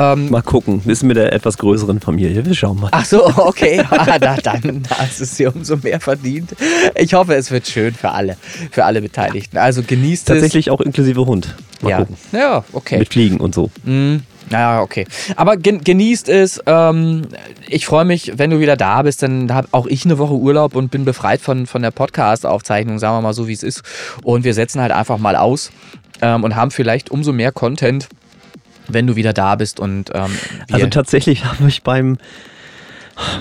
Ähm, 0.00 0.30
mal 0.30 0.40
gucken, 0.40 0.80
ist 0.86 1.02
mit 1.02 1.18
der 1.18 1.32
etwas 1.34 1.58
größeren 1.58 2.00
Familie. 2.00 2.46
Wir 2.46 2.54
schauen 2.54 2.80
mal. 2.80 2.88
Ach 2.90 3.04
so, 3.04 3.26
okay. 3.36 3.82
ah, 3.90 4.18
da, 4.18 4.36
dann 4.36 4.82
hast 4.88 5.20
es 5.20 5.36
dir 5.36 5.54
umso 5.54 5.76
mehr 5.76 6.00
verdient. 6.00 6.54
Ich 6.94 7.12
hoffe, 7.12 7.34
es 7.34 7.50
wird 7.50 7.66
schön 7.66 7.92
für 7.92 8.10
alle, 8.10 8.38
für 8.70 8.86
alle 8.86 9.02
Beteiligten. 9.02 9.58
Also 9.58 9.82
genießt 9.82 10.26
Tatsächlich 10.26 10.26
es. 10.26 10.26
Tatsächlich 10.26 10.70
auch 10.70 10.80
inklusive 10.80 11.26
Hund. 11.26 11.54
Mal 11.82 11.90
ja. 11.90 11.98
gucken. 11.98 12.16
Ja, 12.32 12.64
okay. 12.72 12.98
Mit 12.98 13.12
Fliegen 13.12 13.40
und 13.40 13.54
so. 13.54 13.70
Mhm. 13.84 14.22
Ja, 14.50 14.80
okay. 14.80 15.06
Aber 15.36 15.58
genießt 15.58 16.30
es. 16.30 16.62
Ähm, 16.64 17.28
ich 17.68 17.84
freue 17.84 18.06
mich, 18.06 18.32
wenn 18.36 18.48
du 18.48 18.58
wieder 18.58 18.76
da 18.76 19.02
bist, 19.02 19.22
dann 19.22 19.52
habe 19.52 19.68
auch 19.72 19.86
ich 19.86 20.06
eine 20.06 20.16
Woche 20.16 20.34
Urlaub 20.34 20.74
und 20.74 20.90
bin 20.90 21.04
befreit 21.04 21.42
von, 21.42 21.66
von 21.66 21.82
der 21.82 21.90
Podcast-Aufzeichnung, 21.90 22.98
sagen 22.98 23.18
wir 23.18 23.20
mal 23.20 23.34
so, 23.34 23.48
wie 23.48 23.52
es 23.52 23.62
ist. 23.62 23.82
Und 24.24 24.44
wir 24.44 24.54
setzen 24.54 24.80
halt 24.80 24.92
einfach 24.92 25.18
mal 25.18 25.36
aus 25.36 25.70
ähm, 26.22 26.42
und 26.42 26.56
haben 26.56 26.70
vielleicht 26.70 27.10
umso 27.10 27.32
mehr 27.32 27.52
Content, 27.52 28.08
wenn 28.92 29.06
du 29.06 29.16
wieder 29.16 29.32
da 29.32 29.56
bist. 29.56 29.80
Und, 29.80 30.10
ähm, 30.14 30.30
also 30.70 30.86
tatsächlich 30.86 31.44
habe 31.44 31.68
ich 31.68 31.82
beim 31.82 32.18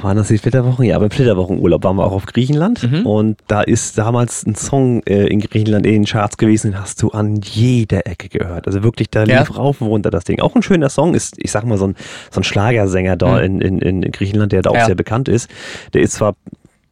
waren 0.02 0.18
das 0.18 0.28
die 0.28 0.38
Flitterwochen? 0.38 0.86
Ja, 0.86 1.00
beim 1.00 1.12
Flitterwochenurlaub 1.12 1.84
waren 1.84 1.96
wir 1.98 2.06
auch 2.06 2.12
auf 2.12 2.26
Griechenland 2.26 2.84
mhm. 2.84 3.06
und 3.06 3.38
da 3.48 3.62
ist 3.62 3.98
damals 3.98 4.46
ein 4.46 4.56
Song 4.56 5.02
äh, 5.04 5.28
in 5.28 5.40
Griechenland 5.40 5.86
in 5.86 5.94
den 5.94 6.06
Charts 6.06 6.38
gewesen, 6.38 6.72
den 6.72 6.82
hast 6.82 7.02
du 7.02 7.10
an 7.10 7.40
jeder 7.42 8.06
Ecke 8.06 8.30
gehört. 8.30 8.68
Also 8.68 8.84
wirklich, 8.84 9.10
da 9.10 9.24
lief 9.24 9.58
rauf 9.58 9.82
und 9.82 9.88
runter 9.88 10.10
das 10.10 10.24
Ding. 10.26 10.42
Auch 10.42 10.56
ein 10.56 10.64
schöner 10.64 10.90
Song 10.90 11.14
ist, 11.14 11.36
ich 11.38 11.52
sag 11.52 11.64
mal, 11.66 11.78
so 11.78 11.88
ein, 11.88 11.96
so 12.32 12.42
ein 12.42 12.44
Schlagersänger 12.44 13.16
da 13.16 13.38
mhm. 13.38 13.62
in, 13.62 13.80
in, 13.80 14.02
in 14.04 14.12
Griechenland, 14.12 14.52
der 14.52 14.62
da 14.62 14.72
auch 14.72 14.76
ja. 14.76 14.86
sehr 14.86 14.96
bekannt 14.96 15.30
ist. 15.30 15.50
Der 15.94 16.02
ist 16.02 16.14
zwar 16.14 16.36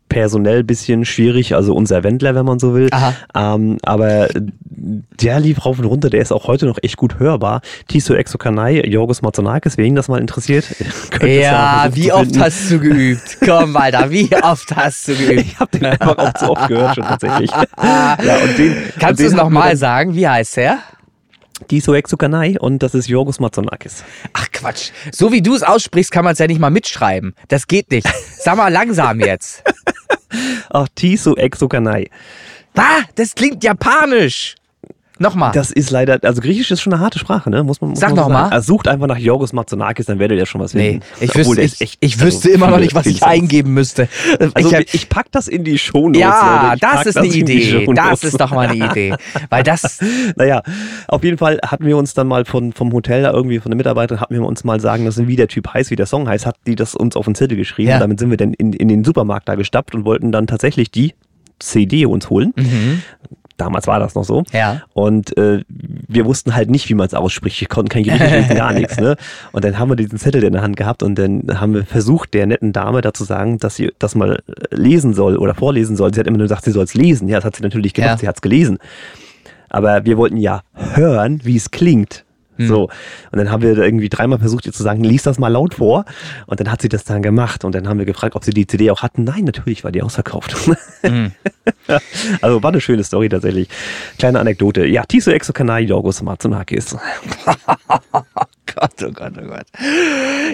personell 0.09 0.63
bisschen 0.63 1.05
schwierig, 1.05 1.55
also 1.55 1.73
unser 1.73 2.03
Wendler, 2.03 2.35
wenn 2.35 2.45
man 2.45 2.59
so 2.59 2.73
will. 2.73 2.89
Ähm, 3.35 3.77
aber 3.83 4.29
der 4.77 5.39
lief 5.39 5.65
rauf 5.65 5.79
und 5.79 5.85
runter, 5.85 6.09
der 6.09 6.21
ist 6.21 6.31
auch 6.31 6.47
heute 6.47 6.65
noch 6.65 6.77
echt 6.81 6.97
gut 6.97 7.19
hörbar. 7.19 7.61
Tiso 7.87 8.13
Exokanai, 8.13 8.81
Jorgos 8.81 9.21
Matzonakis, 9.21 9.77
wer 9.77 9.85
ihn 9.85 9.95
das 9.95 10.07
mal 10.07 10.19
interessiert. 10.19 10.65
Ja, 11.21 11.85
ja 11.85 11.95
wie 11.95 12.11
oft 12.11 12.37
hast 12.39 12.69
du 12.71 12.79
geübt? 12.79 13.37
Komm, 13.43 13.75
Alter, 13.75 14.09
wie 14.11 14.29
oft 14.41 14.75
hast 14.75 15.07
du 15.07 15.15
geübt? 15.15 15.41
Ich 15.41 15.59
habe 15.59 15.77
den 15.77 15.85
einfach 15.85 16.17
auch 16.17 16.33
zu 16.33 16.51
oft 16.51 16.67
gehört 16.67 16.95
schon 16.95 17.03
tatsächlich. 17.03 17.51
ja, 17.81 18.37
und 18.43 18.57
den, 18.57 18.75
Kannst 18.99 19.21
du 19.21 19.25
es 19.25 19.33
nochmal 19.33 19.75
sagen? 19.75 20.13
Wie 20.15 20.27
heißt 20.27 20.57
er? 20.59 20.79
Tiso 21.67 21.93
Exokanai 21.93 22.57
und 22.59 22.83
das 22.83 22.93
ist 22.93 23.07
Jorgos 23.07 23.39
Matzonakis. 23.39 24.03
Ach 24.33 24.47
Quatsch. 24.51 24.91
So 25.11 25.31
wie 25.31 25.41
du 25.41 25.55
es 25.55 25.63
aussprichst, 25.63 26.11
kann 26.11 26.23
man 26.23 26.33
es 26.33 26.39
ja 26.39 26.47
nicht 26.47 26.59
mal 26.59 26.69
mitschreiben. 26.69 27.35
Das 27.47 27.67
geht 27.67 27.91
nicht. 27.91 28.07
Sag 28.37 28.57
mal 28.57 28.71
langsam 28.71 29.19
jetzt. 29.19 29.63
Ach, 30.69 30.87
Tiso 30.95 31.35
Exokanai. 31.35 32.09
Ah, 32.75 33.01
das 33.15 33.33
klingt 33.33 33.63
japanisch. 33.63 34.55
Nochmal. 35.19 35.51
Das 35.53 35.71
ist 35.71 35.91
leider, 35.91 36.19
also 36.21 36.41
Griechisch 36.41 36.71
ist 36.71 36.81
schon 36.81 36.93
eine 36.93 37.01
harte 37.01 37.19
Sprache, 37.19 37.49
ne? 37.49 37.63
Muss 37.63 37.81
man, 37.81 37.91
muss 37.91 37.99
Sag 37.99 38.15
nochmal. 38.15 38.49
Also 38.49 38.73
sucht 38.73 38.87
einfach 38.87 39.07
nach 39.07 39.17
Jorgos 39.17 39.53
Matzonakis, 39.53 40.05
dann 40.05 40.19
werdet 40.19 40.37
ihr 40.37 40.45
schon 40.45 40.61
was 40.61 40.71
finden. 40.71 41.03
Nee, 41.19 41.25
ich 41.25 41.35
wüsste, 41.35 41.61
ich, 41.61 41.81
echt, 41.81 41.97
ich 41.99 42.19
wüsste 42.19 42.49
also 42.49 42.55
immer 42.55 42.67
noch 42.67 42.79
nicht, 42.79 42.93
was 42.95 43.05
ich 43.05 43.23
eingeben 43.23 43.73
müsste. 43.73 44.07
Also, 44.53 44.75
ich, 44.77 44.93
ich 44.93 45.09
pack 45.09 45.31
das 45.31 45.47
in 45.47 45.63
die 45.63 45.77
Shownotes. 45.77 46.21
Ja, 46.21 46.75
das 46.79 47.05
ist 47.07 47.17
eine 47.17 47.27
Idee. 47.27 47.87
Das 47.93 48.23
ist 48.23 48.39
doch 48.39 48.51
mal 48.51 48.67
eine 48.67 48.85
Idee. 48.85 49.15
Weil 49.49 49.63
das. 49.63 49.99
naja, 50.35 50.61
auf 51.07 51.23
jeden 51.23 51.37
Fall 51.37 51.59
hatten 51.65 51.85
wir 51.85 51.97
uns 51.97 52.13
dann 52.13 52.27
mal 52.27 52.45
von, 52.45 52.73
vom 52.73 52.91
Hotel 52.93 53.23
da 53.23 53.31
irgendwie, 53.31 53.59
von 53.59 53.71
der 53.71 53.77
Mitarbeiterin, 53.77 54.21
hatten 54.21 54.33
wir 54.33 54.43
uns 54.43 54.63
mal 54.63 54.79
sagen 54.79 55.05
lassen, 55.05 55.27
wie 55.27 55.35
der 55.35 55.47
Typ 55.47 55.73
heißt, 55.73 55.91
wie 55.91 55.95
der 55.95 56.05
Song 56.05 56.27
heißt, 56.27 56.45
hat 56.45 56.57
die 56.65 56.75
das 56.75 56.95
uns 56.95 57.15
auf 57.15 57.25
den 57.25 57.35
Zettel 57.35 57.57
geschrieben. 57.57 57.89
Ja. 57.89 57.99
Damit 57.99 58.19
sind 58.19 58.29
wir 58.29 58.37
dann 58.37 58.53
in, 58.53 58.73
in 58.73 58.87
den 58.87 59.03
Supermarkt 59.03 59.47
da 59.49 59.55
gestappt 59.55 59.95
und 59.95 60.05
wollten 60.05 60.31
dann 60.31 60.47
tatsächlich 60.47 60.91
die 60.91 61.13
CD 61.59 62.05
uns 62.05 62.29
holen. 62.29 62.53
Mhm. 62.55 63.01
Damals 63.57 63.87
war 63.87 63.99
das 63.99 64.15
noch 64.15 64.23
so. 64.23 64.43
Ja. 64.53 64.83
Und 64.93 65.35
äh, 65.37 65.63
wir 65.67 66.25
wussten 66.25 66.55
halt 66.55 66.69
nicht, 66.69 66.89
wie 66.89 66.93
man 66.93 67.07
es 67.07 67.13
ausspricht. 67.13 67.59
Wir 67.59 67.67
konnten 67.67 67.89
kein 67.89 68.03
Griechisch 68.03 68.31
lesen, 68.31 68.55
gar 68.55 68.71
nichts. 68.71 68.97
Ne? 68.97 69.15
Und 69.51 69.63
dann 69.63 69.79
haben 69.79 69.89
wir 69.89 69.95
diesen 69.95 70.19
Zettel 70.19 70.43
in 70.43 70.53
der 70.53 70.61
Hand 70.61 70.77
gehabt 70.77 71.01
und 71.03 71.15
dann 71.15 71.43
haben 71.59 71.73
wir 71.73 71.85
versucht, 71.85 72.33
der 72.33 72.45
netten 72.45 72.71
Dame 72.71 73.01
dazu 73.01 73.23
sagen, 73.23 73.57
dass 73.57 73.75
sie 73.75 73.91
das 73.99 74.15
mal 74.15 74.41
lesen 74.69 75.13
soll 75.13 75.37
oder 75.37 75.55
vorlesen 75.55 75.95
soll. 75.95 76.13
Sie 76.13 76.19
hat 76.19 76.27
immer 76.27 76.37
nur 76.37 76.45
gesagt, 76.45 76.65
sie 76.65 76.71
soll 76.71 76.83
es 76.83 76.93
lesen. 76.93 77.27
Ja, 77.27 77.37
das 77.37 77.45
hat 77.45 77.55
sie 77.55 77.63
natürlich 77.63 77.93
gemacht, 77.93 78.11
ja. 78.11 78.17
sie 78.17 78.27
hat 78.27 78.35
es 78.35 78.41
gelesen. 78.41 78.77
Aber 79.69 80.05
wir 80.05 80.17
wollten 80.17 80.37
ja 80.37 80.61
hören, 80.73 81.41
wie 81.43 81.57
es 81.57 81.71
klingt. 81.71 82.25
Hm. 82.57 82.67
So. 82.67 82.83
Und 83.31 83.37
dann 83.37 83.51
haben 83.51 83.61
wir 83.61 83.77
irgendwie 83.77 84.09
dreimal 84.09 84.39
versucht, 84.39 84.65
ihr 84.65 84.73
zu 84.73 84.83
sagen, 84.83 85.03
lies 85.03 85.23
das 85.23 85.39
mal 85.39 85.49
laut 85.49 85.75
vor. 85.75 86.05
Und 86.45 86.59
dann 86.59 86.71
hat 86.71 86.81
sie 86.81 86.89
das 86.89 87.03
dann 87.03 87.21
gemacht. 87.21 87.63
Und 87.63 87.75
dann 87.75 87.87
haben 87.87 87.99
wir 87.99 88.05
gefragt, 88.05 88.35
ob 88.35 88.43
sie 88.43 88.51
die 88.51 88.67
CD 88.67 88.91
auch 88.91 89.01
hatten. 89.01 89.23
Nein, 89.23 89.43
natürlich 89.43 89.83
war 89.83 89.91
die 89.91 90.01
ausverkauft. 90.01 90.55
Hm. 91.01 91.31
also 92.41 92.63
war 92.63 92.71
eine 92.71 92.81
schöne 92.81 93.03
Story 93.03 93.29
tatsächlich. 93.29 93.69
Kleine 94.17 94.39
Anekdote. 94.39 94.85
Ja, 94.85 95.03
Tiso 95.03 95.31
Exo 95.31 95.53
Kanai 95.53 95.81
Yorgos 95.81 96.21
Matsunakis. 96.21 96.97
Gott, 98.75 99.03
oh 99.03 99.11
Gott, 99.11 99.33
oh 99.37 99.47
Gott. 99.47 99.65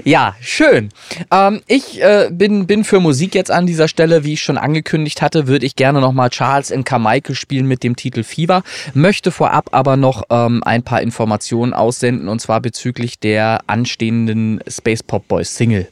Ja, 0.04 0.36
schön. 0.42 0.90
Ähm, 1.32 1.62
ich 1.68 2.02
äh, 2.02 2.30
bin, 2.32 2.68
bin 2.68 2.84
für 2.84 3.00
Musik 3.00 3.36
jetzt 3.36 3.52
an 3.52 3.66
dieser 3.66 3.88
Stelle, 3.88 4.24
wie 4.24 4.34
ich 4.34 4.42
schon 4.42 4.58
angekündigt 4.58 5.22
hatte, 5.22 5.48
würde 5.48 5.66
ich 5.66 5.76
gerne 5.76 6.02
nochmal 6.02 6.30
Charles 6.30 6.72
in 6.72 6.84
Carmichael 6.84 7.36
spielen 7.36 7.68
mit 7.68 7.84
dem 7.84 7.96
Titel 7.96 8.24
Fever. 8.24 8.64
Möchte 8.94 9.32
vorab 9.32 9.70
aber 9.72 9.98
noch 9.98 10.24
ähm, 10.30 10.64
ein 10.64 10.84
paar 10.84 11.02
Informationen 11.02 11.74
aussenden 11.74 12.28
und 12.28 12.40
zwar 12.40 12.62
bezüglich 12.62 13.20
der 13.20 13.62
anstehenden 13.68 14.62
Space 14.68 15.04
Pop 15.04 15.28
Boys 15.28 15.56
Single. 15.56 15.88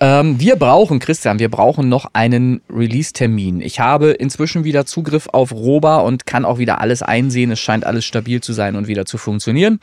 Ähm, 0.00 0.38
wir 0.40 0.56
brauchen, 0.56 0.98
Christian, 0.98 1.38
wir 1.38 1.50
brauchen 1.50 1.88
noch 1.88 2.10
einen 2.12 2.60
Release-Termin. 2.70 3.60
Ich 3.60 3.80
habe 3.80 4.10
inzwischen 4.10 4.64
wieder 4.64 4.86
Zugriff 4.86 5.28
auf 5.32 5.52
Roba 5.52 5.98
und 5.98 6.26
kann 6.26 6.44
auch 6.44 6.58
wieder 6.58 6.80
alles 6.80 7.02
einsehen. 7.02 7.50
Es 7.50 7.60
scheint 7.60 7.86
alles 7.86 8.04
stabil 8.04 8.40
zu 8.40 8.52
sein 8.52 8.76
und 8.76 8.88
wieder 8.88 9.04
zu 9.06 9.18
funktionieren. 9.18 9.80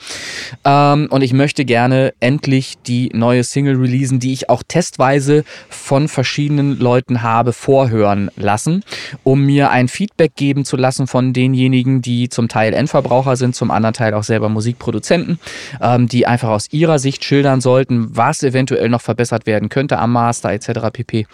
Ähm, 0.63 1.07
und 1.09 1.21
ich 1.21 1.33
möchte 1.33 1.65
gerne 1.65 2.13
endlich 2.19 2.75
die 2.85 3.09
neue 3.13 3.43
Single 3.43 3.75
releasen, 3.75 4.19
die 4.19 4.33
ich 4.33 4.49
auch 4.49 4.63
testweise 4.67 5.43
von 5.69 6.07
verschiedenen 6.07 6.79
Leuten 6.79 7.21
habe 7.21 7.53
vorhören 7.53 8.29
lassen, 8.35 8.83
um 9.23 9.41
mir 9.41 9.71
ein 9.71 9.87
Feedback 9.87 10.35
geben 10.35 10.65
zu 10.65 10.77
lassen 10.77 11.07
von 11.07 11.33
denjenigen, 11.33 12.01
die 12.01 12.29
zum 12.29 12.47
Teil 12.47 12.73
Endverbraucher 12.73 13.35
sind, 13.35 13.55
zum 13.55 13.71
anderen 13.71 13.93
Teil 13.93 14.13
auch 14.13 14.23
selber 14.23 14.49
Musikproduzenten, 14.49 15.39
ähm, 15.81 16.07
die 16.07 16.27
einfach 16.27 16.49
aus 16.49 16.71
ihrer 16.71 16.99
Sicht 16.99 17.23
schildern 17.23 17.61
sollten, 17.61 18.15
was 18.15 18.43
eventuell 18.43 18.89
noch 18.89 19.01
verbessert 19.01 19.44
werden 19.45 19.69
könnte 19.69 19.99
am 19.99 20.11
Master 20.11 20.51
etc. 20.51 20.91
pp. 20.91 21.27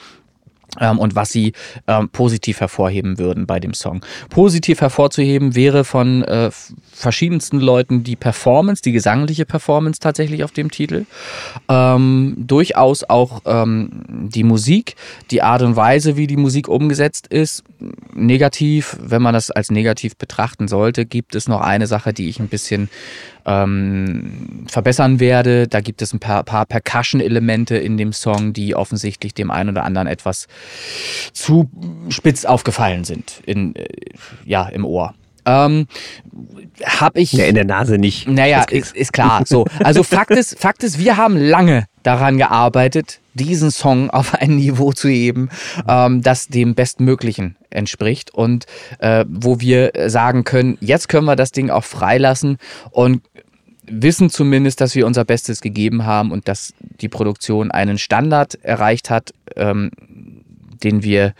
Ähm, 0.79 0.99
und 0.99 1.15
was 1.15 1.31
sie 1.31 1.51
ähm, 1.87 2.07
positiv 2.09 2.61
hervorheben 2.61 3.17
würden 3.17 3.45
bei 3.45 3.59
dem 3.59 3.73
Song. 3.73 4.05
Positiv 4.29 4.79
hervorzuheben 4.79 5.53
wäre 5.53 5.83
von 5.83 6.23
äh, 6.23 6.49
verschiedensten 6.93 7.59
Leuten 7.59 8.05
die 8.05 8.15
Performance, 8.15 8.81
die 8.81 8.93
gesangliche 8.93 9.45
Performance 9.45 9.99
tatsächlich 9.99 10.45
auf 10.45 10.51
dem 10.51 10.71
Titel. 10.71 11.05
Ähm, 11.67 12.35
durchaus 12.37 13.03
auch 13.03 13.41
ähm, 13.45 14.29
die 14.29 14.45
Musik, 14.45 14.95
die 15.29 15.41
Art 15.41 15.61
und 15.61 15.75
Weise, 15.75 16.15
wie 16.15 16.27
die 16.27 16.37
Musik 16.37 16.69
umgesetzt 16.69 17.27
ist. 17.27 17.65
Negativ, 18.13 18.95
wenn 19.01 19.21
man 19.21 19.33
das 19.33 19.51
als 19.51 19.71
negativ 19.71 20.15
betrachten 20.15 20.69
sollte, 20.69 21.05
gibt 21.05 21.35
es 21.35 21.49
noch 21.49 21.59
eine 21.59 21.87
Sache, 21.87 22.13
die 22.13 22.29
ich 22.29 22.39
ein 22.39 22.47
bisschen 22.47 22.89
ähm, 23.45 24.65
verbessern 24.67 25.19
werde. 25.19 25.67
Da 25.67 25.81
gibt 25.81 26.01
es 26.01 26.13
ein 26.13 26.19
paar, 26.19 26.43
paar 26.43 26.65
Percussion-Elemente 26.65 27.77
in 27.77 27.97
dem 27.97 28.13
Song, 28.13 28.53
die 28.53 28.75
offensichtlich 28.75 29.33
dem 29.33 29.51
einen 29.51 29.69
oder 29.69 29.83
anderen 29.83 30.07
etwas 30.07 30.47
zu 31.33 31.69
spitz 32.09 32.45
aufgefallen 32.45 33.03
sind 33.03 33.41
in, 33.45 33.75
äh, 33.75 33.87
ja, 34.45 34.67
im 34.67 34.85
Ohr. 34.85 35.13
Ähm, 35.45 35.87
hab 36.83 37.17
ich. 37.17 37.33
Ja, 37.33 37.45
in 37.45 37.55
der 37.55 37.65
Nase 37.65 37.97
nicht. 37.97 38.27
Naja, 38.27 38.63
ist, 38.69 38.95
ist 38.95 39.13
klar. 39.13 39.43
So. 39.45 39.65
Also 39.83 40.03
Fakt 40.03 40.31
ist, 40.31 40.59
Fakt 40.59 40.83
ist, 40.83 40.99
wir 40.99 41.17
haben 41.17 41.37
lange 41.37 41.85
daran 42.03 42.37
gearbeitet, 42.37 43.20
diesen 43.33 43.71
Song 43.71 44.09
auf 44.09 44.33
ein 44.41 44.55
Niveau 44.55 44.91
zu 44.91 45.09
heben, 45.09 45.49
ähm, 45.87 46.21
das 46.21 46.47
dem 46.47 46.75
Bestmöglichen 46.75 47.57
entspricht 47.69 48.33
und 48.33 48.65
äh, 48.99 49.25
wo 49.29 49.59
wir 49.59 49.91
sagen 50.07 50.43
können, 50.43 50.77
jetzt 50.81 51.09
können 51.09 51.25
wir 51.25 51.35
das 51.35 51.51
Ding 51.51 51.69
auch 51.69 51.83
freilassen 51.83 52.57
und 52.91 53.21
wissen 53.91 54.29
zumindest, 54.29 54.81
dass 54.81 54.95
wir 54.95 55.05
unser 55.05 55.25
Bestes 55.25 55.61
gegeben 55.61 56.05
haben 56.05 56.31
und 56.31 56.47
dass 56.47 56.73
die 56.79 57.09
Produktion 57.09 57.71
einen 57.71 57.97
Standard 57.97 58.55
erreicht 58.63 59.09
hat, 59.09 59.33
ähm, 59.55 59.91
den 60.83 61.03
wir, 61.03 61.33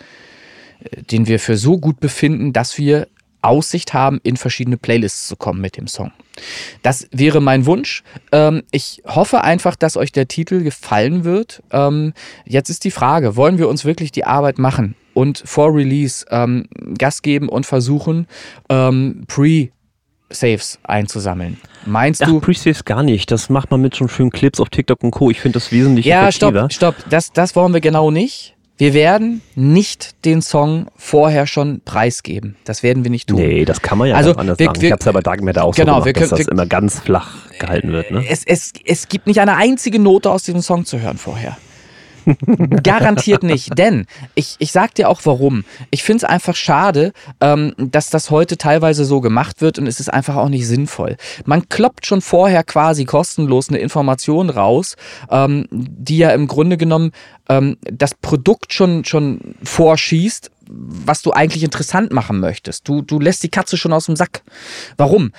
den 1.12 1.28
wir 1.28 1.40
für 1.40 1.58
so 1.58 1.78
gut 1.78 2.00
befinden, 2.00 2.54
dass 2.54 2.78
wir 2.78 3.08
Aussicht 3.42 3.94
haben, 3.94 4.20
in 4.24 4.38
verschiedene 4.38 4.78
Playlists 4.78 5.28
zu 5.28 5.36
kommen 5.36 5.62
mit 5.62 5.78
dem 5.78 5.88
Song. 5.88 6.12
Das 6.82 7.08
wäre 7.12 7.42
mein 7.42 7.66
Wunsch. 7.66 8.04
Ähm, 8.32 8.64
ich 8.72 9.02
hoffe 9.06 9.44
einfach, 9.44 9.76
dass 9.76 9.98
euch 9.98 10.12
der 10.12 10.28
Titel 10.28 10.64
gefallen 10.64 11.24
wird. 11.24 11.62
Ähm, 11.72 12.14
jetzt 12.46 12.70
ist 12.70 12.84
die 12.84 12.92
Frage, 12.92 13.36
wollen 13.36 13.58
wir 13.58 13.68
uns 13.68 13.86
wirklich 13.86 14.12
die 14.12 14.26
Arbeit 14.26 14.60
machen 14.60 14.96
und 15.14 15.44
vor 15.46 15.74
Release 15.76 16.26
ähm, 16.30 16.68
Gas 16.98 17.22
geben 17.22 17.50
und 17.50 17.66
versuchen, 17.66 18.28
ähm, 18.70 19.24
Pre- 19.28 19.70
Saves 20.34 20.80
einzusammeln. 20.84 21.60
Meinst 21.86 22.24
Ach, 22.24 22.28
du? 22.28 22.40
Pre-Saves 22.40 22.86
gar 22.86 23.04
nicht. 23.04 23.32
Das 23.32 23.50
macht 23.50 23.70
man 23.70 23.82
mit 23.82 23.98
schon 23.98 24.08
schönen 24.08 24.30
Clips 24.30 24.62
auf 24.62 24.70
TikTok 24.70 25.04
und 25.04 25.12
Co. 25.12 25.30
Ich 25.30 25.42
finde 25.42 25.56
das 25.60 25.74
wesentlich 25.74 26.06
Ja, 26.06 26.32
stopp, 26.32 26.72
stopp. 26.72 26.96
Das, 27.10 27.34
das 27.34 27.54
wollen 27.56 27.74
wir 27.74 27.82
genau 27.82 28.12
nicht. 28.12 28.56
Wir 28.82 28.96
werden 28.96 29.42
nicht 29.54 30.26
den 30.26 30.42
Song 30.42 30.88
vorher 30.98 31.46
schon 31.46 31.82
preisgeben. 31.86 32.56
Das 32.64 32.82
werden 32.82 33.04
wir 33.04 33.12
nicht 33.12 33.30
tun. 33.30 33.38
Nee, 33.38 33.64
das 33.64 33.84
kann 33.84 34.00
man 34.00 34.08
ja 34.10 34.16
Also, 34.16 34.34
anders 34.36 34.58
wir- 34.58 34.66
sagen. 34.66 34.82
wir- 34.82 34.88
ich 34.88 34.92
habe 34.92 35.02
es 35.02 35.08
aber 35.08 35.22
Dagmar 35.22 35.64
auch 35.64 35.76
Genau, 35.76 36.00
so 36.00 36.06
wir 36.06 36.14
gemacht, 36.14 36.32
dass 36.32 36.38
können- 36.40 36.48
das 36.48 36.52
immer 36.52 36.66
ganz 36.66 36.98
flach 37.00 37.30
gehalten 37.60 37.92
wird. 37.92 38.10
Ne? 38.10 38.26
Es, 38.28 38.44
es, 38.44 38.74
es 38.84 39.08
gibt 39.08 39.28
nicht 39.28 39.40
eine 39.40 39.56
einzige 39.56 40.00
Note 40.00 40.32
aus 40.32 40.42
diesem 40.42 40.62
Song 40.64 40.86
zu 40.86 41.00
hören 41.00 41.20
vorher. 41.20 41.58
Garantiert 42.84 43.44
nicht, 43.44 43.78
denn 43.78 44.06
ich, 44.36 44.56
ich 44.60 44.72
sag 44.72 44.96
dir 44.96 45.10
auch 45.10 45.22
warum. 45.24 45.64
Ich 45.90 46.04
finde 46.04 46.18
es 46.18 46.24
einfach 46.24 46.56
schade, 46.56 47.14
ähm, 47.40 47.74
dass 47.78 48.10
das 48.10 48.30
heute 48.30 48.58
teilweise 48.58 49.06
so 49.06 49.22
gemacht 49.22 49.62
wird 49.62 49.80
und 49.80 49.88
es 49.88 50.00
ist 50.00 50.10
einfach 50.10 50.36
auch 50.36 50.50
nicht 50.50 50.68
sinnvoll. 50.68 51.18
Man 51.46 51.70
kloppt 51.70 52.06
schon 52.06 52.22
vorher 52.22 52.64
quasi 52.64 53.06
kostenlos 53.06 53.70
eine 53.70 53.80
Information 53.80 54.50
raus, 54.50 54.96
ähm, 55.30 55.68
die 55.72 56.18
ja 56.18 56.32
im 56.32 56.48
Grunde 56.48 56.78
genommen 56.78 57.12
ähm, 57.50 57.78
das 57.84 58.14
Produkt 58.16 58.74
schon, 58.74 59.06
schon 59.06 59.56
vorschießt, 59.64 60.52
was 60.74 61.22
du 61.22 61.32
eigentlich 61.32 61.64
interessant 61.64 62.12
machen 62.12 62.40
möchtest. 62.40 62.88
Du, 62.88 63.02
du 63.02 63.20
lässt 63.20 63.44
die 63.44 63.50
Katze 63.50 63.78
schon 63.78 63.94
aus 63.94 64.06
dem 64.06 64.16
Sack. 64.16 64.42
Warum? 64.98 65.32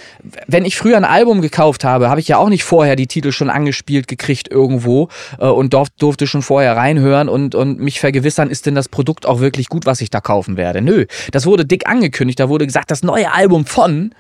Wenn 0.47 0.65
ich 0.65 0.77
früher 0.77 0.97
ein 0.97 1.05
Album 1.05 1.41
gekauft 1.41 1.85
habe, 1.85 2.11
habe 2.11 2.21
ich 2.21 2.29
ja 2.29 2.37
auch 2.37 2.49
nicht 2.49 2.65
vorher 2.65 2.97
die 2.97 3.07
Titel 3.07 3.33
schon 3.33 3.51
angespielt 3.51 4.09
gekriegt 4.09 4.49
irgendwo 4.51 5.09
äh, 5.39 5.47
und 5.47 5.73
durf, 5.73 5.89
durfte 5.99 6.27
schon 6.27 6.43
vorher 6.43 6.77
reinhören 6.77 7.29
und, 7.29 7.55
und 7.55 7.81
mich 7.81 8.01
vergewissern, 8.01 8.51
ist 8.51 8.67
denn 8.67 8.75
das 8.75 8.89
Produkt 8.89 9.27
auch 9.27 9.41
wirklich 9.41 9.69
gut, 9.69 9.87
was 9.87 10.01
ich 10.01 10.11
da 10.11 10.21
kaufen 10.21 10.57
werde. 10.57 10.83
Nö, 10.83 11.07
das 11.31 11.47
wurde 11.47 11.65
dick 11.65 11.89
angekündigt. 11.89 12.41
Da 12.41 12.49
wurde 12.49 12.67
gesagt, 12.67 12.91
das 12.91 13.03
neue 13.03 13.33
Album 13.33 13.65
von 13.67 14.15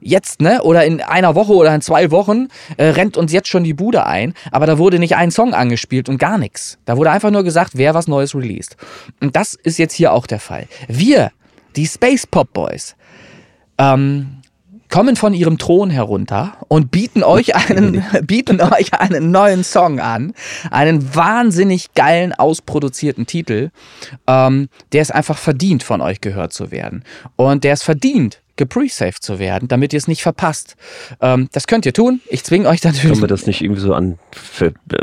jetzt, 0.00 0.40
ne, 0.40 0.62
oder 0.62 0.84
in 0.84 1.00
einer 1.00 1.34
Woche 1.34 1.52
oder 1.52 1.74
in 1.74 1.80
zwei 1.80 2.10
Wochen 2.10 2.48
äh, 2.76 2.86
rennt 2.86 3.16
uns 3.16 3.32
jetzt 3.32 3.48
schon 3.48 3.64
die 3.64 3.74
Bude 3.74 4.06
ein, 4.06 4.34
aber 4.52 4.66
da 4.66 4.78
wurde 4.78 4.98
nicht 4.98 5.16
ein 5.16 5.30
Song 5.30 5.54
angespielt 5.54 6.08
und 6.08 6.18
gar 6.18 6.38
nichts. 6.38 6.78
Da 6.84 6.96
wurde 6.96 7.10
einfach 7.10 7.30
nur 7.30 7.44
gesagt, 7.44 7.72
wer 7.74 7.94
was 7.94 8.08
Neues 8.08 8.34
released. 8.34 8.76
Und 9.20 9.36
das 9.36 9.54
ist 9.54 9.78
jetzt 9.78 9.94
hier 9.94 10.12
auch 10.12 10.26
der 10.26 10.40
Fall. 10.40 10.66
Wir, 10.88 11.30
die 11.76 11.86
Space 11.86 12.26
Pop 12.26 12.52
Boys, 12.52 12.96
ähm, 13.78 14.38
kommen 14.88 15.16
von 15.16 15.34
ihrem 15.34 15.58
Thron 15.58 15.90
herunter 15.90 16.56
und 16.68 16.90
bieten 16.90 17.22
euch 17.22 17.54
einen, 17.54 18.04
bieten 18.22 18.60
euch 18.60 18.94
einen 18.94 19.30
neuen 19.30 19.64
Song 19.64 20.00
an, 20.00 20.32
einen 20.70 21.14
wahnsinnig 21.14 21.94
geilen, 21.94 22.32
ausproduzierten 22.32 23.26
Titel, 23.26 23.70
ähm, 24.26 24.68
der 24.92 25.02
es 25.02 25.10
einfach 25.10 25.38
verdient, 25.38 25.82
von 25.82 26.00
euch 26.00 26.20
gehört 26.20 26.52
zu 26.52 26.70
werden. 26.70 27.04
Und 27.36 27.64
der 27.64 27.74
es 27.74 27.82
verdient, 27.82 28.40
gepresaved 28.58 29.22
zu 29.22 29.38
werden, 29.38 29.68
damit 29.68 29.94
ihr 29.94 29.96
es 29.96 30.06
nicht 30.08 30.22
verpasst. 30.22 30.76
Ähm, 31.22 31.48
das 31.52 31.66
könnt 31.66 31.86
ihr 31.86 31.94
tun. 31.94 32.20
Ich 32.28 32.44
zwinge 32.44 32.68
euch 32.68 32.84
natürlich. 32.84 33.02
Können 33.12 33.20
wir 33.22 33.28
das 33.28 33.46
nicht 33.46 33.62
irgendwie 33.62 33.80
so 33.80 33.94
an 33.94 34.18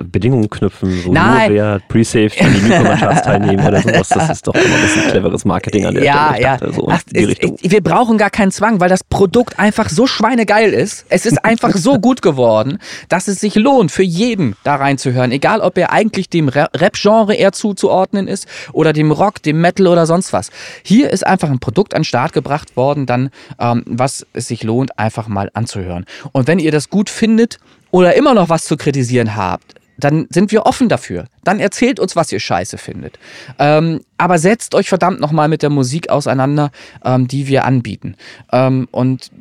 Bedingungen 0.04 0.50
knüpfen, 0.50 1.06
wo 1.06 1.12
Nein. 1.12 1.48
nur 1.50 1.58
wer 1.58 1.80
pre-saved 1.88 2.40
an 2.42 2.54
die 2.54 2.62
Newcomer-Charts 2.62 3.22
teilnehmen 3.24 3.66
oder 3.66 3.82
sowas? 3.82 4.10
Das 4.10 4.30
ist 4.30 4.48
doch 4.48 4.54
immer 4.54 4.76
ein 4.76 4.82
bisschen 4.82 5.10
cleveres 5.10 5.46
Marketing 5.46 5.86
an 5.86 5.96
der 5.96 6.04
ja, 6.04 6.30
Stelle. 6.30 6.44
Ja. 6.44 6.58
dachte, 6.58 6.74
so 6.74 6.88
Ach, 6.90 7.02
wir 7.12 7.82
brauchen 7.82 8.18
gar 8.18 8.30
keinen 8.30 8.52
Zwang, 8.52 8.80
weil 8.80 8.90
das 8.90 9.04
Produkt 9.04 9.58
einfach 9.58 9.90
so 9.90 10.06
schweinegeil 10.06 10.72
ist. 10.74 11.06
Es 11.10 11.26
ist 11.26 11.44
einfach 11.44 11.76
so 11.76 12.00
gut 12.00 12.22
geworden, 12.22 12.80
dass 13.10 13.28
es 13.28 13.40
sich 13.40 13.56
lohnt, 13.56 13.92
für 13.92 14.04
jeden 14.04 14.56
da 14.64 14.76
reinzuhören. 14.76 15.32
Egal, 15.32 15.62
ob 15.62 15.78
er 15.78 15.92
eigentlich 15.92 16.30
dem 16.30 16.50
Ra- 16.50 16.70
Rap-Genre 16.76 17.34
eher 17.34 17.54
zuzuordnen 17.54 18.28
ist 18.28 18.48
oder 18.74 18.94
dem 18.94 19.12
Rock, 19.12 19.42
dem 19.42 19.62
Metal 19.62 19.88
oder 19.88 20.06
sonst 20.06 20.34
was. 20.34 20.52
Hier 20.84 21.10
ist 21.10 21.26
einfach 21.26 21.50
ein 21.50 21.60
Produkt 21.60 21.94
an 21.94 22.02
den 22.02 22.06
Start 22.06 22.34
gebracht 22.34 22.76
worden, 22.76 23.06
dann, 23.06 23.30
ähm, 23.60 23.84
was 23.86 24.26
es 24.34 24.48
sich 24.48 24.64
lohnt, 24.64 24.98
einfach 25.00 25.28
mal 25.28 25.50
anzuhören. 25.54 26.06
Und 26.32 26.48
wenn 26.48 26.60
ihr 26.60 26.72
das 26.72 26.90
gut 26.90 27.10
findet 27.10 27.60
oder 27.92 28.16
immer 28.16 28.34
noch 28.34 28.50
was 28.50 28.66
zu 28.66 28.78
kritisieren 28.78 29.36
habt, 29.36 29.76
dann 29.98 30.28
sind 30.30 30.52
wir 30.52 30.66
offen 30.66 30.90
dafür. 30.90 31.26
Dann 31.44 31.60
erzählt 31.60 32.00
uns, 32.00 32.16
was 32.16 32.32
ihr 32.32 32.40
scheiße 32.40 32.78
findet. 32.78 33.18
Ähm, 33.60 34.02
aber 34.18 34.38
setzt 34.38 34.76
euch 34.76 34.90
verdammt 34.90 35.20
nochmal 35.20 35.48
mit 35.48 35.62
der 35.62 35.70
Musik 35.70 36.10
auseinander, 36.10 36.72
ähm, 37.04 37.28
die 37.28 37.48
wir 37.48 37.66
anbieten. 37.66 38.16
Ähm, 38.52 38.88
und 38.92 39.32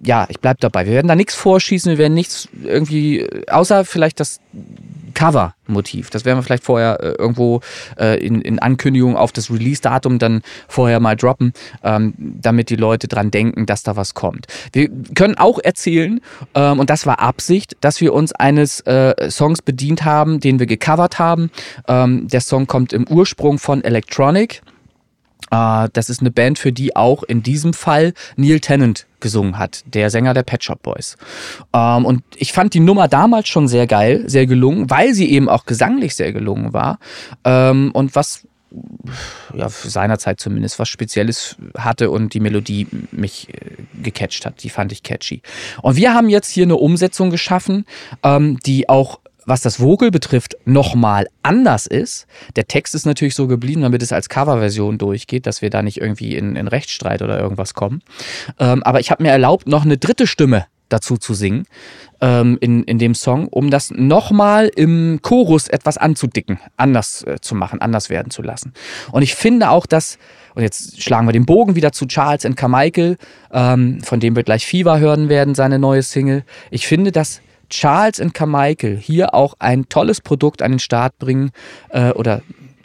ja, 0.00 0.26
ich 0.28 0.40
bleib 0.40 0.60
dabei. 0.60 0.86
Wir 0.86 0.94
werden 0.94 1.08
da 1.08 1.16
nichts 1.16 1.34
vorschießen, 1.34 1.90
wir 1.90 1.98
werden 1.98 2.14
nichts 2.14 2.48
irgendwie, 2.62 3.26
außer 3.48 3.84
vielleicht 3.84 4.20
das 4.20 4.40
Cover-Motiv. 5.14 6.10
Das 6.10 6.24
werden 6.24 6.38
wir 6.38 6.42
vielleicht 6.44 6.62
vorher 6.62 7.00
äh, 7.00 7.08
irgendwo 7.18 7.60
äh, 7.98 8.24
in, 8.24 8.40
in 8.40 8.60
Ankündigung 8.60 9.16
auf 9.16 9.32
das 9.32 9.50
Release-Datum 9.50 10.20
dann 10.20 10.42
vorher 10.68 11.00
mal 11.00 11.16
droppen, 11.16 11.52
ähm, 11.82 12.14
damit 12.16 12.70
die 12.70 12.76
Leute 12.76 13.08
dran 13.08 13.32
denken, 13.32 13.66
dass 13.66 13.82
da 13.82 13.96
was 13.96 14.14
kommt. 14.14 14.46
Wir 14.72 14.88
können 15.16 15.36
auch 15.36 15.58
erzählen, 15.58 16.20
ähm, 16.54 16.78
und 16.78 16.88
das 16.88 17.04
war 17.04 17.18
Absicht, 17.18 17.76
dass 17.80 18.00
wir 18.00 18.14
uns 18.14 18.32
eines 18.32 18.80
äh, 18.82 19.28
Songs 19.30 19.60
bedient 19.62 20.04
haben, 20.04 20.38
den 20.38 20.60
wir 20.60 20.66
gecovert 20.66 21.18
haben. 21.18 21.50
Ähm, 21.88 22.28
der 22.28 22.40
Song 22.40 22.68
kommt 22.68 22.92
im 22.92 23.06
Ursprung 23.08 23.58
von 23.58 23.82
Electronic. 23.82 24.62
Äh, 25.50 25.88
das 25.92 26.10
ist 26.10 26.20
eine 26.20 26.30
Band, 26.30 26.58
für 26.58 26.72
die 26.72 26.96
auch 26.96 27.22
in 27.22 27.42
diesem 27.42 27.72
Fall 27.72 28.14
Neil 28.36 28.60
Tennant 28.60 29.06
gesungen 29.20 29.58
hat, 29.58 29.82
der 29.86 30.10
Sänger 30.10 30.34
der 30.34 30.42
Pet 30.42 30.62
Shop 30.62 30.82
Boys. 30.82 31.16
Ähm, 31.72 32.04
und 32.04 32.22
ich 32.36 32.52
fand 32.52 32.74
die 32.74 32.80
Nummer 32.80 33.08
damals 33.08 33.48
schon 33.48 33.68
sehr 33.68 33.86
geil, 33.86 34.24
sehr 34.26 34.46
gelungen, 34.46 34.90
weil 34.90 35.14
sie 35.14 35.30
eben 35.30 35.48
auch 35.48 35.64
gesanglich 35.64 36.14
sehr 36.14 36.32
gelungen 36.32 36.72
war. 36.72 36.98
Ähm, 37.44 37.90
und 37.92 38.14
was 38.14 38.46
ja, 39.54 39.68
für 39.68 39.88
seiner 39.88 40.18
Zeit 40.18 40.40
zumindest 40.40 40.78
was 40.78 40.88
Spezielles 40.88 41.56
hatte 41.76 42.10
und 42.10 42.34
die 42.34 42.40
Melodie 42.40 42.86
mich 43.12 43.48
äh, 43.48 44.02
gecatcht 44.02 44.44
hat. 44.44 44.62
Die 44.62 44.68
fand 44.68 44.92
ich 44.92 45.02
catchy. 45.02 45.42
Und 45.80 45.96
wir 45.96 46.12
haben 46.12 46.28
jetzt 46.28 46.50
hier 46.50 46.64
eine 46.64 46.76
Umsetzung 46.76 47.30
geschaffen, 47.30 47.86
ähm, 48.22 48.58
die 48.66 48.88
auch 48.88 49.20
was 49.48 49.62
das 49.62 49.76
Vogel 49.76 50.10
betrifft, 50.10 50.56
nochmal 50.64 51.26
anders 51.42 51.86
ist. 51.86 52.26
Der 52.56 52.66
Text 52.66 52.94
ist 52.94 53.06
natürlich 53.06 53.34
so 53.34 53.46
geblieben, 53.46 53.82
damit 53.82 54.02
es 54.02 54.12
als 54.12 54.28
Coverversion 54.28 54.98
durchgeht, 54.98 55.46
dass 55.46 55.62
wir 55.62 55.70
da 55.70 55.82
nicht 55.82 56.00
irgendwie 56.00 56.36
in, 56.36 56.56
in 56.56 56.68
Rechtsstreit 56.68 57.22
oder 57.22 57.40
irgendwas 57.40 57.74
kommen. 57.74 58.02
Ähm, 58.58 58.82
aber 58.82 59.00
ich 59.00 59.10
habe 59.10 59.22
mir 59.22 59.30
erlaubt, 59.30 59.66
noch 59.66 59.84
eine 59.84 59.96
dritte 59.96 60.26
Stimme 60.26 60.66
dazu 60.88 61.16
zu 61.16 61.34
singen 61.34 61.66
ähm, 62.20 62.58
in, 62.60 62.82
in 62.84 62.98
dem 62.98 63.14
Song, 63.14 63.48
um 63.48 63.70
das 63.70 63.90
nochmal 63.90 64.70
im 64.74 65.20
Chorus 65.22 65.68
etwas 65.68 65.98
anzudicken, 65.98 66.58
anders 66.76 67.22
äh, 67.24 67.38
zu 67.40 67.54
machen, 67.54 67.80
anders 67.80 68.10
werden 68.10 68.30
zu 68.30 68.42
lassen. 68.42 68.72
Und 69.12 69.22
ich 69.22 69.34
finde 69.34 69.70
auch, 69.70 69.86
dass, 69.86 70.18
und 70.54 70.62
jetzt 70.62 71.02
schlagen 71.02 71.26
wir 71.26 71.32
den 71.32 71.46
Bogen 71.46 71.74
wieder 71.74 71.92
zu 71.92 72.06
Charles 72.06 72.44
and 72.44 72.56
Carmichael, 72.56 73.16
ähm, 73.52 74.00
von 74.02 74.20
dem 74.20 74.36
wir 74.36 74.42
gleich 74.42 74.66
Fever 74.66 74.98
hören 74.98 75.28
werden, 75.28 75.54
seine 75.54 75.78
neue 75.78 76.02
Single. 76.02 76.44
Ich 76.70 76.86
finde, 76.86 77.12
dass 77.12 77.40
Charles 77.70 78.20
and 78.20 78.34
Carmichael 78.34 78.96
hier 78.96 79.34
auch 79.34 79.54
ein 79.58 79.88
tolles 79.88 80.20
Produkt 80.20 80.62
an 80.62 80.72
den 80.72 80.78
Start 80.78 81.18
bringen 81.18 81.50
äh, 81.90 82.10
oder 82.10 82.42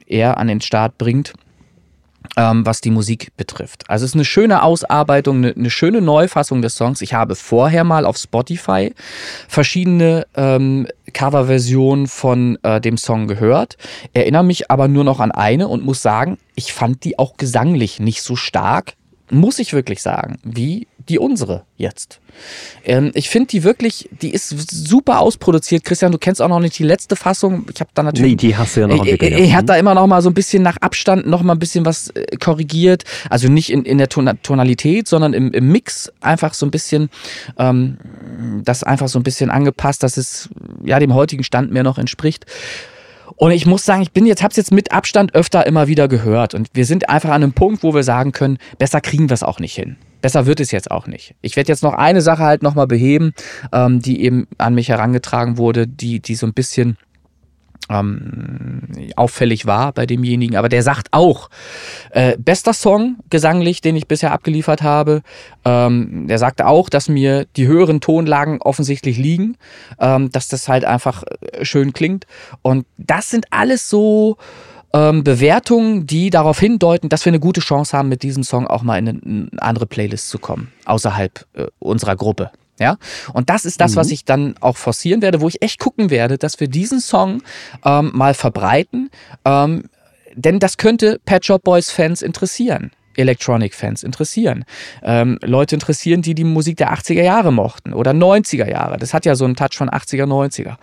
er 0.08 0.38
an 0.38 0.48
den 0.48 0.62
Start 0.62 0.98
bringt, 0.98 1.34
ähm, 2.38 2.66
was 2.66 2.82
die 2.82 2.92
Musik 2.92 3.32
betrifft. 3.38 3.90
Also 3.90 4.06
es 4.06 4.12
ist 4.12 4.16
eine 4.16 4.26
schöne 4.26 4.64
Ausarbeitung, 4.64 5.38
eine, 5.38 5.54
eine 5.54 5.70
schöne 5.70 6.02
Neufassung 6.02 6.62
des 6.62 6.76
Songs. 6.76 7.02
Ich 7.02 7.14
habe 7.14 7.36
vorher 7.36 7.84
mal 7.84 8.06
auf 8.06 8.18
Spotify 8.18 8.94
verschiedene 9.48 10.26
ähm, 10.36 10.88
Coverversionen 11.14 12.08
von 12.08 12.58
äh, 12.64 12.82
dem 12.82 12.98
Song 12.98 13.28
gehört, 13.28 13.78
erinnere 14.14 14.44
mich 14.44 14.72
aber 14.72 14.88
nur 14.88 15.04
noch 15.04 15.20
an 15.20 15.32
eine 15.32 15.68
und 15.68 15.84
muss 15.84 16.02
sagen, 16.02 16.38
ich 16.56 16.74
fand 16.74 17.04
die 17.04 17.20
auch 17.20 17.38
gesanglich 17.38 18.00
nicht 18.00 18.22
so 18.22 18.36
stark, 18.36 18.94
muss 19.30 19.60
ich 19.60 19.74
wirklich 19.74 20.02
sagen, 20.02 20.38
wie 20.44 20.88
die 21.10 21.20
unsere 21.20 21.64
jetzt. 21.78 22.20
Ähm, 22.84 23.12
ich 23.14 23.30
finde 23.30 23.48
die 23.48 23.64
wirklich, 23.64 24.10
die 24.22 24.32
ist 24.32 24.50
super 24.50 25.20
ausproduziert. 25.20 25.84
Christian, 25.84 26.12
du 26.12 26.18
kennst 26.18 26.42
auch 26.42 26.48
noch 26.48 26.60
nicht 26.60 26.78
die 26.80 26.84
letzte 26.84 27.16
Fassung. 27.16 27.66
Ich 27.74 27.80
habe 27.80 27.90
da 27.94 28.04
natürlich. 28.04 28.32
Nee, 28.32 28.36
die 28.36 28.56
hast 28.56 28.76
du 28.76 28.82
ja 28.82 28.88
noch 28.88 28.98
entwickelt. 28.98 29.34
er, 29.34 29.40
er 29.40 29.54
hat 29.56 29.70
da 29.70 29.76
immer 29.76 29.94
noch 29.94 30.08
mal 30.08 30.22
so 30.22 30.30
ein 30.30 30.34
bisschen 30.34 30.64
nach 30.64 30.78
Abstand 30.78 31.28
noch 31.28 31.44
mal 31.44 31.54
ein 31.54 31.60
bisschen 31.60 31.86
was 31.86 32.10
äh, 32.10 32.38
korrigiert. 32.38 33.04
Also 33.30 33.50
nicht 33.50 33.72
in, 33.72 33.84
in 33.86 33.98
der 33.98 34.10
Ton 34.10 34.30
Tonalität, 34.42 35.08
sondern 35.08 35.34
im, 35.34 35.52
im 35.52 35.72
Mix 35.72 36.12
einfach 36.22 36.54
so 36.54 36.66
ein 36.66 36.72
bisschen, 36.72 37.10
ähm, 37.58 37.98
das 38.64 38.84
einfach 38.84 39.08
so 39.08 39.20
ein 39.20 39.24
bisschen 39.24 39.50
angepasst, 39.50 40.04
dass 40.04 40.18
es 40.18 40.50
ja 40.84 41.00
dem 41.00 41.14
heutigen 41.14 41.44
Stand 41.44 41.72
mehr 41.72 41.84
noch 41.84 41.98
entspricht. 41.98 42.46
Und 43.36 43.52
ich 43.52 43.66
muss 43.66 43.84
sagen, 43.84 44.02
ich 44.02 44.12
bin 44.12 44.26
jetzt, 44.26 44.44
hab's 44.44 44.58
jetzt 44.58 44.72
mit 44.72 44.92
Abstand 44.92 45.34
öfter 45.36 45.66
immer 45.66 45.88
wieder 45.88 46.08
gehört. 46.08 46.54
Und 46.54 46.70
wir 46.74 46.86
sind 46.86 47.10
einfach 47.10 47.30
an 47.30 47.44
einem 47.44 47.54
Punkt, 47.54 47.84
wo 47.84 47.94
wir 47.94 48.04
sagen 48.04 48.32
können, 48.32 48.58
besser 48.78 49.02
kriegen 49.02 49.30
wir 49.30 49.34
es 49.34 49.44
auch 49.44 49.60
nicht 49.60 49.76
hin. 49.76 49.98
Besser 50.24 50.46
wird 50.46 50.62
es 50.62 50.72
jetzt 50.72 50.90
auch 50.90 51.06
nicht. 51.06 51.36
Ich 51.42 51.58
werde 51.58 51.68
jetzt 51.68 51.84
noch 51.84 51.96
eine 51.96 52.22
Sache 52.22 52.44
halt 52.44 52.64
nochmal 52.64 52.88
beheben, 52.88 53.34
ähm, 53.74 54.00
die 54.00 54.24
eben 54.24 54.48
an 54.58 54.74
mich 54.74 54.88
herangetragen 54.88 55.58
wurde, 55.58 55.86
die, 55.86 56.22
die 56.22 56.36
so 56.36 56.48
ein 56.48 56.54
bisschen 56.54 56.98
ähm, 57.90 58.84
auffällig 59.18 59.66
war 59.66 59.92
bei 59.92 60.06
demjenigen. 60.06 60.56
Aber 60.56 60.70
der 60.70 60.82
sagt 60.82 61.10
auch, 61.12 61.50
äh, 62.12 62.38
bester 62.38 62.72
Song 62.72 63.18
gesanglich, 63.30 63.82
den 63.82 63.98
ich 63.98 64.08
bisher 64.08 64.32
abgeliefert 64.32 64.82
habe. 64.82 65.24
Ähm, 65.66 66.28
der 66.30 66.40
sagte 66.40 66.68
auch, 66.68 66.88
dass 66.88 67.10
mir 67.10 67.46
die 67.58 67.68
höheren 67.68 68.00
Tonlagen 68.00 68.62
offensichtlich 68.62 69.18
liegen, 69.18 69.58
ähm, 70.00 70.32
dass 70.32 70.48
das 70.48 70.70
halt 70.70 70.86
einfach 70.86 71.24
äh, 71.24 71.66
schön 71.66 71.92
klingt. 71.92 72.28
Und 72.62 72.86
das 72.98 73.30
sind 73.30 73.48
alles 73.52 73.90
so 73.90 74.38
ähm, 74.94 75.24
Bewertungen, 75.24 76.06
die 76.08 76.30
darauf 76.30 76.60
hindeuten, 76.60 77.10
dass 77.10 77.26
wir 77.26 77.32
eine 77.32 77.40
gute 77.40 77.62
Chance 77.62 77.98
haben, 77.98 78.10
mit 78.10 78.24
diesem 78.24 78.44
Song 78.44 78.68
auch 78.68 78.84
mal 78.84 78.98
in 78.98 79.10
eine, 79.10 79.22
eine 79.24 79.62
andere 79.62 79.86
Playlist 79.86 80.30
zu 80.30 80.40
kommen, 80.40 80.72
außerhalb 80.86 81.46
äh, 81.54 81.66
unserer 81.80 82.16
Gruppe. 82.16 82.52
Ja, 82.80 82.98
und 83.34 83.52
das 83.52 83.66
ist 83.66 83.80
das, 83.82 83.96
was 83.96 84.10
ich 84.10 84.26
dann 84.26 84.56
auch 84.60 84.78
forcieren 84.78 85.22
werde, 85.22 85.42
wo 85.42 85.48
ich 85.48 85.62
echt 85.62 85.80
gucken 85.80 86.10
werde, 86.10 86.40
dass 86.40 86.60
wir 86.60 86.68
diesen 86.68 87.00
Song 87.00 87.44
ähm, 87.86 88.12
mal 88.16 88.34
verbreiten. 88.34 89.12
Ähm, 89.46 89.84
denn 90.36 90.60
das 90.60 90.78
könnte 90.78 91.20
Pet 91.24 91.46
Shop 91.46 91.64
Boys 91.64 91.92
Fans 91.92 92.24
interessieren. 92.24 92.92
Electronic-Fans 93.16 94.02
interessieren. 94.02 94.66
Ähm, 95.04 95.38
Leute 95.44 95.76
interessieren, 95.76 96.24
die 96.24 96.34
die 96.34 96.44
Musik 96.44 96.78
der 96.78 96.94
80er 96.94 97.22
Jahre 97.22 97.54
mochten 97.54 97.94
oder 97.94 98.12
90er 98.12 98.68
Jahre. 98.68 98.98
Das 98.98 99.14
hat 99.14 99.26
ja 99.26 99.36
so 99.36 99.46
einen 99.46 99.56
Touch 99.56 99.76
von 99.76 99.90
80er, 99.90 100.26
90er. 100.26 100.78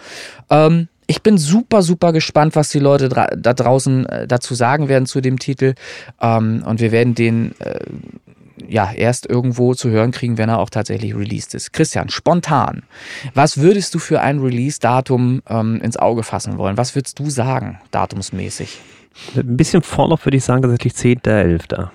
Ähm, 0.48 0.88
ich 1.10 1.22
bin 1.22 1.38
super, 1.38 1.82
super 1.82 2.12
gespannt, 2.12 2.54
was 2.54 2.68
die 2.68 2.78
Leute 2.78 3.08
da 3.08 3.26
draußen 3.52 4.06
äh, 4.06 4.26
dazu 4.28 4.54
sagen 4.54 4.88
werden 4.88 5.06
zu 5.06 5.20
dem 5.20 5.40
Titel. 5.40 5.74
Ähm, 6.20 6.62
und 6.64 6.78
wir 6.78 6.92
werden 6.92 7.16
den 7.16 7.58
äh, 7.58 7.80
ja 8.68 8.92
erst 8.92 9.26
irgendwo 9.26 9.74
zu 9.74 9.90
hören 9.90 10.12
kriegen, 10.12 10.38
wenn 10.38 10.48
er 10.48 10.60
auch 10.60 10.70
tatsächlich 10.70 11.16
released 11.16 11.52
ist. 11.54 11.72
Christian, 11.72 12.10
spontan, 12.10 12.84
was 13.34 13.58
würdest 13.58 13.92
du 13.92 13.98
für 13.98 14.20
ein 14.20 14.38
Release-Datum 14.38 15.42
ähm, 15.48 15.80
ins 15.82 15.96
Auge 15.96 16.22
fassen 16.22 16.58
wollen? 16.58 16.76
Was 16.76 16.94
würdest 16.94 17.18
du 17.18 17.28
sagen, 17.28 17.80
datumsmäßig? 17.90 18.78
Ein 19.34 19.56
bisschen 19.56 19.82
Vorlauf 19.82 20.24
würde 20.24 20.36
ich 20.36 20.44
sagen, 20.44 20.62
tatsächlich 20.62 20.92
10.11. 20.92 21.88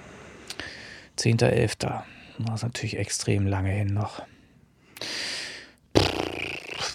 10.11. 1.18 2.02
Das 2.40 2.56
ist 2.56 2.64
natürlich 2.64 2.98
extrem 2.98 3.48
lange 3.48 3.70
hin 3.70 3.94
noch. 3.94 4.24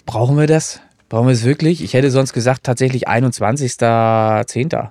Brauchen 0.05 0.37
wir 0.37 0.45
das? 0.45 0.81
Brauchen 1.11 1.27
wir 1.27 1.33
es 1.33 1.43
wirklich? 1.43 1.83
Ich 1.83 1.93
hätte 1.93 2.09
sonst 2.09 2.31
gesagt 2.31 2.63
tatsächlich 2.63 3.09
21.10. 3.09 4.87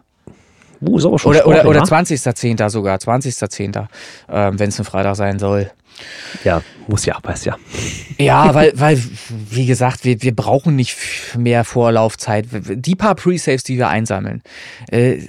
Uh, 0.82 0.98
ist 0.98 1.06
aber 1.06 1.18
schon 1.18 1.30
oder, 1.30 1.46
oder, 1.46 1.66
oder 1.66 1.80
20.10. 1.80 2.68
sogar, 2.68 2.98
20.10., 2.98 3.86
ähm, 4.28 4.58
wenn 4.58 4.68
es 4.68 4.78
ein 4.78 4.84
Freitag 4.84 5.16
sein 5.16 5.38
soll. 5.38 5.70
Ja, 6.44 6.60
muss 6.88 7.06
ja, 7.06 7.16
weiß 7.22 7.46
ja. 7.46 7.56
Ja, 8.18 8.54
weil, 8.54 8.72
weil 8.74 9.02
wie 9.28 9.64
gesagt, 9.64 10.04
wir, 10.04 10.20
wir 10.20 10.36
brauchen 10.36 10.76
nicht 10.76 10.94
mehr 11.38 11.64
Vorlaufzeit. 11.64 12.44
Die 12.52 12.96
paar 12.96 13.14
Pre-Saves, 13.14 13.64
die 13.64 13.78
wir 13.78 13.88
einsammeln, 13.88 14.42
äh, 14.90 15.22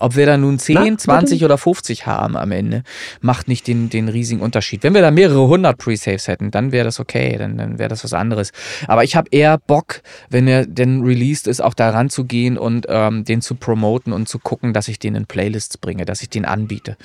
ob 0.00 0.16
wir 0.16 0.26
da 0.26 0.36
nun 0.36 0.58
10, 0.58 0.74
Na, 0.74 0.98
20 0.98 1.44
oder 1.44 1.58
50 1.58 2.06
haben 2.06 2.36
am 2.36 2.52
Ende, 2.52 2.82
macht 3.20 3.48
nicht 3.48 3.66
den, 3.66 3.90
den 3.90 4.08
riesigen 4.08 4.40
Unterschied. 4.40 4.82
Wenn 4.82 4.94
wir 4.94 5.02
da 5.02 5.10
mehrere 5.10 5.48
hundert 5.48 5.78
Pre-Saves 5.78 6.28
hätten, 6.28 6.50
dann 6.50 6.72
wäre 6.72 6.84
das 6.84 7.00
okay, 7.00 7.36
dann, 7.38 7.56
dann 7.56 7.78
wäre 7.78 7.88
das 7.88 8.04
was 8.04 8.12
anderes. 8.12 8.52
Aber 8.86 9.04
ich 9.04 9.16
habe 9.16 9.28
eher 9.30 9.58
Bock, 9.58 10.02
wenn 10.30 10.46
er 10.48 10.66
denn 10.66 11.02
released 11.02 11.46
ist, 11.46 11.60
auch 11.60 11.74
da 11.74 11.90
ranzugehen 11.90 12.58
und 12.58 12.86
ähm, 12.88 13.24
den 13.24 13.40
zu 13.40 13.54
promoten 13.54 14.12
und 14.12 14.28
zu 14.28 14.38
gucken, 14.38 14.72
dass 14.72 14.88
ich 14.88 14.98
den 14.98 15.14
in 15.14 15.26
Playlists 15.26 15.78
bringe, 15.78 16.04
dass 16.04 16.22
ich 16.22 16.30
den 16.30 16.44
anbiete. 16.44 16.96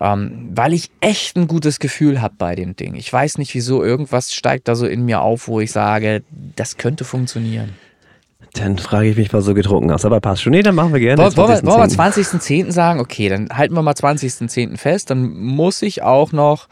Ähm, 0.00 0.50
weil 0.54 0.72
ich 0.72 0.90
echt 1.00 1.36
ein 1.36 1.48
gutes 1.48 1.78
Gefühl 1.78 2.20
habe 2.20 2.34
bei 2.38 2.54
dem 2.54 2.76
Ding. 2.76 2.94
Ich 2.94 3.12
weiß 3.12 3.38
nicht 3.38 3.54
wieso, 3.54 3.82
irgendwas 3.82 4.32
steigt 4.32 4.68
da 4.68 4.74
so 4.74 4.86
in 4.86 5.04
mir 5.04 5.20
auf, 5.20 5.48
wo 5.48 5.60
ich 5.60 5.72
sage, 5.72 6.22
das 6.56 6.76
könnte 6.76 7.04
funktionieren. 7.04 7.74
Dann 8.54 8.78
frage 8.78 9.08
ich 9.08 9.16
mich, 9.16 9.32
was 9.32 9.44
du 9.44 9.54
getrunken 9.54 9.92
hast. 9.92 10.04
Aber 10.04 10.20
passt 10.20 10.42
schon. 10.42 10.52
Nee, 10.52 10.62
dann 10.62 10.74
machen 10.74 10.92
wir 10.92 11.00
gerne. 11.00 11.22
Wollen, 11.22 11.36
wollen 11.36 11.62
wir, 11.62 11.62
wir 11.62 11.84
20.10. 11.84 12.70
sagen? 12.70 13.00
Okay, 13.00 13.28
dann 13.28 13.48
halten 13.50 13.74
wir 13.74 13.82
mal 13.82 13.92
20.10. 13.92 14.76
fest. 14.76 15.10
Dann 15.10 15.36
muss 15.38 15.82
ich 15.82 16.02
auch 16.02 16.32
noch 16.32 16.68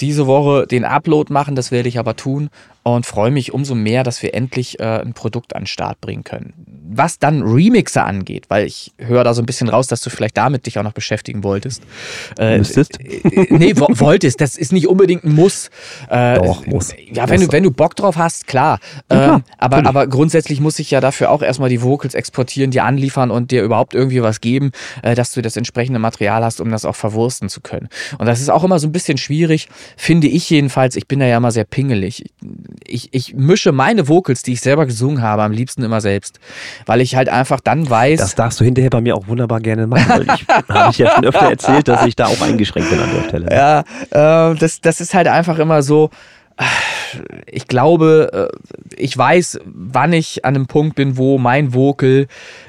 diese 0.00 0.26
Woche 0.26 0.66
den 0.66 0.84
Upload 0.84 1.32
machen. 1.32 1.54
Das 1.54 1.70
werde 1.70 1.88
ich 1.88 1.98
aber 1.98 2.16
tun 2.16 2.50
und 2.96 3.06
freue 3.06 3.30
mich 3.30 3.52
umso 3.52 3.74
mehr, 3.74 4.02
dass 4.02 4.22
wir 4.22 4.34
endlich 4.34 4.80
äh, 4.80 5.00
ein 5.00 5.14
Produkt 5.14 5.54
an 5.54 5.62
den 5.62 5.66
Start 5.66 6.00
bringen 6.00 6.24
können. 6.24 6.54
Was 6.92 7.18
dann 7.18 7.42
Remixer 7.42 8.04
angeht, 8.04 8.46
weil 8.48 8.66
ich 8.66 8.92
höre 8.98 9.24
da 9.24 9.34
so 9.34 9.42
ein 9.42 9.46
bisschen 9.46 9.68
raus, 9.68 9.86
dass 9.86 10.00
du 10.00 10.10
vielleicht 10.10 10.36
damit 10.36 10.66
dich 10.66 10.78
auch 10.78 10.82
noch 10.82 10.92
beschäftigen 10.92 11.44
wolltest. 11.44 11.82
Äh, 12.38 12.58
Müsstest? 12.58 13.00
Äh, 13.00 13.46
nee, 13.50 13.74
wo, 13.76 13.86
wolltest. 14.00 14.40
Das 14.40 14.56
ist 14.56 14.72
nicht 14.72 14.88
unbedingt 14.88 15.24
ein 15.24 15.34
Muss. 15.34 15.70
Äh, 16.08 16.36
Doch, 16.36 16.66
muss. 16.66 16.92
Ja, 17.12 17.28
wenn, 17.28 17.40
muss. 17.40 17.48
Du, 17.48 17.52
wenn 17.52 17.62
du 17.62 17.70
Bock 17.70 17.94
drauf 17.96 18.16
hast, 18.16 18.46
klar. 18.46 18.80
Ja, 19.10 19.16
klar 19.16 19.36
ähm, 19.36 19.44
aber, 19.58 19.86
aber 19.86 20.06
grundsätzlich 20.06 20.60
muss 20.60 20.78
ich 20.78 20.90
ja 20.90 21.00
dafür 21.00 21.30
auch 21.30 21.42
erstmal 21.42 21.68
die 21.68 21.82
Vocals 21.82 22.14
exportieren, 22.14 22.70
dir 22.70 22.84
anliefern 22.84 23.30
und 23.30 23.50
dir 23.50 23.62
überhaupt 23.62 23.94
irgendwie 23.94 24.22
was 24.22 24.40
geben, 24.40 24.72
äh, 25.02 25.14
dass 25.14 25.32
du 25.32 25.42
das 25.42 25.56
entsprechende 25.56 25.98
Material 25.98 26.44
hast, 26.44 26.60
um 26.60 26.70
das 26.70 26.84
auch 26.84 26.96
verwursten 26.96 27.48
zu 27.48 27.60
können. 27.60 27.88
Und 28.18 28.26
das 28.26 28.40
ist 28.40 28.50
auch 28.50 28.64
immer 28.64 28.78
so 28.78 28.88
ein 28.88 28.92
bisschen 28.92 29.18
schwierig, 29.18 29.68
finde 29.96 30.26
ich 30.26 30.48
jedenfalls. 30.50 30.96
Ich 30.96 31.06
bin 31.06 31.20
da 31.20 31.26
ja 31.26 31.36
immer 31.36 31.52
sehr 31.52 31.64
pingelig 31.64 32.24
ich, 32.86 33.08
ich 33.12 33.34
mische 33.34 33.72
meine 33.72 34.08
Vocals, 34.08 34.42
die 34.42 34.52
ich 34.52 34.60
selber 34.60 34.86
gesungen 34.86 35.22
habe, 35.22 35.42
am 35.42 35.52
liebsten 35.52 35.82
immer 35.82 36.00
selbst. 36.00 36.40
Weil 36.86 37.00
ich 37.00 37.14
halt 37.14 37.28
einfach 37.28 37.60
dann 37.60 37.88
weiß. 37.88 38.20
Das 38.20 38.34
darfst 38.34 38.60
du 38.60 38.64
hinterher 38.64 38.90
bei 38.90 39.00
mir 39.00 39.16
auch 39.16 39.26
wunderbar 39.26 39.60
gerne 39.60 39.86
machen. 39.86 40.08
Weil 40.08 40.36
ich 40.36 40.46
habe 40.68 40.90
ich 40.90 40.98
ja 40.98 41.14
schon 41.14 41.24
öfter 41.24 41.50
erzählt, 41.50 41.88
dass 41.88 42.06
ich 42.06 42.16
da 42.16 42.26
auch 42.26 42.40
eingeschränkt 42.40 42.90
bin 42.90 43.00
an 43.00 43.10
der 43.14 43.28
Stelle. 43.28 43.48
Ja, 43.50 44.50
äh, 44.50 44.54
das, 44.56 44.80
das 44.80 45.00
ist 45.00 45.14
halt 45.14 45.28
einfach 45.28 45.58
immer 45.58 45.82
so 45.82 46.10
ich 47.46 47.66
glaube, 47.66 48.50
äh, 48.52 48.94
ich 48.96 49.16
weiß, 49.16 49.60
wann 49.64 50.12
ich 50.12 50.44
an 50.44 50.54
einem 50.54 50.66
Punkt 50.66 50.94
bin, 50.94 51.16
wo 51.16 51.38
mein 51.38 51.74
Vocal 51.74 52.26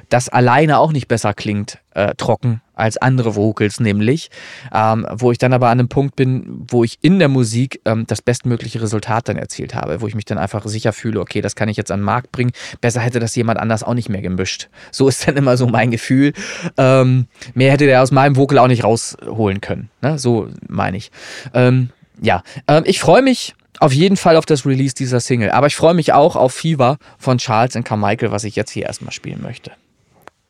das 0.09 0.29
alleine 0.29 0.79
auch 0.79 0.91
nicht 0.91 1.07
besser 1.07 1.33
klingt, 1.33 1.79
äh, 1.93 2.15
trocken 2.15 2.61
als 2.81 2.97
andere 2.97 3.35
Vocals, 3.35 3.79
nämlich, 3.79 4.29
ähm, 4.73 5.07
wo 5.11 5.31
ich 5.31 5.37
dann 5.37 5.53
aber 5.53 5.67
an 5.67 5.79
einem 5.79 5.89
Punkt 5.89 6.15
bin, 6.15 6.65
wo 6.67 6.83
ich 6.83 6.97
in 7.01 7.19
der 7.19 7.29
Musik 7.29 7.79
ähm, 7.85 8.05
das 8.07 8.21
bestmögliche 8.21 8.81
Resultat 8.81 9.29
dann 9.29 9.37
erzielt 9.37 9.75
habe, 9.75 10.01
wo 10.01 10.07
ich 10.07 10.15
mich 10.15 10.25
dann 10.25 10.37
einfach 10.37 10.65
sicher 10.65 10.91
fühle, 10.91 11.19
okay, 11.19 11.41
das 11.41 11.55
kann 11.55 11.69
ich 11.69 11.77
jetzt 11.77 11.91
an 11.91 11.99
den 11.99 12.05
Markt 12.05 12.31
bringen. 12.31 12.51
Besser 12.81 13.01
hätte 13.01 13.19
das 13.19 13.35
jemand 13.35 13.59
anders 13.59 13.83
auch 13.83 13.93
nicht 13.93 14.09
mehr 14.09 14.21
gemischt. 14.21 14.69
So 14.91 15.07
ist 15.07 15.27
dann 15.27 15.37
immer 15.37 15.57
so 15.57 15.67
mein 15.67 15.91
Gefühl. 15.91 16.33
Ähm, 16.77 17.27
mehr 17.53 17.71
hätte 17.71 17.85
der 17.85 18.01
aus 18.01 18.11
meinem 18.11 18.35
Vocal 18.35 18.57
auch 18.57 18.67
nicht 18.67 18.83
rausholen 18.83 19.61
können. 19.61 19.89
Ne? 20.01 20.17
So 20.17 20.47
meine 20.67 20.97
ich. 20.97 21.11
Ähm, 21.53 21.89
ja, 22.21 22.43
ähm, 22.67 22.83
ich 22.85 22.99
freue 22.99 23.21
mich 23.21 23.55
auf 23.79 23.93
jeden 23.93 24.17
Fall 24.17 24.37
auf 24.37 24.45
das 24.45 24.65
Release 24.65 24.93
dieser 24.93 25.19
Single. 25.19 25.51
Aber 25.51 25.67
ich 25.67 25.75
freue 25.75 25.93
mich 25.93 26.13
auch 26.13 26.35
auf 26.35 26.53
Fever 26.53 26.97
von 27.17 27.37
Charles 27.37 27.75
und 27.75 27.83
Carmichael, 27.83 28.31
was 28.31 28.43
ich 28.43 28.55
jetzt 28.55 28.71
hier 28.71 28.85
erstmal 28.85 29.11
spielen 29.11 29.41
möchte. 29.41 29.71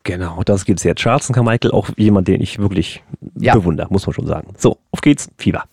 Genau, 0.03 0.41
das 0.43 0.65
gibt 0.65 0.79
es 0.79 0.83
jetzt. 0.83 0.99
Charles 0.99 1.29
und 1.29 1.35
Carmichael, 1.35 1.71
auch 1.71 1.89
jemand, 1.95 2.27
den 2.27 2.41
ich 2.41 2.57
wirklich 2.57 3.03
ja. 3.39 3.53
bewundere, 3.53 3.87
muss 3.91 4.05
man 4.07 4.13
schon 4.13 4.25
sagen. 4.25 4.53
So, 4.57 4.77
auf 4.91 5.01
geht's, 5.01 5.29
Fever. 5.37 5.63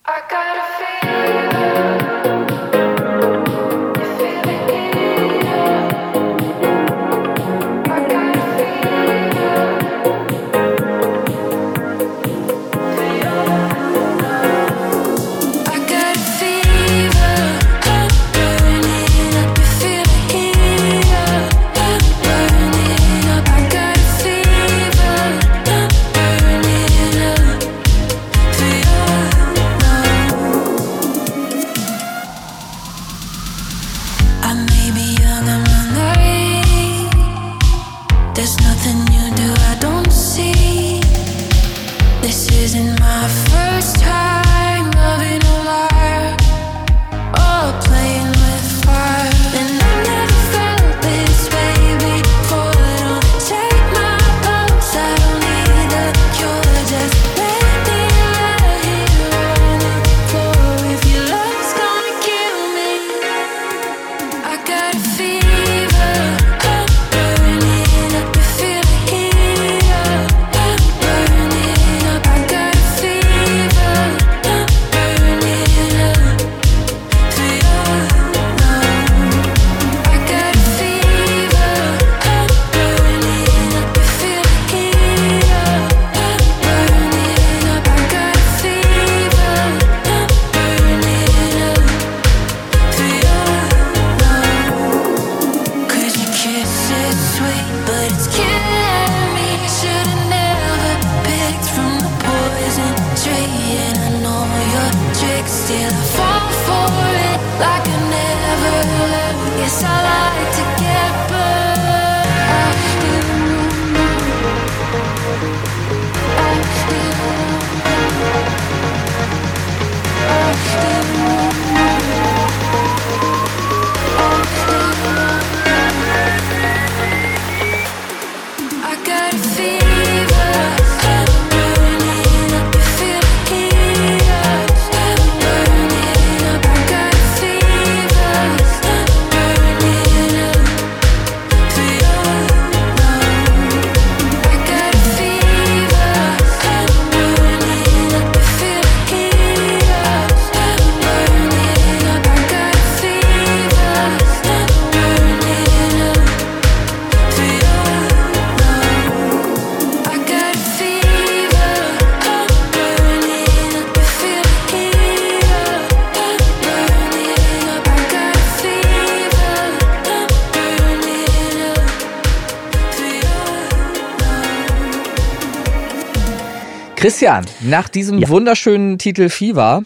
Christian, 177.09 177.43
nach 177.61 177.89
diesem 177.89 178.19
Ja. 178.19 178.29
wunderschönen 178.29 178.99
Titel 178.99 179.29
Fever 179.29 179.81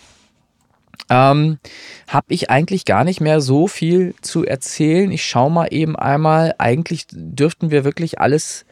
ähm, 1.10 1.58
habe 2.10 2.26
ich 2.28 2.50
eigentlich 2.50 2.84
gar 2.84 3.06
nicht 3.06 3.22
mehr 3.22 3.40
so 3.40 3.70
viel 3.70 4.14
zu 4.20 4.46
erzählen. 4.46 5.10
Ich 5.10 5.24
schaue 5.24 5.50
mal 5.50 5.68
eben 5.72 5.96
einmal. 5.96 6.54
Eigentlich 6.58 7.06
dürften 7.14 7.72
wir 7.72 7.86
wirklich 7.86 8.20
alles 8.20 8.66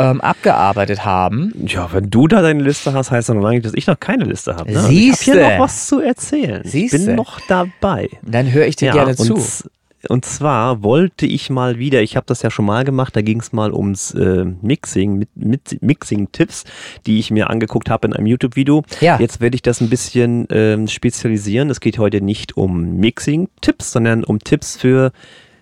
ähm, 0.00 0.20
abgearbeitet 0.20 1.04
haben. 1.04 1.52
Ja, 1.64 1.92
wenn 1.92 2.10
du 2.10 2.26
da 2.26 2.42
deine 2.42 2.60
Liste 2.60 2.92
hast, 2.92 3.12
heißt 3.12 3.28
das 3.28 3.36
noch 3.36 3.40
lange 3.42 3.54
nicht, 3.58 3.66
dass 3.66 3.74
ich 3.74 3.86
noch 3.86 4.00
keine 4.00 4.24
Liste 4.24 4.56
habe. 4.56 4.72
Ne? 4.72 4.80
Siehste. 4.82 5.22
Ich 5.22 5.36
habe 5.36 5.46
hier 5.46 5.58
noch 5.58 5.64
was 5.64 5.86
zu 5.86 6.00
erzählen. 6.00 6.62
Ich 6.64 6.72
Siehste. 6.72 6.98
bin 6.98 7.14
noch 7.14 7.38
dabei. 7.46 8.08
Dann 8.22 8.50
höre 8.50 8.66
ich 8.66 8.74
dir 8.74 8.90
gerne 8.90 9.10
und, 9.10 9.16
zu. 9.16 9.68
Und 10.08 10.24
zwar 10.24 10.82
wollte 10.82 11.26
ich 11.26 11.50
mal 11.50 11.78
wieder, 11.78 12.02
ich 12.02 12.16
habe 12.16 12.26
das 12.26 12.42
ja 12.42 12.50
schon 12.50 12.64
mal 12.64 12.84
gemacht, 12.84 13.16
da 13.16 13.22
ging 13.22 13.40
es 13.40 13.52
mal 13.52 13.72
ums 13.72 14.12
äh, 14.14 14.44
Mixing, 14.44 15.14
mit, 15.14 15.28
mit 15.34 15.82
Mixing-Tipps, 15.82 16.64
die 17.06 17.18
ich 17.18 17.30
mir 17.30 17.50
angeguckt 17.50 17.90
habe 17.90 18.08
in 18.08 18.12
einem 18.12 18.26
YouTube-Video. 18.26 18.82
Ja. 19.00 19.18
Jetzt 19.18 19.40
werde 19.40 19.54
ich 19.54 19.62
das 19.62 19.80
ein 19.80 19.88
bisschen 19.88 20.46
ähm, 20.50 20.88
spezialisieren. 20.88 21.70
Es 21.70 21.80
geht 21.80 21.98
heute 21.98 22.20
nicht 22.20 22.56
um 22.56 22.96
Mixing-Tipps, 22.96 23.92
sondern 23.92 24.24
um 24.24 24.38
Tipps 24.38 24.76
für 24.76 25.12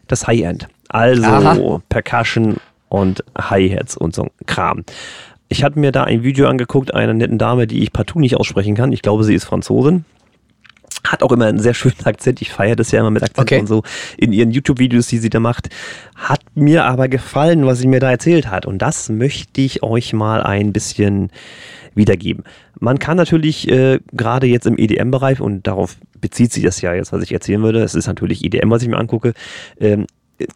das 0.06 0.26
High-End. 0.26 0.68
Also 0.88 1.24
Aha. 1.24 1.82
Percussion 1.88 2.56
und 2.88 3.24
Hi-Hats 3.36 3.96
und 3.96 4.14
so 4.14 4.24
ein 4.24 4.30
Kram. 4.46 4.84
Ich 5.48 5.62
hatte 5.64 5.78
mir 5.78 5.92
da 5.92 6.04
ein 6.04 6.22
Video 6.22 6.48
angeguckt 6.48 6.94
einer 6.94 7.14
netten 7.14 7.38
Dame, 7.38 7.66
die 7.66 7.82
ich 7.82 7.92
partout 7.92 8.20
nicht 8.20 8.36
aussprechen 8.36 8.74
kann. 8.74 8.92
Ich 8.92 9.02
glaube, 9.02 9.24
sie 9.24 9.34
ist 9.34 9.44
Franzosin. 9.44 10.04
Hat 11.14 11.22
auch 11.22 11.30
immer 11.30 11.46
einen 11.46 11.60
sehr 11.60 11.74
schönen 11.74 11.94
Akzent. 12.04 12.42
Ich 12.42 12.50
feiere 12.50 12.74
das 12.74 12.90
ja 12.90 12.98
immer 12.98 13.12
mit 13.12 13.22
Akzent 13.22 13.38
Okay. 13.46 13.60
und 13.60 13.68
so 13.68 13.84
in 14.16 14.32
ihren 14.32 14.50
YouTube-Videos, 14.50 15.06
die 15.06 15.18
sie 15.18 15.30
da 15.30 15.38
macht. 15.38 15.68
Hat 16.16 16.40
mir 16.56 16.86
aber 16.86 17.06
gefallen, 17.06 17.64
was 17.66 17.78
sie 17.78 17.86
mir 17.86 18.00
da 18.00 18.10
erzählt 18.10 18.50
hat. 18.50 18.66
Und 18.66 18.78
das 18.78 19.10
möchte 19.10 19.60
ich 19.60 19.84
euch 19.84 20.12
mal 20.12 20.42
ein 20.42 20.72
bisschen 20.72 21.30
wiedergeben. 21.94 22.42
Man 22.80 22.98
kann 22.98 23.16
natürlich 23.16 23.70
äh, 23.70 24.00
gerade 24.12 24.48
jetzt 24.48 24.66
im 24.66 24.76
EDM-Bereich, 24.76 25.40
und 25.40 25.68
darauf 25.68 25.98
bezieht 26.20 26.52
sich 26.52 26.64
das 26.64 26.80
ja 26.80 26.92
jetzt, 26.92 27.12
was 27.12 27.22
ich 27.22 27.30
erzählen 27.30 27.62
würde, 27.62 27.80
es 27.84 27.94
ist 27.94 28.08
natürlich 28.08 28.44
EDM, 28.44 28.70
was 28.70 28.82
ich 28.82 28.88
mir 28.88 28.98
angucke, 28.98 29.34
ähm, 29.78 30.06
äh, 30.40 30.46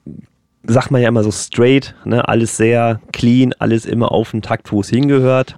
sagt 0.65 0.91
man 0.91 1.01
ja 1.01 1.09
immer 1.09 1.23
so 1.23 1.31
straight, 1.31 1.95
ne? 2.05 2.27
alles 2.27 2.57
sehr 2.57 3.01
clean, 3.13 3.55
alles 3.61 3.87
immer 3.87 4.11
auf 4.11 4.33
den 4.33 4.43
Takt, 4.43 4.73
wo 4.73 4.81
es 4.81 4.89
hingehört. 4.89 5.57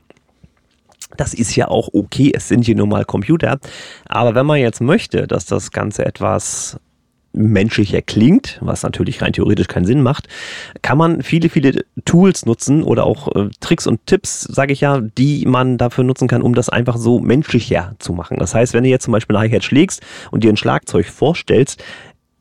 Das 1.21 1.35
ist 1.35 1.55
ja 1.55 1.69
auch 1.69 1.91
okay, 1.93 2.33
es 2.35 2.49
sind 2.49 2.65
hier 2.65 2.75
nur 2.75 2.87
mal 2.87 3.05
Computer. 3.05 3.59
Aber 4.09 4.35
wenn 4.35 4.47
man 4.47 4.59
jetzt 4.59 4.81
möchte, 4.81 5.27
dass 5.27 5.45
das 5.45 5.71
Ganze 5.71 6.07
etwas 6.07 6.81
menschlicher 7.35 8.01
klingt, 8.01 8.59
was 8.63 8.83
natürlich 8.83 9.21
rein 9.21 9.35
theoretisch 9.35 9.69
keinen 9.69 9.85
Sinn 9.85 10.03
macht, 10.03 10.29
kann 10.81 10.97
man 10.97 11.23
viele, 11.23 11.51
viele 11.51 11.85
Tools 12.07 12.47
nutzen 12.47 12.83
oder 12.83 13.05
auch 13.05 13.29
äh, 13.37 13.51
Tricks 13.61 13.87
und 13.87 14.07
Tipps, 14.07 14.41
sage 14.41 14.73
ich 14.73 14.81
ja, 14.81 14.99
die 15.01 15.45
man 15.45 15.77
dafür 15.77 16.05
nutzen 16.05 16.27
kann, 16.27 16.41
um 16.41 16.55
das 16.55 16.71
einfach 16.71 16.97
so 16.97 17.21
menschlicher 17.21 17.95
zu 17.99 18.15
machen. 18.15 18.39
Das 18.39 18.55
heißt, 18.55 18.73
wenn 18.73 18.85
du 18.85 18.89
jetzt 18.89 19.05
zum 19.05 19.13
Beispiel 19.13 19.37
ein 19.37 19.43
Hi-Hat 19.43 19.63
schlägst 19.63 20.01
und 20.31 20.43
dir 20.43 20.51
ein 20.51 20.57
Schlagzeug 20.57 21.05
vorstellst, 21.05 21.85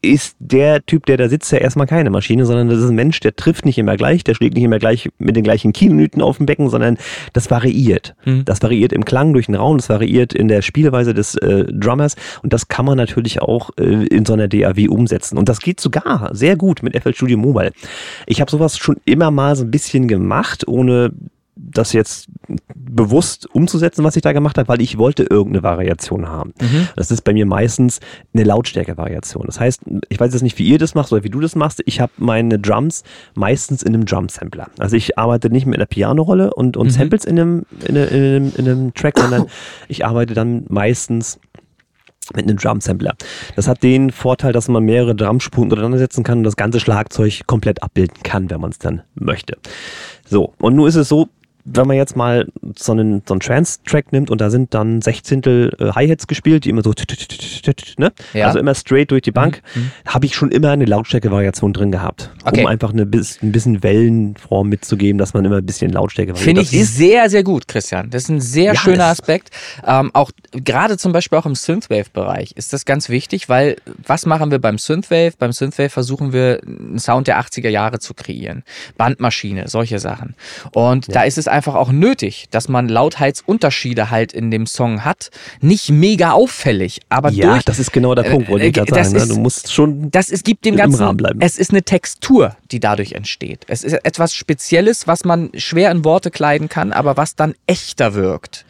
ist 0.02 0.36
der 0.40 0.86
Typ, 0.86 1.06
der 1.06 1.18
da 1.18 1.30
sitzt, 1.30 1.52
ja 1.52 1.58
erstmal 1.58 1.88
keine 1.88 2.10
Maschine, 2.10 2.46
sondern 2.46 2.70
das 2.70 2.80
ist 2.80 2.90
ein 2.90 2.96
Mensch, 2.96 3.20
der 3.20 3.36
trifft 3.36 3.66
nicht 3.66 3.78
immer 3.78 3.98
gleich, 3.98 4.24
der 4.24 4.36
schlägt 4.36 4.56
nicht 4.56 4.64
immer 4.64 4.80
gleich 4.80 5.10
mit 5.18 5.36
den 5.36 5.44
gleichen 5.44 5.74
Kilominuten 5.74 6.22
auf 6.22 6.38
dem 6.38 6.46
Becken, 6.46 6.70
sondern 6.70 6.98
das 7.34 7.52
variiert. 7.52 8.16
Hm. 8.22 8.46
Das 8.46 8.62
variiert 8.62 8.94
im 8.94 9.06
Klang 9.06 9.34
durch 9.34 9.48
den 9.48 9.56
Raum, 9.56 9.78
das 9.78 9.90
variiert 9.90 10.34
in 10.34 10.48
der 10.48 10.62
Spielweise 10.62 11.14
des 11.14 11.36
äh, 11.36 11.66
Drummers 11.66 12.16
und 12.44 12.54
das 12.54 12.68
kann 12.68 12.86
man 12.86 12.98
natürlich 12.98 13.42
auch 13.42 13.72
äh, 13.78 14.06
in 14.08 14.26
so 14.26 14.34
einer 14.34 14.48
DAW 14.48 14.88
umsetzen. 14.88 15.38
Und 15.38 15.50
das 15.50 15.60
geht 15.60 15.80
sogar 15.80 16.30
sehr 16.34 16.56
gut 16.56 16.84
mit 16.84 16.96
FL 17.02 17.14
Studio 17.14 17.38
Mobile. 17.38 17.72
Ich 18.26 18.42
habe 18.42 18.50
sowas 18.50 18.78
schon 18.78 18.98
immer 19.06 19.32
mal 19.32 19.56
so 19.56 19.64
ein 19.64 19.72
bisschen 19.72 20.08
gemacht, 20.08 20.68
ohne 20.68 21.12
das 21.62 21.94
jetzt 21.94 22.30
bewusst 22.74 23.48
umzusetzen, 23.54 24.04
was 24.04 24.16
ich 24.16 24.22
da 24.22 24.32
gemacht 24.32 24.58
habe, 24.58 24.68
weil 24.68 24.82
ich 24.82 24.98
wollte 24.98 25.24
irgendeine 25.24 25.64
Variation 25.64 26.28
haben. 26.28 26.54
Das 26.96 27.12
ist 27.12 27.24
bei 27.24 27.34
mir 27.34 27.46
meistens 27.46 28.00
eine 28.34 28.44
Lautstärke-Variation. 28.44 29.44
Das 29.46 29.60
heißt, 29.60 29.82
ich 30.08 30.20
weiß 30.20 30.34
jetzt 30.34 30.42
nicht, 30.42 30.58
wie 30.58 30.68
ihr 30.68 30.80
das 30.80 30.96
macht 30.96 31.12
oder 31.12 31.24
wie 31.24 31.30
du 31.30 31.40
das 31.40 31.56
machst. 31.56 31.82
Ich 31.86 32.00
habe 32.00 32.12
meine 32.18 32.60
Drums 32.60 33.04
meistens 33.36 33.84
in 33.84 33.94
einem 33.94 34.06
Drum-Sampler. 34.06 34.70
Also 34.80 34.96
ich 34.96 35.18
arbeite 35.18 35.50
nicht 35.50 35.66
mit 35.66 35.76
einer 35.76 35.86
Piano-Rolle 35.86 36.54
und, 36.54 36.78
und 36.78 36.90
Samples 36.90 37.26
in 37.26 37.40
einem, 37.40 37.66
in, 37.86 37.98
einem, 37.98 38.10
in, 38.10 38.24
einem, 38.24 38.52
in 38.56 38.68
einem 38.68 38.94
Track, 38.94 39.20
sondern 39.20 39.46
ich 39.88 40.06
arbeite 40.06 40.34
dann 40.34 40.66
meistens 40.70 41.40
mit 42.36 42.46
einem 42.46 42.58
Drum-Sampler. 42.58 43.16
Das 43.56 43.68
hat 43.68 43.84
den 43.84 44.12
Vorteil, 44.12 44.54
dass 44.54 44.68
man 44.68 44.84
mehrere 44.84 45.16
Drumspuren 45.16 45.70
untereinander 45.70 45.98
setzen 45.98 46.24
kann 46.24 46.40
und 46.40 46.44
das 46.44 46.56
ganze 46.56 46.80
Schlagzeug 46.80 47.42
komplett 47.48 47.82
abbilden 47.84 48.22
kann, 48.24 48.50
wenn 48.50 48.62
man 48.62 48.72
es 48.72 48.78
dann 48.78 49.02
möchte. 49.16 49.58
So, 50.26 50.54
und 50.60 50.76
nun 50.76 50.88
ist 50.88 50.96
es 50.96 51.10
so, 51.10 51.28
wenn 51.74 51.88
man 51.88 51.98
jetzt 51.98 52.16
mal 52.16 52.48
so 52.78 52.92
einen, 52.92 53.22
so 53.28 53.34
einen 53.34 53.42
Trance-Track 53.42 54.12
nimmt 54.12 54.30
und 54.30 54.42
da 54.42 54.50
sind 54.50 54.74
dann 54.74 55.02
Sechzehntel 55.02 55.76
äh, 55.80 55.92
Hi-Hats 55.92 56.28
gespielt, 56.28 56.66
die 56.66 56.70
immer 56.70 56.84
so, 56.84 56.94
ne? 57.98 58.12
Ja. 58.34 58.48
also 58.48 58.60
immer 58.60 58.76
straight 58.76 59.12
durch 59.12 59.22
die 59.22 59.32
Bank, 59.32 59.62
habe 60.06 60.26
ich 60.26 60.36
schon 60.36 60.52
immer 60.52 60.72
eine 60.72 60.86
Lautstärke-Variation 60.86 61.74
drin 61.74 61.92
gehabt, 61.92 62.32
Okay. 62.44 62.62
um 62.62 62.68
einfach 62.68 62.92
eine, 62.92 63.04
ein 63.04 63.52
bisschen 63.52 63.84
Wellenform 63.84 64.70
mitzugeben, 64.70 65.18
dass 65.18 65.34
man 65.34 65.46
immer 65.46 65.58
ein 65.58 65.66
bisschen 65.66 65.92
Lautstärke 65.92 66.32
variiert. 66.34 66.44
Finde 66.46 66.62
ich 66.62 66.72
Das 66.72 66.96
sehr, 66.96 67.30
sehr 67.30 67.44
gut, 67.44 67.68
Christian. 67.68 68.10
Das 68.10 68.24
ist 68.24 68.30
ein 68.30 68.42
sehr 68.42 68.74
Ja, 68.74 68.80
schöner 68.80 69.06
Aspekt. 69.06 69.50
Ähm, 69.86 70.12
auch 70.14 70.32
gerade 70.52 70.98
zum 70.98 71.12
Beispiel 71.12 71.38
auch 71.38 71.46
im 71.46 71.56
Synthwave-Bereich 71.56 72.54
ist 72.56 72.74
das 72.74 72.86
ganz 72.86 73.10
wichtig, 73.10 73.50
weil 73.50 73.78
was 74.06 74.26
machen 74.26 74.52
wir 74.52 74.60
beim 74.60 74.78
Synthwave? 74.78 75.34
Beim 75.38 75.52
Synthwave 75.52 75.90
versuchen 75.90 76.34
wir 76.34 76.62
einen 76.66 77.00
Sound 77.00 77.28
der 77.28 77.40
80er 77.40 77.70
Jahre 77.70 78.00
zu 78.00 78.14
kreieren. 78.14 78.64
Bandmaschine, 78.98 79.68
solche 79.68 80.00
Sachen. 80.00 80.36
Und 80.74 81.14
da 81.14 81.24
ist 81.24 81.38
es 81.38 81.48
einfach 81.48 81.59
auch 81.68 81.92
nötig, 81.92 82.48
dass 82.52 82.68
man 82.70 82.88
Lautheitsunterschiede 82.90 84.10
halt 84.10 84.34
in 84.34 84.52
dem 84.52 84.66
Song 84.66 85.04
hat. 85.06 85.30
Nicht 85.62 85.90
mega 85.90 86.32
auffällig, 86.32 87.00
aber 87.10 87.32
ja, 87.32 87.52
durch 87.52 87.64
das 87.64 87.80
ist 87.80 87.92
genau 87.94 88.16
der 88.16 88.24
Punkt, 88.24 88.50
wollte 88.50 88.66
ich 88.66 88.70
äh, 88.70 88.72
gerade 88.80 88.92
das 88.92 89.08
sagen. 89.12 89.18
Ne? 89.18 89.24
ist- 89.24 89.30
Du 89.32 89.40
musst 89.40 89.74
schon 89.74 90.12
das 90.12 90.30
es 90.30 90.44
gibt 90.44 90.66
dem 90.66 90.74
im 90.76 90.78
Ganzen, 90.80 91.04
Rahmen 91.04 91.18
bleiben. 91.18 91.40
es 91.42 91.58
ist 91.58 91.72
eine 91.72 91.84
Textur, 91.84 92.56
die 92.72 92.80
dadurch 92.80 93.14
entsteht. 93.14 93.66
Es 93.68 93.84
ist 93.84 93.94
etwas 93.94 94.34
Spezielles, 94.34 95.08
was 95.08 95.26
man 95.26 95.52
schwer 95.56 95.92
in 95.92 96.04
Worte 96.04 96.32
kleiden 96.32 96.70
kann, 96.70 96.92
aber 96.92 97.18
was 97.18 97.36
dann 97.36 97.56
echter 97.68 98.14
wirkt. 98.14 98.66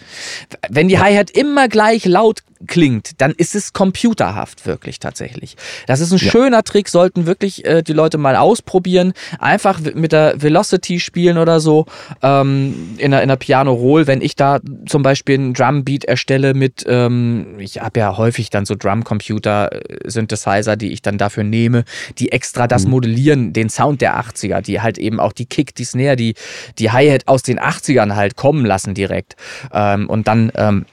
Wenn 0.70 0.88
die 0.88 1.00
Hi-Hat 1.00 1.32
immer 1.32 1.68
gleich 1.68 2.06
laut 2.06 2.44
klingt, 2.68 3.22
dann 3.22 3.32
ist 3.32 3.56
es 3.56 3.74
computerhaft 3.74 4.66
wirklich 4.66 5.00
tatsächlich. 5.00 5.56
Das 5.88 6.02
ist 6.02 6.12
ein 6.12 6.20
schöner 6.20 6.64
Trick, 6.64 6.90
sollten 6.90 7.26
wirklich 7.26 7.66
äh, 7.66 7.82
die 7.82 7.94
Leute 7.94 8.18
mal 8.18 8.36
ausprobieren. 8.36 9.14
Einfach 9.40 9.80
mit 9.80 10.12
der 10.12 10.42
Velocity 10.42 11.00
spielen 11.00 11.38
oder 11.38 11.60
so 11.60 11.86
ähm, 12.22 12.96
in 12.98 13.12
der, 13.12 13.22
in 13.22 13.30
der 13.30 13.38
Piano 13.38 13.74
Roll. 13.74 14.08
Wenn 14.08 14.22
ich 14.22 14.36
da 14.36 14.60
zum 14.88 15.04
Beispiel 15.04 15.36
einen 15.36 15.54
Drumbeat 15.54 16.06
erstelle 16.06 16.54
mit, 16.54 16.84
ähm, 16.88 17.56
ich 17.60 17.82
habe 17.82 18.00
ja 18.02 18.18
häufig 18.18 18.50
dann 18.50 18.66
so 18.66 18.76
Drumcomputer 18.76 19.72
äh, 19.72 20.10
Synthesizer, 20.10 20.76
die 20.76 20.92
ich 20.92 21.02
dann 21.02 21.18
dafür 21.18 21.44
nehme, 21.44 21.86
die 22.18 22.32
extra 22.32 22.68
das 22.68 22.86
modellieren, 22.86 23.54
den 23.54 23.70
Sound 23.70 23.89
der 23.98 24.20
80er, 24.20 24.62
die 24.62 24.82
halt 24.82 24.98
eben 24.98 25.20
auch 25.20 25.34
die 25.34 25.46
Kick, 25.46 25.76
die 25.76 25.84
Snare, 25.84 26.16
die, 26.16 26.36
die 26.78 26.92
Hi-Hat 26.92 27.28
aus 27.28 27.44
den 27.44 27.60
80ern 27.60 28.16
halt 28.16 28.36
kommen 28.36 28.66
lassen 28.66 28.94
direkt. 28.94 29.36
Ähm, 29.74 30.10
und 30.10 30.28
dann 30.28 30.52
ähm, 30.56 30.86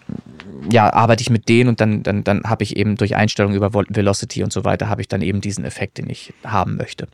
ja, 0.71 0.93
arbeite 0.93 1.23
ich 1.23 1.31
mit 1.31 1.49
denen 1.49 1.69
und 1.69 1.81
dann, 1.81 2.03
dann, 2.03 2.25
dann 2.25 2.43
habe 2.45 2.63
ich 2.65 2.77
eben 2.77 2.97
durch 2.97 3.17
Einstellungen 3.17 3.57
über 3.57 3.73
Velocity 3.75 4.43
und 4.43 4.53
so 4.53 4.65
weiter, 4.65 4.89
habe 4.89 5.01
ich 5.01 5.09
dann 5.09 5.23
eben 5.23 5.41
diesen 5.41 5.65
Effekt, 5.65 5.99
den 5.99 6.09
ich 6.11 6.33
haben 6.45 6.77
möchte. 6.77 7.09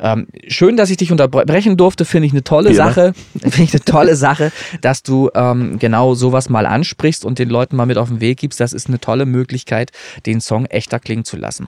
Ähm, 0.00 0.26
schön, 0.48 0.76
dass 0.76 0.90
ich 0.90 0.96
dich 0.96 1.12
unterbrechen 1.12 1.76
durfte, 1.76 2.04
finde 2.04 2.26
ich 2.26 2.32
eine 2.32 2.44
tolle 2.44 2.70
immer. 2.70 2.76
Sache. 2.76 3.14
Finde 3.40 3.62
ich 3.62 3.72
eine 3.74 3.84
tolle 3.84 4.16
Sache, 4.16 4.52
dass 4.80 5.02
du 5.02 5.30
ähm, 5.34 5.78
genau 5.78 6.14
sowas 6.14 6.48
mal 6.48 6.66
ansprichst 6.66 7.24
und 7.24 7.38
den 7.38 7.48
Leuten 7.48 7.76
mal 7.76 7.86
mit 7.86 7.98
auf 7.98 8.08
den 8.08 8.20
Weg 8.20 8.38
gibst. 8.38 8.60
Das 8.60 8.72
ist 8.72 8.88
eine 8.88 8.98
tolle 9.00 9.26
Möglichkeit, 9.26 9.92
den 10.26 10.40
Song 10.40 10.66
echter 10.66 10.98
klingen 10.98 11.24
zu 11.24 11.36
lassen. 11.36 11.66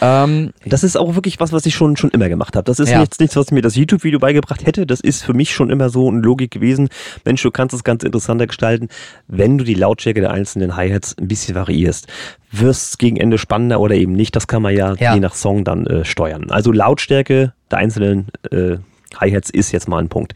Ähm, 0.00 0.52
Das 0.66 0.82
ist 0.84 0.96
auch 0.96 1.14
wirklich 1.14 1.40
was, 1.40 1.52
was 1.52 1.66
ich 1.66 1.74
schon, 1.74 1.96
schon 1.96 2.10
immer 2.10 2.28
gemacht 2.28 2.56
habe. 2.56 2.64
Das 2.64 2.78
ist 2.80 2.90
Ja. 2.90 3.00
jetzt 3.00 3.20
nichts, 3.20 3.36
was 3.36 3.50
mir 3.50 3.62
das 3.62 3.76
YouTube-Video 3.76 4.18
beigebracht 4.18 4.66
hätte. 4.66 4.86
Das 4.86 5.00
ist 5.00 5.22
für 5.22 5.34
mich 5.34 5.52
schon 5.54 5.70
immer 5.70 5.90
so 5.90 6.08
eine 6.08 6.20
Logik 6.20 6.50
gewesen. 6.50 6.88
Mensch, 7.24 7.42
du 7.42 7.50
kannst 7.50 7.74
es 7.74 7.84
ganz 7.84 8.02
interessanter 8.02 8.46
gestalten, 8.46 8.88
wenn 9.28 9.58
du 9.58 9.64
die 9.64 9.74
Lautstärke 9.74 10.20
der 10.20 10.30
einzelnen 10.30 10.49
Hi-Hats 10.76 11.16
ein 11.18 11.28
bisschen 11.28 11.54
variierst. 11.54 12.06
Wirst 12.52 12.98
gegen 12.98 13.16
Ende 13.16 13.38
spannender 13.38 13.80
oder 13.80 13.94
eben 13.94 14.12
nicht. 14.12 14.34
Das 14.36 14.46
kann 14.46 14.62
man 14.62 14.74
ja, 14.74 14.94
Ja. 14.98 15.14
je 15.14 15.20
nach 15.20 15.34
Song 15.34 15.64
dann 15.64 15.86
äh, 15.86 16.04
steuern. 16.04 16.50
Also 16.50 16.72
Lautstärke 16.72 17.52
der 17.70 17.78
einzelnen 17.78 18.26
äh, 18.50 18.76
Hi-Hats 19.18 19.50
ist 19.50 19.72
jetzt 19.72 19.88
mal 19.88 19.98
ein 19.98 20.08
Punkt. 20.08 20.34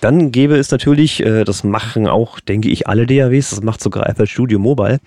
Dann 0.00 0.32
gäbe 0.32 0.56
es 0.56 0.70
natürlich, 0.70 1.20
äh, 1.24 1.44
das 1.44 1.62
machen 1.64 2.06
auch, 2.06 2.40
denke 2.40 2.68
ich, 2.70 2.86
alle 2.88 3.06
DAWs, 3.06 3.50
das 3.50 3.62
macht 3.62 3.82
sogar 3.82 4.12
FL 4.14 4.26
Studio 4.26 4.58
Mobile, 4.58 4.98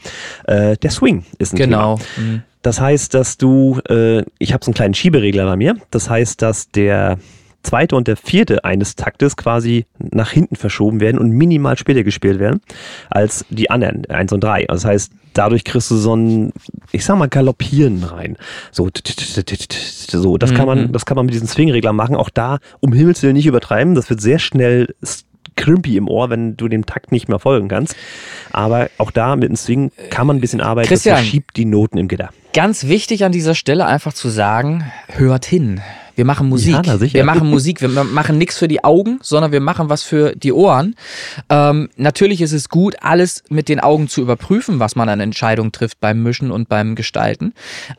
äh, 0.46 0.78
der 0.78 0.92
Swing 0.92 1.26
ist 1.40 1.54
ein 1.54 1.58
genau. 1.58 1.98
Thema. 2.16 2.28
Mhm. 2.28 2.44
Das 2.62 2.80
heißt, 2.80 3.14
dass 3.14 3.38
du, 3.38 3.80
äh, 3.90 4.24
ich 4.40 4.54
habe 4.54 4.64
so 4.64 4.70
einen 4.70 4.76
kleinen 4.76 4.94
Schieberegler 4.94 5.46
bei 5.46 5.56
mir. 5.58 5.76
Das 5.92 6.10
heißt, 6.10 6.42
dass 6.42 6.70
der 6.70 7.18
zweite 7.64 7.96
und 7.96 8.08
der 8.08 8.18
vierte 8.18 8.64
eines 8.66 8.96
Taktes 8.96 9.36
quasi 9.38 9.86
nach 10.00 10.32
hinten 10.32 10.56
verschoben 10.56 11.00
werden 11.00 11.18
und 11.20 11.32
minimal 11.32 11.78
später 11.78 12.04
gespielt 12.04 12.40
werden 12.40 12.62
als 13.10 13.46
die 13.50 13.70
anderen, 13.70 14.06
eins 14.10 14.32
und 14.34 14.44
drei. 14.44 14.68
Also 14.70 14.84
das 14.84 14.92
heißt, 14.92 15.12
dadurch 15.34 15.64
kriegst 15.64 15.90
du 15.90 15.96
so 15.96 16.16
ein, 16.16 16.54
ich 16.92 17.06
sag 17.06 17.18
mal, 17.18 17.28
Galoppieren 17.28 18.04
rein. 18.04 18.38
So, 18.72 18.90
so 20.08 20.38
das 20.38 20.54
kann 20.54 20.68
man, 20.68 20.84
Mhm. 20.88 20.92
das 20.92 21.06
kann 21.06 21.16
man 21.16 21.26
mit 21.26 21.34
diesem 21.34 21.48
Swing-Regler 21.48 21.94
machen. 21.94 22.16
Auch 22.16 22.30
da 22.30 22.60
um 22.80 22.94
Himmels 22.94 23.24
Willen 23.24 23.34
nicht 23.34 23.48
übertreiben. 23.48 23.96
Das 23.96 24.10
wird 24.10 24.22
sehr 24.22 24.40
schnell 24.40 24.94
krümpi 25.56 25.98
im 25.98 26.08
Ohr, 26.08 26.30
wenn 26.30 26.58
du 26.58 26.68
dem 26.68 26.86
Takt 26.86 27.12
nicht 27.12 27.30
mehr 27.30 27.40
folgen 27.40 27.68
kannst. 27.68 27.96
Aber 28.52 28.90
auch 28.98 29.12
da 29.12 29.36
mit 29.36 29.50
dem 29.50 29.56
Swing 29.56 29.92
kann 30.10 30.28
man 30.28 30.38
ein 30.38 30.42
bisschen 30.42 30.62
arbeiten. 30.62 30.88
Christian. 30.88 31.16
Das 31.16 31.22
verschiebt 31.24 31.56
die 31.58 31.66
Noten 31.66 31.98
im 31.98 32.08
Gitter. 32.08 32.30
Ganz 32.54 32.88
wichtig 32.88 33.24
an 33.24 33.32
dieser 33.32 33.56
Stelle 33.56 33.86
einfach 33.86 34.14
zu 34.14 34.30
sagen, 34.30 34.92
hört 35.08 35.46
hin. 35.46 35.82
Wir 36.16 36.26
machen 36.26 36.48
Musik. 36.50 36.86
Ja. 36.86 37.00
Wir 37.02 37.24
machen 37.24 37.50
Musik. 37.50 37.82
Wir 37.82 37.90
ma- 37.90 38.04
machen 38.04 38.38
nichts 38.38 38.58
für 38.58 38.68
die 38.68 38.84
Augen, 38.84 39.20
sondern 39.22 39.52
wir 39.52 39.60
machen 39.62 39.90
was 39.90 40.04
für 40.04 40.36
die 40.36 40.54
Ohren. 40.54 40.96
Ähm, 41.50 41.90
natürlich 41.98 42.42
ist 42.42 42.52
es 42.54 42.70
gut, 42.70 42.96
alles 43.02 43.44
mit 43.50 43.70
den 43.70 43.80
Augen 43.80 44.08
zu 44.08 44.22
überprüfen, 44.22 44.80
was 44.80 44.96
man 44.96 45.10
an 45.10 45.20
Entscheidungen 45.20 45.72
trifft 45.72 46.00
beim 46.00 46.22
Mischen 46.22 46.52
und 46.52 46.70
beim 46.70 46.96
Gestalten. 46.96 47.54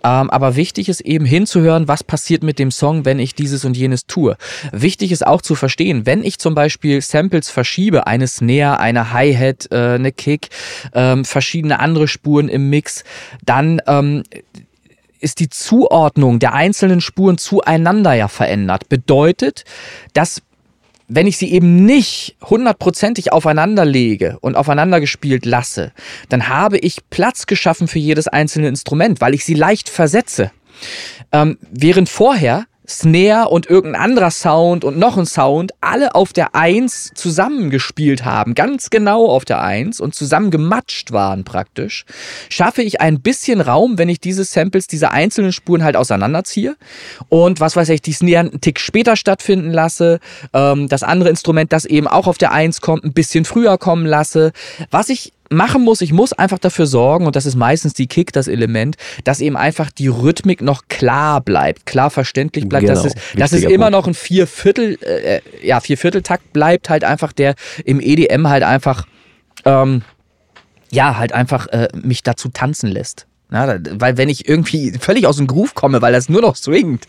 Ähm, 0.05 0.31
aber 0.31 0.57
wichtig 0.57 0.89
ist 0.89 1.01
eben 1.01 1.25
hinzuhören, 1.25 1.89
was 1.89 2.05
passiert 2.05 2.43
mit 2.43 2.59
dem 2.59 2.71
Song, 2.71 3.05
wenn 3.05 3.19
ich 3.19 3.35
dieses 3.35 3.65
und 3.65 3.77
jenes 3.77 4.07
tue. 4.07 4.37
Wichtig 4.73 5.11
ist 5.13 5.27
auch 5.27 5.43
zu 5.43 5.55
verstehen, 5.55 6.07
wenn 6.07 6.23
ich 6.23 6.39
zum 6.39 6.55
Beispiel 6.55 7.01
Samples 7.01 7.51
verschiebe, 7.51 8.07
eine 8.07 8.27
Snare, 8.27 8.79
eine 8.79 9.13
Hi-Hat, 9.13 9.69
äh, 9.73 9.95
eine 9.95 10.13
Kick, 10.13 10.49
ähm, 10.93 11.25
verschiedene 11.25 11.81
andere 11.81 12.09
Spuren 12.09 12.49
im 12.49 12.71
Mix, 12.71 13.05
dann 13.45 13.81
ähm, 13.87 14.23
ist 15.25 15.41
die 15.41 15.49
Zuordnung 15.49 16.39
der 16.39 16.53
einzelnen 16.53 17.01
Spuren 17.01 17.39
zueinander 17.39 18.13
ja 18.13 18.29
verändert. 18.29 18.89
Bedeutet, 18.89 19.65
dass 20.13 20.43
wenn 21.09 21.27
ich 21.27 21.37
sie 21.37 21.53
eben 21.53 21.85
nicht 21.85 22.37
hundertprozentig 22.43 23.33
aufeinander 23.33 23.85
lege 23.85 24.39
und 24.41 24.57
aufeinander 24.57 25.01
gespielt 25.01 25.45
lasse, 25.45 25.93
dann 26.29 26.49
habe 26.49 26.79
ich 26.79 26.99
Platz 27.11 27.47
geschaffen 27.47 27.89
für 27.89 27.99
jedes 27.99 28.29
einzelne 28.29 28.69
Instrument, 28.69 29.21
weil 29.21 29.35
ich 29.35 29.45
sie 29.45 29.55
leicht 29.55 29.89
versetze. 29.89 30.51
Ähm, 31.33 31.59
während 31.71 32.09
vorher 32.09 32.67
Snare 32.87 33.49
und 33.49 33.69
irgendein 33.69 34.01
anderer 34.01 34.31
Sound 34.31 34.85
und 34.85 34.99
noch 34.99 35.17
ein 35.17 35.27
Sound 35.27 35.73
alle 35.81 36.15
auf 36.15 36.33
der 36.33 36.55
Eins 36.55 37.13
zusammengespielt 37.15 38.25
haben, 38.25 38.55
ganz 38.55 38.91
genau 38.91 39.27
auf 39.29 39.45
der 39.45 39.63
Eins 39.63 40.01
und 40.01 40.15
zusammen 40.15 40.51
gematscht 40.51 41.13
waren 41.13 41.45
praktisch, 41.45 42.05
schaffe 42.49 42.83
ich 42.83 43.01
ein 43.01 43.21
bisschen 43.21 43.61
Raum, 43.61 43.99
wenn 43.99 44.09
ich 44.09 44.21
diese 44.21 44.45
Samples, 44.45 44.87
diese 44.87 45.11
einzelnen 45.11 45.53
Spuren 45.53 45.85
halt 45.85 45.97
auseinanderziehe 45.97 46.77
und 47.29 47.61
was 47.61 47.77
weiß 47.77 47.89
ich, 47.91 48.03
die 48.03 48.13
Snare 48.13 48.41
einen 48.41 48.61
Tick 48.61 48.81
später 48.81 49.17
stattfinden 49.17 49.71
lasse, 49.71 50.21
ähm, 50.53 50.89
das 50.89 51.03
andere 51.03 51.31
Instrument, 51.31 51.73
das 51.73 51.85
eben 51.85 52.09
auch 52.09 52.27
auf 52.27 52.39
der 52.39 52.53
Eins 52.53 52.81
kommt, 52.81 53.05
ein 53.05 53.13
bisschen 53.13 53.45
früher 53.45 53.79
kommen 53.79 54.07
lasse. 54.07 54.53
Was 54.91 55.09
ich 55.09 55.34
machen 55.51 55.83
muss, 55.83 56.01
ich 56.01 56.13
muss 56.13 56.33
einfach 56.33 56.59
dafür 56.59 56.87
sorgen, 56.87 57.27
und 57.27 57.37
das 57.37 57.47
ist 57.47 57.55
meistens 57.55 57.95
die 57.95 58.07
Kick, 58.07 58.33
das 58.33 58.49
Element, 58.49 58.97
dass 59.25 59.41
eben 59.41 59.57
einfach 59.57 59.91
die 59.91 60.09
Rhythmik 60.09 60.63
noch 60.63 60.89
klar 60.89 61.41
bleibt, 61.41 61.87
klar 61.87 62.11
verständlich 62.11 62.69
bleibt, 62.69 62.89
dass, 62.89 63.03
Genau, 63.03 63.15
es, 63.15 63.39
dass 63.39 63.53
es 63.53 63.65
immer 63.65 63.91
noch 63.91 64.07
ein 64.07 64.15
Vierviertel, 64.15 64.99
äh, 65.03 65.41
ja, 65.63 65.81
Viervierteltakt 65.81 66.53
bleibt, 66.53 66.91
halt 66.91 67.05
einfach, 67.05 67.33
der 67.33 67.55
im 67.85 68.01
EDM 68.01 68.49
halt 68.49 68.63
einfach, 68.63 69.07
ähm, 69.65 70.03
ja, 70.91 71.17
halt 71.17 71.33
einfach 71.33 71.67
äh, 71.69 71.89
mich 71.95 72.23
dazu 72.23 72.49
tanzen 72.49 72.91
lässt. 72.91 73.27
Na, 73.55 73.79
weil 74.01 74.17
wenn 74.17 74.29
ich 74.29 74.49
irgendwie 74.49 74.91
völlig 74.99 75.29
aus 75.29 75.37
dem 75.37 75.47
Groove 75.47 75.75
komme, 75.75 76.03
weil 76.03 76.13
das 76.13 76.29
nur 76.29 76.41
noch 76.41 76.57
swingt. 76.57 77.07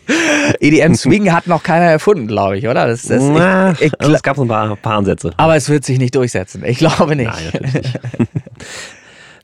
EDM 0.59 0.93
Swing 0.95 1.31
hat 1.31 1.47
noch 1.47 1.63
keiner 1.63 1.85
erfunden, 1.85 2.27
glaube 2.27 2.59
ich, 2.59 2.67
oder? 2.67 2.85
Das, 2.85 3.01
das, 3.01 3.23
Na, 3.23 3.71
ich, 3.71 3.81
ich, 3.81 3.99
also 3.99 4.13
es 4.13 4.21
gab 4.21 4.35
so 4.35 4.43
ein 4.43 4.47
paar, 4.47 4.75
paar 4.75 4.97
Ansätze. 4.97 5.33
aber 5.37 5.55
es 5.55 5.69
wird 5.69 5.83
sich 5.85 5.97
nicht 5.97 6.13
durchsetzen. 6.13 6.63
Ich 6.63 6.77
glaube 6.77 7.15
nicht. 7.15 7.31
Nein, 7.31 7.71
nicht. 7.73 7.99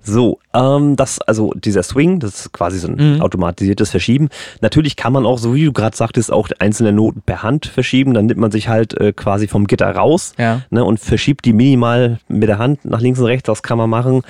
So, 0.04 0.40
ähm, 0.54 0.96
das, 0.96 1.20
also 1.22 1.54
dieser 1.56 1.84
Swing, 1.84 2.20
das 2.20 2.42
ist 2.46 2.52
quasi 2.54 2.80
so 2.80 2.88
ein 2.88 3.16
Mhm. 3.16 3.22
automatisiertes 3.22 3.92
Verschieben. 3.92 4.30
Natürlich 4.62 4.96
kann 4.96 5.14
man 5.14 5.26
auch, 5.26 5.38
so 5.38 5.54
wie 5.54 5.66
du 5.66 5.74
gerade 5.74 5.96
sagtest, 5.96 6.32
auch 6.34 6.50
einzelne 6.60 6.92
Noten 6.92 7.22
per 7.22 7.44
Hand 7.44 7.68
verschieben. 7.68 8.14
Dann 8.14 8.26
nimmt 8.26 8.40
man 8.40 8.52
sich 8.52 8.68
halt 8.68 9.00
äh, 9.00 9.14
quasi 9.14 9.48
vom 9.48 9.68
Gitter 9.68 9.90
raus 9.96 10.34
Ja. 10.38 10.62
ne, 10.72 10.84
und 10.84 11.00
verschiebt 11.00 11.46
die 11.46 11.54
minimal 11.54 12.20
mit 12.28 12.50
der 12.50 12.58
Hand 12.58 12.84
nach 12.86 13.00
links 13.02 13.20
und 13.20 13.28
rechts. 13.28 13.46
Das 13.46 13.62
kann 13.64 13.78
man 13.78 13.90
machen. 13.90 14.24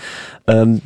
Ähm, 0.48 0.81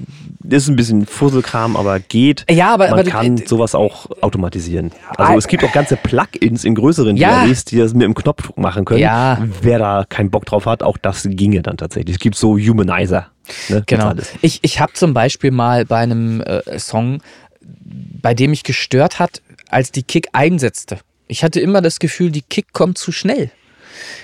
ist 0.47 0.67
ein 0.67 0.75
bisschen 0.75 1.05
Fusselkram, 1.07 1.75
aber 1.75 1.99
geht. 1.99 2.45
Ja, 2.49 2.73
aber- 2.73 2.89
man 2.89 2.99
aber- 2.99 3.09
kann 3.09 3.37
sowas 3.37 3.73
auch 3.73 4.07
automatisieren. 4.21 4.91
Also 5.17 5.33
Ah, 5.33 5.35
es 5.35 5.47
gibt 5.47 5.63
auch 5.63 5.71
ganze 5.71 5.95
Plugins 5.95 6.63
in 6.63 6.75
größeren 6.75 7.17
Ja. 7.17 7.45
DAWs, 7.45 7.65
die 7.65 7.77
das 7.77 7.93
mit 7.93 8.03
dem 8.03 8.13
Knopfdruck 8.13 8.57
machen 8.59 8.85
können. 8.85 8.99
Ja. 8.99 9.39
Wer 9.61 9.79
da 9.79 10.05
keinen 10.07 10.29
Bock 10.29 10.45
drauf 10.45 10.65
hat, 10.67 10.83
auch 10.83 10.97
das 10.97 11.27
ginge 11.31 11.61
dann 11.63 11.77
tatsächlich. 11.77 12.15
Es 12.17 12.19
gibt 12.19 12.35
so 12.35 12.57
Humanizer. 12.57 13.27
Ne, 13.69 13.83
Genau. 13.85 14.13
Ich, 14.41 14.59
ich 14.61 14.79
habe 14.79 14.93
zum 14.93 15.13
Beispiel 15.13 15.51
mal 15.51 15.85
bei 15.85 15.99
einem 15.99 16.41
äh, 16.41 16.79
Song, 16.79 17.21
bei 17.61 18.33
dem 18.33 18.51
mich 18.51 18.63
gestört 18.63 19.19
hat, 19.19 19.41
als 19.69 19.91
die 19.91 20.03
Kick 20.03 20.29
einsetzte. 20.33 20.99
Ich 21.27 21.43
hatte 21.43 21.59
immer 21.59 21.81
das 21.81 21.99
Gefühl, 21.99 22.31
die 22.31 22.41
Kick 22.41 22.73
kommt 22.73 22.97
zu 22.97 23.11
schnell. 23.11 23.51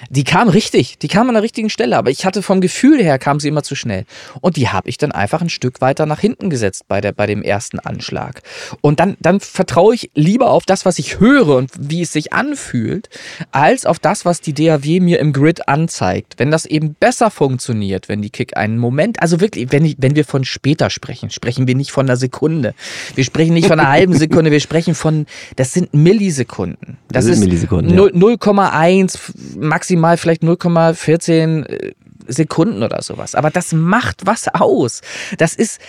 Die 0.10 0.24
kam 0.24 0.50
richtig, 0.50 0.98
die 0.98 1.08
kam 1.08 1.28
an 1.30 1.36
der 1.36 1.44
richtigen 1.44 1.70
Stelle, 1.70 1.98
aber 1.98 2.10
ich 2.10 2.26
hatte 2.26 2.42
vom 2.42 2.62
Gefühl 2.62 3.02
her, 3.02 3.20
kam 3.20 3.40
sie 3.40 3.48
immer 3.48 3.64
zu 3.64 3.76
schnell. 3.76 4.06
Und 4.42 4.58
die 4.58 4.70
habe 4.70 4.90
ich 4.90 4.98
dann 4.98 5.12
einfach 5.12 5.42
ein 5.42 5.50
Stück 5.50 5.82
weiter 5.82 6.06
nach 6.06 6.20
hinten 6.20 6.50
gesetzt 6.50 6.84
bei, 6.88 7.02
der, 7.02 7.12
bei 7.12 7.28
dem 7.28 7.42
ersten 7.44 7.80
Anschlag. 7.80 8.42
Und 8.82 9.00
dann, 9.00 9.18
dann 9.20 9.40
vertraue 9.40 9.96
ich 9.96 10.12
lieber 10.16 10.52
auf 10.52 10.66
das, 10.66 10.86
was 10.86 11.00
ich 11.00 11.20
höre 11.20 11.56
und 11.56 11.72
wie 11.78 12.02
es 12.02 12.12
sich 12.12 12.34
anfühlt, 12.34 13.10
als 13.52 13.86
auf 13.86 14.00
das, 14.00 14.26
was 14.26 14.42
die 14.42 14.54
DAW 14.54 15.00
mir 15.00 15.20
im 15.20 15.34
Grid 15.34 15.68
anzeigt. 15.68 16.36
Wenn 16.38 16.52
das 16.52 16.66
eben 16.66 16.96
besser 16.96 17.32
funktioniert, 17.32 18.10
wenn 18.10 18.22
die 18.22 18.30
Kick 18.30 18.58
einen 18.58 18.78
Moment, 18.78 19.22
also 19.22 19.40
wirklich, 19.40 19.72
wenn, 19.72 19.86
ich, 19.86 19.96
wenn 20.00 20.16
wir 20.16 20.26
von 20.26 20.44
später 20.44 20.90
sprechen, 20.90 21.30
sprechen 21.30 21.68
wir 21.68 21.76
nicht 21.76 21.92
von 21.92 22.08
einer 22.08 22.18
Sekunde. 22.18 22.74
Wir 23.16 23.24
sprechen 23.24 23.54
nicht 23.54 23.68
von 23.68 23.80
einer 23.80 23.90
halben 23.90 24.14
Sekunde, 24.14 24.52
wir 24.52 24.60
sprechen 24.60 24.96
von, 24.96 25.26
das 25.56 25.74
sind 25.74 25.94
Millisekunden. 25.94 26.98
Das, 27.08 27.26
Das 27.26 27.26
sind 27.26 27.34
ist 27.34 27.40
Millisekunden, 27.42 27.90
ja. 27.90 27.96
0 27.96 28.12
0,1, 28.12 29.18
maximal 29.62 30.18
vielleicht 30.18 30.44
0,14 30.44 31.66
äh, 31.66 31.94
Sekunden 32.28 32.84
oder 32.84 33.02
sowas. 33.02 33.36
Aber 33.36 33.50
das 33.50 33.74
macht 33.74 34.26
was 34.26 34.48
aus. 34.48 35.02
Das 35.38 35.56
ist 35.56 35.80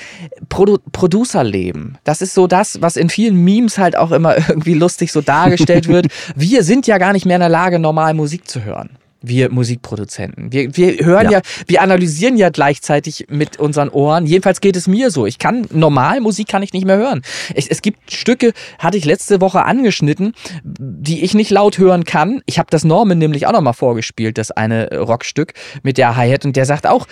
Produ 0.48 0.78
Producerleben. 0.92 1.98
Das 2.04 2.22
ist 2.22 2.34
so 2.34 2.46
das, 2.46 2.80
was 2.80 2.96
in 2.96 3.10
vielen 3.10 3.36
Memes 3.44 3.78
halt 3.78 3.96
auch 3.96 4.12
immer 4.12 4.36
irgendwie 4.48 4.74
lustig 4.74 5.12
so 5.12 5.20
dargestellt 5.20 5.88
wird. 5.88 6.06
Wir 6.36 6.64
sind 6.64 6.86
ja 6.86 6.98
gar 6.98 7.12
nicht 7.12 7.26
mehr 7.26 7.36
in 7.36 7.40
der 7.40 7.48
Lage, 7.48 7.78
normal 7.78 8.14
Musik 8.14 8.48
zu 8.48 8.64
hören. 8.64 8.90
Wir 9.22 9.50
Musikproduzenten. 9.50 10.52
Wir, 10.52 10.76
wir 10.76 11.04
hören 11.04 11.26
ja. 11.26 11.38
Ja. 11.38 11.40
wir 11.66 11.82
analysieren 11.82 12.36
ja 12.36 12.50
gleichzeitig 12.50 13.26
mit 13.28 13.58
unseren 13.58 13.88
Ohren. 13.88 14.26
Jedenfalls 14.26 14.60
geht 14.60 14.76
es 14.76 14.86
mir 14.86 15.10
so. 15.10 15.26
Ich 15.26 15.38
kann 15.38 15.66
normal 15.70 16.20
Musik 16.20 16.48
kann 16.48 16.62
ich 16.62 16.72
nicht 16.72 16.84
mehr 16.84 16.96
hören. 16.96 17.22
Es, 17.54 17.66
es 17.68 17.82
gibt 17.82 18.12
Stücke, 18.12 18.52
hatte 18.78 18.96
ich 18.96 19.04
letzte 19.04 19.40
Woche 19.40 19.64
angeschnitten, 19.64 20.34
die 20.64 21.22
ich 21.22 21.34
nicht 21.34 21.50
laut 21.50 21.78
hören 21.78 22.04
kann. 22.04 22.42
Ich 22.46 22.58
habe 22.58 22.68
das 22.70 22.84
Norman 22.84 23.18
nämlich 23.18 23.46
auch 23.46 23.52
nochmal 23.52 23.74
vorgespielt, 23.74 24.38
das 24.38 24.50
eine 24.50 24.88
Rockstück 24.98 25.54
mit 25.82 25.98
der 25.98 26.16
Hi-Hat 26.16 26.44
und 26.44 26.56
der 26.56 26.66
sagt 26.66 26.86
auch, 26.86 27.06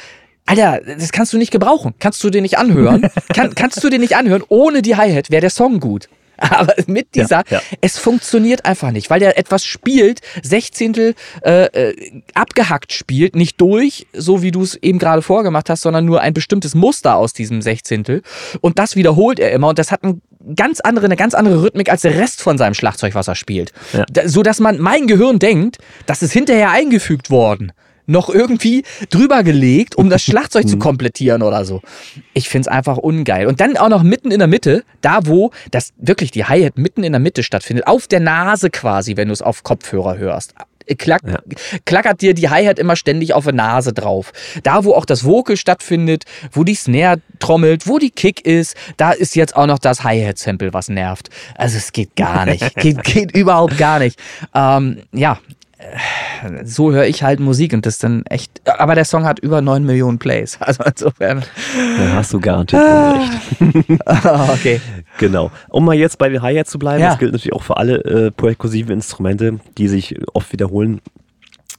Alter, 0.47 0.81
das 0.81 1.13
kannst 1.13 1.33
du 1.33 1.39
nicht 1.39 1.53
gebrauchen. 1.53 1.95
Kannst 2.01 2.25
du 2.25 2.31
dir 2.31 2.43
nicht 2.43 2.59
anhören? 2.59 3.09
kann, 3.35 3.55
kannst 3.55 3.83
du 3.85 3.89
dir 3.89 3.99
nicht 3.99 4.17
anhören? 4.17 4.43
Ohne 4.49 4.83
die 4.83 4.97
Hi-Hat 4.97 5.31
wäre 5.31 5.43
der 5.43 5.51
Song 5.51 5.79
gut. 5.81 6.09
Aber 6.51 6.75
mit 6.87 7.15
Ja, 7.15 7.23
dieser, 7.23 7.43
ja. 7.51 7.61
es 7.81 7.99
funktioniert 7.99 8.65
einfach 8.65 8.91
nicht, 8.91 9.11
weil 9.11 9.21
der 9.21 9.39
etwas 9.39 9.65
spielt, 9.65 10.21
Sechzehntel 10.43 11.15
äh, 11.45 11.67
äh, 11.67 12.23
abgehackt 12.35 12.93
spielt, 12.93 13.37
nicht 13.37 13.61
durch, 13.61 14.07
so 14.13 14.43
wie 14.43 14.51
du 14.51 14.63
es 14.63 14.75
eben 14.77 14.99
gerade 14.99 15.23
vorgemacht 15.23 15.69
hast, 15.69 15.83
sondern 15.83 16.07
nur 16.07 16.21
ein 16.21 16.33
bestimmtes 16.33 16.75
Muster 16.75 17.17
aus 17.17 17.35
diesem 17.35 17.61
Sechzehntel. 17.61 18.23
Und 18.61 18.79
das 18.79 18.97
wiederholt 18.97 19.39
er 19.39 19.53
immer 19.53 19.69
und 19.69 19.79
das 19.79 19.93
hat 19.93 20.03
ein 20.03 20.23
ganz 20.57 20.81
andere, 20.81 21.07
eine 21.07 21.17
ganz 21.17 21.35
andere 21.35 21.63
Rhythmik 21.63 21.91
als 21.91 22.03
der 22.03 22.17
Rest 22.17 22.41
von 22.41 22.57
seinem 22.57 22.75
Schlagzeug, 22.75 23.15
was 23.15 23.29
er 23.29 23.35
spielt. 23.35 23.73
Ja. 23.93 24.07
Da, 24.11 24.29
so 24.29 24.43
dass 24.43 24.61
man, 24.61 24.79
mein 24.79 25.07
Gehirn 25.07 25.39
denkt, 25.39 25.79
das 26.07 26.23
ist 26.23 26.33
hinterher 26.33 26.71
eingefügt 26.71 27.31
worden. 27.31 27.73
Noch 28.07 28.29
irgendwie 28.29 28.85
drüber 29.11 29.43
gelegt, 29.43 29.97
um 29.97 30.11
das 30.11 30.23
Schlagzeug 30.25 30.69
zu 30.69 30.79
komplettieren 30.79 31.43
oder 31.43 31.65
so. 31.65 31.81
Ich 32.35 32.49
find's 32.49 32.69
einfach 32.69 32.97
ungeil. 32.97 33.47
Und 33.47 33.61
dann 33.61 33.77
auch 33.77 33.89
noch 33.89 34.03
mitten 34.03 34.31
in 34.31 34.39
der 34.39 34.49
Mitte, 34.49 34.85
da 35.01 35.21
wo 35.27 35.51
das 35.71 35.93
wirklich 35.99 36.31
die 36.31 36.45
Hi-Hat 36.45 36.79
mitten 36.79 37.05
in 37.05 37.13
der 37.13 37.21
Mitte 37.21 37.43
stattfindet, 37.43 37.87
auf 37.87 38.07
der 38.07 38.21
Nase 38.21 38.71
quasi, 38.71 39.17
wenn 39.17 39.29
du 39.29 39.33
es 39.33 39.43
auf 39.43 39.63
Kopfhörer 39.63 40.19
hörst. 40.19 40.55
Klack, 40.99 41.23
Ja. 41.25 41.39
klackert 41.85 42.21
dir 42.21 42.35
die 42.35 42.49
Hi-Hat 42.49 42.81
immer 42.81 42.97
ständig 42.97 43.33
auf 43.33 43.45
der 43.45 43.53
Nase 43.53 43.93
drauf. 43.93 44.33
Da, 44.65 44.85
wo 44.85 44.95
auch 44.95 45.05
das 45.05 45.25
Vocal 45.25 45.57
stattfindet, 45.57 46.25
wo 46.51 46.65
die 46.65 46.75
Snare 46.75 47.21
trommelt, 47.39 47.87
wo 47.87 47.99
die 47.99 48.11
Kick 48.11 48.45
ist, 48.45 48.75
da 48.97 49.13
ist 49.13 49.37
jetzt 49.37 49.55
auch 49.55 49.67
noch 49.67 49.79
das 49.79 50.03
Hi-Hat-Sample, 50.03 50.73
was 50.75 50.89
nervt. 50.89 51.29
Also 51.55 51.77
es 51.77 51.93
geht 51.93 52.17
gar 52.17 52.45
nicht. 52.45 52.75
geht, 52.77 53.05
geht 53.05 53.37
überhaupt 53.37 53.79
gar 53.79 54.01
nicht. 54.01 54.19
Ähm, 54.53 55.03
ja, 55.13 55.39
äh, 55.39 55.60
so 56.65 56.93
höre 56.93 57.07
ich 57.07 57.23
halt 57.23 57.41
Musik 57.41 57.73
und 57.73 57.85
das 57.87 57.95
ist 57.95 58.05
dann 58.05 58.25
echt. 58.27 58.63
Aber 58.79 58.95
der 58.95 59.05
Song 59.05 59.25
hat 59.25 59.39
über 59.41 59.61
9 59.61 59.85
Millionen 59.85 60.19
Plays. 60.19 60.59
Also 60.71 60.83
insofern. 60.85 61.43
Da 61.99 62.13
hast 62.15 62.33
du 62.33 62.41
garantiert 62.41 62.83
recht. 62.83 64.01
okay. 64.53 64.81
Genau. 65.19 65.51
Um 65.69 65.85
mal 65.85 65.95
jetzt 65.95 66.19
bei 66.19 66.29
den 66.29 66.43
Hi-Hats 66.43 66.71
zu 66.71 66.79
bleiben, 66.79 67.01
Ja. 67.03 67.11
das 67.11 67.19
gilt 67.19 67.33
natürlich 67.33 67.53
auch 67.55 67.63
für 67.63 67.77
alle 67.77 67.97
äh, 68.05 68.31
perkussiven 68.31 68.93
Instrumente, 68.93 69.59
die 69.79 69.89
sich 69.89 70.17
oft 70.35 70.53
wiederholen, 70.53 71.01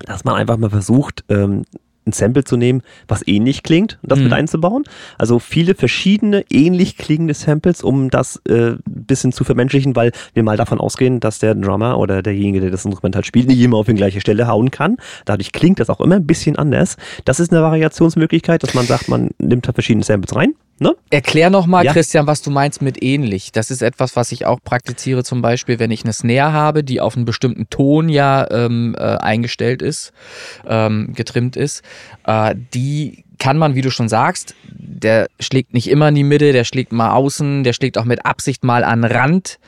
dass 0.05 0.23
man 0.23 0.35
einfach 0.35 0.57
mal 0.57 0.69
versucht, 0.69 1.23
ähm, 1.29 1.63
ein 2.05 2.13
Sample 2.13 2.43
zu 2.43 2.57
nehmen, 2.57 2.81
was 3.07 3.25
ähnlich 3.27 3.63
klingt 3.63 3.99
und 4.01 4.11
das 4.11 4.19
Mhm. 4.19 4.25
mit 4.25 4.33
einzubauen. 4.33 4.83
Also 5.17 5.39
viele 5.39 5.75
verschiedene 5.75 6.43
ähnlich 6.49 6.97
klingende 6.97 7.33
Samples, 7.33 7.83
um 7.83 8.09
das 8.09 8.41
äh, 8.49 8.73
bisschen 8.85 9.31
zu 9.31 9.43
vermenschlichen, 9.43 9.95
weil 9.95 10.11
wir 10.33 10.43
mal 10.43 10.57
davon 10.57 10.79
ausgehen, 10.79 11.19
dass 11.19 11.39
der 11.39 11.53
Drummer 11.55 11.97
oder 11.99 12.21
derjenige, 12.23 12.59
der 12.61 12.71
das 12.71 12.85
Instrumental 12.85 13.23
spielt, 13.23 13.47
nicht 13.47 13.61
immer 13.61 13.77
auf 13.77 13.85
die 13.85 13.93
gleiche 13.93 14.21
Stelle 14.21 14.47
hauen 14.47 14.71
kann. 14.71 14.97
Dadurch 15.25 15.51
klingt 15.51 15.79
das 15.79 15.89
auch 15.89 15.99
immer 16.01 16.15
ein 16.15 16.25
bisschen 16.25 16.55
anders. 16.55 16.97
Das 17.25 17.39
ist 17.39 17.51
eine 17.51 17.61
Variationsmöglichkeit, 17.61 18.63
dass 18.63 18.73
man 18.73 18.85
sagt, 18.85 19.07
man 19.07 19.29
nimmt 19.37 19.67
da 19.67 19.73
verschiedene 19.73 20.03
Samples 20.03 20.35
rein. 20.35 20.53
Ne? 20.81 20.95
Erklär 21.11 21.51
nochmal, 21.51 21.85
Ja. 21.85 21.93
Christian, 21.93 22.25
was 22.25 22.41
du 22.41 22.49
meinst 22.49 22.81
mit 22.81 23.03
ähnlich. 23.03 23.51
Das 23.51 23.69
ist 23.69 23.83
etwas, 23.83 24.15
was 24.15 24.31
ich 24.31 24.47
auch 24.47 24.59
praktiziere, 24.63 25.23
zum 25.23 25.43
Beispiel, 25.43 25.77
wenn 25.77 25.91
ich 25.91 26.03
eine 26.03 26.11
Snare 26.11 26.53
habe, 26.53 26.83
die 26.83 26.99
auf 26.99 27.15
einen 27.15 27.25
bestimmten 27.25 27.69
Ton 27.69 28.09
ja 28.09 28.49
ähm, 28.49 28.95
äh, 28.97 29.01
eingestellt 29.01 29.83
ist, 29.83 30.11
ähm, 30.65 31.13
getrimmt 31.13 31.55
ist. 31.55 31.83
Äh, 32.25 32.55
die 32.73 33.23
kann 33.37 33.59
man, 33.59 33.75
wie 33.75 33.81
du 33.81 33.91
schon 33.91 34.09
sagst, 34.09 34.55
der 34.71 35.27
schlägt 35.39 35.75
nicht 35.75 35.87
immer 35.87 36.07
in 36.09 36.15
die 36.15 36.23
Mitte, 36.23 36.51
der 36.51 36.63
schlägt 36.63 36.91
mal 36.93 37.11
außen, 37.11 37.63
der 37.63 37.73
schlägt 37.73 37.99
auch 37.99 38.05
mit 38.05 38.25
Absicht 38.25 38.63
mal 38.63 38.83
an 38.83 39.03
Rand 39.03 39.59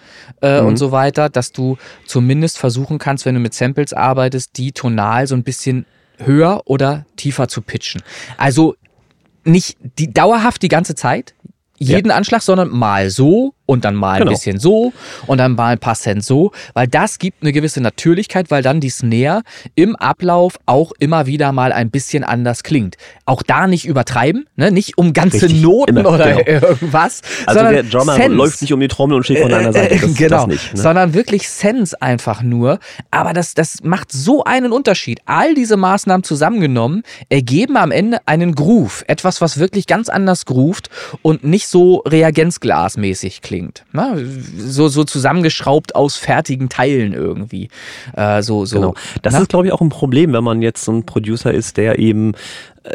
äh, 0.42 0.62
Mhm. 0.62 0.68
und 0.68 0.78
so 0.78 0.92
weiter, 0.92 1.30
dass 1.30 1.52
du 1.52 1.78
zumindest 2.08 2.58
versuchen 2.58 2.98
kannst, 2.98 3.28
wenn 3.28 3.36
du 3.36 3.40
mit 3.40 3.54
Samples 3.54 3.94
arbeitest, 3.94 4.58
die 4.58 4.72
tonal 4.72 5.28
so 5.28 5.36
ein 5.36 5.44
bisschen 5.44 5.86
höher 6.18 6.64
oder 6.66 7.06
tiefer 7.18 7.48
zu 7.48 7.62
pitchen. 7.62 8.02
Also 8.38 8.76
nicht 9.44 9.78
die 10.00 10.14
dauerhaft 10.14 10.62
die 10.62 10.70
ganze 10.70 10.96
Zeit, 10.96 11.34
jeden 11.78 12.12
Anschlag, 12.12 12.42
sondern 12.42 12.70
mal 12.70 13.10
so 13.10 13.54
und 13.66 13.86
dann 13.86 13.96
mal 13.96 14.14
ein 14.14 14.20
Genau. 14.20 14.32
bisschen 14.32 14.60
so 14.60 14.92
und 15.28 15.38
dann 15.38 15.54
mal 15.56 15.74
ein 15.74 15.80
paar 15.80 15.96
Cent 15.96 16.24
so, 16.24 16.52
weil 16.74 16.88
das 16.88 17.18
gibt 17.20 17.42
eine 17.42 17.52
gewisse 17.52 17.80
Natürlichkeit, 17.82 18.52
weil 18.52 18.62
dann 18.62 18.80
die 18.82 18.90
Snare 18.90 19.42
im 19.76 19.96
Ablauf 19.96 20.58
auch 20.66 20.92
immer 21.00 21.26
wieder 21.28 21.52
mal 21.52 21.72
ein 21.72 21.90
bisschen 21.90 22.24
anders 22.24 22.64
klingt. 22.64 22.98
Auch 23.26 23.42
da 23.42 23.68
nicht 23.68 23.86
übertreiben, 23.86 24.46
ne? 24.58 24.72
nicht 24.72 24.98
um 24.98 25.14
ganze 25.14 25.44
Richtig, 25.44 25.62
Noten 25.62 25.98
immer, 25.98 26.12
oder 26.14 26.34
genau. 26.44 26.46
irgendwas, 26.68 27.22
Also 27.46 27.62
der 27.62 27.84
Drummer 27.84 28.16
Sense. 28.16 28.36
läuft 28.36 28.62
nicht 28.62 28.74
um 28.74 28.80
die 28.80 28.88
Trommel 28.90 29.16
und 29.18 29.24
steht 29.24 29.40
von 29.40 29.54
einer 29.54 29.72
Seite. 29.72 29.98
Das, 29.98 30.14
genau, 30.16 30.38
das 30.38 30.48
nicht. 30.48 30.74
Ne? 30.74 30.82
sondern 30.82 31.14
wirklich 31.14 31.48
Sense 31.50 32.02
einfach 32.02 32.42
nur. 32.44 32.80
Aber 33.12 33.34
das, 33.34 33.54
das 33.54 33.78
macht 33.84 34.12
so 34.12 34.44
einen 34.44 34.72
Unterschied. 34.74 35.20
All 35.26 35.54
diese 35.56 35.78
Maßnahmen 35.78 36.24
zusammengenommen 36.24 37.04
ergeben 37.30 37.78
am 37.78 37.92
Ende 37.92 38.20
einen 38.26 38.56
Groove. 38.56 39.06
Etwas, 39.08 39.40
was 39.42 39.58
wirklich 39.58 39.88
ganz 39.88 40.10
anders 40.10 40.46
groovt 40.46 40.90
und 41.22 41.44
nicht 41.44 41.68
so 41.68 42.04
reagenzglasmäßig 42.06 43.42
klingt. 43.42 43.53
Na, 43.92 44.16
so, 44.58 44.88
so 44.88 45.04
zusammengeschraubt 45.04 45.96
aus 45.96 46.18
fertigen 46.18 46.70
Teilen 46.70 47.14
irgendwie. 47.14 47.70
Äh, 48.16 48.42
so, 48.42 48.66
so. 48.66 48.76
Genau. 48.76 48.94
Das 49.22 49.34
Na? 49.34 49.42
ist, 49.42 49.50
glaube 49.50 49.68
ich, 49.68 49.74
auch 49.74 49.82
ein 49.82 49.90
Problem, 49.90 50.34
wenn 50.34 50.44
man 50.44 50.62
jetzt 50.62 50.84
so 50.84 50.92
ein 50.92 51.06
Producer 51.06 51.54
ist, 51.54 51.78
der 51.78 52.00
eben 52.00 52.34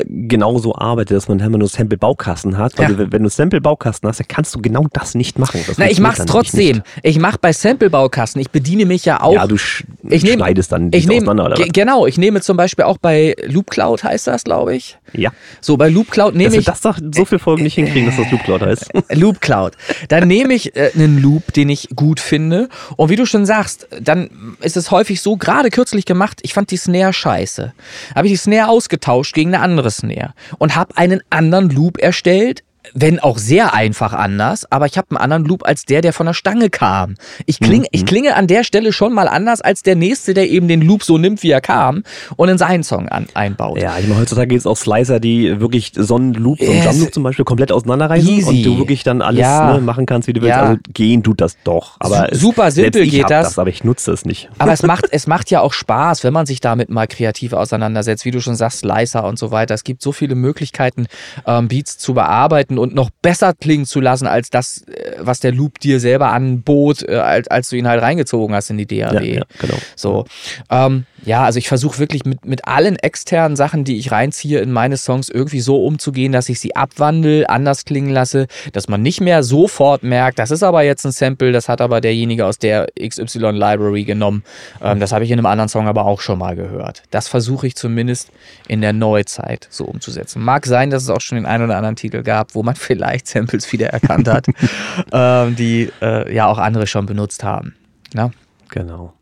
genauso 0.05 0.75
arbeitet, 0.75 1.17
dass 1.17 1.29
man 1.29 1.41
immer 1.41 1.59
nur 1.59 1.69
Sample-Baukasten 1.69 2.59
hat. 2.59 2.77
Weil 2.79 2.91
Ja. 2.91 2.97
du, 2.97 3.13
wenn 3.13 3.23
du 3.23 3.29
Sample-Baukasten 3.29 4.09
hast, 4.09 4.21
dann 4.21 4.29
kannst 4.29 4.55
du 4.55 4.61
genau 4.61 4.87
das 4.93 5.15
nicht 5.15 5.39
machen. 5.39 5.61
Das 5.67 5.79
Na, 5.79 5.91
ich 5.91 6.01
mach's 6.01 6.25
trotzdem. 6.27 6.83
Ich 7.03 7.19
mach 7.19 7.37
bei 7.39 7.53
Sample-Baukasten, 7.53 8.41
ich 8.41 8.51
bediene 8.51 8.85
mich 8.87 9.05
ja 9.05 9.23
auch. 9.23 9.33
Ja, 9.35 9.47
du 9.47 9.57
sch 9.57 9.85
Ich 10.09 10.23
nehm- 10.23 10.35
schneidest 10.39 10.73
dann 10.73 10.91
ich 10.93 11.09
auseinander. 11.11 11.47
Oder 11.47 11.57
genau, 11.67 12.07
ich 12.07 12.19
nehme 12.19 12.41
zum 12.41 12.57
Beispiel 12.57 12.85
auch 12.85 12.99
bei 12.99 13.35
Loop 13.47 13.71
Cloud 13.71 14.05
heißt 14.05 14.27
das, 14.27 14.45
glaube 14.45 14.75
ich. 14.77 14.99
Ja, 15.15 15.31
So, 15.61 15.77
bei 15.79 15.89
Loop 15.89 16.11
Cloud 16.11 16.35
nehme 16.35 16.57
ich 16.57 16.67
das 16.67 16.83
doch 16.83 16.99
so 17.15 17.25
viel 17.25 17.39
Folgen 17.39 17.63
nicht 17.63 17.75
hinkriegen, 17.75 18.07
dass 18.07 18.17
das 18.19 18.31
Loop 18.31 18.43
Cloud 18.45 18.61
heißt. 18.63 18.91
Loop 19.15 19.41
Cloud. 19.41 19.73
Dann 20.09 20.29
nehme 20.29 20.53
ich 20.55 20.77
äh, 20.77 20.91
einen 20.95 21.19
Loop, 21.23 21.53
den 21.55 21.71
ich 21.71 21.89
gut 21.97 22.21
finde. 22.21 22.69
Und 22.97 23.09
wie 23.09 23.17
du 23.17 23.25
schon 23.25 23.47
sagst, 23.47 23.89
dann 24.01 24.29
ist 24.61 24.77
es 24.77 24.91
häufig 24.91 25.23
so, 25.23 25.37
gerade 25.39 25.71
kürzlich 25.71 26.05
gemacht, 26.05 26.41
ich 26.43 26.53
fand 26.53 26.71
die 26.71 26.77
Snare 26.77 27.13
scheiße. 27.15 27.73
Habe 28.15 28.27
ich 28.27 28.33
die 28.35 28.37
Snare 28.37 28.69
ausgetauscht 28.69 29.35
gegen 29.35 29.55
eine 29.55 29.63
andere 29.63 29.78
Snare 29.91 30.35
und 30.59 30.77
habe 30.77 30.97
einen 30.97 31.21
anderen 31.31 31.71
Loop 31.71 31.99
erstellt. 31.99 32.65
Wenn 32.95 33.19
auch 33.21 33.39
sehr 33.39 33.75
einfach 33.75 34.13
anders, 34.13 34.71
aber 34.71 34.87
ich 34.87 34.97
habe 34.99 35.09
einen 35.11 35.19
anderen 35.19 35.45
Loop 35.45 35.65
als 35.67 35.85
der, 35.85 36.01
der 36.01 36.13
von 36.13 36.27
der 36.27 36.35
Stange 36.35 36.71
kam. 36.71 37.15
Ich, 37.47 37.61
kling, 37.61 37.87
ich 37.93 38.07
klinge 38.07 38.35
an 38.37 38.47
der 38.47 38.65
Stelle 38.65 38.93
schon 38.93 39.13
mal 39.13 39.29
anders 39.29 39.61
als 39.61 39.83
der 39.83 39.97
nächste, 39.97 40.35
der 40.35 40.49
eben 40.49 40.69
den 40.69 40.81
Loop 40.83 41.03
so 41.03 41.19
nimmt, 41.19 41.43
wie 41.43 41.51
er 41.51 41.61
kam 41.61 42.03
und 42.37 42.49
in 42.49 42.59
seinen 42.59 42.83
Song 42.83 43.09
an, 43.09 43.27
einbaut. 43.35 43.81
Ja, 43.81 43.99
ich 43.99 44.07
meine, 44.09 44.21
heutzutage 44.21 44.49
gibt 44.49 44.61
es 44.61 44.67
auch 44.67 44.77
Slicer, 44.77 45.21
die 45.21 45.61
wirklich 45.61 45.93
so 45.95 46.17
einen 46.17 46.35
Loop, 46.35 46.59
so 46.59 46.65
einen 46.67 46.75
Yes. 46.77 46.85
Jump-Loop 46.87 47.15
zum 47.15 47.23
Beispiel 47.23 47.45
komplett 47.45 47.73
auseinanderreißen 47.73 48.29
Easy. 48.29 48.49
und 48.49 48.63
du 48.65 48.79
wirklich 48.79 49.03
dann 49.05 49.23
alles 49.23 49.41
Ja. 49.41 49.75
ne, 49.75 49.81
machen 49.81 50.07
kannst, 50.07 50.29
wie 50.29 50.33
du 50.33 50.41
willst. 50.41 50.51
Ja. 50.57 50.63
Also 50.63 50.81
gehen 50.95 51.23
tut 51.23 51.41
das 51.41 51.57
doch. 51.65 51.97
Aber 52.01 52.33
es- 52.33 52.41
Super 52.41 52.71
simpel 52.71 52.93
selbst 52.95 53.07
ich 53.07 53.11
geht 53.13 53.23
hab 53.25 53.29
das. 53.31 53.59
Aber 53.59 53.71
ich 53.71 53.85
nutze 53.85 54.13
es 54.13 54.25
nicht. 54.25 54.49
Aber 54.59 54.73
es 54.73 54.83
macht, 54.85 55.07
es 55.11 55.27
macht 55.27 55.51
ja 55.51 55.61
auch 55.61 55.73
Spaß, 55.73 56.25
wenn 56.25 56.33
man 56.33 56.47
sich 56.47 56.61
damit 56.61 56.89
mal 56.91 57.07
kreativ 57.07 57.53
auseinandersetzt, 57.53 58.25
wie 58.25 58.31
du 58.31 58.41
schon 58.41 58.57
sagst, 58.57 58.81
Slicer 58.81 59.25
und 59.25 59.39
so 59.39 59.51
weiter. 59.51 59.75
Es 59.75 59.85
gibt 59.85 60.03
so 60.03 60.13
viele 60.13 60.35
Möglichkeiten, 60.35 61.07
ähm, 61.47 61.69
Beats 61.69 61.99
zu 61.99 62.15
bearbeiten 62.15 62.78
und 62.79 62.95
noch 62.95 63.11
besser 63.23 63.55
klingen 63.55 63.87
zu 63.87 64.01
lassen, 64.01 64.27
als 64.27 64.51
das, 64.51 64.83
äh, 64.89 65.17
was 65.19 65.41
der 65.41 65.53
Loop 65.53 65.81
dir 65.81 66.01
selber 66.01 66.33
anbot, 66.33 67.03
äh, 67.03 67.17
als, 67.17 67.49
als 67.49 67.69
du 67.69 67.77
ihn 67.77 67.89
halt 67.89 68.03
reingezogen 68.03 68.55
hast 68.55 68.71
in 68.71 68.79
die 68.79 68.87
DAW. 68.87 69.15
Ja, 69.15 69.39
ja, 69.39 69.43
genau. 69.59 69.77
So. 69.97 70.25
Ähm, 70.71 71.07
ja, 71.25 71.45
also 71.45 71.59
ich 71.59 71.69
versuche 71.69 71.99
wirklich 71.99 72.25
mit, 72.25 72.45
mit 72.45 72.67
allen 72.67 72.97
externen 72.97 73.57
Sachen, 73.57 73.85
die 73.85 73.99
ich 73.99 74.13
reinziehe 74.13 74.61
in 74.61 74.73
meine 74.73 74.97
Songs, 74.97 75.29
irgendwie 75.29 75.61
so 75.61 75.85
umzugehen, 75.85 76.33
dass 76.33 76.49
ich 76.49 76.61
sie 76.61 76.77
abwandle, 76.77 77.49
anders 77.49 77.85
klingen 77.85 78.11
lasse, 78.11 78.47
dass 78.73 78.89
man 78.89 79.03
nicht 79.03 79.21
mehr 79.21 79.43
sofort 79.43 80.03
merkt, 80.03 80.39
das 80.39 80.51
ist 80.51 80.63
aber 80.63 80.83
jetzt 80.83 81.05
ein 81.05 81.13
Sample, 81.13 81.53
das 81.53 81.69
hat 81.69 81.81
aber 81.81 82.01
derjenige 82.01 82.47
aus 82.47 82.59
der 82.59 82.87
XY 82.99 83.51
Library 83.51 84.05
genommen. 84.05 84.45
Ähm, 84.83 85.01
das 85.01 85.13
habe 85.13 85.25
ich 85.25 85.31
in 85.31 85.39
einem 85.39 85.47
anderen 85.47 85.69
Song 85.69 85.89
aber 85.89 86.05
auch 86.05 86.21
schon 86.21 86.39
mal 86.39 86.55
gehört. 86.57 87.03
Das 87.11 87.29
versuche 87.29 87.67
ich 87.67 87.77
zumindest 87.77 88.31
in 88.69 88.81
der 88.81 88.93
Neuzeit 88.93 89.67
so 89.71 89.85
umzusetzen. 89.85 90.43
Mag 90.43 90.67
sein, 90.67 90.91
dass 90.91 91.03
es 91.03 91.11
auch 91.11 91.21
schon 91.21 91.37
den 91.37 91.47
einen 91.47 91.65
oder 91.65 91.77
anderen 91.77 91.97
Titel 91.97 92.23
gab, 92.23 92.55
wo 92.55 92.63
man 92.63 92.77
vielleicht 92.77 93.27
Samples 93.27 93.71
wiedererkannt 93.73 94.29
hat, 94.29 94.47
ähm, 95.13 95.57
die 95.57 95.91
äh, 96.01 96.33
ja 96.35 96.47
auch 96.47 96.59
andere 96.59 96.87
schon 96.87 97.07
benutzt 97.07 97.43
haben. 97.45 97.75
Na? 98.13 98.31
Genau. 98.71 99.15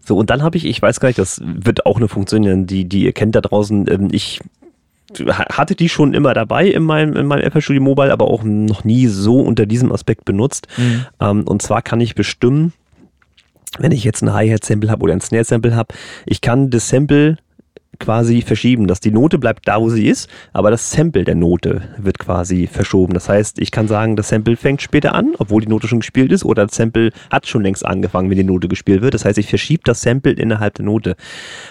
So, 0.00 0.16
und 0.16 0.30
dann 0.30 0.42
habe 0.42 0.56
ich, 0.56 0.64
ich 0.66 0.80
weiß 0.82 1.00
gar 1.00 1.08
nicht, 1.08 1.18
das 1.18 1.40
wird 1.44 1.86
auch 1.86 1.96
eine 1.96 2.08
Funktion, 2.08 2.66
die, 2.66 2.84
die 2.84 3.04
ihr 3.04 3.12
kennt 3.12 3.34
da 3.34 3.40
draußen. 3.40 3.86
Ähm, 3.90 4.08
ich 4.12 4.40
ha- 5.18 5.46
hatte 5.56 5.74
die 5.74 5.88
schon 5.88 6.14
immer 6.14 6.34
dabei 6.34 6.66
in 6.66 6.82
meinem, 6.82 7.16
in 7.16 7.26
meinem 7.26 7.50
FL 7.50 7.60
Studio 7.60 7.82
Mobile, 7.82 8.12
aber 8.12 8.26
auch 8.26 8.42
noch 8.42 8.84
nie 8.84 9.06
so 9.06 9.40
unter 9.40 9.66
diesem 9.66 9.92
Aspekt 9.92 10.24
benutzt. 10.24 10.66
Mhm. 10.76 11.06
Ähm, 11.20 11.42
und 11.44 11.62
zwar 11.62 11.82
kann 11.82 12.00
ich 12.00 12.14
bestimmen, 12.14 12.72
wenn 13.78 13.92
ich 13.92 14.04
jetzt 14.04 14.22
ein 14.22 14.32
Hi-Hat-Sample 14.32 14.90
habe 14.90 15.02
oder 15.02 15.14
ein 15.14 15.20
Snare-Sample 15.20 15.74
habe, 15.74 15.94
ich 16.26 16.40
kann 16.40 16.70
das 16.70 16.88
Sample 16.88 17.36
quasi 17.98 18.42
verschieben, 18.42 18.86
dass 18.86 19.00
die 19.00 19.10
Note 19.10 19.38
bleibt 19.38 19.68
da, 19.68 19.80
wo 19.80 19.88
sie 19.88 20.08
ist, 20.08 20.28
aber 20.52 20.70
das 20.70 20.90
Sample 20.90 21.24
der 21.24 21.34
Note 21.34 21.82
wird 21.98 22.18
quasi 22.18 22.66
verschoben. 22.66 23.14
Das 23.14 23.28
heißt, 23.28 23.60
ich 23.60 23.70
kann 23.70 23.88
sagen, 23.88 24.16
das 24.16 24.28
Sample 24.28 24.56
fängt 24.56 24.82
später 24.82 25.14
an, 25.14 25.34
obwohl 25.38 25.60
die 25.62 25.68
Note 25.68 25.88
schon 25.88 26.00
gespielt 26.00 26.32
ist, 26.32 26.44
oder 26.44 26.66
das 26.66 26.76
Sample 26.76 27.10
hat 27.30 27.46
schon 27.46 27.62
längst 27.62 27.84
angefangen, 27.84 28.30
wenn 28.30 28.36
die 28.38 28.44
Note 28.44 28.68
gespielt 28.68 29.02
wird. 29.02 29.14
Das 29.14 29.24
heißt, 29.24 29.38
ich 29.38 29.48
verschiebe 29.48 29.82
das 29.84 30.00
Sample 30.02 30.32
innerhalb 30.32 30.74
der 30.74 30.84
Note. 30.84 31.16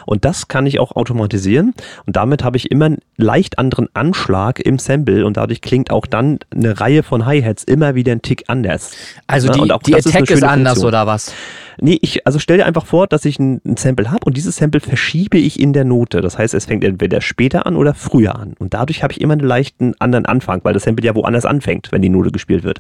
Und 0.06 0.26
das 0.26 0.48
kann 0.48 0.66
ich 0.66 0.80
auch 0.80 0.96
automatisieren 0.96 1.74
und 2.06 2.16
damit 2.16 2.44
habe 2.44 2.58
ich 2.58 2.72
immer 2.72 2.86
einen 2.86 3.00
leicht 3.18 3.60
anderen 3.60 3.88
Anschlag 3.94 4.60
im 4.60 4.80
Sample 4.80 5.26
und 5.26 5.38
dadurch 5.38 5.62
klingt 5.62 5.92
auch 5.92 6.06
dann 6.06 6.40
eine 6.56 6.80
Reihe 6.80 7.04
von 7.04 7.26
Hi-Hats 7.26 7.64
immer 7.64 7.96
wieder 7.96 8.12
ein 8.12 8.22
Tick 8.22 8.44
anders. 8.48 8.92
Also 9.28 9.48
Ja, 9.48 9.54
die, 9.54 9.72
auch 9.72 9.84
die 9.84 9.94
ist 9.94 10.08
Attack 10.08 10.16
eine 10.16 10.24
ist, 10.24 10.30
schöne 10.40 10.50
anders 10.50 10.74
Funktion. 10.74 10.88
oder 10.88 11.08
was? 11.08 11.34
Nee, 11.80 11.98
ich, 12.02 12.28
also 12.28 12.38
stell 12.38 12.58
dir 12.58 12.66
einfach 12.66 12.86
vor, 12.86 13.08
dass 13.08 13.26
ich 13.26 13.40
ein, 13.40 13.62
ein 13.66 13.78
Sample 13.78 14.12
habe 14.12 14.26
und 14.26 14.38
dieses 14.38 14.58
Sample 14.58 14.82
verschiebe 14.82 15.38
ich 15.38 15.60
in 15.60 15.74
der 15.74 15.84
Note. 15.86 16.11
Das 16.20 16.38
heißt, 16.38 16.54
es 16.54 16.66
fängt 16.66 16.84
entweder 16.84 17.22
später 17.22 17.66
an 17.66 17.78
oder 17.78 17.94
früher 17.94 18.36
an. 18.36 18.56
Und 18.60 18.74
dadurch 18.74 19.04
habe 19.04 19.14
ich 19.14 19.22
immer 19.22 19.34
einen 19.34 19.48
leichten 19.48 19.94
anderen 20.00 20.26
Anfang, 20.26 20.60
weil 20.64 20.74
das 20.74 20.84
Sample 20.84 21.06
ja 21.06 21.16
woanders 21.16 21.46
anfängt, 21.46 21.90
wenn 21.94 22.02
die 22.02 22.10
Note 22.10 22.32
gespielt 22.32 22.64
wird. 22.64 22.80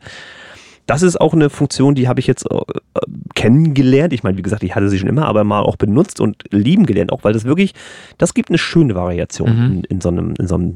Das 0.87 1.03
ist 1.03 1.21
auch 1.21 1.33
eine 1.33 1.49
Funktion, 1.49 1.95
die 1.95 2.07
habe 2.09 2.19
ich 2.19 2.27
jetzt 2.27 2.45
äh, 2.51 2.55
äh, 2.55 2.99
kennengelernt. 3.35 4.11
Ich 4.11 4.23
meine, 4.23 4.37
wie 4.37 4.41
gesagt, 4.41 4.63
ich 4.63 4.75
hatte 4.75 4.89
sie 4.89 4.99
schon 4.99 5.07
immer, 5.07 5.27
aber 5.27 5.43
mal 5.45 5.61
auch 5.61 5.77
benutzt 5.77 6.19
und 6.19 6.43
lieben 6.49 6.85
gelernt, 6.85 7.13
auch 7.13 7.23
weil 7.23 7.31
das 7.33 7.45
wirklich, 7.45 7.73
das 8.17 8.33
gibt 8.33 8.49
eine 8.49 8.57
schöne 8.57 8.95
Variation 8.95 9.55
Mhm. 9.55 9.71
in, 9.71 9.83
in 9.85 10.01
so 10.01 10.09
einem, 10.09 10.33
in 10.37 10.47
so 10.47 10.55
einem, 10.55 10.75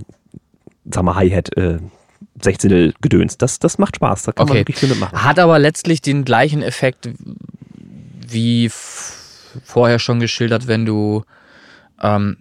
sag 0.89 1.03
mal, 1.03 1.15
Hi-Hat, 1.15 1.57
äh, 1.57 1.79
16 2.41 2.93
Gedöns. 3.01 3.37
Das, 3.37 3.59
das 3.59 3.77
macht 3.77 3.95
Spaß. 3.97 4.23
Da 4.23 4.31
kann 4.31 4.45
man 4.45 4.51
Okay. 4.51 4.59
wirklich 4.61 4.77
viel 4.77 4.89
mitmachen. 4.89 5.23
Hat 5.23 5.39
aber 5.39 5.57
letztlich 5.57 6.01
den 6.01 6.23
gleichen 6.23 6.61
Effekt 6.61 7.09
wie 8.27 8.69
vorher 8.69 9.99
schon 9.99 10.19
geschildert, 10.19 10.67
wenn 10.67 10.85
du 10.85 11.23
ähm, 12.01 12.37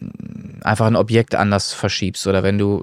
einfach 0.62 0.86
ein 0.86 0.96
Objekt 0.96 1.34
anders 1.34 1.72
verschiebst 1.72 2.26
oder 2.26 2.42
wenn 2.42 2.58
du 2.58 2.82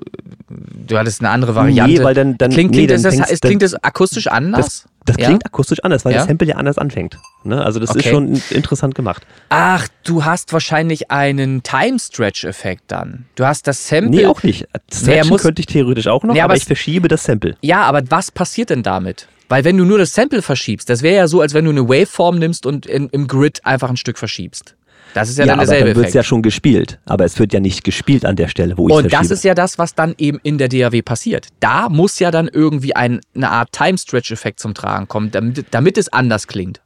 du 0.88 0.98
hattest 0.98 1.22
eine 1.22 1.30
andere 1.30 1.56
Variante. 1.56 1.94
Nee, 2.00 2.04
weil 2.04 2.14
dann, 2.14 2.38
dann 2.38 2.52
klingt, 2.52 2.72
nee, 2.72 2.78
klingt, 2.86 2.92
dann 2.92 2.98
es, 2.98 3.04
das, 3.04 3.16
fängst- 3.16 3.32
es 3.32 3.40
klingt 3.40 3.64
es 3.64 3.74
akustisch 3.84 4.28
anders? 4.28 4.86
Das 5.06 5.16
Ja? 5.18 5.28
klingt 5.28 5.46
akustisch 5.46 5.84
anders, 5.84 6.06
weil 6.06 6.12
Ja? 6.14 6.20
das 6.20 6.28
Sample 6.28 6.48
ja 6.48 6.56
anders 6.58 6.78
anfängt. 6.78 7.18
Ne? 7.44 7.64
Also 7.64 7.80
das 7.80 7.90
ist 7.92 7.98
Okay. 7.98 8.10
schon 8.12 8.42
interessant 8.52 8.94
gemacht. 8.96 9.26
Ach, 9.50 9.88
du 10.04 10.26
hast 10.26 10.54
wahrscheinlich 10.54 11.10
einen 11.10 11.64
Time-Stretch-Effekt 11.64 12.84
dann. 12.88 13.26
Du 13.36 13.46
hast 13.46 13.68
das 13.68 13.88
Sample. 13.88 14.10
Nee, 14.12 14.26
auch 14.26 14.44
nicht. 14.44 14.68
Stretchen 14.94 15.30
muss- 15.30 15.42
könnte 15.42 15.62
ich 15.62 15.66
theoretisch 15.66 16.08
auch 16.08 16.24
noch, 16.24 16.34
Nee, 16.34 16.42
aber 16.42 16.52
aber 16.54 16.58
ich 16.58 16.66
verschiebe 16.66 17.08
das 17.08 17.24
Sample. 17.24 17.56
Ja, 17.62 17.84
aber 17.84 18.02
was 18.10 18.32
passiert 18.32 18.70
denn 18.70 18.84
damit? 18.84 19.28
Weil 19.50 19.64
wenn 19.64 19.76
du 19.78 19.86
nur 19.86 19.98
das 19.98 20.14
Sample 20.14 20.42
verschiebst, 20.42 20.90
das 20.90 21.02
wäre 21.02 21.16
ja 21.16 21.28
so, 21.28 21.42
als 21.42 21.54
wenn 21.54 21.66
du 21.66 21.72
eine 21.72 21.88
Waveform 21.90 22.38
nimmst 22.40 22.66
und 22.66 22.86
in, 22.86 23.08
im 23.10 23.28
Grid 23.28 23.66
einfach 23.66 23.90
ein 23.90 23.98
Stück 23.98 24.18
verschiebst. 24.18 24.76
Das 25.14 25.30
ist 25.30 25.38
ja, 25.38 25.46
Ja, 25.46 25.52
dann 25.52 25.60
aber 25.60 25.68
derselbe 25.68 25.90
dann 25.90 25.96
wird 25.98 26.08
es 26.08 26.14
ja 26.14 26.24
schon 26.24 26.42
gespielt. 26.42 27.00
Aber 27.06 27.26
es 27.26 27.38
wird 27.40 27.54
ja 27.54 27.60
nicht 27.60 27.84
gespielt 27.84 28.26
an 28.26 28.36
der 28.36 28.48
Stelle, 28.48 28.78
wo 28.78 28.88
ich 28.88 28.94
Und 28.94 29.14
das 29.14 29.32
ist 29.32 29.44
ja 29.44 29.54
das, 29.54 29.78
was 29.78 29.96
dann 29.96 30.16
eben 30.18 30.40
in 30.44 30.58
der 30.58 30.70
DAW 30.70 31.02
passiert. 31.02 31.48
Da 31.60 31.90
muss 31.90 32.20
ja 32.20 32.32
dann 32.32 32.48
irgendwie 32.48 32.96
ein, 32.96 33.22
eine 33.36 33.50
Art 33.50 33.72
Time-Stretch-Effekt 33.72 34.60
zum 34.60 34.74
Tragen 34.74 35.08
kommen, 35.08 35.32
damit, 35.32 35.66
damit 35.72 35.98
es 35.98 36.12
anders 36.12 36.48
klingt. 36.48 36.82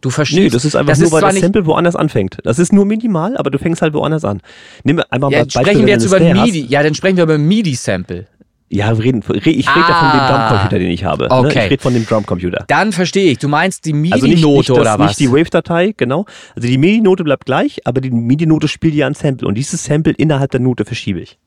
Du 0.00 0.10
verstehst. 0.10 0.40
Nee, 0.40 0.48
das 0.50 0.64
ist 0.64 0.76
einfach 0.76 0.92
das 0.92 0.98
nur, 1.00 1.06
ist 1.06 1.12
weil 1.12 1.22
das 1.22 1.40
Sample 1.40 1.66
woanders 1.66 1.96
anfängt. 1.96 2.38
Das 2.44 2.58
ist 2.58 2.72
nur 2.72 2.84
minimal, 2.84 3.36
aber 3.36 3.50
du 3.50 3.58
fängst 3.58 3.82
halt 3.82 3.94
woanders 3.94 4.24
an. 4.24 4.40
Nimm 4.84 5.00
einfach 5.10 5.30
ja, 5.30 5.38
mal 5.38 5.44
Beispiel, 5.44 5.62
sprechen 5.62 5.86
wir 5.86 5.92
jetzt 5.94 6.04
über 6.04 6.20
MIDI. 6.20 6.66
Ja, 6.66 6.82
dann 6.82 6.94
sprechen 6.94 7.16
wir 7.16 7.24
über 7.24 7.38
MIDI-Sample. 7.38 8.26
Ja, 8.70 8.96
wir 8.98 9.04
reden, 9.04 9.22
re- 9.22 9.36
ich 9.38 9.44
rede 9.46 9.80
ja 9.88 9.94
von 9.94 10.10
dem 10.10 10.20
Ah. 10.20 10.48
Drumcomputer, 10.48 10.78
den 10.78 10.90
ich 10.90 11.02
habe. 11.04 11.24
Ne? 11.24 11.30
Okay. 11.30 11.64
Ich 11.66 11.70
rede 11.70 11.82
von 11.82 11.94
dem 11.94 12.04
Drumcomputer. 12.06 12.64
Dann 12.68 12.92
verstehe 12.92 13.32
ich. 13.32 13.38
Du 13.38 13.48
meinst 13.48 13.86
die 13.86 13.92
Also 14.10 14.26
nicht, 14.26 14.36
MIDI-Note 14.42 14.56
nicht, 14.58 14.68
das, 14.70 14.78
oder 14.78 14.98
was? 14.98 15.08
nicht 15.08 15.20
die 15.20 15.30
Wave-Datei, 15.32 15.94
genau. 15.96 16.26
Also 16.54 16.68
die 16.68 16.76
MIDI-Note 16.76 17.24
bleibt 17.24 17.46
gleich, 17.46 17.80
aber 17.86 18.00
die 18.02 18.10
MIDI-Note 18.10 18.68
spielt 18.68 18.94
ja 18.94 19.06
ein 19.06 19.14
Sample. 19.14 19.48
Und 19.48 19.54
dieses 19.56 19.84
Sample 19.84 20.12
innerhalb 20.12 20.50
der 20.50 20.60
Note 20.60 20.84
verschiebe 20.84 21.20
ich. 21.20 21.38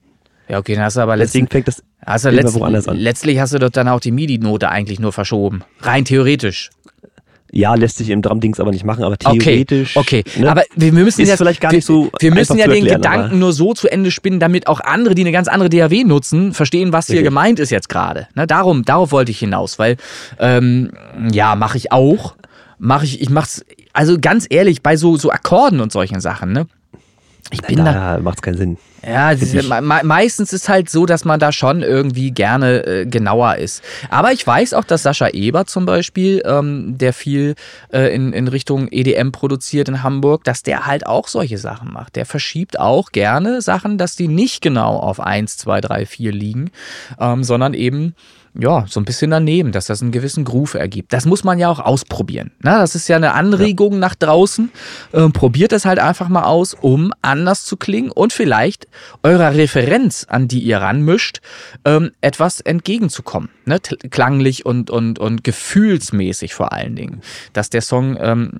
ja, 0.49 0.57
okay, 0.57 0.73
dann 0.76 0.84
hast 0.85 0.98
du 0.98 1.02
aber 1.02 1.15
Deswegen 1.15 1.45
letztlich, 1.45 1.64
fängt 1.65 1.68
das 1.68 1.84
hast 2.06 2.26
du 2.26 2.30
letzt, 2.31 2.56
woanders 2.60 2.88
an. 2.88 2.98
letztlich 2.98 3.39
hast 3.39 3.53
du 3.53 3.60
doch 3.60 3.69
dann 3.69 3.88
auch 3.88 3.99
die 3.99 4.11
MIDI-Note 4.11 4.69
eigentlich 4.69 4.99
nur 4.99 5.11
verschoben. 5.14 5.61
Rein 5.81 6.06
theoretisch. 6.06 6.72
Ja, 7.53 7.75
lässt 7.75 7.97
sich 7.97 8.09
im 8.09 8.21
Drum-Dings 8.21 8.59
aber 8.59 8.71
nicht 8.71 8.85
machen, 8.85 9.03
aber 9.03 9.17
Okay, 9.23 9.39
theoretisch. 9.39 9.97
okay. 9.97 10.23
ne? 10.37 10.49
Aber 10.49 10.63
wir 10.75 10.93
müssen 10.93 11.25
jetzt, 11.25 11.37
vielleicht 11.37 11.59
gar 11.59 11.73
nicht 11.73 11.85
so 11.85 12.09
Wir 12.19 12.33
müssen 12.33 12.57
ja 12.57 12.65
den 12.65 12.85
erklären, 12.85 13.01
Gedanken 13.01 13.39
nur 13.39 13.51
so 13.51 13.73
zu 13.73 13.91
Ende 13.91 14.09
spinnen, 14.09 14.39
damit 14.39 14.67
auch 14.67 14.79
andere, 14.79 15.15
die 15.15 15.21
eine 15.21 15.33
ganz 15.33 15.49
andere 15.49 15.69
DAW 15.69 16.03
nutzen, 16.05 16.53
verstehen, 16.53 16.93
was 16.93 17.07
hier 17.07 17.15
Richtig. 17.15 17.27
gemeint 17.27 17.59
ist 17.59 17.69
jetzt 17.69 17.89
gerade. 17.89 18.27
Ne, 18.35 18.47
darum, 18.47 18.85
darauf 18.85 19.11
wollte 19.11 19.31
ich 19.31 19.39
hinaus, 19.39 19.79
weil 19.79 19.97
ähm, 20.39 20.91
ja, 21.31 21.55
mache 21.55 21.77
ich 21.77 21.91
auch. 21.91 22.35
Mache 22.79 23.05
ich, 23.05 23.21
ich 23.21 23.29
mach's, 23.29 23.63
also 23.93 24.17
ganz 24.19 24.47
ehrlich, 24.49 24.81
bei 24.81 24.95
so, 24.95 25.17
so 25.17 25.29
Akkorden 25.29 25.81
und 25.81 25.91
solchen 25.91 26.19
Sachen, 26.21 26.51
ne? 26.53 26.67
Ich 27.51 27.61
bin 27.61 27.77
da, 27.84 28.15
da 28.15 28.19
macht 28.22 28.41
keinen 28.41 28.57
Sinn. 28.57 28.77
ja, 29.05 29.31
ist, 29.31 29.53
me- 29.68 29.81
meistens 30.03 30.53
ist 30.53 30.69
halt 30.69 30.89
so, 30.89 31.05
dass 31.05 31.26
man 31.26 31.39
da 31.39 31.51
schon 31.51 31.81
irgendwie 31.81 32.31
gerne 32.31 32.85
äh, 32.85 33.05
genauer 33.05 33.55
ist. 33.55 33.84
Aber 34.09 34.31
ich 34.31 34.45
weiß 34.45 34.73
auch, 34.73 34.84
dass 34.84 35.03
Sascha 35.03 35.30
Eber 35.30 35.65
zum 35.65 35.85
Beispiel, 35.85 36.41
ähm, 36.45 36.97
der 36.97 37.11
viel 37.13 37.55
äh, 37.91 38.13
in, 38.13 38.31
in 38.31 38.47
Richtung 38.47 38.88
EDM 38.91 39.31
produziert 39.31 39.89
in 39.89 40.03
Hamburg, 40.03 40.43
dass 40.43 40.61
der 40.63 40.85
halt 40.85 41.07
auch 41.07 41.27
solche 41.27 41.57
Sachen 41.57 41.91
macht. 41.91 42.15
Der 42.15 42.26
verschiebt 42.26 42.80
auch 42.80 43.11
gerne 43.11 43.61
Sachen, 43.61 43.97
dass 43.97 44.15
die 44.15 44.27
nicht 44.27 44.61
genau 44.61 44.97
auf 44.97 45.19
1, 45.19 45.57
2, 45.57 45.81
3, 45.81 46.05
4 46.05 46.31
liegen, 46.31 46.72
ähm, 47.19 47.43
sondern 47.43 47.73
eben 47.73 48.15
ja, 48.53 48.85
so 48.87 48.99
ein 48.99 49.05
bisschen 49.05 49.31
daneben, 49.31 49.71
dass 49.71 49.85
das 49.85 50.01
einen 50.01 50.11
gewissen 50.11 50.43
Groove 50.43 50.75
ergibt. 50.75 51.13
Das 51.13 51.25
muss 51.25 51.43
man 51.43 51.57
ja 51.57 51.69
auch 51.69 51.79
ausprobieren. 51.79 52.51
Na, 52.59 52.79
das 52.79 52.95
ist 52.95 53.07
ja 53.07 53.15
eine 53.15 53.33
Anregung 53.33 53.99
nach 53.99 54.15
draußen. 54.15 54.71
Ähm, 55.13 55.31
probiert 55.31 55.71
es 55.71 55.85
halt 55.85 55.99
einfach 55.99 56.27
mal 56.27 56.43
aus, 56.43 56.73
um 56.73 57.13
anders 57.21 57.63
zu 57.63 57.77
klingen 57.77 58.11
und 58.11 58.33
vielleicht 58.33 58.87
eurer 59.23 59.53
Referenz, 59.53 60.25
an 60.29 60.47
die 60.47 60.59
ihr 60.59 60.79
ranmischt, 60.79 61.39
ähm, 61.85 62.11
etwas 62.19 62.59
entgegenzukommen. 62.59 63.49
Ne? 63.72 63.80
Klanglich 64.10 64.65
und, 64.65 64.89
und, 64.89 65.18
und 65.18 65.45
gefühlsmäßig 65.45 66.53
vor 66.53 66.73
allen 66.73 66.98
Dingen, 66.98 67.22
dass 67.53 67.69
der 67.69 67.80
Song 67.80 68.18
ähm, 68.19 68.52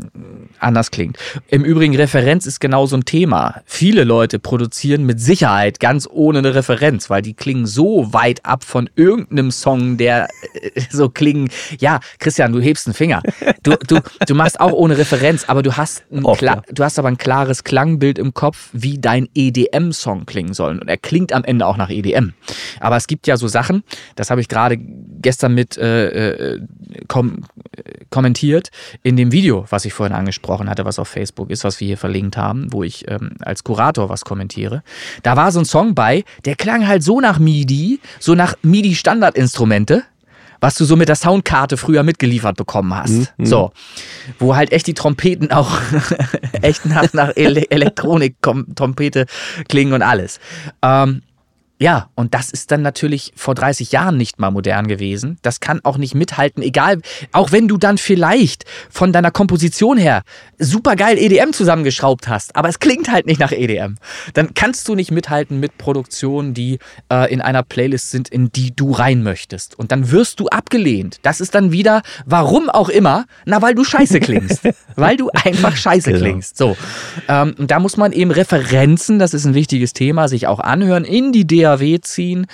anders 0.58 0.90
klingt. 0.90 1.18
Im 1.50 1.66
Übrigen, 1.66 1.98
Referenz 1.98 2.46
ist 2.46 2.62
genau 2.62 2.86
so 2.86 2.96
ein 2.96 3.04
Thema. 3.04 3.62
Viele 3.66 4.06
Leute 4.06 4.40
produzieren 4.40 5.06
mit 5.06 5.20
Sicherheit 5.20 5.82
ganz 5.82 6.08
ohne 6.10 6.40
eine 6.40 6.56
Referenz, 6.56 7.10
weil 7.10 7.22
die 7.22 7.34
klingen 7.34 7.66
so 7.66 8.14
weit 8.14 8.46
ab 8.46 8.64
von 8.64 8.90
irgendeinem 8.96 9.52
Song, 9.52 9.98
der 9.98 10.30
äh, 10.54 10.82
so 10.90 11.10
klingen. 11.10 11.50
Ja, 11.80 12.00
Christian, 12.20 12.54
du 12.54 12.62
hebst 12.62 12.88
einen 12.88 12.94
Finger. 12.94 13.22
Du, 13.64 13.76
du, 13.76 14.00
du 14.26 14.34
machst 14.34 14.62
auch 14.62 14.72
ohne 14.72 14.98
Referenz, 14.98 15.44
aber 15.50 15.62
du 15.62 15.76
hast, 15.76 16.06
ein 16.10 16.24
Oft, 16.24 16.42
ja. 16.42 16.62
du 16.72 16.84
hast 16.86 16.98
aber 16.98 17.10
ein 17.10 17.18
klares 17.18 17.66
Klangbild 17.66 18.18
im 18.18 18.34
Kopf, 18.34 18.70
wie 18.72 18.98
dein 18.98 19.28
EDM-Song 19.36 20.26
klingen 20.26 20.54
soll. 20.54 20.80
Und 20.80 20.88
er 20.88 20.98
klingt 20.98 21.34
am 21.34 21.44
Ende 21.44 21.66
auch 21.66 21.76
nach 21.76 21.90
EDM. 21.90 22.32
Aber 22.80 22.96
es 22.96 23.08
gibt 23.08 23.28
ja 23.28 23.36
so 23.36 23.50
Sachen, 23.50 23.84
das 24.16 24.32
habe 24.32 24.40
ich 24.40 24.48
gerade 24.48 24.78
gestern 25.22 25.54
mit 25.54 25.78
äh, 25.78 26.56
äh, 26.56 26.62
kom 27.08 27.44
kommentiert, 28.10 28.70
in 29.04 29.16
dem 29.16 29.32
Video, 29.32 29.66
was 29.70 29.86
ich 29.86 29.94
vorhin 29.94 30.16
angesprochen 30.16 30.70
hatte, 30.70 30.86
was 30.86 31.00
auf 31.00 31.08
Facebook 31.08 31.50
ist, 31.50 31.64
was 31.64 31.80
wir 31.80 31.88
hier 31.88 31.98
verlinkt 31.98 32.38
haben, 32.38 32.68
wo 32.72 32.84
ich 32.84 33.10
ähm, 33.10 33.32
als 33.40 33.64
Kurator 33.64 34.10
was 34.10 34.26
kommentiere. 34.26 34.84
Da 35.24 35.38
war 35.38 35.52
so 35.52 35.60
ein 35.60 35.66
Song 35.66 35.96
bei, 35.96 36.24
der 36.46 36.56
klang 36.56 36.88
halt 36.88 37.04
so 37.04 37.22
nach 37.22 37.40
MIDI, 37.40 38.00
so 38.20 38.36
nach 38.36 38.56
MIDI-Standardinstrumente, 38.64 40.04
was 40.60 40.76
du 40.76 40.86
so 40.86 40.96
mit 40.96 41.10
der 41.10 41.16
Soundkarte 41.16 41.76
früher 41.76 42.04
mitgeliefert 42.04 42.56
bekommen 42.56 42.94
hast. 42.94 43.34
So. 43.48 43.72
Wo 44.38 44.56
halt 44.56 44.72
echt 44.72 44.88
die 44.88 44.94
Trompeten 44.94 45.52
auch 45.52 45.80
echt 46.62 46.86
nach, 46.86 47.12
nach 47.14 47.32
Ele 47.36 47.70
Elektronik-Trompete 47.70 49.26
klingen 49.68 49.94
und 49.94 50.04
alles. 50.04 50.40
Ähm, 50.84 51.24
ja, 51.82 52.10
und 52.14 52.36
das 52.36 52.52
ist 52.52 52.70
dann 52.70 52.84
natürlich 52.84 53.34
vor 53.36 53.56
30 53.56 53.92
Jahren 53.92 54.16
nicht 54.16 54.38
mal 54.38 54.52
modern 54.52 54.86
gewesen. 54.86 55.40
Das 55.42 55.60
kann 55.62 55.80
auch 55.84 55.98
nicht 55.98 56.14
mithalten, 56.14 56.62
egal, 56.62 57.02
auch 57.32 57.52
wenn 57.52 57.68
du 57.68 57.78
dann 57.78 57.98
vielleicht 57.98 58.66
von 58.92 59.12
deiner 59.12 59.32
Komposition 59.32 59.98
her 59.98 60.22
supergeil 60.60 61.18
EDM 61.18 61.54
zusammengeschraubt 61.54 62.28
hast, 62.28 62.56
aber 62.56 62.70
es 62.70 62.78
klingt 62.78 63.12
halt 63.12 63.26
nicht 63.26 63.40
nach 63.40 63.52
EDM. 63.52 63.96
Dann 64.36 64.54
kannst 64.54 64.88
du 64.88 64.94
nicht 64.94 65.10
mithalten 65.10 65.60
mit 65.60 65.80
Produktionen, 65.80 66.54
die 66.54 66.78
äh, 67.12 67.34
in 67.34 67.42
einer 67.42 67.64
Playlist 67.64 68.12
sind, 68.12 68.30
in 68.30 68.52
die 68.52 68.76
du 68.76 68.92
rein 68.92 69.24
möchtest. 69.24 69.80
Und 69.80 69.92
dann 69.92 70.12
wirst 70.12 70.40
du 70.40 70.50
abgelehnt. 70.50 71.18
Das 71.24 71.42
ist 71.42 71.56
dann 71.56 71.72
wieder, 71.72 72.04
warum 72.28 72.70
auch 72.70 72.90
immer, 72.90 73.26
na, 73.46 73.64
weil 73.64 73.74
du 73.74 73.84
scheiße 73.84 74.20
klingst. 74.20 74.62
weil 74.96 75.18
du 75.18 75.32
einfach 75.34 75.76
scheiße 75.76 76.12
Genau. 76.12 76.24
klingst. 76.26 76.58
So. 76.60 76.78
Ähm, 77.28 77.56
und 77.58 77.72
da 77.72 77.80
muss 77.80 77.98
man 77.98 78.12
eben 78.12 78.30
Referenzen, 78.30 79.18
das 79.18 79.34
ist 79.34 79.46
ein 79.46 79.56
wichtiges 79.56 79.94
Thema, 79.94 80.28
sich 80.28 80.46
auch 80.46 80.60
anhören, 80.60 81.06
in 81.06 81.32
die 81.32 81.48
DAW 81.78 82.00
ziehen. 82.02 82.48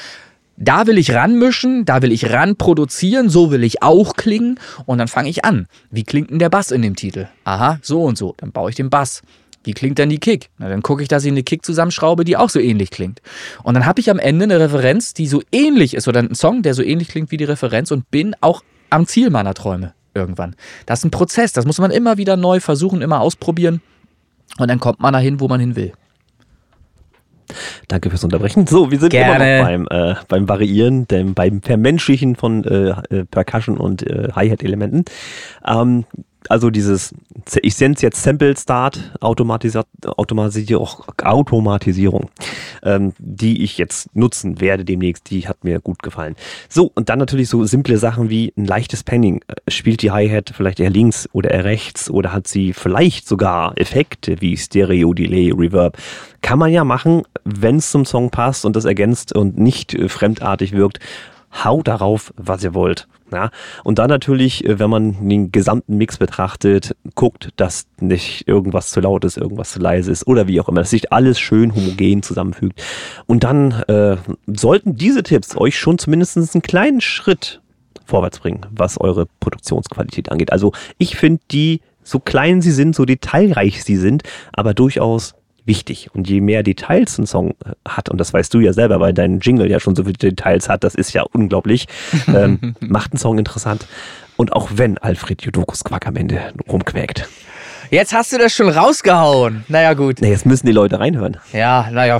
Da 0.59 0.87
will 0.87 0.97
ich 0.97 1.13
ranmischen, 1.13 1.85
da 1.85 2.01
will 2.01 2.11
ich 2.11 2.31
ran 2.31 2.55
produzieren, 2.55 3.29
so 3.29 3.51
will 3.51 3.63
ich 3.63 3.83
auch 3.83 4.15
klingen. 4.15 4.59
Und 4.85 4.97
dann 4.97 5.07
fange 5.07 5.29
ich 5.29 5.45
an. 5.45 5.67
Wie 5.91 6.03
klingt 6.03 6.31
denn 6.31 6.39
der 6.39 6.49
Bass 6.49 6.71
in 6.71 6.81
dem 6.81 6.95
Titel? 6.95 7.27
Aha, 7.43 7.77
so 7.83 8.03
und 8.03 8.17
so. 8.17 8.33
Dann 8.37 8.51
baue 8.51 8.71
ich 8.71 8.75
den 8.75 8.89
Bass. 8.89 9.21
Wie 9.63 9.73
klingt 9.73 9.99
denn 9.99 10.09
die 10.09 10.17
Kick? 10.17 10.49
Na, 10.57 10.69
dann 10.69 10.81
gucke 10.81 11.03
ich, 11.03 11.09
dass 11.09 11.25
ich 11.25 11.31
eine 11.31 11.43
Kick 11.43 11.63
zusammenschraube, 11.63 12.23
die 12.23 12.37
auch 12.37 12.49
so 12.49 12.59
ähnlich 12.59 12.89
klingt. 12.89 13.21
Und 13.63 13.73
dann 13.73 13.85
habe 13.85 13.99
ich 13.99 14.09
am 14.09 14.17
Ende 14.17 14.45
eine 14.45 14.59
Referenz, 14.59 15.13
die 15.13 15.27
so 15.27 15.43
ähnlich 15.51 15.93
ist, 15.93 16.07
oder 16.07 16.19
einen 16.19 16.35
Song, 16.35 16.63
der 16.63 16.73
so 16.73 16.81
ähnlich 16.81 17.09
klingt 17.09 17.31
wie 17.31 17.37
die 17.37 17.43
Referenz 17.43 17.91
und 17.91 18.09
bin 18.09 18.33
auch 18.41 18.63
am 18.89 19.05
Ziel 19.05 19.29
meiner 19.29 19.53
Träume 19.53 19.93
irgendwann. 20.15 20.55
Das 20.85 20.99
ist 20.99 21.05
ein 21.05 21.11
Prozess, 21.11 21.53
das 21.53 21.65
muss 21.65 21.79
man 21.79 21.91
immer 21.91 22.17
wieder 22.17 22.37
neu 22.37 22.59
versuchen, 22.59 23.01
immer 23.01 23.19
ausprobieren. 23.19 23.81
Und 24.57 24.69
dann 24.69 24.79
kommt 24.79 24.99
man 24.99 25.13
dahin, 25.13 25.39
wo 25.39 25.47
man 25.47 25.59
hin 25.59 25.75
will. 25.75 25.93
Danke 27.87 28.09
fürs 28.09 28.23
Unterbrechen. 28.23 28.67
So, 28.67 28.91
wir 28.91 28.99
sind 28.99 29.09
Gerne. 29.09 29.35
immer 29.35 29.57
noch 29.57 29.87
beim, 29.87 29.87
äh, 29.89 30.15
beim 30.27 30.49
Variieren, 30.49 31.07
dem, 31.07 31.33
beim 31.33 31.61
Vermenschlichen 31.61 32.35
von 32.35 32.63
äh, 32.63 32.89
äh, 33.09 33.25
Percussion 33.25 33.77
und 33.77 34.03
äh, 34.03 34.29
Hi-Hat-Elementen. 34.35 35.05
Ähm, 35.65 36.05
also 36.49 36.69
dieses, 36.69 37.13
ich 37.61 37.79
nenne 37.79 37.95
es 37.95 38.01
jetzt 38.01 38.21
Sample 38.21 38.55
Start 38.57 38.99
Automatisa 39.19 39.83
Automatisierung, 40.05 40.89
Automatisierung, 41.23 42.29
ähm, 42.83 43.13
die 43.19 43.63
ich 43.63 43.77
jetzt 43.77 44.15
nutzen 44.15 44.61
werde 44.61 44.85
demnächst, 44.85 45.29
die 45.29 45.47
hat 45.47 45.63
mir 45.63 45.79
gut 45.79 46.03
gefallen. 46.03 46.35
So, 46.69 46.91
und 46.93 47.09
dann 47.09 47.19
natürlich 47.19 47.49
so 47.49 47.65
simple 47.65 47.97
Sachen 47.97 48.29
wie 48.29 48.53
ein 48.57 48.65
leichtes 48.65 49.03
Panning. 49.03 49.41
Äh, 49.47 49.71
Spielt 49.71 50.01
die 50.01 50.11
Hi-Hat 50.11 50.53
vielleicht 50.55 50.79
eher 50.79 50.89
links 50.89 51.29
oder 51.33 51.51
eher 51.51 51.65
rechts 51.65 52.09
oder 52.09 52.33
hat 52.33 52.47
sie 52.47 52.73
vielleicht 52.73 53.27
sogar 53.27 53.77
Effekte 53.77 54.41
wie 54.41 54.57
Stereo, 54.57 55.13
Delay, 55.13 55.51
Reverb. 55.51 55.97
Kann 56.41 56.59
man 56.59 56.71
ja 56.71 56.83
machen, 56.83 57.23
wenn 57.43 57.77
es 57.77 57.91
zum 57.91 58.05
Song 58.05 58.29
passt 58.29 58.65
und 58.65 58.75
das 58.75 58.85
ergänzt 58.85 59.33
und 59.33 59.57
nicht 59.57 59.93
äh, 59.93 60.09
fremdartig 60.09 60.71
wirkt. 60.71 60.99
Haut 61.51 61.87
darauf, 61.87 62.33
was 62.37 62.63
ihr 62.63 62.73
wollt. 62.73 63.07
Ja? 63.31 63.49
Und 63.83 63.99
dann 63.99 64.09
natürlich, 64.09 64.65
äh, 64.65 64.79
wenn 64.79 64.89
man 64.89 65.27
den 65.27 65.51
gesamten 65.51 65.97
Mix 65.97 66.17
betrachtet, 66.17 66.95
guckt, 67.15 67.49
dass 67.55 67.87
nicht 67.99 68.47
irgendwas 68.47 68.91
zu 68.91 68.99
laut 68.99 69.25
ist, 69.25 69.37
irgendwas 69.37 69.71
zu 69.71 69.79
leise 69.79 70.11
ist 70.11 70.27
oder 70.27 70.47
wie 70.47 70.59
auch 70.59 70.69
immer, 70.69 70.81
dass 70.81 70.91
sich 70.91 71.11
alles 71.11 71.39
schön 71.39 71.73
homogen 71.73 72.21
zusammenfügt. 72.21 72.81
Und 73.25 73.43
dann 73.43 73.71
äh, 73.87 74.17
sollten 74.47 74.95
diese 74.95 75.23
Tipps 75.23 75.55
euch 75.57 75.77
schon 75.77 75.97
zumindest 75.97 76.37
einen 76.37 76.61
kleinen 76.61 77.01
Schritt 77.01 77.61
vorwärts 78.05 78.39
bringen, 78.39 78.65
was 78.71 78.99
eure 78.99 79.27
Produktionsqualität 79.39 80.31
angeht. 80.31 80.51
Also 80.51 80.71
ich 80.97 81.15
finde 81.15 81.41
die, 81.51 81.81
so 82.03 82.19
klein 82.19 82.61
sie 82.61 82.71
sind, 82.71 82.95
so 82.95 83.05
detailreich 83.05 83.83
sie 83.83 83.97
sind, 83.97 84.23
aber 84.53 84.73
durchaus 84.73 85.35
wichtig. 85.67 86.09
Und 86.13 86.29
je 86.29 86.41
mehr 86.41 86.63
Details 86.63 87.17
ein 87.17 87.27
Song 87.27 87.51
äh, 87.65 87.71
hat, 87.87 88.09
und 88.09 88.17
das 88.17 88.33
weißt 88.33 88.53
du 88.53 88.59
ja 88.59 88.73
selber, 88.73 88.99
weil 88.99 89.13
dein 89.13 89.39
Jingle 89.39 89.69
ja 89.69 89.79
schon 89.79 89.95
so 89.95 90.03
viele 90.03 90.13
Details 90.13 90.69
hat, 90.69 90.83
das 90.83 90.95
ist 90.95 91.13
ja 91.13 91.23
unglaublich, 91.23 91.87
ähm, 92.27 92.75
macht 92.79 93.11
einen 93.11 93.19
Song 93.19 93.37
interessant. 93.37 93.87
Und 94.35 94.53
auch 94.53 94.69
wenn 94.73 94.97
Alfred 94.97 95.41
Jodokus 95.41 95.83
Quack 95.83 96.07
am 96.07 96.15
Ende 96.15 96.53
rumquäkt. 96.67 97.27
Jetzt 97.89 98.13
hast 98.13 98.33
du 98.33 98.37
das 98.37 98.53
schon 98.53 98.69
rausgehauen. 98.69 99.63
Naja, 99.69 99.93
gut. 99.93 100.17
Na, 100.19 100.27
jetzt 100.27 100.45
müssen 100.45 100.65
die 100.65 100.73
Leute 100.73 100.99
reinhören. 100.99 101.37
Ja, 101.53 101.89
naja, 101.91 102.19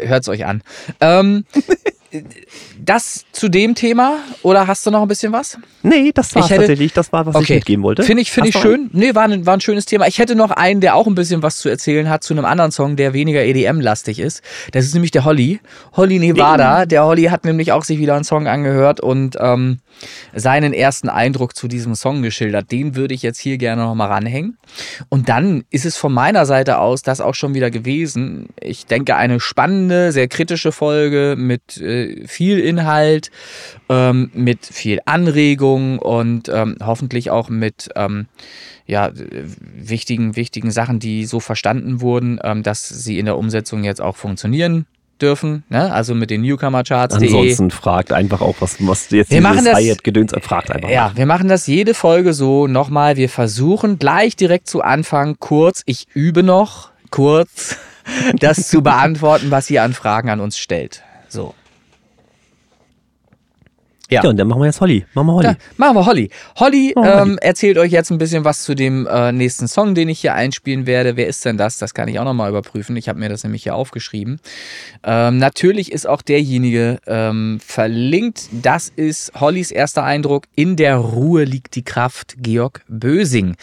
hört's 0.00 0.28
euch 0.28 0.46
an. 0.46 0.62
Ähm, 1.00 1.44
das 2.78 3.24
zu 3.32 3.48
dem 3.48 3.74
Thema 3.74 4.18
oder 4.42 4.66
hast 4.66 4.86
du 4.86 4.90
noch 4.90 5.02
ein 5.02 5.08
bisschen 5.08 5.32
was? 5.32 5.58
Nee, 5.82 6.12
das 6.12 6.34
war 6.34 6.48
tatsächlich, 6.48 6.92
das 6.92 7.12
war, 7.12 7.26
was 7.26 7.42
ich 7.42 7.48
mitgeben 7.48 7.82
wollte. 7.82 8.02
Finde 8.02 8.22
ich, 8.22 8.30
finde 8.30 8.50
ich 8.50 8.56
schön. 8.56 8.90
Nee, 8.92 9.14
war 9.14 9.24
ein, 9.24 9.46
war 9.46 9.54
ein 9.54 9.60
schönes 9.60 9.86
Thema. 9.86 10.06
Ich 10.06 10.18
hätte 10.18 10.34
noch 10.34 10.50
einen, 10.50 10.80
der 10.80 10.94
auch 10.94 11.06
ein 11.06 11.14
bisschen 11.14 11.42
was 11.42 11.56
zu 11.56 11.68
erzählen 11.68 12.08
hat 12.08 12.22
zu 12.22 12.34
einem 12.34 12.44
anderen 12.44 12.70
Song, 12.70 12.96
der 12.96 13.12
weniger 13.12 13.42
EDM-lastig 13.42 14.18
ist. 14.18 14.42
Das 14.72 14.84
ist 14.84 14.94
nämlich 14.94 15.10
der 15.10 15.24
Holly. 15.24 15.60
Holly 15.96 16.18
Nevada. 16.18 16.86
Der 16.86 17.04
Holly 17.04 17.24
hat 17.24 17.44
nämlich 17.44 17.72
auch 17.72 17.84
sich 17.84 17.98
wieder 17.98 18.14
einen 18.14 18.24
Song 18.24 18.46
angehört 18.46 19.00
und 19.00 19.36
ähm, 19.40 19.78
seinen 20.34 20.72
ersten 20.72 21.08
Eindruck 21.08 21.56
zu 21.56 21.68
diesem 21.68 21.94
Song 21.94 22.22
geschildert. 22.22 22.70
Den 22.70 22.94
würde 22.94 23.14
ich 23.14 23.22
jetzt 23.22 23.38
hier 23.38 23.58
gerne 23.58 23.82
noch 23.82 23.94
mal 23.94 24.06
ranhängen. 24.06 24.58
Und 25.08 25.28
dann 25.28 25.64
ist 25.70 25.84
es 25.84 25.96
von 25.96 26.12
meiner 26.12 26.46
Seite 26.46 26.78
aus 26.78 27.02
das 27.02 27.20
auch 27.20 27.34
schon 27.34 27.54
wieder 27.54 27.70
gewesen. 27.70 28.48
Ich 28.60 28.86
denke, 28.86 29.16
eine 29.16 29.40
spannende, 29.40 30.12
sehr 30.12 30.28
kritische 30.28 30.72
Folge 30.72 31.34
mit 31.36 31.78
äh, 31.78 32.01
viel 32.26 32.58
Inhalt, 32.58 33.30
ähm, 33.88 34.30
mit 34.34 34.64
viel 34.66 35.00
Anregung 35.04 35.98
und 35.98 36.48
ähm, 36.48 36.76
hoffentlich 36.84 37.30
auch 37.30 37.48
mit 37.48 37.88
ähm, 37.96 38.26
ja, 38.86 39.08
äh, 39.08 39.12
wichtigen, 39.76 40.36
wichtigen 40.36 40.70
Sachen, 40.70 40.98
die 40.98 41.24
so 41.24 41.40
verstanden 41.40 42.00
wurden, 42.00 42.38
ähm, 42.42 42.62
dass 42.62 42.88
sie 42.88 43.18
in 43.18 43.26
der 43.26 43.36
Umsetzung 43.38 43.84
jetzt 43.84 44.00
auch 44.00 44.16
funktionieren 44.16 44.86
dürfen. 45.20 45.62
Ne? 45.68 45.92
Also 45.92 46.14
mit 46.14 46.30
den 46.30 46.42
Newcomer-Charts.de. 46.42 47.26
Ansonsten 47.28 47.70
fragt 47.70 48.12
einfach 48.12 48.40
auch, 48.40 48.56
was, 48.60 48.76
was 48.86 49.08
jetzt 49.10 49.30
Wir 49.30 49.40
machen 49.40 49.64
das- 49.64 49.74
Hi-Hat-Gedöns 49.76 50.32
fragt 50.42 50.70
einfach. 50.70 50.90
Ja, 50.90 51.12
wir 51.14 51.26
machen 51.26 51.48
das 51.48 51.66
jede 51.66 51.94
Folge 51.94 52.32
so. 52.34 52.66
Nochmal, 52.66 53.16
wir 53.16 53.28
versuchen 53.28 53.98
gleich 53.98 54.36
direkt 54.36 54.68
zu 54.68 54.82
Anfang 54.82 55.36
kurz, 55.38 55.82
ich 55.86 56.06
übe 56.12 56.42
noch 56.42 56.90
kurz, 57.10 57.76
das 58.40 58.68
zu 58.68 58.82
beantworten, 58.82 59.50
was 59.50 59.70
ihr 59.70 59.82
an 59.82 59.92
Fragen 59.94 60.28
an 60.28 60.40
uns 60.40 60.58
stellt. 60.58 61.02
So. 61.28 61.54
Ja, 64.12 64.28
und 64.28 64.36
dann 64.36 64.48
machen 64.48 64.60
wir 64.60 64.66
jetzt 64.66 64.80
Holly. 64.80 65.04
Machen 65.14 65.26
wir 65.26 65.34
Holly. 65.34 65.46
Ja, 65.46 65.56
machen 65.76 65.96
wir 65.96 66.06
Holly. 66.06 66.30
Holly, 66.56 66.92
wir 66.94 67.02
Holly. 67.02 67.30
ähm, 67.30 67.38
erzählt 67.38 67.78
euch 67.78 67.92
jetzt 67.92 68.10
ein 68.10 68.18
bisschen 68.18 68.44
was 68.44 68.62
zu 68.64 68.74
dem 68.74 69.06
äh, 69.06 69.32
nächsten 69.32 69.68
Song, 69.68 69.94
den 69.94 70.08
ich 70.08 70.20
hier 70.20 70.34
einspielen 70.34 70.86
werde. 70.86 71.16
Wer 71.16 71.26
ist 71.26 71.44
denn 71.44 71.56
das? 71.56 71.78
Das 71.78 71.94
kann 71.94 72.08
ich 72.08 72.18
auch 72.18 72.24
nochmal 72.24 72.50
überprüfen. 72.50 72.96
Ich 72.96 73.08
habe 73.08 73.18
mir 73.18 73.28
das 73.28 73.44
nämlich 73.44 73.62
hier 73.62 73.74
aufgeschrieben. 73.74 74.40
Ähm, 75.04 75.38
natürlich 75.38 75.92
ist 75.92 76.06
auch 76.06 76.22
derjenige 76.22 76.98
ähm, 77.06 77.58
verlinkt. 77.64 78.48
Das 78.52 78.88
ist 78.88 79.32
Hollys 79.40 79.70
erster 79.70 80.04
Eindruck. 80.04 80.44
In 80.54 80.76
der 80.76 80.96
Ruhe 80.96 81.44
liegt 81.44 81.74
die 81.74 81.84
Kraft. 81.84 82.34
Georg 82.38 82.82
Bösing. 82.88 83.56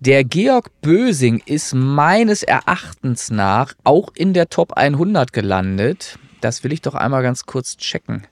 Der 0.00 0.24
Georg 0.24 0.70
Bösing 0.82 1.42
ist 1.44 1.74
meines 1.74 2.42
Erachtens 2.42 3.30
nach 3.30 3.74
auch 3.84 4.10
in 4.14 4.32
der 4.32 4.48
Top 4.48 4.72
100 4.72 5.32
gelandet. 5.32 6.18
Das 6.40 6.64
will 6.64 6.72
ich 6.72 6.80
doch 6.80 6.94
einmal 6.94 7.22
ganz 7.22 7.44
kurz 7.44 7.76
checken. 7.76 8.26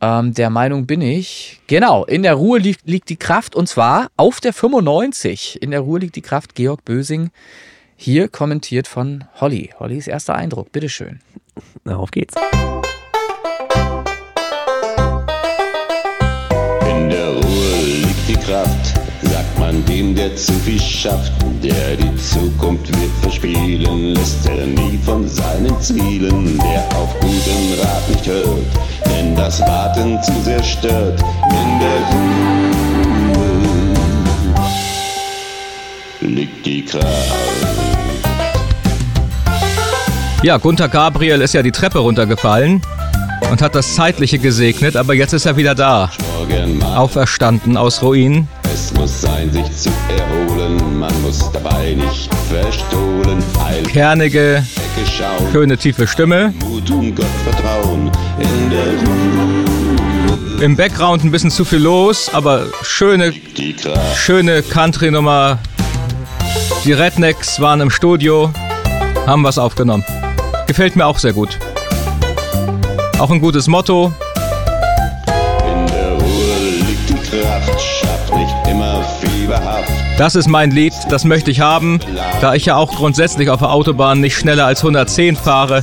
Ähm, 0.00 0.32
der 0.32 0.50
Meinung 0.50 0.86
bin 0.86 1.00
ich. 1.00 1.60
Genau, 1.66 2.04
in 2.04 2.22
der 2.22 2.34
Ruhe 2.34 2.58
liegt, 2.58 2.86
liegt 2.88 3.08
die 3.08 3.16
Kraft 3.16 3.56
und 3.56 3.68
zwar 3.68 4.08
auf 4.16 4.40
der 4.40 4.52
95. 4.52 5.60
In 5.60 5.72
der 5.72 5.80
Ruhe 5.80 5.98
liegt 5.98 6.16
die 6.16 6.22
Kraft, 6.22 6.54
Georg 6.54 6.84
Bösing. 6.84 7.30
Hier 7.96 8.28
kommentiert 8.28 8.86
von 8.86 9.24
Holly. 9.40 9.70
Hollys 9.80 10.06
erster 10.06 10.36
Eindruck, 10.36 10.70
bitteschön. 10.70 11.20
Na, 11.84 11.96
auf 11.96 12.12
geht's. 12.12 12.34
In 16.88 17.10
der 17.10 17.28
Ruhe 17.30 17.82
liegt 17.82 18.28
die 18.28 18.36
Kraft, 18.36 18.97
man 19.68 19.84
dem, 19.84 20.14
der 20.14 20.34
zu 20.34 20.52
viel 20.64 20.80
schafft. 20.80 21.32
Der 21.62 21.96
die 21.96 22.16
Zukunft 22.16 22.88
wird 22.88 23.10
verspielen, 23.20 24.14
lässt 24.14 24.46
er 24.48 24.66
nie 24.66 24.98
von 25.04 25.28
seinen 25.28 25.78
Zielen. 25.80 26.58
Der 26.58 26.88
auf 26.96 27.14
guten 27.20 27.74
Rat 27.80 28.08
nicht 28.08 28.26
hört, 28.26 28.66
denn 29.04 29.36
das 29.36 29.60
Warten 29.60 30.22
zu 30.22 30.32
sehr 30.42 30.62
stört. 30.62 31.22
In 31.50 31.80
der 31.80 31.98
Ruhe 32.10 33.50
liegt 36.20 36.64
die 36.64 36.84
Kraft. 36.84 37.06
Ja, 40.42 40.56
Gunther 40.56 40.88
Gabriel 40.88 41.42
ist 41.42 41.52
ja 41.52 41.62
die 41.62 41.72
Treppe 41.72 41.98
runtergefallen 41.98 42.80
und 43.50 43.62
hat 43.62 43.74
das 43.74 43.94
Zeitliche 43.94 44.38
gesegnet, 44.38 44.96
aber 44.96 45.14
jetzt 45.14 45.32
ist 45.32 45.46
er 45.46 45.56
wieder 45.56 45.74
da. 45.74 46.10
Auferstanden 46.94 47.76
aus 47.76 48.02
Ruinen. 48.02 48.48
es 48.72 48.92
muss 48.94 49.20
sein, 49.20 49.50
sich 49.52 49.70
zu 49.76 49.90
erholen. 50.16 50.98
Man 50.98 51.22
muss 51.22 51.50
dabei 51.52 51.94
nicht 51.94 52.30
verstohlen. 52.50 53.42
Eil, 53.64 53.82
Kernige, 53.84 54.64
schöne 55.52 55.76
tiefe 55.76 56.06
Stimme. 56.06 56.52
Mut 56.60 56.90
und 56.90 57.14
Gott 57.14 57.26
vertrauen 57.44 58.10
in 58.38 58.70
der 58.70 58.84
Ruhe 58.84 60.64
Im 60.64 60.76
Background 60.76 61.24
ein 61.24 61.30
bisschen 61.30 61.50
zu 61.50 61.64
viel 61.64 61.78
los, 61.80 62.30
aber 62.32 62.66
schöne, 62.82 63.32
schöne 64.16 64.62
Country-Nummer. 64.62 65.58
Die 66.84 66.92
Rednecks 66.92 67.60
waren 67.60 67.80
im 67.80 67.90
Studio, 67.90 68.52
haben 69.26 69.44
was 69.44 69.58
aufgenommen. 69.58 70.04
Gefällt 70.66 70.96
mir 70.96 71.06
auch 71.06 71.18
sehr 71.18 71.32
gut. 71.32 71.58
Auch 73.18 73.30
ein 73.32 73.40
gutes 73.40 73.66
Motto. 73.66 74.12
In 75.66 75.86
der 75.88 76.12
Ruhe 76.12 76.68
liegt 76.86 77.08
die 77.08 77.14
Kraft, 77.14 77.80
schafft 77.80 78.34
nicht 78.36 78.54
immer 78.70 79.02
fieberhaft. 79.20 79.90
Das 80.16 80.36
ist 80.36 80.48
mein 80.48 80.70
Lied, 80.70 80.92
das 81.10 81.24
möchte 81.24 81.50
ich 81.50 81.60
haben, 81.60 81.98
da 82.40 82.54
ich 82.54 82.66
ja 82.66 82.76
auch 82.76 82.94
grundsätzlich 82.94 83.50
auf 83.50 83.58
der 83.58 83.72
Autobahn 83.72 84.20
nicht 84.20 84.36
schneller 84.36 84.66
als 84.66 84.80
110 84.80 85.34
fahre. 85.34 85.82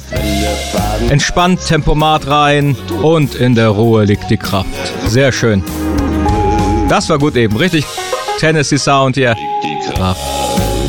Entspannt 1.10 1.60
Tempomat 1.66 2.28
rein 2.28 2.78
und 3.02 3.36
in 3.36 3.53
der 3.53 3.70
Ruhe 3.70 4.06
liegt 4.06 4.30
die 4.30 4.38
Kraft. 4.38 4.70
Sehr 5.07 5.34
schön. 5.34 5.62
Das 6.88 7.10
war 7.10 7.20
gut 7.20 7.36
eben, 7.36 7.57
richtig 7.57 7.86
Tennessee 8.40 8.78
Sound 8.78 9.18
hier. 9.18 9.36
Kraft. 9.94 10.22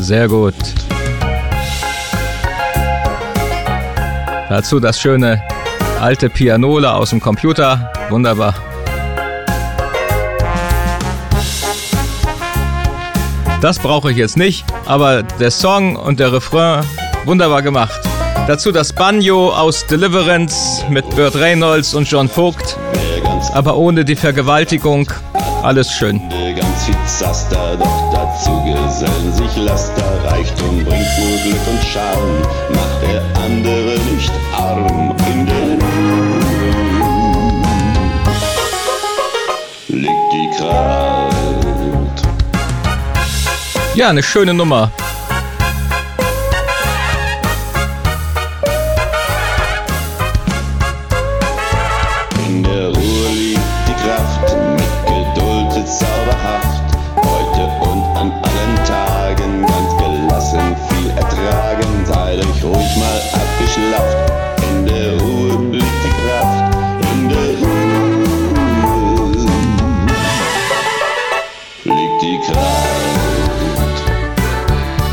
Sehr 0.01 0.29
gut. 0.29 0.55
Dazu 4.49 4.79
das 4.79 5.01
schöne 5.01 5.43
alte 6.01 6.29
Pianola 6.29 6.97
aus 6.97 7.11
dem 7.11 7.21
Computer. 7.21 7.93
Wunderbar. 8.11 8.55
Das 13.61 13.79
brauche 13.79 14.11
ich 14.13 14.17
jetzt 14.17 14.37
nicht, 14.37 14.65
aber 14.85 15.23
der 15.23 15.51
Song 15.51 15.97
und 15.97 16.21
der 16.21 16.33
Refrain 16.33 16.85
wunderbar 17.25 17.63
gemacht. 17.63 18.01
Dazu 18.47 18.71
das 18.71 18.93
Banjo 18.93 19.51
aus 19.51 19.87
Deliverance 19.87 20.85
mit 20.89 21.09
Burt 21.17 21.35
Reynolds 21.35 21.95
und 21.95 22.09
John 22.09 22.29
Vogt, 22.29 22.79
aber 23.55 23.77
ohne 23.77 24.05
die 24.05 24.15
Vergewaltigung. 24.15 25.11
Alles 25.63 25.91
schön. 25.91 26.21
Ganz 26.55 26.85
viel 26.85 26.95
Zaster, 27.07 27.77
doch 27.77 28.13
dazu 28.13 28.63
gesellen 28.63 29.33
sich 29.33 29.57
Laster. 29.57 30.05
Reichtum 30.25 30.85
bringt 30.85 31.19
nur 31.19 31.39
Glück 31.43 31.67
und 31.67 31.83
Schaden, 31.83 32.43
macht 32.71 33.03
der 33.03 33.23
andere 33.45 33.99
nicht 34.15 34.33
arm. 34.57 35.15
In 35.29 35.47
der 35.47 35.66
Kraft. 40.57 42.23
Ja, 43.95 44.09
eine 44.09 44.23
schöne 44.23 44.55
Nummer. 44.55 44.91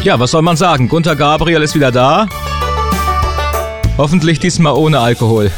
Ja, 0.04 0.20
was 0.20 0.32
soll 0.32 0.42
man 0.42 0.58
sagen? 0.58 0.90
Gunther 0.90 1.16
Gabriel 1.16 1.62
ist 1.62 1.76
wieder 1.76 1.90
da. 1.90 2.28
Hoffentlich 3.98 4.38
diesmal 4.38 4.74
ohne 4.74 5.00
Alkohol. 5.00 5.50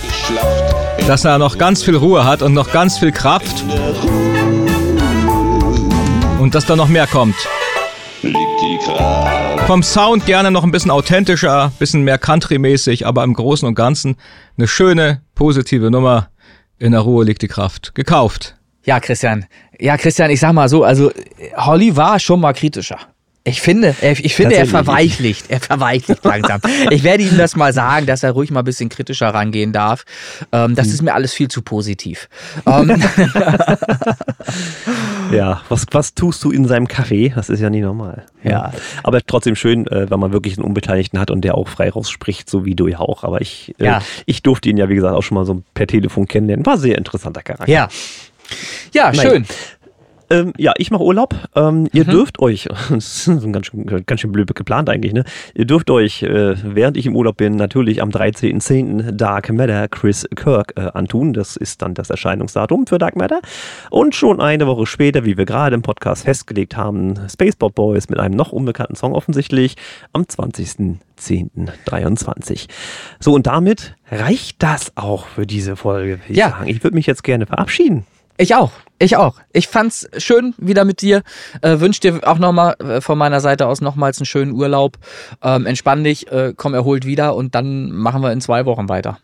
Dass 1.08 1.26
er 1.26 1.40
noch 1.40 1.58
ganz 1.58 1.82
viel 1.82 1.96
Ruhe 1.96 2.26
hat 2.26 2.44
und 2.44 2.54
noch 2.54 2.72
ganz 2.72 3.00
viel 3.00 3.12
Kraft 3.12 3.64
und 6.40 6.54
dass 6.54 6.68
da 6.68 6.76
noch 6.76 6.90
mehr 6.90 7.08
kommt. 7.08 7.36
Vom 9.66 9.82
Sound 9.82 10.28
gerne 10.28 10.52
noch 10.52 10.64
ein 10.64 10.70
bisschen 10.70 10.92
authentischer, 10.92 11.72
bisschen 11.80 12.04
mehr 12.04 12.20
Country-mäßig, 12.20 13.08
aber 13.08 13.24
im 13.24 13.34
Großen 13.34 13.68
und 13.68 13.74
Ganzen 13.74 14.16
eine 14.60 14.68
schöne, 14.68 15.24
positive 15.34 15.90
Nummer. 15.90 16.30
In 16.78 16.92
der 16.92 17.02
Ruhe 17.02 17.26
liegt 17.26 17.42
die 17.42 17.48
Kraft. 17.48 17.96
Gekauft. 17.96 18.56
Ja, 18.84 19.00
Christian. 19.00 19.48
Ja, 19.80 19.98
Christian, 19.98 20.30
ich 20.30 20.40
sag 20.40 20.54
mal 20.54 20.70
so, 20.70 20.84
also 20.84 21.12
Holly 21.58 21.96
war 21.98 22.20
schon 22.20 22.42
mal 22.42 22.54
kritischer. 22.54 23.00
Ich 23.48 23.62
finde, 23.62 23.96
er, 24.02 24.14
ich 24.14 24.34
finde, 24.36 24.56
er 24.56 24.66
verweichlicht. 24.66 25.46
Er 25.50 25.60
verweichlicht 25.60 26.24
langsam. 26.26 26.60
Ich 26.90 27.04
werde 27.04 27.24
ihm 27.24 27.38
das 27.38 27.56
mal 27.56 27.74
sagen, 27.74 28.08
dass 28.08 28.24
er 28.24 28.32
ruhig 28.32 28.50
mal 28.50 28.62
ein 28.62 28.66
bisschen 28.66 28.90
kritischer 28.90 29.28
rangehen 29.30 29.72
darf. 29.72 30.04
Ähm, 30.52 30.70
Hm. 30.70 30.76
das 30.76 30.88
ist 30.88 31.04
mir 31.04 31.14
alles 31.14 31.32
viel 31.34 31.48
zu 31.48 31.62
positiv. 31.62 32.28
Ähm, 32.66 33.02
Ja, 35.32 35.62
was, 35.70 35.86
was 35.92 36.14
tust 36.14 36.44
du 36.44 36.52
in 36.52 36.66
seinem 36.68 36.88
Kaffee? 36.88 37.32
Das 37.36 37.50
ist 37.50 37.60
ja 37.60 37.70
nie 37.70 37.82
normal. 37.82 38.26
Ja. 38.44 38.72
Aber 39.04 39.22
trotzdem 39.26 39.56
schön, 39.56 39.88
äh, 39.88 40.10
wenn 40.10 40.20
man 40.20 40.32
wirklich 40.34 40.58
einen 40.58 40.66
Unbeteiligten 40.66 41.20
hat 41.20 41.32
und 41.32 41.42
der 41.42 41.56
auch 41.56 41.68
frei 41.68 41.90
rausspricht, 41.90 42.50
so 42.50 42.66
wie 42.66 42.76
du 42.76 42.88
ja 42.88 43.00
auch. 43.00 43.24
Aber 43.24 43.42
ich, 43.42 43.74
äh, 43.80 43.86
Ja. 43.86 44.02
ich 44.26 44.44
durfte 44.44 44.70
ihn 44.70 44.78
ja, 44.78 44.88
wie 44.90 44.96
gesagt, 44.96 45.16
auch 45.16 45.24
schon 45.24 45.36
mal 45.36 45.46
so 45.46 45.64
per 45.74 45.88
Telefon 45.88 46.28
kennenlernen. 46.28 46.66
War 46.66 46.78
sehr 46.78 46.98
interessanter 46.98 47.42
Charakter. 47.42 47.72
ja. 47.72 47.88
Ja, 48.94 49.12
Nein. 49.12 49.28
schön. 49.28 49.46
Ähm, 50.42 50.54
ja, 50.58 50.74
ich 50.78 50.92
mache 50.92 51.04
Urlaub. 51.04 51.36
Ähm, 51.56 51.84
Mhm. 51.84 51.90
Ihr 51.94 52.06
dürft 52.06 52.40
euch, 52.40 52.68
das 52.90 53.28
ist 53.28 53.52
ganz 53.52 53.68
schön, 53.68 53.86
ganz 54.06 54.22
schön 54.22 54.32
blöd 54.32 54.54
geplant 54.56 54.90
eigentlich, 54.90 55.14
ne? 55.14 55.24
Ihr 55.54 55.66
dürft 55.66 55.90
euch, 55.90 56.24
äh, 56.24 56.56
während 56.64 56.98
ich 56.98 57.06
im 57.06 57.16
Urlaub 57.16 57.38
bin, 57.38 57.56
natürlich 57.56 58.02
am 58.02 58.10
13.10. 58.10 59.12
Dark 59.12 59.52
Matter 59.52 59.88
Chris 59.88 60.28
Kirk 60.36 60.74
äh, 60.78 60.90
antun. 60.94 61.34
Das 61.34 61.56
ist 61.56 61.82
dann 61.82 61.94
das 61.94 62.10
Erscheinungsdatum 62.10 62.88
für 62.88 62.98
Dark 62.98 63.16
Matter. 63.16 63.40
Und 63.90 64.16
schon 64.16 64.40
eine 64.42 64.68
Woche 64.68 64.86
später, 64.86 65.26
wie 65.26 65.38
wir 65.38 65.46
gerade 65.46 65.76
im 65.76 65.82
Podcast 65.82 66.24
festgelegt 66.26 66.76
haben, 66.78 67.16
Spacebot 67.30 67.74
Boys 67.76 68.10
mit 68.10 68.20
einem 68.20 68.36
noch 68.36 68.52
unbekannten 68.52 68.96
Song 68.96 69.14
offensichtlich 69.14 69.76
am 70.14 70.24
20.10.23. 70.24 72.68
So, 73.20 73.34
und 73.34 73.48
damit 73.48 73.96
reicht 74.12 74.62
das 74.64 74.92
auch 74.96 75.26
für 75.28 75.46
diese 75.46 75.76
Folge, 75.76 76.20
ich 76.30 76.38
Ja. 76.38 76.50
sagen. 76.52 76.68
Ich 76.70 76.84
würde 76.84 76.96
mich 76.96 77.06
jetzt 77.08 77.24
gerne 77.24 77.46
verabschieden. 77.46 78.06
Ich 78.38 78.56
auch. 78.56 78.72
Ich 78.98 79.18
auch. 79.18 79.36
Ich 79.52 79.68
fand's 79.68 80.08
schön 80.18 80.54
wieder 80.58 80.86
mit 80.86 81.02
dir. 81.02 81.24
Äh, 81.62 81.80
wünsch 81.80 82.00
dir 82.00 82.22
auch 82.24 82.38
nochmal 82.38 82.76
äh, 82.80 83.02
von 83.02 83.18
meiner 83.18 83.42
Seite 83.42 83.68
aus 83.68 83.82
nochmals 83.82 84.20
einen 84.20 84.26
schönen 84.26 84.52
Urlaub. 84.52 84.98
Ähm, 85.42 85.66
entspann 85.66 86.04
dich, 86.04 86.32
äh, 86.32 86.54
komm 86.56 86.74
erholt 86.74 87.06
wieder 87.06 87.36
und 87.36 87.56
dann 87.56 87.92
machen 87.92 88.22
wir 88.22 88.32
in 88.32 88.42
zwei 88.42 88.66
Wochen 88.66 88.88
weiter. 88.88 89.20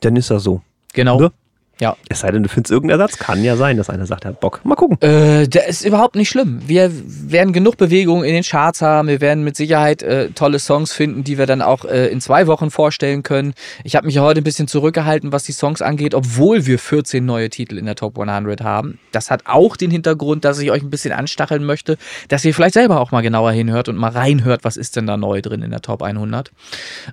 Dann 0.00 0.16
ist 0.16 0.30
das 0.30 0.42
so. 0.42 0.62
Genau. 0.92 1.18
Ne? 1.20 1.32
Ja. 1.80 1.96
Es 2.08 2.20
sei 2.20 2.30
denn, 2.30 2.42
du 2.42 2.48
findest 2.48 2.70
irgendeinen 2.70 3.00
Ersatz. 3.00 3.18
Kann 3.18 3.42
ja 3.42 3.56
sein, 3.56 3.76
dass 3.76 3.90
einer 3.90 4.06
sagt, 4.06 4.24
er 4.24 4.30
hat 4.30 4.40
Bock. 4.40 4.60
Mal 4.64 4.76
gucken. 4.76 5.00
Äh, 5.00 5.48
der 5.48 5.66
ist 5.66 5.84
überhaupt 5.84 6.14
nicht 6.14 6.28
schlimm. 6.28 6.60
Wir 6.66 6.90
werden 7.04 7.52
genug 7.52 7.76
Bewegung 7.76 8.22
in 8.22 8.32
den 8.32 8.44
Charts 8.44 8.80
haben. 8.80 9.08
Wir 9.08 9.20
werden 9.20 9.42
mit 9.42 9.56
Sicherheit 9.56 10.02
äh, 10.02 10.30
tolle 10.30 10.58
Songs 10.60 10.92
finden, 10.92 11.24
die 11.24 11.36
wir 11.36 11.46
dann 11.46 11.62
auch 11.62 11.84
äh, 11.84 12.06
in 12.06 12.20
zwei 12.20 12.46
Wochen 12.46 12.70
vorstellen 12.70 13.22
können. 13.22 13.54
Ich 13.82 13.96
habe 13.96 14.06
mich 14.06 14.18
heute 14.18 14.40
ein 14.40 14.44
bisschen 14.44 14.68
zurückgehalten, 14.68 15.32
was 15.32 15.42
die 15.42 15.52
Songs 15.52 15.82
angeht, 15.82 16.14
obwohl 16.14 16.66
wir 16.66 16.78
14 16.78 17.24
neue 17.24 17.50
Titel 17.50 17.76
in 17.76 17.86
der 17.86 17.96
Top 17.96 18.18
100 18.18 18.62
haben. 18.62 18.98
Das 19.10 19.30
hat 19.30 19.42
auch 19.46 19.76
den 19.76 19.90
Hintergrund, 19.90 20.44
dass 20.44 20.60
ich 20.60 20.70
euch 20.70 20.82
ein 20.82 20.90
bisschen 20.90 21.12
anstacheln 21.12 21.64
möchte, 21.64 21.98
dass 22.28 22.44
ihr 22.44 22.54
vielleicht 22.54 22.74
selber 22.74 23.00
auch 23.00 23.10
mal 23.10 23.22
genauer 23.22 23.52
hinhört 23.52 23.88
und 23.88 23.96
mal 23.96 24.10
reinhört, 24.10 24.64
was 24.64 24.76
ist 24.76 24.96
denn 24.96 25.06
da 25.06 25.16
neu 25.16 25.42
drin 25.42 25.62
in 25.62 25.70
der 25.70 25.80
Top 25.80 26.02
100. 26.02 26.52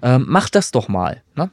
Ähm, 0.03 0.25
macht 0.27 0.55
das 0.55 0.71
doch 0.71 0.87
mal. 0.87 1.21
Ne? 1.35 1.49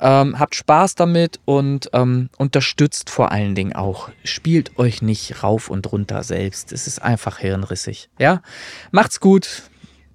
Ähm, 0.00 0.38
habt 0.38 0.54
Spaß 0.54 0.96
damit 0.96 1.38
und 1.44 1.88
ähm, 1.92 2.28
unterstützt 2.42 3.08
vor 3.08 3.32
allen 3.32 3.54
Dingen 3.54 3.72
auch. 3.72 4.10
Spielt 4.24 4.78
euch 4.78 5.00
nicht 5.00 5.42
rauf 5.42 5.70
und 5.70 5.90
runter 5.90 6.22
selbst. 6.22 6.72
Es 6.72 6.86
ist 6.86 7.00
einfach 7.00 7.38
hirnrissig. 7.38 8.10
Ja? 8.18 8.42
Macht's 8.90 9.20
gut. 9.20 9.62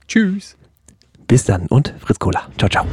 Tschüss. 0.07 0.55
Bis 1.27 1.43
dann 1.45 1.65
und 1.67 1.93
Fritz 1.99 2.19
Cola. 2.19 2.47
Ciao, 2.57 2.69
ciao. 2.69 2.85